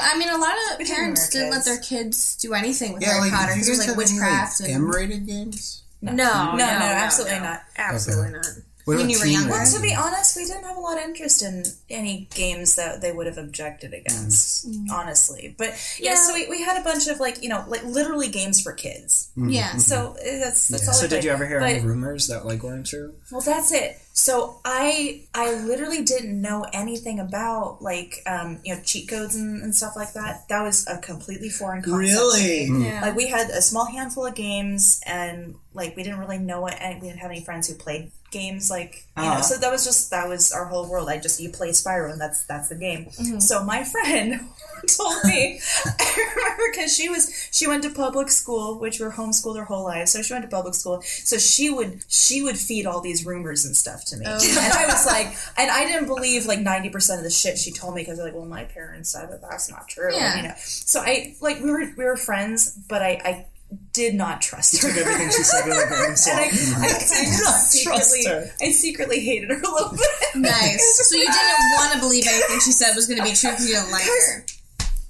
I 0.00 0.18
mean, 0.18 0.28
a 0.28 0.38
lot 0.38 0.54
of 0.72 0.78
We 0.78 0.84
did 0.84 0.90
when 0.90 0.98
we 0.98 1.04
parents 1.04 1.28
didn't 1.28 1.50
let 1.50 1.64
their 1.64 1.78
kids 1.78 2.36
do 2.36 2.52
anything 2.54 2.94
with 2.94 3.02
Yeah, 3.02 3.10
Harry 3.10 3.30
like, 3.30 3.32
Potter 3.32 3.48
did 3.48 3.54
because 3.54 3.68
it 3.68 3.70
was 3.72 3.88
like 3.88 3.96
witchcraft. 3.96 4.60
any, 4.60 4.68
like, 4.68 4.76
and, 4.76 4.84
M-rated 4.86 5.26
games? 5.26 5.82
No, 6.02 6.12
No, 6.12 6.24
no, 6.24 6.56
no, 6.56 6.56
no, 6.56 6.84
absolutely 6.84 7.38
no. 7.38 7.44
not. 7.44 7.62
Absolutely 7.76 8.32
not. 8.32 8.46
What 8.84 8.96
Mm. 8.98 9.00
about 9.00 9.10
you 9.10 9.18
were 9.20 9.26
younger? 9.26 9.50
Well, 9.50 9.66
to 9.72 9.80
be 9.80 9.94
honest, 9.94 10.36
we 10.36 10.44
didn't 10.44 10.64
have 10.64 10.76
a 10.76 10.80
lot 10.80 10.98
of 10.98 11.04
interest 11.04 11.42
in 11.42 11.64
any 11.88 12.28
games 12.34 12.74
that 12.76 13.00
they 13.00 13.12
would 13.12 13.26
have 13.26 13.38
objected 13.38 13.94
against, 13.94 14.66
honestly. 14.90 15.54
But 15.56 15.68
yeah, 15.98 16.12
Yeah. 16.12 16.14
so 16.16 16.34
we, 16.34 16.48
we 16.48 16.62
had 16.62 16.78
a 16.80 16.84
bunch 16.84 17.06
of 17.08 17.18
like 17.20 17.42
you 17.42 17.48
know 17.48 17.64
like 17.68 17.84
literally 17.84 18.28
games 18.28 18.60
for 18.60 18.72
kids. 18.72 19.28
yeah. 19.36 19.76
So 19.78 20.16
uh, 20.20 20.38
that's 20.38 20.68
that's 20.68 20.86
all. 20.88 20.94
So 20.94 21.02
we 21.04 21.08
did 21.08 21.24
you 21.24 21.30
ever 21.30 21.46
hear 21.46 21.60
But- 21.60 21.70
any 21.72 21.80
rumors 21.80 22.26
that 22.28 22.44
like 22.46 22.62
weren't 22.62 22.86
true? 22.86 23.14
Well, 23.30 23.40
that's 23.40 23.72
it. 23.72 24.00
So 24.16 24.60
I 24.64 25.22
I 25.34 25.54
literally 25.54 26.04
didn't 26.04 26.40
know 26.40 26.66
anything 26.72 27.18
about 27.18 27.82
like 27.82 28.22
um, 28.26 28.60
you 28.64 28.74
know 28.74 28.80
cheat 28.82 29.08
codes 29.08 29.34
and, 29.34 29.62
and 29.62 29.74
stuff 29.74 29.94
like 29.96 30.12
that. 30.12 30.46
That 30.48 30.62
was 30.62 30.86
a 30.86 30.98
completely 30.98 31.48
foreign 31.48 31.82
concept. 31.82 32.36
to 32.36 32.70
me. 32.70 32.84
Yeah. 32.86 33.00
Like 33.00 33.16
we 33.16 33.26
had 33.28 33.50
a 33.50 33.60
small 33.62 33.86
handful 33.86 34.26
of 34.26 34.34
games, 34.34 35.00
and 35.06 35.56
like 35.72 35.96
we 35.96 36.02
didn't 36.04 36.20
really 36.20 36.38
know 36.38 36.66
it, 36.68 36.76
and 36.80 37.00
we 37.02 37.08
didn't 37.08 37.20
have 37.20 37.30
any 37.30 37.42
friends 37.42 37.66
who 37.68 37.74
played 37.74 38.12
games. 38.34 38.68
Like 38.70 39.06
you 39.16 39.22
know, 39.22 39.28
Uh-huh. 39.30 39.42
so 39.42 39.56
that 39.58 39.70
was 39.72 39.84
just 39.84 40.10
that 40.10 40.28
was 40.28 40.52
our 40.52 40.66
whole 40.66 40.86
world. 40.90 41.08
I 41.08 41.16
just 41.18 41.40
you 41.40 41.48
play 41.48 41.70
Spyro, 41.70 42.12
and 42.12 42.20
that's 42.20 42.44
that's 42.44 42.68
the 42.68 42.74
game. 42.74 43.08
So 43.40 43.64
my 43.64 43.82
friend 43.84 44.40
told 44.98 45.24
me, 45.24 45.60
I 45.86 46.32
remember 46.36 46.62
because 46.72 46.94
she 46.94 47.08
was 47.08 47.48
she 47.52 47.66
went 47.66 47.82
to 47.84 47.90
public 47.90 48.28
school, 48.30 48.78
which 48.78 49.00
were 49.00 49.12
homeschooled 49.12 49.56
her 49.56 49.64
whole 49.64 49.84
life. 49.84 50.08
So 50.08 50.20
she 50.20 50.34
went 50.34 50.44
to 50.44 50.50
public 50.50 50.74
school. 50.74 51.00
So 51.02 51.38
she 51.38 51.70
would 51.70 52.04
she 52.08 52.42
would 52.42 52.58
feed 52.58 52.84
all 52.86 53.00
these 53.00 53.24
rumors 53.24 53.64
and 53.64 53.74
stuff 53.76 54.04
to 54.10 54.16
me, 54.18 54.26
and 54.26 54.34
I 54.34 54.84
was 54.86 55.06
like, 55.14 55.28
and 55.56 55.70
I 55.70 55.84
didn't 55.86 56.08
believe 56.08 56.44
like 56.46 56.60
ninety 56.60 56.90
percent 56.90 57.18
of 57.20 57.24
the 57.24 57.30
shit 57.30 57.56
she 57.56 57.72
told 57.72 57.94
me 57.94 58.02
because 58.02 58.18
like, 58.18 58.34
well, 58.34 58.44
my 58.58 58.64
parents 58.64 59.10
said 59.10 59.30
that 59.30 59.40
that's 59.40 59.70
not 59.70 59.88
true. 59.88 60.12
Yeah. 60.12 60.36
You 60.36 60.42
know, 60.48 60.54
so 60.58 61.00
I 61.00 61.34
like 61.40 61.60
we 61.62 61.70
were 61.70 61.86
we 61.96 62.04
were 62.04 62.16
friends, 62.18 62.76
but 62.88 63.00
I. 63.00 63.12
I 63.24 63.46
did 63.92 64.14
not 64.14 64.40
trust 64.40 64.80
her. 64.82 64.88
Took 64.88 64.98
everything 64.98 65.28
she 65.30 65.42
said 65.42 65.66
with 65.66 65.78
a 65.84 65.86
grain 65.88 66.10
of 66.12 66.18
salt. 66.18 66.36
I, 66.38 66.42
I, 66.42 66.46
I, 66.46 66.48
not 66.48 67.60
secretly, 67.60 67.84
trust 67.84 68.28
her. 68.28 68.50
I 68.60 68.70
secretly 68.70 69.20
hated 69.20 69.50
her 69.50 69.60
a 69.60 69.70
little 69.70 69.90
bit. 69.92 70.34
Nice. 70.36 71.00
So 71.08 71.16
you 71.16 71.26
didn't 71.26 71.72
want 71.78 71.92
to 71.94 71.98
believe 72.00 72.24
anything 72.26 72.60
she 72.60 72.72
said 72.72 72.94
was 72.94 73.06
going 73.06 73.18
to 73.18 73.24
be 73.24 73.34
true 73.34 73.50
because 73.50 73.68
you 73.68 73.74
didn't 73.74 73.90
like 73.92 74.04
her. 74.04 74.44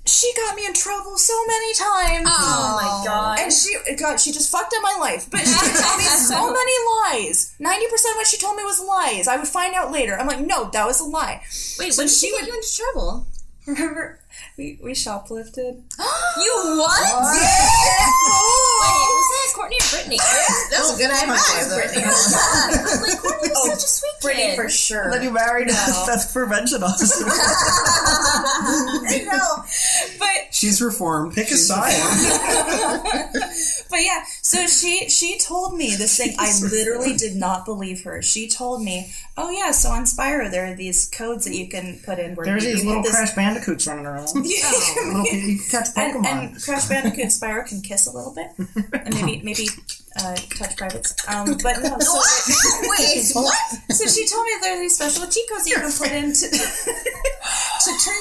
she 0.07 0.33
got 0.37 0.55
me 0.57 0.67
in 0.67 0.75
trouble 0.75 1.17
so 1.17 1.33
many 1.47 1.73
times. 1.75 2.29
Oh 2.31 2.79
my 2.81 2.89
oh 2.91 3.05
god. 3.07 3.39
And 3.41 3.53
she, 3.53 3.75
God, 3.97 4.19
she 4.21 4.33
just 4.33 4.51
fucked 4.53 4.75
up 4.77 4.83
my 4.83 4.97
life. 5.01 5.31
But 5.31 5.41
she 5.41 5.55
told 5.55 5.97
me 5.99 6.05
so 6.05 6.53
many 6.53 6.73
lies. 7.05 7.55
Ninety 7.59 7.87
percent 7.89 8.13
of 8.15 8.17
what 8.19 8.27
she 8.27 8.37
told 8.39 8.57
me 8.57 8.65
was 8.65 8.81
lies. 8.81 9.29
I 9.29 9.37
would 9.37 9.49
find 9.49 9.75
out 9.75 9.93
later. 9.93 10.19
I'm 10.19 10.27
like, 10.27 10.41
no, 10.45 10.69
that 10.71 10.87
was 10.87 11.01
a 11.01 11.05
lie. 11.05 11.41
Wait, 11.79 11.93
So 11.95 12.01
when 12.03 12.07
did 12.09 12.11
she 12.15 12.27
she 12.27 12.31
get 12.33 12.41
would- 12.43 12.49
you 12.49 12.55
into 12.55 12.77
trouble? 12.77 13.27
Remember, 13.67 14.21
we 14.57 14.79
we 14.83 14.93
shoplifted. 14.93 15.83
You 16.37 16.79
what? 16.79 17.01
Wait, 18.85 19.09
was 19.15 19.29
that 19.33 19.49
Courtney 19.57 19.77
or 19.81 19.89
Brittany? 19.91 20.19
That 20.19 20.79
was 20.81 20.91
a 20.91 20.95
oh, 20.95 20.99
good 20.99 21.11
idea. 21.11 21.27
Brittany, 21.75 22.05
I'm 22.05 22.13
like, 23.03 23.19
Courtney 23.23 23.49
was 23.49 23.65
such 23.71 23.85
a 23.85 23.89
sweet 23.89 24.17
Brittany 24.23 24.45
kid. 24.51 24.57
for 24.57 24.69
sure. 24.69 25.11
Then 25.11 25.23
you 25.23 25.31
married 25.31 25.69
a 25.71 25.75
theft 25.75 26.33
prevention 26.33 26.83
officer. 26.83 27.25
I 27.29 29.25
know, 29.25 29.65
but 30.19 30.55
She's 30.55 30.81
reformed. 30.81 31.35
Pick 31.35 31.47
a 31.47 31.51
She's 31.51 31.67
side. 31.69 31.93
But 33.91 34.03
yeah, 34.03 34.25
so 34.43 34.67
she 34.67 35.09
she 35.09 35.39
told 35.39 35.77
me 35.77 35.95
this 35.95 36.17
thing. 36.17 36.35
I 36.39 36.51
literally 36.61 37.17
did 37.17 37.37
not 37.37 37.65
believe 37.65 38.03
her. 38.03 38.23
She 38.23 38.49
told 38.49 38.83
me, 38.83 39.13
"Oh 39.37 39.51
yeah, 39.51 39.71
so 39.71 39.91
on 39.91 40.03
Spyro 40.05 40.51
there 40.51 40.67
are 40.73 40.75
these 40.75 41.09
codes 41.11 41.45
that 41.45 41.55
you 41.55 41.69
can 41.69 42.01
put 42.05 42.19
in 42.19 42.35
where 42.35 42.45
There's 42.45 42.65
you, 42.65 42.73
these 42.73 42.83
you 42.83 42.89
little 42.89 43.05
get 43.05 43.13
this- 43.13 43.17
Crash 43.17 43.35
Bandicoots 43.37 43.87
running 43.87 44.07
around. 44.07 44.27
little, 44.35 44.43
you 44.45 45.59
can 45.59 45.59
catch 45.71 45.89
and, 45.97 46.15
Pokemon. 46.17 46.27
and 46.27 46.63
Crash 46.63 46.89
Bandicoot 46.89 47.27
Spyro 47.27 47.65
can 47.69 47.83
kiss 47.83 48.07
a 48.09 48.11
little 48.11 48.35
bit, 48.35 48.49
and 48.77 49.15
maybe 49.15 49.41
maybe 49.43 49.69
uh, 50.17 50.35
touch 50.57 50.77
privates. 50.77 51.15
Um, 51.29 51.57
but 51.63 51.83
no, 51.83 51.99
so, 51.99 52.21
Wait, 52.83 53.27
what? 53.35 53.93
so 53.93 54.07
she 54.07 54.27
told 54.27 54.47
me 54.47 54.53
there 54.61 54.77
are 54.77 54.81
these 54.81 54.95
special 54.97 55.27
cheat 55.27 55.49
codes 55.51 55.67
you 55.69 55.75
can 55.75 55.91
put 55.91 56.13
in 56.13 56.33
to, 56.33 56.49
to 56.49 57.91
turn 58.05 58.15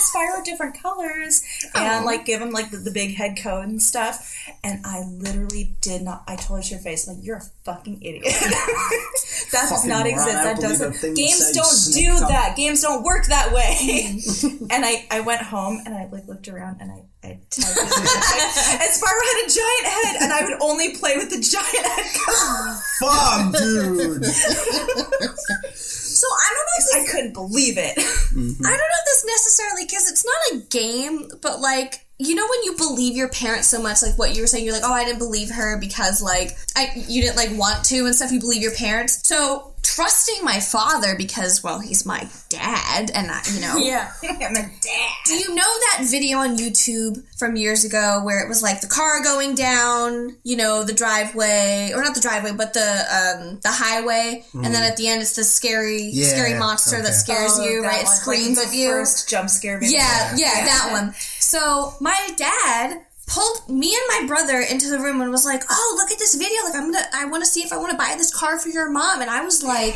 different 0.44 0.82
colors 0.82 1.44
and 1.76 2.06
like 2.06 2.26
give 2.26 2.42
him 2.42 2.52
like 2.52 2.72
the, 2.72 2.78
the 2.78 2.92
big 2.92 3.16
head 3.16 3.38
code 3.42 3.68
and 3.68 3.82
stuff. 3.82 4.36
And 4.64 4.86
I 4.86 5.04
literally 5.08 5.76
did 5.82 6.02
not. 6.02 6.24
I 6.28 6.36
told 6.36 6.60
her 6.60 6.64
to 6.64 6.70
your 6.72 6.80
face, 6.80 7.08
like 7.08 7.18
you're 7.22 7.38
a 7.38 7.44
fucking 7.64 8.02
idiot. 8.02 8.24
that 8.26 9.68
does 9.70 9.86
not 9.86 10.06
exist. 10.06 10.32
That 10.32 10.60
doesn't. 10.60 10.90
a 10.90 10.94
thing 10.94 11.12
you 11.12 11.28
Games 11.28 11.52
don't 11.52 11.94
do 11.94 12.20
that. 12.28 12.56
Games 12.56 12.82
don't 12.82 13.04
work 13.04 13.26
that 13.28 13.54
way. 13.54 14.20
and 14.70 14.86
I, 14.86 15.08
I 15.10 15.22
went 15.22 15.42
home 15.42 15.82
and 15.86 15.96
I 15.96 16.08
like 16.12 16.28
looked 16.28 16.48
around 16.48 16.82
and 16.82 16.92
I, 16.92 17.04
I 17.24 17.40
typed 17.50 17.56
it 17.56 17.60
in. 17.60 17.84
and 18.84 18.92
Spyro 18.92 19.24
had 19.24 19.38
a 19.44 19.50
giant 19.50 19.88
head, 19.88 20.16
and 20.24 20.34
I 20.34 20.44
would 20.44 20.62
only 20.62 20.98
play 20.98 21.16
with 21.18 21.30
the 21.30 21.40
giant 21.40 21.86
head 21.88 22.06
code. 22.14 22.78
Fuck, 23.00 23.54
dude. 23.58 24.26
So 25.76 26.28
I 26.28 26.50
don't 26.54 26.68
know 26.68 26.78
if 26.78 26.88
I 26.96 27.12
couldn't 27.12 27.34
believe 27.34 27.78
it. 27.78 27.98
Mm-hmm. 27.98 28.66
I 28.66 28.70
don't 28.70 28.78
know 28.78 29.00
if 29.00 29.06
this 29.06 29.26
necessarily 29.26 29.86
because 29.86 30.10
it's 30.10 30.26
not 30.26 30.36
a 30.54 30.66
game, 30.70 31.28
but 31.42 31.60
like 31.60 32.03
you 32.20 32.36
know 32.36 32.44
when 32.48 32.64
you 32.64 32.76
believe 32.78 33.16
your 33.16 33.30
parents 33.30 33.68
so 33.68 33.82
much, 33.82 34.02
like 34.04 34.18
what 34.18 34.36
you 34.36 34.42
were 34.42 34.48
saying, 34.48 34.64
you're 34.66 34.74
like, 34.74 34.84
oh, 34.86 34.94
I 34.94 35.04
didn't 35.04 35.20
believe 35.20 35.50
her 35.52 35.78
because 35.80 36.22
like 36.22 36.52
I 36.76 36.92
you 37.08 37.22
didn't 37.22 37.38
like 37.38 37.58
want 37.58 37.84
to 37.86 38.06
and 38.06 38.16
stuff. 38.16 38.32
You 38.32 38.40
believe 38.40 38.62
your 38.62 38.76
parents, 38.76 39.28
so 39.28 39.70
trusting 39.84 40.46
my 40.46 40.62
father 40.62 41.14
because 41.18 41.62
well 41.62 41.78
he's 41.82 42.06
my 42.06 42.26
dad 42.48 43.12
and 43.14 43.30
I, 43.30 43.42
you 43.54 43.60
know 43.60 43.76
Yeah, 43.84 44.12
I'm 44.24 44.56
a 44.56 44.62
dad. 44.62 45.12
Do 45.26 45.34
you 45.34 45.54
know 45.54 45.62
that 45.62 46.06
video 46.10 46.38
on 46.38 46.58
YouTube 46.58 47.22
from 47.38 47.58
years 47.58 47.84
ago 47.84 48.22
where 48.24 48.44
it 48.44 48.48
was 48.48 48.64
like 48.64 48.80
the 48.80 48.88
car 48.88 49.22
going 49.22 49.56
down, 49.56 50.38
you 50.44 50.56
know, 50.56 50.84
the 50.84 50.94
driveway, 50.94 51.92
or 51.94 52.02
not 52.02 52.16
the 52.16 52.22
driveway, 52.22 52.52
but 52.54 52.74
the 52.74 52.80
um, 52.80 53.60
the 53.62 53.72
highway, 53.72 54.46
and 54.54 54.66
then 54.66 54.84
at 54.90 54.96
the 54.96 55.08
end 55.10 55.22
it's 55.22 55.36
the 55.36 55.44
scary, 55.44 56.04
Yeah, 56.04 56.28
scary 56.28 56.58
monster 56.58 56.98
that 56.98 57.08
okay. 57.08 57.12
scares 57.12 57.58
you, 57.60 57.84
right? 57.84 58.04
It 58.04 58.08
screams 58.08 58.58
like 58.58 58.68
at 58.68 58.74
you. 58.76 58.90
First 58.92 59.30
jump 59.30 59.50
scare 59.50 59.80
video. 59.80 59.98
Yeah, 59.98 60.36
yeah, 60.38 60.66
that 60.66 60.90
one. 60.92 61.14
So 61.54 61.94
my 62.02 62.32
dad 62.36 63.06
pulled 63.28 63.70
me 63.70 63.94
and 63.94 64.02
my 64.08 64.26
brother 64.28 64.60
into 64.60 64.90
the 64.90 64.98
room 64.98 65.22
and 65.22 65.30
was 65.30 65.46
like, 65.46 65.62
"Oh, 65.70 65.96
look 66.00 66.12
at 66.12 66.18
this 66.18 66.34
video! 66.34 66.64
Like, 66.64 66.74
I'm 66.74 66.92
gonna, 66.92 67.06
I 67.14 67.26
want 67.26 67.44
to 67.44 67.48
see 67.48 67.62
if 67.62 67.72
I 67.72 67.78
want 67.78 67.92
to 67.92 67.98
buy 67.98 68.16
this 68.18 68.36
car 68.36 68.58
for 68.58 68.70
your 68.70 68.90
mom." 68.90 69.22
And 69.22 69.30
I 69.30 69.44
was 69.44 69.62
like, 69.62 69.94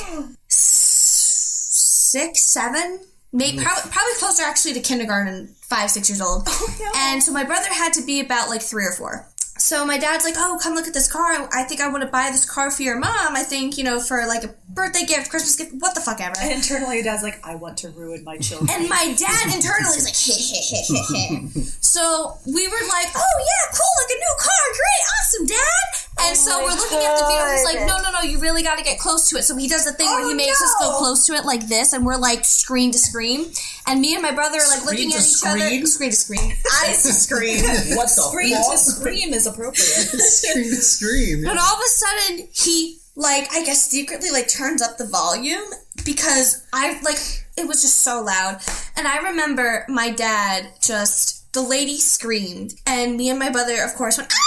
six, 0.47 2.43
seven, 2.43 2.99
maybe 3.34 3.58
mm. 3.58 3.64
probably, 3.64 3.89
probably 3.89 4.14
closer 4.20 4.43
actually 4.43 4.76
to 4.76 4.82
kindergarten, 4.82 5.55
five, 5.62 5.89
six 5.89 6.10
years 6.12 6.22
old. 6.22 6.43
Oh, 6.45 6.91
and 6.95 7.24
so 7.24 7.32
my 7.34 7.43
brother 7.43 7.74
had 7.74 7.91
to 7.93 8.05
be 8.05 8.20
about 8.20 8.49
like 8.49 8.62
three 8.62 8.86
or 8.86 8.91
four. 8.91 9.26
So 9.68 9.84
my 9.84 9.97
dad's 9.97 10.24
like, 10.24 10.36
"Oh, 10.38 10.57
come 10.63 10.76
look 10.76 10.88
at 10.88 10.93
this 10.93 11.11
car. 11.11 11.49
I, 11.51 11.63
think 11.63 11.82
I 11.82 11.89
want 11.89 12.01
to 12.01 12.09
buy 12.09 12.30
this 12.32 12.49
car 12.49 12.72
for 12.72 12.84
your 12.84 12.97
mom. 12.97 13.36
I 13.36 13.43
think 13.43 13.78
you 13.78 13.84
know 13.84 13.99
for 13.99 14.26
like 14.26 14.45
a 14.45 14.55
birthday 14.70 15.03
gift, 15.05 15.30
Christmas 15.30 15.57
gift, 15.57 15.74
what 15.84 15.93
the 15.93 15.99
fuck 15.99 16.22
ever." 16.22 16.36
And 16.39 16.53
internally, 16.53 16.95
your 16.95 17.03
dad's 17.03 17.22
like, 17.22 17.45
I 17.45 17.55
want 17.55 17.76
to 17.80 17.89
ruin 17.89 18.24
my 18.24 18.38
children. 18.38 18.70
And 18.72 18.88
my 18.88 19.13
dad 19.20 19.53
internally 19.53 19.99
is 19.99 20.07
like, 20.07 20.15
heh, 20.15 20.39
heh, 20.39 20.63
heh, 20.72 20.88
heh, 20.88 21.59
heh. 21.59 21.61
So 21.82 22.38
we 22.45 22.65
were 22.65 22.86
like, 22.88 23.11
oh 23.11 23.38
yeah, 23.43 23.76
cool, 23.76 23.93
like 23.99 24.11
a 24.15 24.20
new 24.24 24.36
car, 24.39 24.63
great, 24.72 25.03
awesome, 25.20 25.45
dad. 25.47 26.07
And 26.20 26.36
so 26.36 26.59
we're 26.63 26.70
looking 26.72 26.97
at 26.97 27.18
the 27.18 27.26
video, 27.26 27.43
and 27.45 27.53
he's 27.53 27.63
like, 27.65 27.88
no, 27.88 27.97
no, 28.01 28.11
no, 28.11 28.22
you 28.22 28.39
really 28.39 28.63
got 28.63 28.78
to 28.78 28.84
get 28.84 28.99
close 28.99 29.30
to 29.30 29.38
it. 29.38 29.43
So 29.43 29.55
he 29.55 29.68
does 29.68 29.86
the 29.86 29.93
thing 29.93 30.07
where 30.07 30.28
he 30.28 30.34
makes 30.34 30.61
us 30.61 30.76
go 30.80 30.97
close 30.97 31.26
to 31.28 31.34
it 31.34 31.45
like 31.45 31.68
this, 31.68 31.93
and 31.93 32.05
we're 32.05 32.18
like 32.18 32.43
screen 32.45 32.91
to 32.91 32.97
screen. 32.97 33.45
And 33.86 34.01
me 34.01 34.13
and 34.13 34.22
my 34.22 34.32
brother 34.32 34.57
are 34.57 34.68
like 34.68 34.80
Screen 34.80 35.09
looking 35.09 35.13
at 35.13 35.20
each 35.20 35.26
screen? 35.26 35.61
other, 35.61 35.86
screen 35.86 36.09
to 36.09 36.15
screen, 36.15 36.53
eyes 36.84 37.03
to 37.03 37.13
screen. 37.13 37.63
What 37.97 38.09
the 38.09 38.22
Scream 38.30 38.55
fuck? 38.55 38.72
to 38.72 38.78
scream 38.78 39.34
is 39.34 39.47
appropriate. 39.47 39.78
Scream, 39.78 40.63
to 40.65 40.76
scream. 40.82 41.43
But 41.43 41.57
all 41.57 41.76
of 41.76 41.80
a 41.80 41.88
sudden, 41.88 42.47
he 42.53 42.97
like 43.15 43.47
I 43.51 43.63
guess 43.63 43.84
secretly 43.84 44.30
like 44.32 44.47
turns 44.49 44.82
up 44.82 44.97
the 44.97 45.05
volume 45.07 45.63
because 46.05 46.65
I 46.74 46.99
like 47.01 47.18
it 47.57 47.68
was 47.68 47.82
just 47.82 48.01
so 48.01 48.22
loud. 48.22 48.59
And 48.95 49.07
I 49.07 49.30
remember 49.30 49.86
my 49.88 50.09
dad 50.11 50.68
just 50.82 51.51
the 51.53 51.61
lady 51.61 51.97
screamed, 51.97 52.74
and 52.86 53.15
me 53.18 53.30
and 53.30 53.39
my 53.39 53.49
brother, 53.49 53.82
of 53.84 53.93
course, 53.95 54.18
went. 54.18 54.32
"Ah!" 54.34 54.47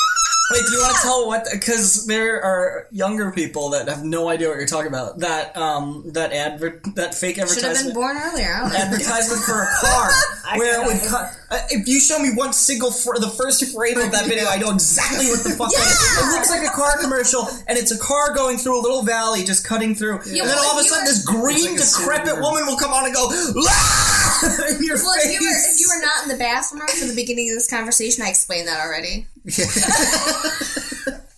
Wait, 0.51 0.63
do 0.67 0.73
you 0.73 0.81
want 0.81 0.97
to 0.97 1.03
tell 1.03 1.27
what? 1.29 1.47
Because 1.53 2.07
there 2.07 2.43
are 2.43 2.87
younger 2.91 3.31
people 3.31 3.71
that 3.71 3.89
have 3.89 4.05
no 4.05 4.29
idea 4.29 4.49
what 4.49 4.57
you're 4.59 4.67
talking 4.67 4.89
about. 4.89 5.19
That 5.21 5.57
um, 5.57 6.11
that 6.15 6.33
advert, 6.33 6.83
that 6.97 7.15
fake 7.15 7.39
advertisement. 7.39 7.77
Should 7.77 7.87
have 7.87 7.87
been 7.87 7.95
born 7.95 8.17
earlier. 8.17 8.55
I 8.55 8.61
don't 8.61 8.73
know. 8.73 8.79
Advertisement 8.79 9.43
for 9.45 9.63
a 9.63 9.69
car, 9.81 10.11
where 10.59 10.83
it 10.83 10.87
would 10.87 11.01
cut. 11.09 11.31
Uh, 11.51 11.59
if 11.71 11.87
you 11.89 12.01
show 12.01 12.19
me 12.19 12.31
one 12.35 12.53
single, 12.53 12.91
fr- 12.91 13.19
the 13.19 13.29
first 13.31 13.63
frame 13.75 13.99
of 13.99 14.11
that 14.13 14.27
video, 14.29 14.47
I 14.49 14.57
know 14.59 14.73
exactly 14.73 15.27
what 15.31 15.43
the 15.45 15.51
fuck. 15.51 15.71
that 15.71 15.87
is. 15.87 16.19
It 16.19 16.33
looks 16.35 16.51
like 16.51 16.67
a 16.67 16.71
car 16.75 16.99
commercial, 17.01 17.47
and 17.69 17.79
it's 17.79 17.91
a 17.93 17.99
car 17.99 18.35
going 18.35 18.57
through 18.59 18.79
a 18.79 18.83
little 18.83 19.03
valley, 19.03 19.45
just 19.45 19.65
cutting 19.67 19.95
through. 19.95 20.21
yeah, 20.27 20.43
and 20.43 20.51
then 20.51 20.59
all 20.59 20.79
of 20.79 20.79
a 20.79 20.83
sudden, 20.89 21.05
were- 21.05 21.11
this 21.11 21.25
green, 21.25 21.77
like 21.79 21.87
decrepit 21.87 22.27
silver- 22.27 22.43
woman 22.43 22.67
will 22.67 22.77
come 22.77 22.93
on 22.93 23.05
and 23.07 23.15
go, 23.15 23.29
"Ah!" 23.31 24.27
in 24.71 24.83
your 24.85 24.97
Well, 24.97 25.15
if 25.15 25.23
face. 25.23 25.33
you, 25.35 25.41
were, 25.47 25.55
if 25.55 25.81
you 25.81 25.87
were 25.95 26.03
not 26.03 26.23
in 26.25 26.29
the 26.31 26.39
bathroom 26.39 26.83
for 26.89 27.07
the 27.07 27.15
beginning 27.15 27.51
of 27.51 27.55
this 27.57 27.69
conversation, 27.69 28.25
I 28.25 28.29
explained 28.31 28.67
that 28.69 28.81
already. 28.85 29.27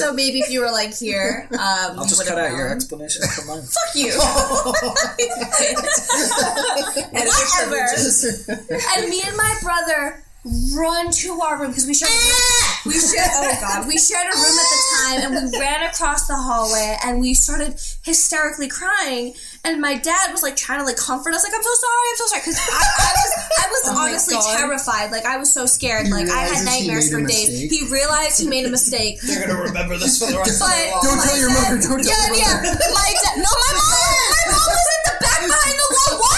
So 0.00 0.12
maybe 0.14 0.40
if 0.40 0.50
you 0.50 0.60
were 0.60 0.70
like 0.70 0.96
here, 0.96 1.46
um, 1.52 1.58
I'll 1.60 2.04
just 2.06 2.18
would 2.18 2.26
cut 2.26 2.38
have 2.38 2.52
out 2.52 2.56
your 2.56 2.72
explanation 2.72 3.22
for 3.28 3.44
mine. 3.46 3.62
Fuck 3.68 3.94
you. 3.94 4.12
Whatever. 7.12 7.86
and 8.96 9.08
me 9.10 9.22
and 9.26 9.36
my 9.36 9.58
brother 9.62 10.24
run 10.44 11.10
to 11.10 11.36
our 11.44 11.60
room 11.60 11.68
because 11.70 11.86
we 11.86 11.92
shared 11.92 12.08
a 12.08 12.14
room. 12.16 12.32
Ah! 12.32 12.80
we 12.86 12.96
shared 12.96 13.28
oh 13.28 13.56
god 13.60 13.86
we 13.86 13.98
shared 13.98 14.24
a 14.24 14.32
room 14.32 14.56
at 14.56 14.68
the 14.72 14.80
ah! 14.80 14.96
time 14.96 15.18
and 15.20 15.52
we 15.52 15.58
ran 15.60 15.84
across 15.84 16.26
the 16.26 16.34
hallway 16.34 16.96
and 17.04 17.20
we 17.20 17.34
started 17.34 17.76
hysterically 18.00 18.66
crying 18.66 19.34
and 19.68 19.82
my 19.82 19.98
dad 19.98 20.32
was 20.32 20.42
like 20.42 20.56
trying 20.56 20.80
to 20.80 20.86
like 20.86 20.96
comfort 20.96 21.34
us 21.34 21.44
like 21.44 21.52
I'm 21.52 21.60
so 21.62 21.74
sorry 21.76 22.04
I'm 22.08 22.16
so 22.16 22.26
sorry 22.32 22.40
because 22.40 22.56
I, 22.56 22.72
I 22.72 23.12
was 23.20 23.32
I 23.36 23.66
was 23.68 23.82
oh 23.92 24.00
honestly 24.00 24.36
terrified 24.56 25.12
like 25.12 25.26
I 25.26 25.36
was 25.36 25.52
so 25.52 25.66
scared 25.66 26.08
like 26.08 26.30
I 26.30 26.48
had 26.48 26.64
nightmares 26.64 27.12
for 27.12 27.20
days 27.20 27.52
mistake? 27.52 27.70
he 27.70 27.92
realized 27.92 28.40
he 28.40 28.48
made 28.48 28.64
a 28.64 28.70
mistake 28.72 29.20
You're 29.28 29.44
gonna 29.44 29.60
remember 29.60 29.98
this 29.98 30.16
for 30.18 30.32
the 30.32 30.38
rest 30.38 30.56
but 30.56 30.72
Don't 31.04 31.20
tell 31.20 31.36
your 31.36 31.52
dad- 31.52 31.76
mother, 31.76 31.84
don't 31.84 32.00
tell 32.00 32.16
yeah, 32.16 32.32
your 32.32 32.64
yeah. 32.64 32.96
My 32.96 33.12
dad. 33.12 33.36
No, 33.44 33.44
my 33.44 33.72
mom. 33.76 34.08
My 34.32 34.44
mom 34.56 34.68
was 34.72 34.88
in 34.88 35.00
the 35.04 35.14
back 35.20 35.40
behind 35.44 35.76
the 35.76 35.79
wall 35.79 35.79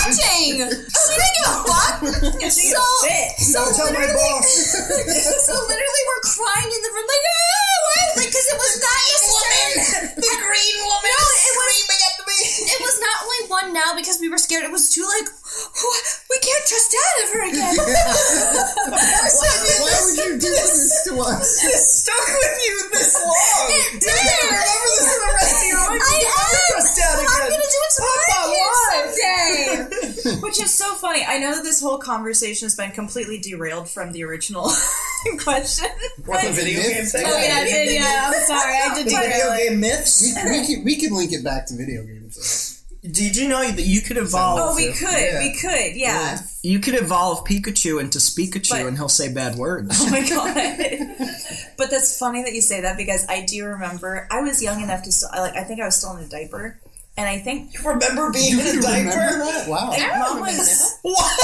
watching. 0.03 0.59
She 0.59 1.13
didn't 1.15 1.35
give 1.39 1.47
a 1.47 1.59
fuck. 1.63 2.03
so, 2.51 3.61
so 3.71 3.85
literally, 3.87 4.35
so 5.47 5.55
literally, 5.55 6.03
we're 6.09 6.25
crying 6.27 6.71
in 6.71 6.81
the 6.83 6.91
room 6.91 7.07
like, 7.07 7.25
ah, 7.31 7.77
why? 7.87 8.01
Like, 8.19 8.31
because 8.31 8.47
it 8.51 8.59
was 8.59 8.75
not 8.83 9.01
necessarily 9.13 10.15
the 10.19 10.35
green 10.43 10.77
woman. 10.83 11.11
No, 11.13 11.23
it 11.23 11.55
was. 11.57 11.73
It 12.43 12.81
was 12.81 12.97
not 13.01 13.17
only 13.23 13.43
one 13.51 13.69
now 13.73 13.95
because 13.95 14.19
we 14.19 14.29
were 14.29 14.39
scared. 14.39 14.65
It 14.65 14.73
was 14.73 14.91
two 14.91 15.05
like, 15.05 15.29
"What? 15.29 16.05
we 16.31 16.39
can't 16.41 16.65
trust 16.67 16.91
dad 16.91 17.15
ever 17.23 17.41
again. 17.53 17.77
Why 19.83 19.99
would 20.03 20.17
you 20.17 20.33
do 20.41 20.51
this 20.51 21.05
to 21.07 21.21
us? 21.21 21.47
Stuck 21.61 22.27
with 22.27 22.59
you 22.67 22.75
this 22.93 23.15
long. 23.21 23.69
It 23.69 24.01
did. 24.01 24.11
Remember 24.11 24.89
this 24.97 25.07
for 25.07 25.21
the 25.23 25.33
rest 25.37 25.59
of 25.61 25.69
your 25.69 25.85
life. 25.87 26.03
I 26.03 26.19
am. 26.25 26.51
Trust 26.73 26.97
dad 26.97 27.19
again. 27.21 27.62
Which 30.53 30.63
is 30.65 30.71
so 30.75 30.95
funny. 30.97 31.25
I 31.27 31.39
know 31.39 31.55
that 31.55 31.63
this 31.65 31.81
whole 31.81 31.97
conversation 31.99 32.67
has 32.67 32.75
been 32.75 32.91
completely 32.91 33.39
derailed 33.39 33.89
from 33.89 34.13
the 34.13 34.23
original 34.25 34.65
question. 35.39 35.89
What 36.27 36.45
the 36.45 36.53
video 36.53 36.83
game 36.83 37.05
thing? 37.07 37.25
Oh, 37.27 37.43
yeah, 37.43 37.55
I 37.57 37.65
did, 37.65 37.93
yeah. 37.95 38.31
I'm 38.35 38.47
sorry. 38.47 38.75
I 38.77 38.95
did 38.95 39.07
The 39.07 39.11
video 39.11 39.31
derail 39.31 39.53
it. 39.53 39.69
game 39.71 39.81
myths. 39.81 40.35
We, 40.45 40.51
we, 40.61 40.67
can, 40.67 40.85
we 40.85 40.97
can 40.97 41.15
link 41.15 41.33
it 41.33 41.43
back 41.43 41.67
to 41.69 41.75
video 41.77 42.03
games. 42.05 42.85
Did 43.03 43.37
you 43.37 43.49
know 43.49 43.63
that 43.67 43.81
you 43.83 44.01
could 44.03 44.19
evolve? 44.19 44.61
Oh, 44.63 44.77
we 44.77 44.93
could. 44.93 45.09
Yeah. 45.11 45.39
We 45.41 45.57
could. 45.59 45.97
Yeah. 45.97 46.39
You 46.63 46.79
could 46.81 46.95
evolve 46.97 47.45
Pikachu 47.47 47.99
into 48.01 48.19
Speakachu 48.19 48.71
But- 48.71 48.87
and 48.87 48.97
he'll 48.99 49.09
say 49.09 49.33
bad 49.33 49.57
words. 49.57 49.97
Oh 50.01 50.11
my 50.11 50.21
god! 50.29 50.55
but 51.79 51.91
that's 51.91 52.17
funny 52.19 52.43
that 52.45 52.53
you 52.53 52.61
say 52.61 52.83
that 52.83 52.97
because 52.99 53.27
I 53.29 53.41
do 53.45 53.65
remember 53.65 54.29
I 54.31 54.43
was 54.43 54.63
young 54.63 54.83
enough 54.83 55.03
to 55.05 55.13
still 55.13 55.31
like 55.35 55.57
I 55.57 55.65
think 55.65 55.81
I 55.81 55.87
was 55.87 55.97
still 55.97 56.15
in 56.17 56.23
a 56.25 56.29
diaper, 56.29 56.79
and 57.17 57.29
I 57.29 57.39
think 57.39 57.75
you 57.75 57.81
Remember 57.89 58.33
being 58.33 58.59
in 58.59 58.79
a 58.79 58.83
diaper? 58.83 59.11
that? 59.11 59.67
Wow. 59.69 59.95
mom 59.97 60.41
was 60.41 60.99
What? 61.03 61.41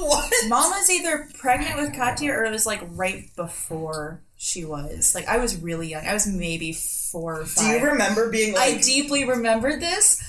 what? 0.00 0.32
mom 0.48 0.70
was 0.70 0.90
either 0.90 1.28
pregnant 1.38 1.76
with 1.76 1.94
Katya 1.94 2.32
or 2.32 2.44
it 2.44 2.50
was 2.50 2.66
like 2.66 2.82
right 2.90 3.24
before 3.36 4.20
she 4.36 4.64
was. 4.64 5.14
Like 5.14 5.28
I 5.28 5.38
was 5.38 5.56
really 5.56 5.88
young. 5.88 6.04
I 6.04 6.12
was 6.14 6.26
maybe 6.26 6.72
four 6.72 7.42
or 7.42 7.44
Do 7.44 7.64
you 7.66 7.84
remember 7.84 8.30
being 8.30 8.56
I 8.56 8.78
deeply 8.78 9.24
remembered 9.24 9.80
this. 9.80 10.22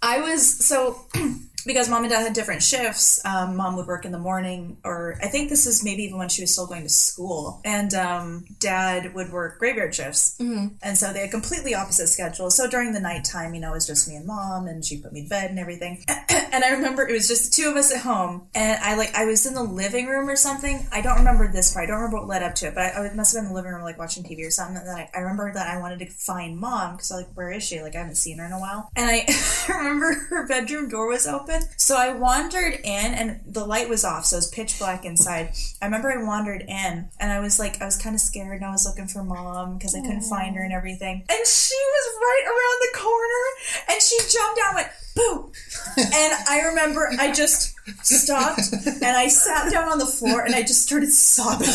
I 0.00 0.20
was 0.20 0.64
so 0.64 1.06
because 1.68 1.88
mom 1.88 2.02
and 2.02 2.10
dad 2.10 2.22
had 2.22 2.32
different 2.32 2.62
shifts. 2.62 3.24
Um, 3.24 3.54
mom 3.54 3.76
would 3.76 3.86
work 3.86 4.04
in 4.04 4.10
the 4.10 4.18
morning, 4.18 4.78
or 4.84 5.16
I 5.22 5.28
think 5.28 5.50
this 5.50 5.66
is 5.66 5.84
maybe 5.84 6.02
even 6.04 6.18
when 6.18 6.30
she 6.30 6.42
was 6.42 6.50
still 6.50 6.66
going 6.66 6.82
to 6.82 6.88
school, 6.88 7.60
and 7.64 7.92
um, 7.94 8.46
dad 8.58 9.14
would 9.14 9.30
work 9.30 9.58
graveyard 9.58 9.94
shifts. 9.94 10.36
Mm-hmm. 10.40 10.76
And 10.82 10.96
so 10.98 11.12
they 11.12 11.20
had 11.20 11.30
completely 11.30 11.74
opposite 11.74 12.08
schedules. 12.08 12.56
So 12.56 12.68
during 12.68 12.92
the 12.92 13.00
nighttime, 13.00 13.54
you 13.54 13.60
know, 13.60 13.72
it 13.72 13.74
was 13.74 13.86
just 13.86 14.08
me 14.08 14.16
and 14.16 14.26
mom, 14.26 14.66
and 14.66 14.84
she 14.84 15.00
put 15.00 15.12
me 15.12 15.22
to 15.24 15.28
bed 15.28 15.50
and 15.50 15.58
everything. 15.58 16.02
and 16.08 16.64
I 16.64 16.70
remember 16.70 17.06
it 17.06 17.12
was 17.12 17.28
just 17.28 17.50
the 17.54 17.62
two 17.62 17.68
of 17.68 17.76
us 17.76 17.92
at 17.94 18.00
home, 18.00 18.48
and 18.54 18.82
I 18.82 18.96
like 18.96 19.14
I 19.14 19.26
was 19.26 19.46
in 19.46 19.54
the 19.54 19.62
living 19.62 20.06
room 20.06 20.28
or 20.28 20.36
something. 20.36 20.86
I 20.90 21.02
don't 21.02 21.18
remember 21.18 21.52
this 21.52 21.74
part. 21.74 21.84
I 21.84 21.86
don't 21.86 21.96
remember 21.96 22.18
what 22.18 22.28
led 22.28 22.42
up 22.42 22.54
to 22.56 22.68
it, 22.68 22.74
but 22.74 22.94
I, 22.96 23.08
I 23.08 23.14
must 23.14 23.34
have 23.34 23.42
been 23.42 23.48
in 23.48 23.50
the 23.50 23.54
living 23.54 23.72
room 23.72 23.82
like 23.82 23.98
watching 23.98 24.24
TV 24.24 24.46
or 24.46 24.50
something. 24.50 24.78
And 24.78 24.86
then 24.86 24.96
I, 24.96 25.10
I 25.14 25.20
remember 25.20 25.52
that 25.52 25.68
I 25.68 25.78
wanted 25.80 25.98
to 26.00 26.06
find 26.06 26.58
mom 26.58 26.96
because 26.96 27.12
I 27.12 27.16
like 27.16 27.28
where 27.34 27.50
is 27.50 27.62
she? 27.62 27.82
Like 27.82 27.94
I 27.94 27.98
haven't 27.98 28.16
seen 28.16 28.38
her 28.38 28.46
in 28.46 28.52
a 28.52 28.58
while. 28.58 28.90
And 28.96 29.10
I 29.10 29.26
remember 29.68 30.14
her 30.30 30.46
bedroom 30.46 30.88
door 30.88 31.08
was 31.08 31.26
open, 31.26 31.57
so 31.76 31.96
I 31.96 32.12
wandered 32.12 32.74
in, 32.84 33.14
and 33.14 33.40
the 33.46 33.64
light 33.64 33.88
was 33.88 34.04
off, 34.04 34.26
so 34.26 34.36
it 34.36 34.38
was 34.38 34.50
pitch 34.50 34.78
black 34.78 35.04
inside. 35.04 35.52
I 35.80 35.86
remember 35.86 36.12
I 36.12 36.22
wandered 36.22 36.62
in, 36.62 37.08
and 37.20 37.32
I 37.32 37.40
was 37.40 37.58
like 37.58 37.80
I 37.80 37.84
was 37.84 37.96
kind 37.96 38.14
of 38.14 38.20
scared, 38.20 38.56
and 38.56 38.64
I 38.64 38.70
was 38.70 38.86
looking 38.86 39.06
for 39.06 39.22
mom 39.22 39.78
because 39.78 39.94
I 39.94 40.00
couldn't 40.00 40.22
find 40.22 40.56
her 40.56 40.62
and 40.62 40.72
everything. 40.72 41.24
And 41.28 41.46
she 41.46 41.74
was 41.74 42.14
right 42.20 42.44
around 42.46 42.78
the 42.82 42.98
corner, 42.98 43.44
and 43.90 44.02
she 44.02 44.18
jumped 44.28 44.60
out 44.60 44.68
and 44.68 44.76
went 44.76 44.88
boo. 45.14 45.52
And 45.98 46.32
I 46.48 46.62
remember 46.68 47.10
I 47.18 47.32
just 47.32 47.74
stopped 48.02 48.60
and 48.86 49.16
I 49.16 49.28
sat 49.28 49.70
down 49.72 49.88
on 49.88 49.98
the 49.98 50.06
floor 50.06 50.42
and 50.44 50.54
I 50.54 50.62
just 50.62 50.82
started 50.82 51.10
sobbing. 51.10 51.68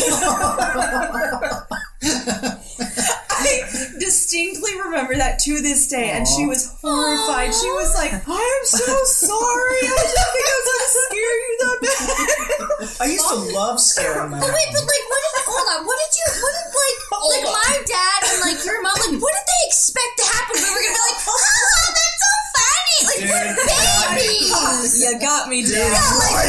I 3.34 3.64
distinctly 3.98 4.72
remember 4.80 5.14
that 5.16 5.38
to 5.44 5.60
this 5.60 5.88
day, 5.88 6.10
and 6.10 6.26
she 6.26 6.46
was 6.46 6.72
horrified. 6.80 7.52
She 7.54 7.68
was 7.76 7.94
like, 7.94 8.12
"I'm 8.12 8.62
so 8.64 8.84
sorry. 9.04 9.80
I 9.84 9.96
didn't 10.04 10.30
think 10.32 10.46
I 10.48 10.54
was 10.54 10.66
going 10.68 10.82
to 10.84 10.90
scare 11.04 11.36
you 11.44 11.52
that 11.60 11.78
bad." 11.84 13.00
I 13.00 13.06
used 13.10 13.28
to 13.28 13.38
love 13.56 13.80
scaring 13.80 14.30
my 14.30 14.38
Wait, 14.40 14.48
mom. 14.48 14.72
but 14.72 14.84
like, 14.84 15.06
what 15.10 15.20
did? 15.24 15.32
Hold 15.44 15.68
on. 15.76 15.80
What 15.86 15.96
did 15.98 16.12
you? 16.14 16.26
What 16.40 16.52
did 16.56 16.68
like? 16.72 16.98
Oh 17.14 17.28
like 17.30 17.46
my 17.52 17.74
dad 17.84 18.18
and 18.32 18.38
like 18.48 18.60
your 18.64 18.80
mom. 18.82 18.96
Like, 18.96 19.16
what 19.20 19.32
did 19.34 19.46
they 19.48 19.62
expect 19.68 20.12
to 20.20 20.24
happen? 20.24 20.54
We 20.60 20.68
were 20.68 20.82
gonna 20.84 20.94
be 20.94 21.04
like, 21.08 21.20
oh, 21.24 21.88
that's 23.02 23.18
so. 23.18 23.24
Like, 23.24 23.56
we're 24.10 24.16
babies. 24.16 25.00
you 25.02 25.10
got 25.20 25.48
me, 25.48 25.62
dude. 25.62 25.72
Yeah, 25.76 26.12
like, 26.18 26.46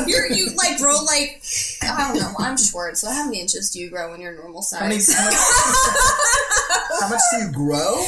like 0.00 0.08
you're 0.08 0.26
you 0.30 0.50
like 0.56 0.78
grow 0.78 0.96
like 1.04 1.42
I 1.82 1.84
don't 2.12 2.16
know. 2.20 2.32
I'm 2.38 2.56
short, 2.56 2.96
so 2.96 3.10
how 3.10 3.24
many 3.24 3.40
inches 3.40 3.70
do 3.70 3.80
you 3.80 3.90
grow 3.90 4.10
when 4.10 4.20
you're 4.20 4.34
normal 4.36 4.62
How, 4.72 4.80
many, 4.86 4.98
size? 5.00 5.16
how, 5.18 5.24
much, 5.26 5.34
how 7.00 7.08
much 7.08 7.20
do 7.32 7.38
you 7.46 7.50
grow? 7.52 8.04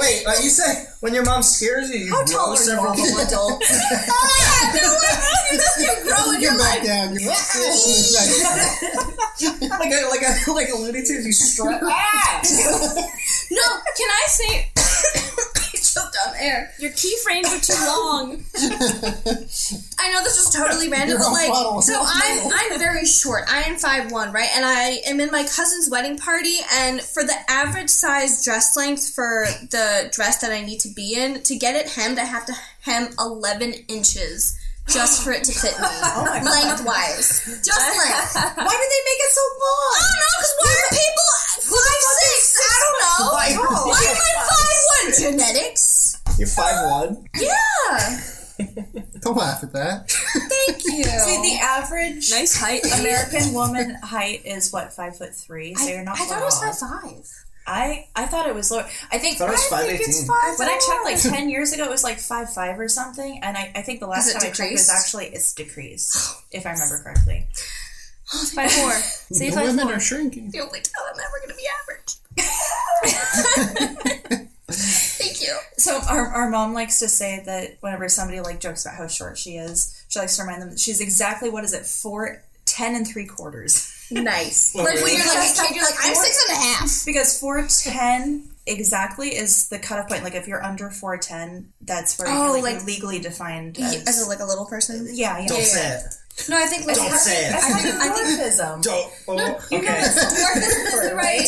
Wait, 0.00 0.24
uh, 0.26 0.32
you 0.42 0.48
say 0.48 0.86
when 1.00 1.12
your 1.12 1.24
mom 1.24 1.42
scares 1.42 1.90
you, 1.90 1.98
you 2.06 2.10
How 2.14 2.24
grow 2.24 2.34
tall 2.36 2.52
are 2.52 2.56
several 2.56 2.94
normal 2.96 3.18
adults? 3.26 3.66
oh 3.70 3.72
yeah, 4.72 4.80
no, 4.80 4.88
like, 4.94 5.18
you 5.52 5.58
just 5.58 5.76
you 5.80 5.92
grow 6.04 6.30
and 6.32 6.40
You're 6.42 6.52
you're 6.52 6.58
back 6.58 6.78
like. 6.78 6.86
down. 6.86 7.14
You're 7.18 7.32
like 9.78 9.92
a 9.92 9.94
like 10.08 10.22
a 10.22 10.50
like 10.52 10.68
a 10.70 10.74
Looney 10.76 11.02
Tunes. 11.04 11.26
You 11.26 11.32
strap. 11.32 11.80
Ah! 11.84 12.40
No, 13.50 13.62
can 13.96 14.08
I 14.08 14.26
say? 14.28 14.66
I 16.42 16.46
air. 16.46 16.72
Your 16.78 16.90
keyframes 16.90 17.46
are 17.46 17.60
too 17.60 17.86
long. 17.86 18.44
I 19.98 20.12
know 20.12 20.22
this 20.24 20.36
is 20.38 20.50
totally 20.54 20.88
random, 20.88 21.10
You're 21.10 21.18
but 21.18 21.32
like, 21.32 21.82
so 21.82 22.02
I'm 22.04 22.52
I'm 22.52 22.78
very 22.78 23.06
short. 23.06 23.44
I 23.48 23.62
am 23.62 23.76
five 23.76 24.10
one, 24.10 24.32
right? 24.32 24.48
And 24.54 24.64
I 24.64 25.00
am 25.06 25.20
in 25.20 25.30
my 25.30 25.42
cousin's 25.42 25.88
wedding 25.90 26.16
party, 26.18 26.56
and 26.72 27.00
for 27.00 27.22
the 27.22 27.34
average 27.48 27.90
size 27.90 28.44
dress 28.44 28.76
length 28.76 29.14
for 29.14 29.46
the 29.70 30.08
dress 30.12 30.38
that 30.40 30.52
I 30.52 30.60
need 30.62 30.80
to 30.80 30.88
be 30.94 31.14
in, 31.14 31.42
to 31.42 31.56
get 31.56 31.74
it 31.76 31.88
hemmed, 31.90 32.18
I 32.18 32.24
have 32.24 32.46
to 32.46 32.54
hem 32.82 33.08
eleven 33.18 33.72
inches 33.88 34.58
just 34.88 35.22
for 35.22 35.30
it 35.32 35.44
to 35.44 35.52
fit 35.52 35.78
me, 35.78 35.86
oh 36.02 36.24
lengthwise. 36.42 37.44
Just 37.64 37.80
length. 37.98 38.34
Why 38.34 38.74
did 38.74 38.90
they 38.90 39.02
make 39.06 39.20
it 39.22 39.32
so 39.32 39.44
long? 39.62 39.94
don't 40.02 40.18
know, 40.18 40.34
because 40.38 40.54
why 40.58 40.72
are 40.74 40.90
people 40.90 41.28
five 41.70 42.02
six? 42.18 42.58
I 42.58 42.76
don't 42.82 42.98
know. 42.98 43.30
Five- 43.30 43.56
Why 43.86 44.02
am 44.10 44.16
I 44.16 44.32
five 44.42 44.80
one? 44.90 45.12
Genetics. 45.38 46.01
You're 46.38 46.48
five 46.48 46.90
one. 46.90 47.26
Yeah. 47.38 48.20
Don't 49.20 49.36
laugh 49.36 49.62
at 49.62 49.72
that. 49.72 50.10
Thank 50.10 50.78
you. 50.84 51.04
See, 51.04 51.42
the 51.42 51.58
average 51.60 52.30
nice 52.30 52.56
height. 52.58 52.82
American 53.00 53.52
woman 53.54 53.96
height 54.02 54.42
is 54.44 54.72
what 54.72 54.92
five 54.92 55.16
foot 55.16 55.34
three. 55.34 55.74
So 55.74 55.88
you're 55.88 56.04
not. 56.04 56.20
I 56.20 56.24
thought 56.26 56.40
it 56.40 56.44
was 56.44 56.62
off. 56.62 56.78
five 56.78 57.02
five. 57.02 57.26
I 57.66 58.06
I 58.16 58.26
thought 58.26 58.46
it 58.48 58.54
was 58.54 58.70
lower. 58.70 58.86
I 59.12 59.18
think 59.18 59.38
thought 59.38 59.48
it 59.48 59.52
was 59.52 59.66
I 59.72 59.76
five 59.76 59.86
think 59.86 60.00
it's 60.00 60.08
eighteen. 60.22 60.28
five. 60.28 60.58
When 60.58 60.68
I 60.68 60.78
checked 60.78 61.04
like 61.04 61.20
ten 61.38 61.48
years 61.48 61.72
ago, 61.72 61.84
it 61.84 61.90
was 61.90 62.02
like 62.02 62.18
five 62.18 62.52
five 62.52 62.78
or 62.78 62.88
something, 62.88 63.38
and 63.42 63.56
I, 63.56 63.70
I 63.76 63.82
think 63.82 64.00
the 64.00 64.06
last 64.08 64.32
Has 64.32 64.36
it 64.36 64.40
time 64.40 64.50
I 64.50 64.52
checked 64.52 64.70
it 64.70 64.72
was 64.72 64.86
decreased? 64.88 65.06
actually 65.06 65.26
it's 65.26 65.52
decreased, 65.54 66.16
if 66.50 66.66
I 66.66 66.72
remember 66.72 66.98
correctly. 67.02 67.46
Five 68.54 68.70
four. 68.72 68.92
Say 68.92 69.50
the 69.50 69.56
five 69.56 69.66
women 69.66 69.86
four. 69.88 69.96
are 69.96 70.00
shrinking. 70.00 70.50
The 70.52 70.60
only 70.60 70.80
time 70.80 71.04
I'm 71.12 71.20
ever 71.20 71.38
gonna 71.42 71.54
be 71.54 71.68
average. 71.82 72.16
Thank 75.24 75.42
you. 75.42 75.56
So 75.78 76.00
our, 76.08 76.26
our 76.26 76.50
mom 76.50 76.74
likes 76.74 76.98
to 77.00 77.08
say 77.08 77.42
that 77.46 77.76
whenever 77.80 78.08
somebody 78.08 78.40
like 78.40 78.60
jokes 78.60 78.84
about 78.84 78.96
how 78.96 79.06
short 79.08 79.38
she 79.38 79.52
is, 79.56 80.04
she 80.08 80.18
likes 80.18 80.36
to 80.36 80.42
remind 80.42 80.62
them 80.62 80.70
that 80.70 80.78
she's 80.80 81.00
exactly 81.00 81.48
what 81.50 81.64
is 81.64 81.72
it 81.72 81.86
four 81.86 82.42
ten 82.64 82.94
and 82.94 83.06
three 83.06 83.26
quarters. 83.26 83.88
Nice. 84.10 84.74
Like 84.74 84.84
when 85.02 85.16
you're 85.16 85.26
like 85.26 85.50
a 85.50 85.62
kid, 85.66 85.74
you're 85.76 85.84
like 85.84 85.94
I'm 86.02 86.14
six 86.14 86.46
and 86.48 86.56
a 86.58 86.60
half. 86.60 87.06
Because 87.06 87.40
four 87.40 87.66
ten 87.68 88.48
exactly 88.66 89.28
is 89.30 89.68
the 89.68 89.78
cutoff 89.78 90.08
point. 90.08 90.22
Like 90.22 90.34
if 90.34 90.46
you're 90.46 90.62
under 90.62 90.90
four 90.90 91.16
ten, 91.16 91.72
that's 91.80 92.18
where 92.18 92.28
Oh, 92.28 92.52
you're 92.54 92.62
like, 92.62 92.76
like- 92.76 92.84
legally 92.86 93.18
defined. 93.20 93.78
As 93.78 94.06
As, 94.06 94.24
a, 94.26 94.28
like 94.28 94.40
a 94.40 94.44
little 94.44 94.66
person. 94.66 95.08
yeah, 95.12 95.38
yeah. 95.38 95.46
Don't 95.46 95.62
say 95.62 95.96
it. 95.96 96.02
No, 96.48 96.56
I 96.56 96.66
think. 96.66 96.86
Don't 96.86 97.12
say 97.12 97.46
it. 97.46 97.52
That's 97.52 97.70
like 97.70 97.84
a 97.84 97.96
dwarfism. 97.96 98.82
Don't. 98.82 99.12
Oh, 99.28 99.60
okay. 99.70 100.00
Dwarfism, 100.02 101.14
right? 101.14 101.46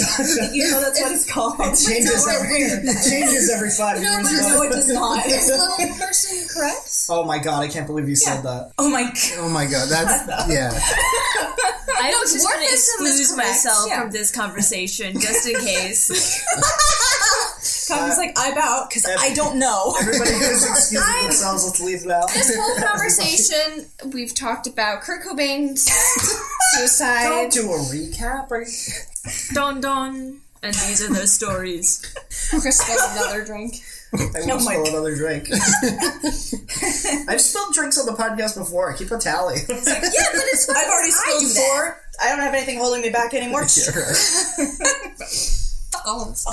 you 0.53 0.71
know 0.71 0.81
that's 0.81 1.01
what 1.01 1.13
it's 1.13 1.31
called. 1.31 1.55
It 1.59 1.75
changes 1.75 2.29
every. 2.29 2.63
It 2.63 3.11
changes 3.11 3.51
every 3.51 3.71
five 3.71 4.01
No, 4.03 4.11
years. 4.19 4.29
but 4.29 4.49
No, 4.49 4.63
it 4.63 4.71
does 4.71 4.89
not. 4.93 5.27
Is 5.27 5.49
little 5.51 5.97
person 5.97 6.49
correct? 6.49 7.07
Oh 7.09 7.25
my 7.25 7.39
god! 7.39 7.65
I 7.65 7.69
can't 7.69 7.87
believe 7.87 8.09
you 8.09 8.15
said 8.17 8.43
that. 8.43 8.73
Oh 8.79 8.89
my 8.91 9.05
god. 9.05 9.15
Oh 9.39 9.49
my 9.49 9.65
god, 9.65 9.89
that's 9.89 10.51
yeah. 10.51 10.71
I 11.97 12.11
I 12.11 12.19
was 12.21 12.33
just 12.33 12.47
going 12.47 12.61
to 12.61 12.67
dwarfism 12.67 13.01
exclude 13.07 13.37
myself 13.39 13.87
yeah. 13.89 14.03
from 14.03 14.11
this 14.11 14.31
conversation 14.31 15.19
just 15.19 15.49
in 15.49 15.59
case. 15.61 16.11
Connor's 17.89 18.19
like, 18.19 18.35
I'm 18.37 18.57
out 18.59 18.89
because 18.89 19.07
I 19.07 19.33
don't 19.35 19.59
know. 19.59 19.95
Everybody 20.01 20.33
who's 20.33 20.69
excusing 20.69 21.23
themselves, 21.23 21.65
let's 21.67 21.81
leave 21.81 22.05
now. 22.05 22.27
This 22.27 22.57
whole 22.57 22.77
conversation, 22.89 23.87
we've 24.13 24.35
talked 24.35 24.67
about 24.67 25.03
Kurt 25.03 25.25
Cobain's 25.25 25.83
suicide. 26.77 27.25
Don't 27.25 27.53
do 27.53 27.73
a 27.73 27.79
recap. 27.79 28.51
Right? 28.51 28.69
Don 29.53 29.81
don. 29.81 30.41
And 30.63 30.73
these 30.75 31.03
are 31.03 31.13
their 31.13 31.27
stories. 31.27 32.01
Chris 32.51 32.79
spilled 32.79 33.01
another 33.13 33.45
drink. 33.45 33.77
I 34.15 34.17
will 34.47 34.53
oh 34.53 34.59
spill 34.61 34.87
another 34.87 35.15
drink. 35.15 35.49
I've 37.29 37.41
spilled 37.41 37.75
drinks 37.75 37.99
on 37.99 38.07
the 38.07 38.13
podcast 38.13 38.57
before. 38.57 38.91
I 38.91 38.97
keep 38.97 39.11
a 39.11 39.19
tally. 39.19 39.57
Yeah, 39.69 39.75
but 39.77 39.83
it's 39.83 40.69
I've 40.71 40.89
already 40.89 41.11
spilled 41.11 41.41
do 41.41 41.49
that. 41.49 41.57
four. 41.57 42.01
I 42.23 42.29
don't 42.31 42.39
have 42.39 42.55
anything 42.55 42.79
holding 42.79 43.03
me 43.03 43.11
back 43.11 43.35
anymore. 43.35 43.65
Fuck 45.91 46.07
all 46.07 46.23
of 46.23 46.29
us. 46.29 46.47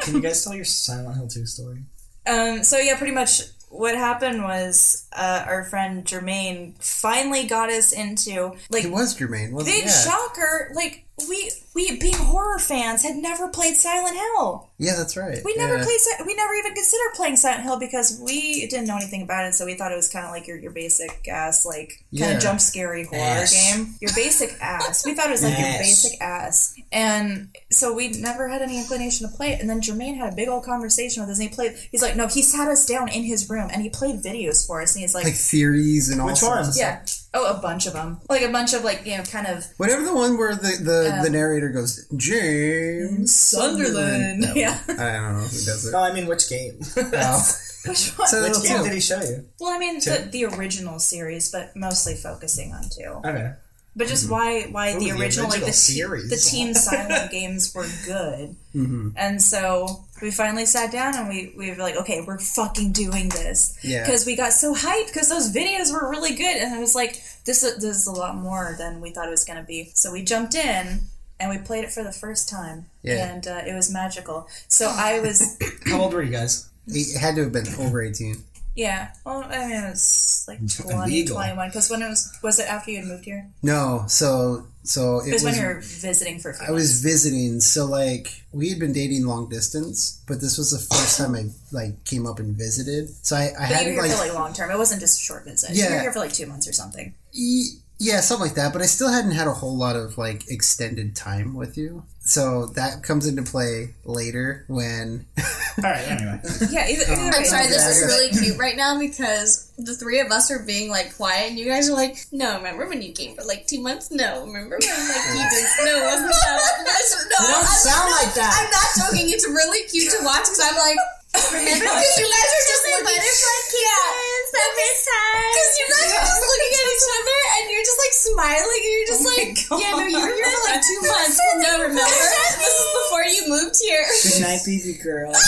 All 0.00 0.06
over 0.08 0.12
there. 0.12 0.12
Can 0.12 0.14
you 0.14 0.20
guys 0.28 0.44
tell 0.44 0.54
your 0.54 0.64
Silent 0.64 1.16
Hill 1.16 1.28
2 1.28 1.46
story? 1.46 1.78
Um, 2.26 2.62
so 2.64 2.78
yeah, 2.78 2.96
pretty 2.96 3.12
much 3.14 3.42
what 3.70 3.94
happened 3.96 4.42
was 4.44 5.06
uh, 5.12 5.44
our 5.46 5.64
friend 5.64 6.04
Jermaine 6.04 6.74
finally 6.82 7.44
got 7.46 7.70
us 7.70 7.92
into 7.92 8.54
like 8.70 8.84
It 8.84 8.90
was 8.92 9.16
Jermaine, 9.18 9.52
wasn't 9.52 9.74
big 9.74 9.84
it? 9.84 9.88
Yeah. 9.88 10.04
shocker. 10.04 10.70
Like 10.74 11.04
we 11.28 11.50
we 11.74 11.98
being 11.98 12.14
horror 12.34 12.58
fans 12.58 13.02
had 13.02 13.16
never 13.16 13.46
played 13.48 13.76
Silent 13.76 14.16
Hill. 14.16 14.68
yeah, 14.78 14.94
that's 14.96 15.16
right. 15.16 15.38
We 15.44 15.54
never 15.56 15.76
yeah. 15.76 15.84
played. 15.84 16.00
We 16.26 16.34
never 16.34 16.52
even 16.54 16.74
considered 16.74 17.12
playing 17.14 17.36
Silent 17.36 17.62
Hill 17.62 17.78
because 17.78 18.20
we 18.24 18.66
didn't 18.66 18.86
know 18.88 18.96
anything 18.96 19.22
about 19.22 19.44
it. 19.46 19.54
So 19.54 19.64
we 19.64 19.74
thought 19.74 19.92
it 19.92 19.96
was 19.96 20.08
kind 20.08 20.24
of 20.26 20.32
like 20.32 20.46
your, 20.48 20.56
your 20.58 20.72
basic 20.72 21.28
ass, 21.28 21.64
like 21.64 21.88
kind 21.88 21.98
Yeah. 22.10 22.30
of 22.36 22.42
jump 22.42 22.60
scary 22.60 23.04
horror 23.04 23.20
Ass. 23.20 23.52
game. 23.76 23.94
Your 24.00 24.10
basic 24.14 24.50
ass. 24.60 25.04
We 25.06 25.14
thought 25.14 25.28
it 25.28 25.32
was 25.38 25.44
like 25.44 25.58
your 25.58 25.78
basic 25.78 26.20
ass, 26.20 26.74
and 26.92 27.48
so 27.70 27.94
we 27.94 28.08
never 28.08 28.48
had 28.48 28.62
any 28.62 28.78
inclination 28.78 29.30
to 29.30 29.36
play 29.36 29.52
it. 29.52 29.60
And 29.60 29.70
then 29.70 29.80
Jermaine 29.80 30.16
had 30.16 30.32
a 30.32 30.36
big 30.36 30.48
old 30.48 30.64
conversation 30.64 31.22
with 31.22 31.30
us, 31.30 31.38
and 31.38 31.48
he 31.48 31.54
played. 31.54 31.76
He's 31.92 32.02
like, 32.02 32.16
no, 32.16 32.26
he 32.26 32.42
sat 32.42 32.66
us 32.68 32.84
down 32.86 33.08
in 33.08 33.22
his 33.22 33.48
room 33.48 33.68
and 33.72 33.80
he 33.82 33.90
played 33.90 34.22
videos 34.22 34.66
for 34.66 34.82
us, 34.82 34.94
and 34.94 35.02
he's 35.02 35.14
like, 35.14 35.24
Like 35.24 35.34
theories 35.34 36.08
and 36.10 36.20
all 36.20 36.26
Which 36.28 36.38
sorts 36.38 36.60
of 36.60 36.64
ones? 36.66 36.78
yeah, 36.78 37.04
oh, 37.34 37.56
a 37.56 37.60
bunch 37.60 37.86
of 37.86 37.92
them, 37.92 38.20
like 38.28 38.42
a 38.42 38.48
bunch 38.48 38.72
of 38.72 38.84
like 38.84 39.04
you 39.04 39.16
know, 39.16 39.22
kind 39.24 39.46
of 39.46 39.64
Whatever 39.76 40.02
the 40.04 40.14
one 40.14 40.38
where 40.38 40.54
the 40.54 40.78
the, 40.82 41.14
Um, 41.18 41.24
the 41.24 41.30
narrator 41.30 41.68
goes 41.70 42.06
James 42.16 43.34
Sunderland. 43.34 44.42
That 44.44 44.56
Yeah. 44.56 44.78
I 44.88 44.94
don't 44.94 45.36
know 45.36 45.40
who 45.42 45.48
does 45.48 45.86
it. 45.86 45.92
No, 45.92 45.98
I 45.98 46.12
mean 46.12 46.26
which 46.26 46.48
game? 46.48 46.80
Oh. 46.96 47.42
which 47.86 48.08
one? 48.18 48.28
So 48.28 48.42
which 48.42 48.62
game 48.62 48.78
all. 48.78 48.84
did 48.84 48.92
he 48.94 49.00
show 49.00 49.20
you? 49.20 49.44
well, 49.60 49.70
I 49.74 49.78
mean 49.78 49.96
the, 49.98 50.28
the 50.30 50.44
original 50.46 50.98
series, 50.98 51.50
but 51.50 51.76
mostly 51.76 52.14
focusing 52.14 52.72
on 52.72 52.84
two. 52.90 53.20
Okay. 53.28 53.52
But 53.96 54.08
just 54.08 54.28
why 54.28 54.62
why 54.72 54.90
Ooh, 54.94 54.98
the 54.98 55.10
the 55.12 55.20
original 55.20 55.48
like 55.48 55.64
the, 55.64 55.72
series. 55.72 56.28
the 56.28 56.36
Team 56.36 56.74
Silent 56.74 57.30
games 57.38 57.72
were 57.74 57.86
good, 58.06 58.56
Mm-hmm. 58.74 59.10
and 59.16 59.40
so 59.40 60.04
we 60.20 60.32
finally 60.32 60.66
sat 60.66 60.90
down 60.90 61.14
and 61.14 61.28
we 61.28 61.52
we 61.56 61.70
were 61.70 61.76
like, 61.76 61.94
okay, 61.96 62.20
we're 62.26 62.38
fucking 62.40 62.90
doing 62.90 63.28
this 63.28 63.78
Yeah. 63.84 64.04
because 64.04 64.26
we 64.26 64.34
got 64.34 64.52
so 64.52 64.74
hyped 64.74 65.06
because 65.12 65.28
those 65.28 65.54
videos 65.54 65.92
were 65.92 66.10
really 66.10 66.34
good, 66.34 66.56
and 66.56 66.74
it 66.76 66.80
was 66.80 66.94
like 66.96 67.22
this 67.44 67.62
is, 67.62 67.76
this 67.76 67.96
is 67.96 68.06
a 68.08 68.12
lot 68.12 68.34
more 68.36 68.74
than 68.78 69.00
we 69.00 69.10
thought 69.10 69.28
it 69.28 69.30
was 69.30 69.44
going 69.44 69.60
to 69.60 69.64
be. 69.66 69.90
So 69.94 70.10
we 70.12 70.22
jumped 70.24 70.54
in 70.56 71.02
and 71.38 71.50
we 71.50 71.58
played 71.58 71.84
it 71.84 71.92
for 71.92 72.02
the 72.02 72.10
first 72.12 72.48
time, 72.48 72.86
Yeah. 73.04 73.32
and 73.32 73.46
uh, 73.46 73.62
it 73.66 73.74
was 73.74 73.92
magical. 73.92 74.48
So 74.66 74.88
I 74.88 75.20
was 75.20 75.56
How 75.86 76.00
old 76.00 76.14
were 76.14 76.22
you 76.22 76.32
guys? 76.32 76.68
It 76.88 77.16
had 77.18 77.36
to 77.36 77.42
have 77.44 77.52
been 77.52 77.68
over 77.78 78.02
18. 78.02 78.36
Yeah, 78.76 79.12
well, 79.24 79.44
I 79.44 79.66
mean 79.66 79.84
it 79.84 79.90
was 79.90 80.44
like 80.48 80.58
20, 80.58 80.92
Illegal. 81.02 81.36
21 81.36 81.68
because 81.68 81.90
when 81.90 82.02
it 82.02 82.08
was 82.08 82.32
was 82.42 82.58
it 82.58 82.68
after 82.68 82.90
you 82.90 82.98
had 82.98 83.06
moved 83.06 83.24
here? 83.24 83.48
No, 83.62 84.04
so 84.08 84.66
so 84.82 85.20
it 85.20 85.28
It 85.28 85.32
was, 85.34 85.44
was. 85.44 85.44
when 85.44 85.54
you 85.62 85.66
were 85.74 85.80
visiting 85.80 86.38
for 86.40 86.50
a 86.50 86.54
few 86.54 86.66
I 86.66 86.70
was 86.70 87.00
visiting, 87.02 87.60
so 87.60 87.86
like 87.86 88.42
we 88.52 88.68
had 88.70 88.78
been 88.78 88.92
dating 88.92 89.24
long 89.26 89.48
distance, 89.48 90.20
but 90.26 90.40
this 90.40 90.58
was 90.58 90.70
the 90.72 90.78
first 90.94 91.16
time 91.18 91.34
I 91.34 91.46
like 91.72 92.04
came 92.04 92.26
up 92.26 92.38
and 92.38 92.56
visited. 92.56 93.08
So 93.24 93.36
I, 93.36 93.40
I 93.40 93.50
But 93.52 93.52
you 93.52 93.58
were 93.58 93.66
hadn't 93.74 93.92
here 93.92 94.02
like, 94.02 94.10
for 94.12 94.18
like 94.18 94.34
long 94.34 94.52
term. 94.52 94.70
It 94.70 94.78
wasn't 94.78 95.00
just 95.00 95.18
a 95.20 95.24
short 95.24 95.44
visit. 95.44 95.70
You 95.70 95.84
Yeah. 95.84 95.94
were 95.96 96.00
here 96.02 96.12
for 96.12 96.18
like 96.18 96.32
two 96.32 96.46
months 96.46 96.68
or 96.68 96.72
something. 96.72 97.14
e- 97.32 97.78
yeah, 98.00 98.20
something 98.20 98.46
like 98.48 98.56
that. 98.56 98.72
But 98.72 98.82
I 98.82 98.86
still 98.86 99.08
hadn't 99.08 99.30
had 99.30 99.46
a 99.46 99.52
whole 99.54 99.76
lot 99.76 99.94
of 99.96 100.18
like 100.18 100.50
extended 100.50 101.14
time 101.16 101.54
with 101.54 101.78
you. 101.78 102.02
So 102.24 102.66
that 102.74 103.02
comes 103.02 103.26
into 103.26 103.42
play 103.42 103.94
later 104.04 104.64
when 104.66 105.26
All 105.38 105.90
right. 105.90 106.08
Anyway. 106.08 106.40
Yeah, 106.70 106.88
either, 106.88 107.02
either 107.12 107.22
um, 107.22 107.34
I'm 107.34 107.44
sorry, 107.44 107.66
this 107.66 107.84
is 107.84 108.06
really 108.06 108.30
cute 108.30 108.58
right 108.58 108.76
now 108.76 108.98
because 108.98 109.70
the 109.76 109.94
three 109.94 110.20
of 110.20 110.30
us 110.30 110.50
are 110.50 110.60
being 110.60 110.88
like 110.88 111.16
quiet, 111.16 111.50
and 111.50 111.58
you 111.58 111.66
guys 111.66 111.90
are 111.90 111.94
like, 111.94 112.24
"No, 112.30 112.56
remember 112.56 112.86
when 112.88 113.02
you 113.02 113.12
came 113.12 113.34
for 113.34 113.42
like 113.44 113.66
two 113.66 113.82
months? 113.82 114.10
No, 114.10 114.46
remember 114.46 114.78
when 114.80 114.88
like 114.88 115.26
you 115.34 115.44
did? 115.50 115.66
No, 115.84 116.04
wasn't 116.04 116.30
that? 116.30 116.84
That's, 116.86 117.26
no, 117.28 117.46
You 117.46 117.52
don't 117.52 117.60
I'm 117.60 117.66
sound 117.66 118.10
not, 118.10 118.22
like 118.22 118.34
that. 118.34 118.52
I'm 118.54 118.70
not 118.70 119.10
joking. 119.10 119.30
It's 119.30 119.46
really 119.46 119.86
cute 119.88 120.12
to 120.12 120.24
watch 120.24 120.44
because 120.48 120.62
I'm 120.62 120.76
like, 120.76 120.96
remember 121.34 121.84
because 121.84 122.14
you 122.18 122.26
guys 122.30 122.50
are 122.54 122.66
just 122.68 122.84
looking 122.84 123.04
butterfly 123.04 123.60
kisses 123.70 124.48
every 124.54 124.92
time. 125.04 125.50
Because 125.54 125.72
you 125.78 125.86
guys 125.90 126.10
are 126.14 126.24
just 126.24 126.44
looking 126.46 126.72
at 126.74 126.86
each 126.94 127.06
other 127.10 127.38
and 127.58 127.64
you're 127.70 127.86
just 127.86 128.00
like 128.00 128.14
smiling 128.14 128.82
and 128.84 128.92
you're 128.94 129.10
just 129.10 129.24
like, 129.26 129.52
yeah, 129.82 129.92
no, 129.98 130.04
you 130.06 130.20
were 130.20 130.34
here 130.34 130.50
for 130.50 130.62
like 130.70 130.82
two 130.82 131.00
months. 131.04 131.36
Well, 131.38 131.58
no, 131.58 131.72
remember 131.90 132.24
this 132.58 132.76
is 132.78 132.90
before 133.02 133.26
you 133.26 133.42
moved 133.50 133.76
here. 133.82 134.04
Good 134.22 134.42
night, 134.46 134.62
baby 134.64 134.94
girl. 135.02 135.32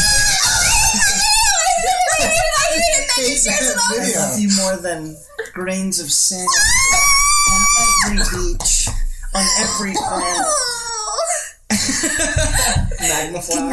I 3.19 3.99
video. 4.01 4.19
love 4.21 4.39
you 4.39 4.51
more 4.57 4.77
than 4.77 5.17
grains 5.53 6.01
of 6.01 6.13
sand 6.13 6.47
on 7.53 7.61
every 8.07 8.19
beach, 8.19 8.89
on 9.35 9.45
every 9.61 9.95
planet. 9.95 10.47
Magma 13.01 13.41
flower. 13.43 13.71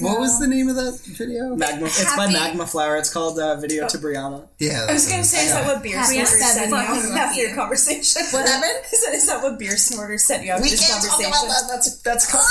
what 0.00 0.20
was 0.20 0.38
the 0.38 0.46
name 0.46 0.68
of 0.68 0.76
that 0.76 1.00
video? 1.04 1.54
Magma. 1.56 1.86
It's 1.86 2.16
by 2.16 2.30
Magma 2.30 2.66
Flower. 2.66 2.96
It's 2.96 3.12
called 3.12 3.38
uh, 3.38 3.56
Video 3.56 3.88
to 3.88 3.98
Brianna. 3.98 4.46
Yeah, 4.58 4.86
I 4.88 4.92
was 4.92 5.08
gonna 5.08 5.24
say, 5.24 5.46
is 5.46 5.52
that 5.52 5.66
what 5.66 5.82
beer 5.82 5.96
Happy 5.96 6.14
snorters 6.24 6.38
seven 6.54 6.70
sent 6.70 6.70
you 6.70 6.76
fucking 6.76 6.94
after 7.10 7.14
lucky. 7.14 7.40
your 7.40 7.54
conversation? 7.54 8.22
What 8.30 8.46
happened? 8.48 8.84
Is 8.92 9.04
that, 9.04 9.14
is 9.14 9.26
that 9.26 9.42
what 9.42 9.58
beer 9.58 9.76
snorters 9.76 10.24
sent 10.24 10.44
you 10.44 10.50
after 10.52 10.62
We 10.62 10.70
this 10.70 10.80
can't 10.86 11.02
talk 11.02 11.10
conversation? 11.10 11.46
about 11.48 11.60
that. 11.60 11.68
That's 11.68 12.02
that's 12.02 12.30
called. 12.30 12.44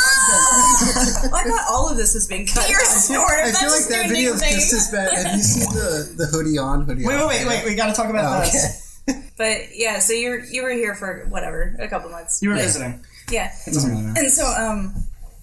I 1.33 1.43
thought 1.43 1.65
all 1.69 1.89
of 1.89 1.97
this 1.97 2.13
was 2.13 2.27
being 2.27 2.47
cut. 2.47 2.67
Beer 2.67 2.77
out. 2.77 2.85
snorter. 2.87 3.43
I 3.43 3.51
feel 3.51 3.69
like 3.71 3.87
that 3.89 4.07
video 4.07 4.33
is 4.33 4.41
just 4.41 4.73
as 4.73 4.91
bad. 4.91 5.13
Have 5.13 5.35
you 5.37 5.43
seen 5.43 5.73
the 5.73 6.13
the 6.17 6.25
hoodie 6.27 6.57
on 6.57 6.85
hoodie? 6.85 7.05
Wait, 7.05 7.15
off? 7.15 7.29
wait, 7.29 7.45
wait, 7.45 7.63
wait. 7.63 7.65
We 7.65 7.75
got 7.75 7.87
to 7.87 7.93
talk 7.93 8.09
about 8.09 8.37
Oh, 8.37 8.41
this. 8.41 9.01
okay. 9.09 9.21
But 9.37 9.57
yeah, 9.75 9.99
so 9.99 10.13
you 10.13 10.29
were 10.31 10.39
you 10.39 10.63
were 10.63 10.71
here 10.71 10.95
for 10.95 11.25
whatever 11.29 11.75
a 11.79 11.87
couple 11.87 12.09
months. 12.11 12.41
You 12.41 12.49
were 12.49 12.55
But- 12.55 12.63
visiting. 12.63 13.03
Yeah, 13.29 13.51
It 13.65 13.73
doesn't 13.73 13.91
really 13.91 14.03
matter. 14.03 14.21
and 14.21 14.31
so 14.31 14.45
um. 14.45 14.93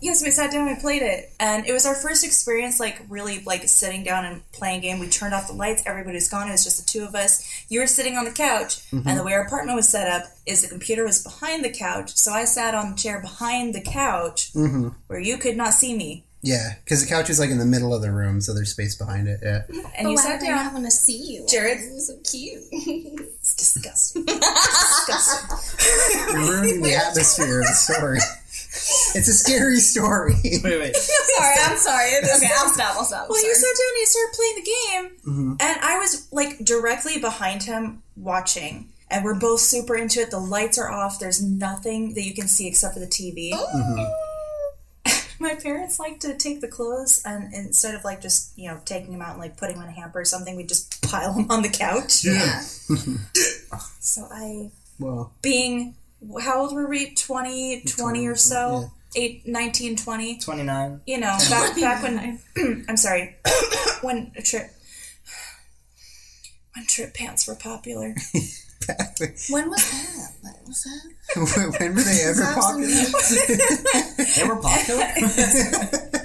Yes, 0.01 0.23
we 0.23 0.31
sat 0.33 0.51
down 0.53 0.69
and 0.69 0.77
we 0.77 0.83
played 0.83 1.01
it, 1.01 1.33
and 1.41 1.67
it 1.67 1.73
was 1.73 1.87
our 1.87 1.95
first 1.95 2.25
experience, 2.25 2.79
like 2.79 3.01
really 3.09 3.43
like 3.47 3.67
sitting 3.67 4.05
down 4.05 4.27
and 4.27 4.53
playing 4.53 4.81
a 4.81 4.83
game. 4.83 4.99
We 4.99 5.09
turned 5.09 5.33
off 5.33 5.47
the 5.47 5.55
lights, 5.55 5.83
everybody 5.87 6.17
was 6.17 6.29
gone. 6.29 6.47
It 6.47 6.51
was 6.53 6.63
just 6.63 6.77
the 6.85 6.85
two 6.87 7.05
of 7.07 7.15
us. 7.15 7.43
You 7.71 7.81
were 7.81 7.87
sitting 7.87 8.19
on 8.19 8.27
the 8.27 8.31
couch, 8.31 8.83
and 8.93 9.19
the 9.19 9.23
way 9.25 9.33
our 9.33 9.47
apartment 9.47 9.77
was 9.77 9.89
set 9.89 10.07
up 10.11 10.25
is 10.45 10.61
the 10.61 10.69
computer 10.69 11.05
was 11.05 11.23
behind 11.23 11.65
the 11.65 11.71
couch, 11.71 12.15
so 12.17 12.33
I 12.33 12.45
sat 12.45 12.75
on 12.75 12.91
the 12.91 12.97
chair 12.99 13.19
behind 13.23 13.75
the 13.75 13.81
couch 13.81 14.51
where 15.07 15.21
you 15.21 15.39
could 15.39 15.57
not 15.57 15.73
see 15.73 15.97
me, 15.97 16.25
Yeah, 16.43 16.75
because 16.85 17.01
the 17.03 17.09
couch 17.09 17.31
is 17.31 17.41
like 17.41 17.49
in 17.49 17.57
the 17.59 17.65
middle 17.65 17.95
of 17.95 18.03
the 18.03 18.13
room, 18.13 18.43
so 18.43 18.53
there's 18.53 18.73
space 18.73 18.97
behind 18.97 19.27
it. 19.27 19.41
Yeah. 19.43 19.63
and 19.97 20.11
you 20.11 20.19
sat 20.19 20.39
down. 20.43 20.59
I 20.59 20.71
want 20.71 20.85
to 20.85 20.91
see 20.91 21.17
you, 21.17 21.47
Jared. 21.49 21.81
You're 21.81 21.99
so 22.01 22.19
cute. 22.31 22.63
It's 23.55 23.73
disgusting. 23.73 24.25
disgusting. 24.27 25.59
You're 26.33 26.51
ruining 26.51 26.83
the 26.83 26.95
atmosphere 27.07 27.61
of 27.61 27.67
the 27.67 27.73
story. 27.75 28.19
It's 29.15 29.29
a 29.29 29.33
scary 29.33 29.79
story. 29.79 30.35
Wait, 30.43 30.65
wait. 30.65 30.97
sorry, 30.97 31.55
I'm 31.63 31.77
sorry. 31.77 32.11
Okay, 32.19 32.49
I'll 32.57 32.69
stop. 32.69 32.97
I'll 32.97 33.05
stop. 33.05 33.29
Well, 33.29 33.39
Sorry. 33.39 33.49
you 33.49 33.55
sat 33.55 33.75
down 33.79 33.89
and 33.89 33.99
you 33.99 34.07
started 34.07 34.35
playing 34.35 34.55
the 34.57 34.63
game, 34.63 35.11
mm-hmm. 35.21 35.53
and 35.61 35.81
I 35.81 35.99
was 35.99 36.29
like 36.33 36.59
directly 36.65 37.21
behind 37.21 37.63
him 37.63 38.03
watching. 38.17 38.89
And 39.11 39.25
we're 39.25 39.39
both 39.39 39.61
super 39.61 39.95
into 39.95 40.21
it. 40.21 40.31
The 40.33 40.41
lights 40.41 40.77
are 40.79 40.91
off. 40.91 41.21
There's 41.21 41.41
nothing 41.41 42.15
that 42.15 42.23
you 42.23 42.35
can 42.35 42.49
see 42.49 42.67
except 42.67 42.95
for 42.95 43.01
the 43.01 43.07
TV. 43.07 43.51
Oh. 43.53 43.67
Mm-hmm. 43.73 44.34
My 45.45 45.55
parents 45.57 45.99
like 45.99 46.21
to 46.21 46.35
take 46.39 46.63
the 46.63 46.69
clothes 46.69 47.21
and 47.23 47.53
instead 47.53 47.95
of 47.95 48.03
like 48.03 48.23
just 48.23 48.57
you 48.59 48.67
know 48.71 48.81
taking 48.87 49.13
them 49.13 49.21
out 49.21 49.33
and 49.33 49.41
like 49.41 49.59
putting 49.59 49.77
them 49.77 49.85
in 49.85 49.91
a 49.91 49.93
hamper 49.93 50.21
or 50.21 50.25
something, 50.25 50.57
we 50.57 50.65
just 50.65 51.03
pile 51.11 51.35
them 51.35 51.51
on 51.51 51.61
the 51.63 51.69
couch. 51.69 52.25
Yeah. 52.25 52.63
So 54.01 54.27
I, 54.31 54.71
Well, 54.99 55.33
being 55.43 55.97
how 56.41 56.61
old 56.61 56.75
were 56.75 56.87
we? 56.87 57.15
20, 57.15 57.83
20 57.83 58.27
or 58.27 58.37
so, 58.37 58.91
eight, 59.17 59.47
19, 59.47 59.97
20. 59.97 60.39
Twenty 60.39 60.63
nine. 60.63 61.01
you 61.07 61.19
know, 61.19 61.37
back 61.51 61.79
back 61.81 62.03
when 62.03 62.41
I'm 62.89 62.97
sorry, 62.97 63.37
when 64.03 64.31
Tripp 64.45 64.71
when 66.75 66.87
Tripp 66.87 67.15
pants 67.15 67.47
were 67.49 67.55
popular. 67.57 68.15
When 69.51 69.71
was 69.71 69.91
that? 69.91 70.31
What 70.43 70.67
was 70.67 70.85
that? 70.85 71.15
when 71.81 71.95
were 71.95 72.03
they 72.03 72.23
ever 72.25 72.45
popular? 72.55 72.87
They 74.37 74.45
were 74.47 74.61
popular. 74.61 76.11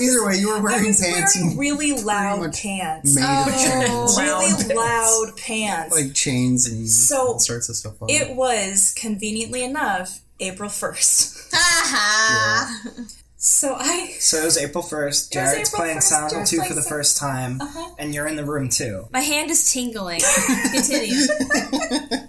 Either 0.00 0.26
way, 0.26 0.36
you 0.36 0.48
were 0.48 0.56
I 0.56 0.60
wearing 0.60 0.88
was 0.88 1.00
pants 1.00 1.36
wearing 1.36 1.52
oh, 1.54 1.58
really 1.58 1.92
loud 1.92 2.52
pants, 2.52 3.14
made 3.14 3.24
of 3.24 3.54
chains, 3.54 4.18
really 4.18 4.74
loud 4.74 5.36
pants. 5.36 5.94
like 5.94 6.14
chains 6.14 6.66
and 6.66 6.88
So, 6.88 7.16
all 7.16 7.38
sorts 7.38 7.68
of 7.68 7.76
stuff. 7.76 7.94
It 8.08 8.36
was 8.36 8.92
conveniently 8.96 9.62
enough 9.64 10.20
April 10.40 10.68
first. 10.68 11.34
Ha 11.58 13.06
So 13.38 13.74
I 13.78 14.14
So 14.18 14.38
it 14.40 14.44
was 14.44 14.56
April 14.58 14.82
first. 14.82 15.32
Jared's 15.32 15.68
April 15.68 15.82
playing 15.82 15.98
1st, 15.98 16.02
Silent 16.02 16.30
Hill 16.32 16.38
Jared's 16.40 16.50
two 16.50 16.62
for 16.64 16.74
the 16.74 16.82
Sil- 16.82 16.90
first 16.96 17.16
time, 17.18 17.60
Uh-huh. 17.60 17.94
and 17.98 18.14
you're 18.14 18.26
in 18.26 18.36
the 18.36 18.44
room 18.44 18.68
too. 18.70 19.08
My 19.12 19.20
hand 19.20 19.50
is 19.50 19.70
tingling. 19.70 20.20
Continue. 20.72 21.26
but 21.28 21.50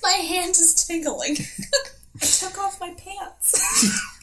My 0.02 0.12
hand 0.24 0.50
is 0.52 0.72
tingling. 0.86 1.36
I 2.22 2.24
took 2.26 2.58
off 2.58 2.80
my 2.80 2.90
pants. 2.94 3.54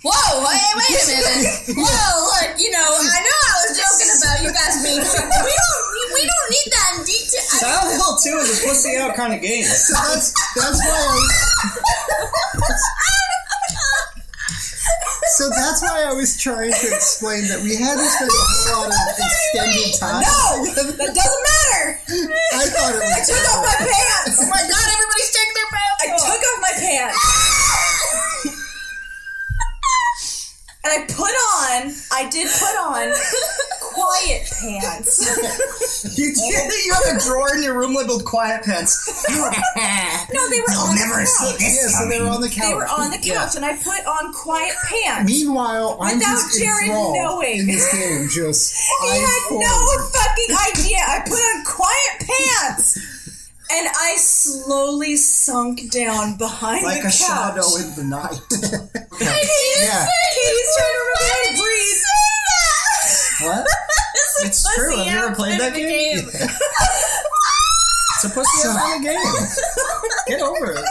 Whoa, 0.04 0.44
wait, 0.44 0.72
wait 0.76 0.90
a 0.90 1.08
minute. 1.08 1.76
Whoa, 1.78 2.12
look, 2.32 2.60
you 2.60 2.72
know, 2.72 2.80
I 2.84 3.20
know 3.22 3.40
I 3.46 3.56
was 3.64 3.72
joking 3.78 4.10
about 4.16 4.38
you 4.44 4.52
guys 4.52 4.82
being 4.84 5.00
We 5.00 5.54
don't, 5.54 5.84
we 6.16 6.24
don't 6.26 6.50
need 6.52 6.70
that 6.72 6.90
in 6.98 7.06
detail. 7.06 7.46
I- 7.52 7.60
Silent 7.62 7.96
Hill 8.02 8.16
two 8.24 8.36
is 8.44 8.50
a 8.64 8.68
pussy 8.68 8.98
out 8.98 9.16
kind 9.16 9.34
of 9.36 9.42
game. 9.42 9.64
So 9.64 9.94
that's 9.94 10.34
that's 10.56 10.80
why 10.80 10.92
I 10.92 11.14
was, 12.56 12.82
so 15.38 15.50
that's 15.50 15.82
why 15.82 16.04
I 16.08 16.14
was 16.14 16.38
trying 16.38 16.72
to 16.72 16.88
explain 16.94 17.48
that 17.50 17.60
we 17.62 17.76
hadn't 17.76 18.06
spent 18.06 18.30
a 18.32 18.34
whole 18.70 18.88
lot 18.88 18.94
of 18.94 19.18
extended 19.18 19.98
time. 20.00 20.22
no, 20.22 20.66
that 21.02 21.12
doesn't 21.12 21.44
matter. 21.50 22.00
I 22.54 22.66
thought 22.70 22.94
it 22.96 23.02
I 23.02 23.18
was. 23.20 23.28
took 23.28 23.44
off 23.52 23.66
my 23.66 23.76
pants. 23.82 24.38
Oh 24.42 24.48
my 24.50 24.62
god, 24.64 24.86
everybody's 24.94 25.32
taking 25.34 25.56
their 25.58 25.70
pants 25.74 26.02
I 26.02 26.08
took 26.14 26.42
off 26.46 26.60
my 26.62 26.74
pants. 26.78 27.18
and 30.86 30.94
I 30.94 31.00
put 31.10 31.34
on, 31.34 31.90
I 32.14 32.30
did 32.30 32.46
put 32.48 32.76
on 32.78 33.10
quiet 34.06 34.42
pants. 34.62 35.26
You 36.16 36.28
did. 36.34 36.86
you 36.86 36.94
have 36.94 37.18
a 37.18 37.20
drawer 37.20 37.56
in 37.56 37.64
your 37.64 37.78
room 37.78 37.96
labeled 37.96 38.26
quiet 38.26 38.64
pants. 38.64 39.26
No, 40.34 40.50
they 40.50 40.60
were 40.62 40.76
on 40.78 40.96
the 40.96 41.02
couch. 41.02 41.62
Yeah, 41.62 41.88
so 41.88 42.10
they 42.10 42.20
were 42.22 42.28
on 42.30 42.42
the 42.42 42.50
couch. 42.50 42.68
They 42.68 42.74
were 42.74 42.88
on 42.88 43.12
the 43.12 43.18
couch, 43.18 43.56
and 43.56 43.66
I 43.66 43.76
put 43.78 44.06
on 44.06 44.34
quiet 44.34 44.74
pants. 44.90 45.32
Meanwhile, 45.32 45.98
I'm 46.02 46.18
Without 46.18 46.32
just 46.36 46.60
Jared 46.60 46.90
knowing. 46.90 47.60
in 47.60 47.68
this 47.68 47.86
game. 47.94 48.28
Just 48.30 48.74
He 49.02 49.10
eyes 49.10 49.22
had 49.22 49.42
forward. 49.50 49.64
no 49.66 50.10
fucking 50.14 50.52
idea. 50.72 50.98
I 51.00 51.20
put 51.26 51.40
on 51.40 51.64
quiet 51.66 52.16
pants. 52.20 52.98
And 53.72 53.88
I 53.90 54.16
slowly 54.18 55.16
sunk 55.16 55.90
down 55.92 56.38
behind 56.38 56.86
Like 56.86 57.02
the 57.02 57.08
a 57.08 57.12
shadow 57.12 57.66
in 57.82 57.96
the 57.96 58.04
night. 58.04 58.40
Yeah. 59.20 60.06
Katie's 60.06 60.70
trying 60.78 60.94
to 60.94 61.04
remind 61.10 61.58
breathe. 61.58 62.04
What? 63.42 63.66
It's 64.44 64.64
true. 64.76 64.98
Have 64.98 65.06
you 65.08 65.18
ever 65.18 65.36
played 65.36 65.60
that 65.62 65.74
game? 65.76 66.28
It's 68.18 68.24
a 68.26 68.30
pussy 68.30 68.68
out 68.68 68.78
kind 68.78 68.96
of 68.98 69.12
game. 69.12 69.48
Get 70.28 70.42
over 70.42 70.72
it. 70.72 70.86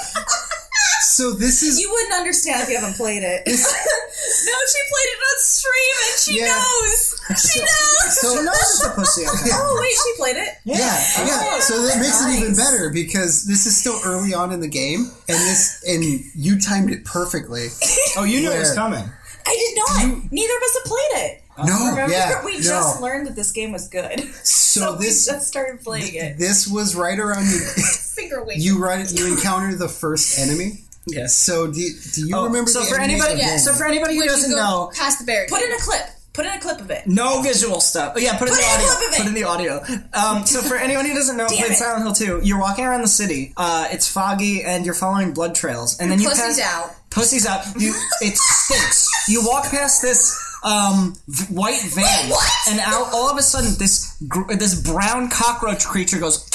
So 1.09 1.33
this 1.33 1.62
is 1.62 1.81
You 1.81 1.91
wouldn't 1.91 2.12
understand 2.12 2.62
if 2.62 2.69
you 2.69 2.77
haven't 2.77 2.97
played 2.97 3.23
it. 3.23 3.43
No, 3.47 3.53
she 3.55 4.81
played 4.91 5.11
it 5.12 5.21
on 5.21 5.37
stream 5.39 5.97
and 6.05 6.21
she 6.21 6.39
Yeah. 6.41 6.47
knows. 6.53 7.21
She 7.41 7.61
knows. 7.61 8.21
so 8.21 8.37
She 8.37 8.43
knows 8.43 8.57
it's 8.57 8.85
a 8.85 8.91
pussy 8.91 9.25
out 9.27 9.33
oh 9.53 9.79
wait, 9.81 9.93
she 9.93 10.16
played 10.19 10.37
it. 10.37 10.55
Yeah, 10.65 10.77
yeah. 10.77 11.41
Oh, 11.55 11.61
so 11.61 11.83
that 11.83 11.99
makes 11.99 12.21
it 12.23 12.43
even 12.43 12.57
better 12.57 12.91
because 12.91 13.45
this 13.47 13.65
is 13.66 13.77
still 13.77 13.99
early 14.05 14.35
on 14.35 14.53
in 14.53 14.61
the 14.61 14.69
game, 14.69 15.11
and 15.29 15.37
this 15.39 15.83
and 15.87 16.03
you 16.35 16.61
timed 16.61 16.91
it 16.91 17.05
perfectly. 17.05 17.69
Oh, 18.16 18.25
you 18.25 18.41
knew 18.41 18.51
it 18.51 18.59
was 18.59 18.75
coming. 18.75 19.05
I 19.47 19.55
did 19.55 19.77
not. 19.77 20.33
Neither 20.33 20.57
of 20.57 20.62
us 20.62 20.75
have 20.75 20.85
played 20.85 21.25
it. 21.31 21.44
No, 21.59 21.90
Remember, 21.90 22.12
yeah, 22.12 22.44
we 22.44 22.55
no. 22.56 22.60
just 22.62 23.01
learned 23.01 23.26
that 23.28 23.36
this 23.36 23.52
game 23.52 23.70
was 23.72 23.89
good. 23.89 24.20
So 24.44 24.97
this 25.01 25.26
we 25.28 25.32
just 25.35 25.47
started 25.48 25.81
playing 25.82 26.14
it. 26.14 26.39
this 26.39 26.66
was 26.68 26.97
right 26.97 27.18
around 27.18 27.44
you. 27.47 27.59
Finger 28.14 28.44
wave. 28.47 28.59
You 28.59 28.82
run. 28.82 29.06
You 29.10 29.26
encounter 29.32 29.74
the 29.76 29.89
first 29.89 30.39
enemy. 30.39 30.81
Yes. 31.06 31.35
So 31.36 31.66
do, 31.66 31.74
do 32.14 32.26
you 32.26 32.35
Oh, 32.36 32.44
remember? 32.47 32.70
so 32.70 32.81
the 32.81 32.86
for 32.86 32.98
anybody, 33.01 33.35
again? 33.35 33.59
so 33.59 33.72
for 33.74 33.85
anybody 33.86 34.14
who 34.14 34.20
When 34.20 34.28
doesn't 34.28 34.51
know, 34.51 34.90
past 34.97 35.18
the 35.20 35.26
barricade. 35.26 35.51
Put 35.51 35.62
in 35.62 35.72
a 35.72 35.78
clip. 35.78 36.02
Put 36.32 36.47
in 36.47 36.52
a 36.52 36.59
clip 36.60 36.81
of 36.81 36.90
it. 36.90 37.06
no 37.06 37.43
visual 37.43 37.81
stuff. 37.81 38.14
Oh, 38.16 38.18
yeah, 38.18 38.36
put 38.36 38.48
in 38.48 38.55
Put 38.55 38.60
the 38.60 38.66
in 38.66 38.70
a 38.70 38.74
audio. 38.74 38.86
clip 38.89 39.09
of 39.09 39.14
it. 39.14 39.18
Put 39.18 39.26
in 39.28 39.35
the 39.35 39.44
audio. 39.44 39.85
Um, 40.14 40.44
so 40.47 40.60
for 40.62 40.74
anyone 40.76 41.05
who 41.05 41.14
doesn't 41.14 41.36
know, 41.36 41.47
played 41.47 41.70
it. 41.70 41.74
Silent 41.76 42.02
Hill 42.02 42.40
2, 42.40 42.40
you're 42.43 42.59
walking 42.59 42.85
around 42.85 43.02
the 43.02 43.06
city. 43.09 43.52
Uh, 43.56 43.86
it's 43.93 44.09
foggy, 44.09 44.64
and 44.64 44.85
you're 44.85 44.97
following 44.97 45.32
blood 45.32 45.55
trails, 45.55 46.01
and 46.01 46.10
then 46.10 46.18
you 46.20 46.28
Pussy's 46.28 46.59
pass. 46.59 46.60
out. 46.90 47.10
Pussy's 47.10 47.47
out. 47.47 47.64
You, 47.81 47.94
it 48.20 48.36
stinks. 48.36 49.09
You 49.28 49.47
walk 49.47 49.70
past 49.70 50.02
this 50.02 50.36
um, 50.65 51.15
white 51.51 51.81
van, 51.95 52.32
and 52.70 52.81
out, 52.81 53.12
all 53.12 53.31
of 53.31 53.36
a 53.39 53.43
sudden, 53.43 53.73
this 53.78 54.16
gr- 54.27 54.55
this 54.55 54.81
brown 54.81 55.28
cockroach 55.28 55.85
creature 55.85 56.19
goes, 56.19 56.49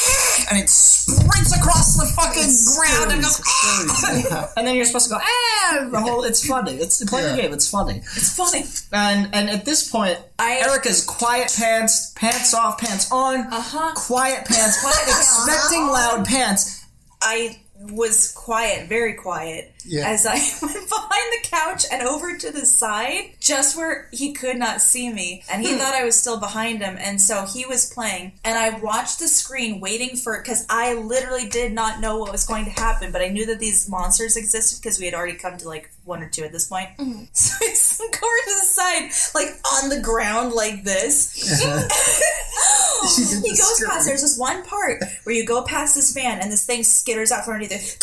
and 0.50 0.58
it 0.60 0.68
sprints 0.68 1.56
across 1.56 1.96
the 1.96 2.06
fucking 2.16 2.50
ground 2.76 3.12
and 3.12 3.22
goes, 3.22 4.54
and 4.58 4.66
then 4.68 4.76
you're 4.76 4.86
supposed 4.86 5.08
to 5.10 5.16
go, 5.16 5.20
ah, 5.22 5.88
the 5.92 6.00
whole. 6.02 6.24
It's 6.24 6.46
funny. 6.46 6.74
It's 6.74 7.04
play 7.06 7.24
the 7.30 7.40
game. 7.42 7.54
It's 7.54 7.70
funny. 7.70 7.98
It's 7.98 8.36
funny. 8.36 8.64
And 8.92 9.30
and 9.34 9.50
at 9.50 9.66
this 9.66 9.90
point, 9.90 10.18
I- 10.40 10.58
Erica's 10.68 11.04
quiet 11.06 11.54
pants, 11.56 12.12
pants 12.16 12.54
off, 12.54 12.80
pants 12.80 13.12
on, 13.12 13.42
Uh-huh. 13.42 13.92
quiet 13.96 14.46
pants, 14.46 14.82
Quiet 14.82 14.96
pants. 15.06 15.46
expecting 15.46 15.88
loud 15.88 16.26
pants. 16.26 16.84
I 17.22 17.60
was 17.80 18.32
quiet, 18.34 18.90
very 18.90 19.14
quiet, 19.14 19.72
Yeah. 19.86 20.10
as 20.10 20.26
I 20.26 20.34
went 20.62 20.90
behind 20.90 21.32
the 21.32 21.48
couch 21.48 21.86
and 21.92 22.04
over 22.04 22.38
to 22.38 22.52
the 22.52 22.66
side, 22.66 23.32
just 23.40 23.78
where 23.78 24.10
he 24.12 24.34
could 24.34 24.58
not 24.58 24.82
see 24.82 25.12
me. 25.12 25.44
And 25.52 25.62
he 25.62 25.72
hmm. 25.72 25.78
thought 25.78 25.94
I 25.94 26.04
was 26.04 26.16
still 26.16 26.40
behind 26.40 26.82
him, 26.82 26.98
and 27.00 27.22
so 27.22 27.46
he 27.46 27.66
was 27.66 27.92
playing. 27.92 28.34
And 28.44 28.58
I 28.58 28.78
watched 28.80 29.20
the 29.20 29.28
screen 29.28 29.80
waiting 29.80 30.18
for 30.18 30.36
it 30.36 30.44
because 30.44 30.66
I 30.70 30.94
literally 30.94 31.48
did 31.48 31.72
not 31.72 32.02
know 32.02 32.18
what 32.18 32.32
was 32.32 32.46
going 32.46 32.66
to 32.66 32.72
happen, 32.72 33.12
but 33.12 33.22
I 33.22 33.30
knew 33.30 33.46
that 33.46 33.60
these 33.60 33.88
monsters 33.88 34.36
existed 34.36 34.82
because 34.82 35.00
we 35.00 35.06
had 35.06 35.14
already 35.14 35.38
come 35.38 35.58
to 35.58 35.68
like 35.68 35.90
one 36.10 36.22
or 36.22 36.28
two 36.28 36.44
at 36.44 36.52
this 36.52 36.68
point. 36.68 36.90
Mm-hmm. 36.98 37.24
So 37.34 37.66
I 37.66 37.74
slunk 37.74 38.22
over 38.22 38.38
to 38.46 38.56
the 38.60 38.66
side, 38.66 39.12
like 39.34 39.48
on 39.74 39.88
the 39.90 40.02
ground, 40.02 40.52
like 40.54 40.84
this. 40.84 41.34
he 43.44 43.50
goes 43.50 43.84
past. 43.88 44.06
There's 44.06 44.22
this 44.22 44.38
one 44.38 44.64
part 44.66 45.02
where 45.24 45.36
you 45.36 45.46
go 45.46 45.64
past 45.64 45.96
this 45.96 46.12
van 46.14 46.42
and 46.42 46.52
this 46.52 46.66
thing 46.66 46.82
skitters 46.82 47.32
out 47.32 47.46
from 47.46 47.54
underneath 47.54 47.72
it, 47.72 47.98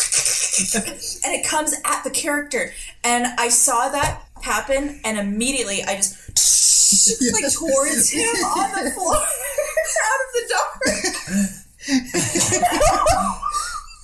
and 1.25 1.35
it 1.35 1.45
comes 1.45 1.75
at 1.85 2.03
the 2.03 2.09
character. 2.09 2.73
And 3.03 3.27
I 3.37 3.49
saw 3.49 3.89
that 3.89 4.23
happen, 4.41 4.99
and 5.03 5.19
immediately 5.19 5.83
I 5.83 5.97
just 5.97 6.15
like 7.33 7.51
towards 7.53 8.09
him 8.09 8.23
on 8.23 8.83
the 8.83 8.89
floor 8.91 9.15
out 9.15 10.21
of 10.25 10.33
the 10.33 10.47
dark. 10.49 10.81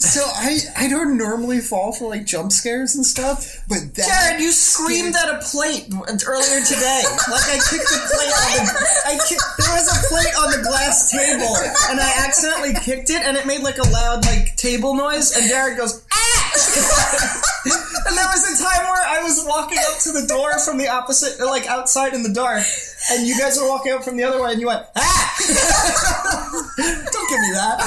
So 0.03 0.21
I 0.21 0.59
I 0.75 0.89
don't 0.89 1.17
normally 1.17 1.59
fall 1.59 1.93
for 1.93 2.09
like 2.09 2.25
jump 2.25 2.51
scares 2.51 2.95
and 2.95 3.05
stuff, 3.05 3.63
but 3.69 3.95
that 3.95 4.03
Jared, 4.03 4.41
you 4.41 4.51
screamed 4.51 5.15
at 5.15 5.29
a 5.29 5.39
plate 5.39 5.87
earlier 6.27 6.59
today. 6.59 7.03
Like 7.31 7.47
I 7.47 7.59
kicked 7.71 7.87
a 7.87 7.99
plate 8.11 8.35
on 8.35 8.65
the. 8.67 8.73
I 9.07 9.15
kicked, 9.27 9.43
there 9.57 9.71
was 9.71 9.87
a 9.87 9.99
plate 10.11 10.35
on 10.35 10.51
the 10.51 10.61
glass 10.67 11.09
table, 11.09 11.55
and 11.89 12.01
I 12.01 12.11
accidentally 12.27 12.73
kicked 12.83 13.11
it, 13.11 13.23
and 13.23 13.37
it 13.37 13.47
made 13.47 13.63
like 13.63 13.77
a 13.77 13.87
loud 13.87 14.25
like 14.25 14.57
table 14.57 14.93
noise. 14.93 15.37
And 15.37 15.47
Jared 15.47 15.77
goes 15.77 16.03
ah. 16.11 16.42
and 17.65 18.17
there 18.17 18.27
was 18.29 18.43
a 18.45 18.63
time 18.63 18.83
where 18.85 19.05
I 19.07 19.21
was 19.23 19.43
walking 19.47 19.79
up 19.89 19.99
to 20.01 20.11
the 20.11 20.27
door 20.27 20.59
from 20.59 20.77
the 20.77 20.87
opposite, 20.87 21.43
like 21.43 21.65
outside 21.67 22.13
in 22.13 22.21
the 22.23 22.31
dark, 22.31 22.63
and 23.11 23.25
you 23.25 23.37
guys 23.39 23.57
were 23.59 23.67
walking 23.67 23.91
up 23.93 24.03
from 24.03 24.17
the 24.17 24.23
other 24.23 24.41
way, 24.41 24.51
and 24.51 24.61
you 24.61 24.67
went 24.67 24.85
ah. 24.95 25.35
Don't 26.77 27.29
give 27.29 27.39
me 27.39 27.51
that. 27.53 27.79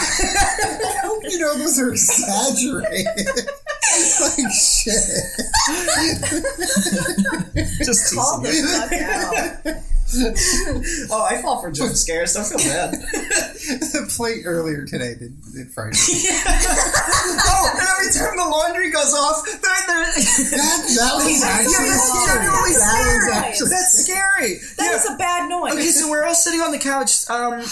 you 1.30 1.38
know 1.38 1.56
those 1.56 1.78
are 1.78 1.90
exaggerated. 1.90 3.06
like 4.20 4.52
shit. 4.52 4.94
Just 7.84 8.14
Call 8.14 8.42
fuck 8.44 8.92
out. 8.92 9.76
Oh, 11.10 11.26
I 11.28 11.40
fall 11.42 11.60
for 11.60 11.70
jump 11.70 11.92
scares. 11.94 12.34
Don't 12.34 12.44
feel 12.46 12.58
bad. 12.58 12.92
the 12.94 14.06
plate 14.16 14.42
earlier 14.44 14.84
today 14.84 15.14
did, 15.14 15.34
did 15.52 15.70
frighten 15.70 15.92
me. 15.92 15.98
Oh, 17.48 17.70
and 17.72 17.82
every 17.82 18.12
time 18.14 18.36
the 18.36 18.44
laundry 18.48 18.90
goes 18.90 19.12
off, 19.14 19.44
there, 19.44 19.60
there, 19.60 20.06
That, 20.06 20.78
that 20.94 21.12
was 21.16 21.42
actually 21.42 21.88
that's 21.90 22.06
scary. 22.06 22.46
really 22.46 22.46
That 22.46 22.62
was 22.62 22.76
scary. 22.78 23.32
actually 23.34 23.68
that's 23.70 23.92
scary. 24.04 24.52
That 24.78 24.90
Yeah. 24.90 24.96
is 24.96 25.10
a 25.10 25.16
bad 25.16 25.48
noise. 25.48 25.72
Okay, 25.74 25.88
so 25.90 26.08
we're 26.10 26.24
all 26.24 26.34
sitting 26.34 26.60
on 26.60 26.70
the 26.72 26.78
couch, 26.78 27.28
um, 27.30 27.64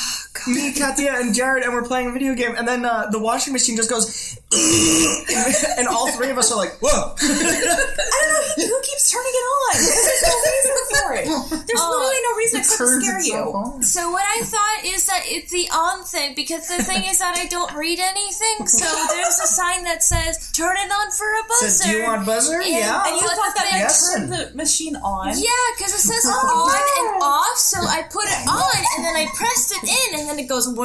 me, 0.48 0.72
Katya, 0.72 1.12
and 1.20 1.34
Jared, 1.34 1.62
and 1.64 1.72
we're 1.72 1.84
playing 1.84 2.08
a 2.08 2.12
video 2.12 2.34
game, 2.34 2.54
and 2.56 2.66
then 2.66 2.84
uh, 2.84 3.08
the 3.10 3.18
washing 3.18 3.52
machine 3.52 3.76
just 3.76 3.88
goes, 3.90 4.38
and 5.78 5.88
all 5.88 6.10
three 6.12 6.30
of 6.30 6.38
us 6.38 6.50
are 6.52 6.56
like, 6.58 6.72
"Whoa!" 6.80 7.14
I 7.20 8.18
don't 8.22 8.30
know 8.34 8.66
who 8.68 8.78
keeps 8.82 9.10
turning 9.10 9.34
it 9.34 9.46
on. 9.46 9.74
There's 9.82 10.22
no 10.24 10.36
reason 10.46 10.74
for 10.90 11.08
it. 11.14 11.26
There's 11.66 11.80
uh, 11.80 11.90
literally 11.90 12.22
no 12.22 12.32
reason 12.36 12.60
it 12.60 12.66
couldn't 12.78 13.02
scare 13.02 13.20
you. 13.22 13.34
on. 13.52 13.82
So 13.82 14.10
what 14.10 14.24
I 14.24 14.42
thought 14.44 14.84
is 14.84 15.06
that 15.06 15.22
it's 15.26 15.50
the 15.52 15.68
on 15.74 16.04
thing 16.04 16.34
because 16.34 16.68
the 16.68 16.82
thing 16.82 17.04
is 17.04 17.18
that 17.18 17.36
I 17.36 17.46
don't 17.46 17.74
read 17.74 17.98
anything. 18.00 18.66
So 18.66 18.86
there's 19.10 19.40
a 19.40 19.46
sign 19.46 19.84
that 19.84 20.02
says 20.02 20.50
"Turn 20.52 20.76
it 20.76 20.90
on 20.90 21.10
for 21.12 21.26
a 21.26 21.42
buzzer." 21.48 21.68
Says, 21.70 21.80
"Do 21.86 21.90
you 21.98 22.02
want 22.04 22.26
buzzer?" 22.26 22.60
And- 22.60 22.70
Yeah. 22.70 23.02
And 23.06 23.16
you 23.20 23.26
thought 23.26 23.54
that 23.56 23.66
thing- 23.66 23.74
I 23.74 23.78
Yes. 23.84 24.12
turned 24.14 24.32
the 24.32 24.50
machine 24.54 24.96
on? 24.96 25.28
Yeah, 25.36 25.50
because 25.76 25.92
it 25.94 25.98
says 26.00 26.24
on 26.26 26.70
and 26.70 27.20
oh, 27.20 27.26
off, 27.50 27.58
so 27.58 27.78
I 27.80 28.02
put 28.02 28.24
it 28.24 28.40
on 28.48 28.76
and 28.96 29.04
then 29.04 29.16
I 29.16 29.26
pressed 29.34 29.72
it 29.72 29.82
in 29.82 30.20
and 30.20 30.28
then 30.30 30.38
it 30.38 30.46
goes. 30.48 30.64
And 30.74 30.76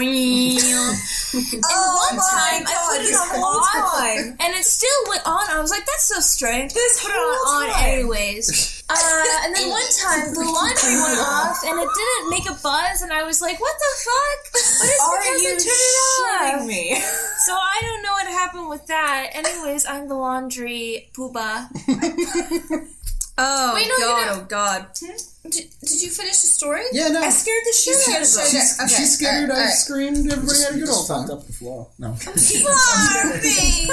Oh 1.64 2.10
one 2.10 2.18
my 2.18 2.24
time 2.34 2.64
I 2.68 2.74
put 2.90 3.02
it 3.02 3.08
this 3.08 3.22
on 3.60 4.18
and 4.40 4.56
it 4.56 4.64
still 4.66 4.90
went 5.10 5.26
on. 5.26 5.50
I 5.50 5.60
was 5.60 5.72
like, 5.72 5.86
that's 5.86 6.06
so 6.08 6.20
strange. 6.20 6.74
This 6.74 7.02
put 7.04 7.12
it 7.12 7.16
on, 7.16 7.70
on 7.70 7.84
anyways. 7.84 8.76
Uh, 8.92 9.24
and 9.46 9.56
then 9.56 9.70
one 9.70 9.84
time 10.02 10.34
the 10.34 10.40
laundry 10.42 10.96
went 10.98 11.20
off 11.22 11.58
and 11.64 11.78
it 11.80 11.88
didn't 11.94 12.30
make 12.32 12.50
a 12.50 12.58
buzz 12.64 13.04
and 13.04 13.14
I 13.14 13.22
was 13.22 13.40
like, 13.40 13.62
what 13.62 13.76
the 13.78 13.86
fuck? 14.04 14.52
What 14.52 14.64
is 14.64 15.00
Are 15.00 15.18
because 15.20 15.44
you 15.44 15.50
I 15.50 16.50
turned 16.50 16.58
it 16.58 16.62
off. 16.64 16.68
me? 16.68 16.96
So 17.46 17.54
I 17.54 17.78
don't 17.84 18.02
know 18.02 18.14
what 18.14 18.26
happened 18.26 18.68
with 18.68 18.88
that. 18.88 19.28
Anyways, 19.36 19.86
I'm 19.86 20.08
the 20.08 20.16
laundry 20.16 21.12
pooba. 21.16 21.70
Oh 23.42 23.72
Wait, 23.74 23.88
no, 23.88 23.98
god, 24.00 24.20
didn't- 24.26 24.38
oh 24.42 24.46
god. 24.50 24.86
Hmm? 25.00 25.16
Did, 25.50 25.66
did 25.82 26.02
you 26.04 26.10
finish 26.10 26.42
the 26.42 26.48
story? 26.48 26.84
Yeah, 26.92 27.08
no. 27.08 27.22
I 27.22 27.30
scared 27.30 27.64
the 27.66 27.74
shit 27.74 27.96
out 28.14 28.22
of 28.22 28.34
them. 28.34 28.46
She's, 28.52 28.78
Okay, 28.80 28.88
she 28.94 29.06
scared, 29.06 29.44
alright, 29.50 29.58
I 29.58 29.62
alright. 29.62 29.74
screamed, 29.74 30.32
everybody 30.32 30.60
had 30.62 30.76
a 30.76 30.80
good 30.80 30.90
old 30.90 31.08
Fucked 31.08 31.30
time. 31.30 31.38
up 31.38 31.48
the 31.48 31.54
floor. 31.54 31.88
No. 31.98 32.10
I'm 32.10 32.18
Starving. 32.38 33.90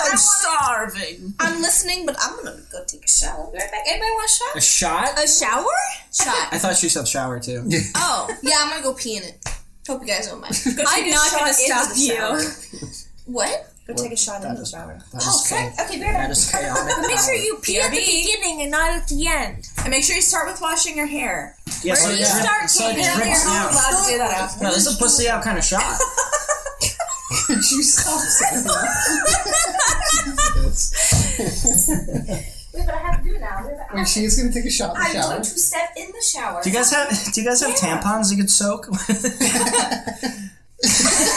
I'm 0.00 0.16
starving. 0.16 1.34
I'm 1.38 1.60
listening, 1.60 2.06
but 2.06 2.16
I'm 2.20 2.36
gonna 2.36 2.58
go 2.72 2.82
take 2.86 3.04
a 3.04 3.08
shower. 3.08 3.50
Be 3.52 3.58
right 3.58 3.70
back. 3.70 3.84
Anybody 3.86 4.10
want 4.12 4.30
a 4.30 4.32
shot? 4.32 4.56
A 4.56 4.60
shot? 4.60 5.06
shot? 5.08 5.24
A 5.24 5.28
shower? 5.28 5.76
Shot. 6.12 6.48
I 6.52 6.58
thought 6.58 6.76
she 6.76 6.88
said 6.88 7.06
shower 7.06 7.38
too. 7.38 7.68
Oh, 7.94 8.28
yeah, 8.42 8.56
I'm 8.60 8.70
gonna 8.70 8.82
go 8.82 8.94
pee 8.94 9.16
in 9.18 9.22
it. 9.24 9.44
Hope 9.86 10.00
you 10.00 10.06
guys 10.08 10.28
don't 10.28 10.40
mind. 10.40 10.54
I'm 10.86 11.10
not 11.10 11.30
gonna 11.32 11.52
stop 11.52 11.90
you. 11.96 12.88
What? 13.26 13.71
Go 13.86 13.94
take 13.94 14.12
a 14.12 14.16
shot 14.16 14.44
in 14.44 14.54
the 14.54 14.64
shower. 14.64 14.96
That 15.12 15.22
Oh, 15.26 15.40
is 15.40 15.48
fuck. 15.50 15.86
Okay, 15.86 15.98
be 15.98 16.04
right 16.04 16.28
that 16.28 16.52
back. 16.52 17.02
Make 17.08 17.18
sure 17.18 17.34
you 17.34 17.58
pee 17.62 17.80
at 17.80 17.90
the 17.90 17.96
beginning 17.98 18.62
and 18.62 18.70
not 18.70 18.90
at 18.92 19.08
the 19.08 19.26
end. 19.26 19.66
And 19.78 19.90
make 19.90 20.04
sure 20.04 20.14
you 20.14 20.22
start 20.22 20.46
with 20.46 20.60
washing 20.60 20.96
your 20.96 21.06
hair. 21.06 21.56
Yeah, 21.82 21.92
oh, 21.92 21.96
so, 21.96 22.10
you 22.10 22.18
yeah, 22.18 22.26
start 22.26 22.70
so 22.70 22.86
it 22.88 22.94
taking 22.94 23.10
drips 23.16 23.44
You're 23.44 23.52
not 23.54 23.72
down. 23.72 23.72
allowed 23.74 24.04
to 24.04 24.10
do 24.12 24.18
that 24.18 24.30
after. 24.30 24.62
No, 24.64 24.70
this 24.70 24.86
is 24.86 24.94
a 24.94 24.98
pussy 25.02 25.28
out 25.28 25.42
kind 25.42 25.58
of 25.58 25.64
shot. 25.64 25.82
Could 27.46 27.56
you 27.72 27.82
stop 27.82 28.20
saying 28.20 28.62
that? 28.62 28.86
Wait, 32.74 32.86
but 32.86 32.94
I 32.94 32.98
have 32.98 33.18
to 33.22 33.28
do 33.28 33.34
it 33.34 33.40
now. 33.40 33.68
Wait, 33.94 34.06
she's 34.08 34.36
gonna 34.40 34.52
take 34.52 34.64
a 34.64 34.70
shot 34.70 34.94
in 34.94 35.00
the 35.02 35.06
I'm 35.08 35.12
shower. 35.12 35.30
going 35.32 35.42
to 35.42 35.48
step 35.58 35.90
in 35.96 36.06
the 36.06 36.22
shower. 36.22 36.62
Do 36.62 36.70
you 36.70 36.76
guys 36.76 36.90
have 36.92 37.08
Do 37.34 37.40
you 37.40 37.46
guys 37.48 37.60
have 37.62 37.74
tampons 37.74 38.30
you 38.30 38.36
could 38.38 38.50
soak? 38.50 38.86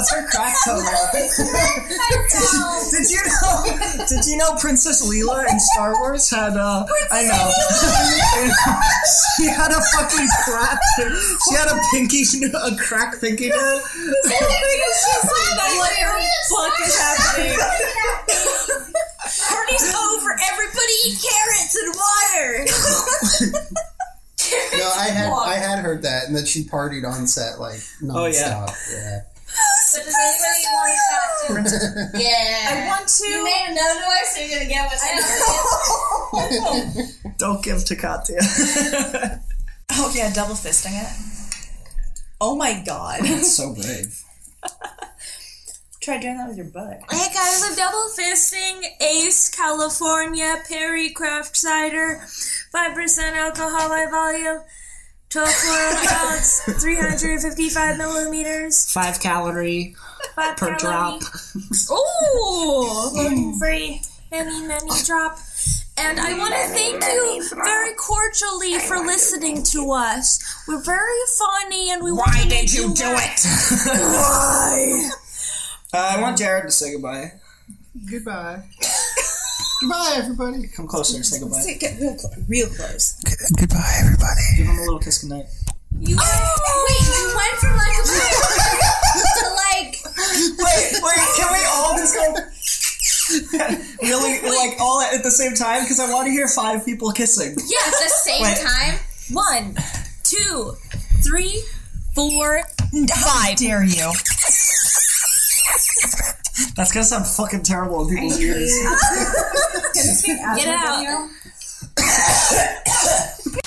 That's 0.00 0.12
her 0.16 0.24
crack 0.32 0.54
toenail. 0.64 1.12
the 1.12 1.28
Did 2.88 3.04
you 3.12 3.20
know? 3.20 4.06
Did 4.08 4.24
you 4.24 4.36
know 4.38 4.54
Princess 4.58 5.04
Leela 5.04 5.44
in 5.48 5.60
Star 5.60 5.92
Wars 6.00 6.30
had? 6.30 6.56
uh 6.56 6.86
I 7.10 7.22
know. 7.28 7.52
she 9.36 9.44
had 9.46 9.72
a 9.72 9.80
fucking 9.92 10.28
crack. 10.44 10.80
She 10.96 11.54
had 11.54 11.68
a 11.68 11.76
pinky, 11.92 12.24
a 12.48 12.76
crack 12.76 13.20
pinky 13.20 13.50
nail. 13.50 13.58
What 13.60 13.84
the 14.24 16.16
fuck 16.48 16.74
is 16.80 16.96
happening? 16.98 17.58
Party's 19.48 19.94
over. 19.94 20.30
Everybody 20.50 20.94
eat 21.06 21.18
carrots 21.20 21.76
and 21.76 21.94
water. 21.94 22.50
No, 24.78 24.90
I 24.96 25.04
had 25.08 25.30
I 25.32 25.54
had 25.54 25.78
heard 25.78 26.02
that, 26.02 26.24
and 26.26 26.34
that 26.36 26.48
she 26.48 26.64
partied 26.64 27.06
on 27.08 27.26
set 27.28 27.60
like 27.60 27.80
Oh, 28.10 28.26
yeah. 28.26 28.66
nonstop. 28.66 28.74
yeah. 28.92 29.20
But 29.92 30.04
does 30.04 30.14
anybody 30.14 30.64
want 30.74 30.90
to 30.90 30.98
shot 31.10 31.28
too? 32.12 32.18
Yeah. 32.22 32.70
I 32.70 32.86
want 32.88 33.08
to. 33.08 33.26
You 33.26 33.42
made 33.44 33.66
a 33.70 33.74
no 33.74 33.86
noise, 33.94 34.28
so 34.34 34.40
you're 34.40 34.58
gonna 34.58 34.70
get 34.70 34.86
what's 34.86 35.04
in 37.24 37.32
Don't 37.38 37.62
give 37.62 37.84
to 37.86 37.96
Katya. 37.96 38.40
Oh 39.92 40.12
yeah, 40.14 40.32
double 40.32 40.54
fisting 40.54 40.92
it. 40.94 41.08
Oh 42.40 42.54
my 42.54 42.80
god. 42.86 43.22
That's 43.24 43.56
so 43.56 43.74
brave. 43.74 44.22
Try 46.00 46.18
doing 46.18 46.36
that 46.38 46.46
with 46.48 46.56
your 46.58 46.66
butt. 46.66 47.00
Hey 47.10 47.26
guys, 47.34 47.62
I'm 47.68 47.74
double 47.74 48.08
fisting 48.16 48.84
Ace 49.02 49.48
California 49.50 50.62
Perry 50.68 51.10
Craft 51.10 51.56
Cider, 51.56 52.20
5% 52.72 53.32
alcohol 53.36 53.88
by 53.88 54.06
volume, 54.08 54.62
12 55.30 55.48
fluoride 55.48 56.32
ounce, 56.32 56.60
355 56.82 57.98
millimeters, 57.98 58.92
Five 58.92 59.20
calorie 59.20 59.94
5 60.34 60.56
per 60.56 60.74
drop. 60.76 61.22
Ooh! 61.92 63.10
Gluten 63.12 63.56
free, 63.60 64.02
any, 64.32 64.66
many 64.66 64.90
drop. 65.04 65.38
And 65.96 66.18
I 66.18 66.36
want 66.36 66.52
to 66.54 66.60
thank 66.74 67.04
you 67.04 67.48
very 67.54 67.94
cordially 67.94 68.80
for 68.80 68.96
listening 68.98 69.62
to 69.64 69.92
us. 69.92 70.42
We're 70.66 70.82
very 70.82 71.20
funny 71.38 71.90
and 71.92 72.02
we 72.02 72.10
want 72.10 72.32
to 72.32 72.48
make 72.48 72.74
you 72.74 72.92
do 72.92 73.04
it? 73.06 73.40
Why? 73.86 75.10
Uh, 75.92 76.16
I 76.16 76.20
want 76.20 76.38
Jared 76.38 76.64
to 76.64 76.70
say 76.72 76.92
goodbye. 76.92 77.34
Goodbye. 78.10 78.64
Goodbye, 79.80 80.14
everybody. 80.16 80.66
Come 80.68 80.86
closer 80.86 81.16
and 81.16 81.24
say 81.24 81.40
goodbye. 81.40 81.62
Get 81.78 81.98
real, 82.00 82.14
clo- 82.16 82.30
real 82.48 82.68
close. 82.68 83.14
Goodbye, 83.58 83.96
everybody. 84.00 84.40
Give 84.56 84.66
him 84.66 84.78
a 84.78 84.82
little 84.82 84.98
kiss 84.98 85.18
goodnight. 85.22 85.46
You 85.98 86.16
oh! 86.20 86.86
wait, 86.88 87.02
you 87.08 87.32
went 87.34 87.58
from 87.58 87.76
like 87.76 87.96
a 87.96 88.02
to 89.40 89.46
like 89.56 89.96
Wait, 90.58 90.92
wait, 91.02 91.26
can 91.36 91.48
we 91.52 91.60
all 91.68 91.96
just 91.96 92.14
go 92.14 92.34
really 94.02 94.40
like 94.42 94.78
all 94.80 95.00
at 95.00 95.22
the 95.22 95.30
same 95.30 95.54
time? 95.54 95.82
Because 95.82 95.98
I 95.98 96.12
want 96.12 96.26
to 96.26 96.30
hear 96.30 96.46
five 96.48 96.84
people 96.84 97.10
kissing. 97.12 97.50
yeah, 97.50 97.86
at 97.86 97.92
the 97.92 98.08
same 98.22 98.42
Wait. 98.42 98.58
time. 98.58 98.98
One, 99.32 99.76
two, 100.24 100.74
three, 101.22 101.62
four, 102.14 102.62
five. 102.78 103.10
Five. 103.10 103.56
Dare 103.56 103.84
you? 103.84 104.12
That's 106.76 106.92
gonna 106.92 107.04
sound 107.04 107.26
fucking 107.26 107.62
terrible 107.62 108.08
in 108.08 108.16
people's 108.16 108.40
ears. 108.40 108.72
Get 110.56 110.68
out. 110.68 111.30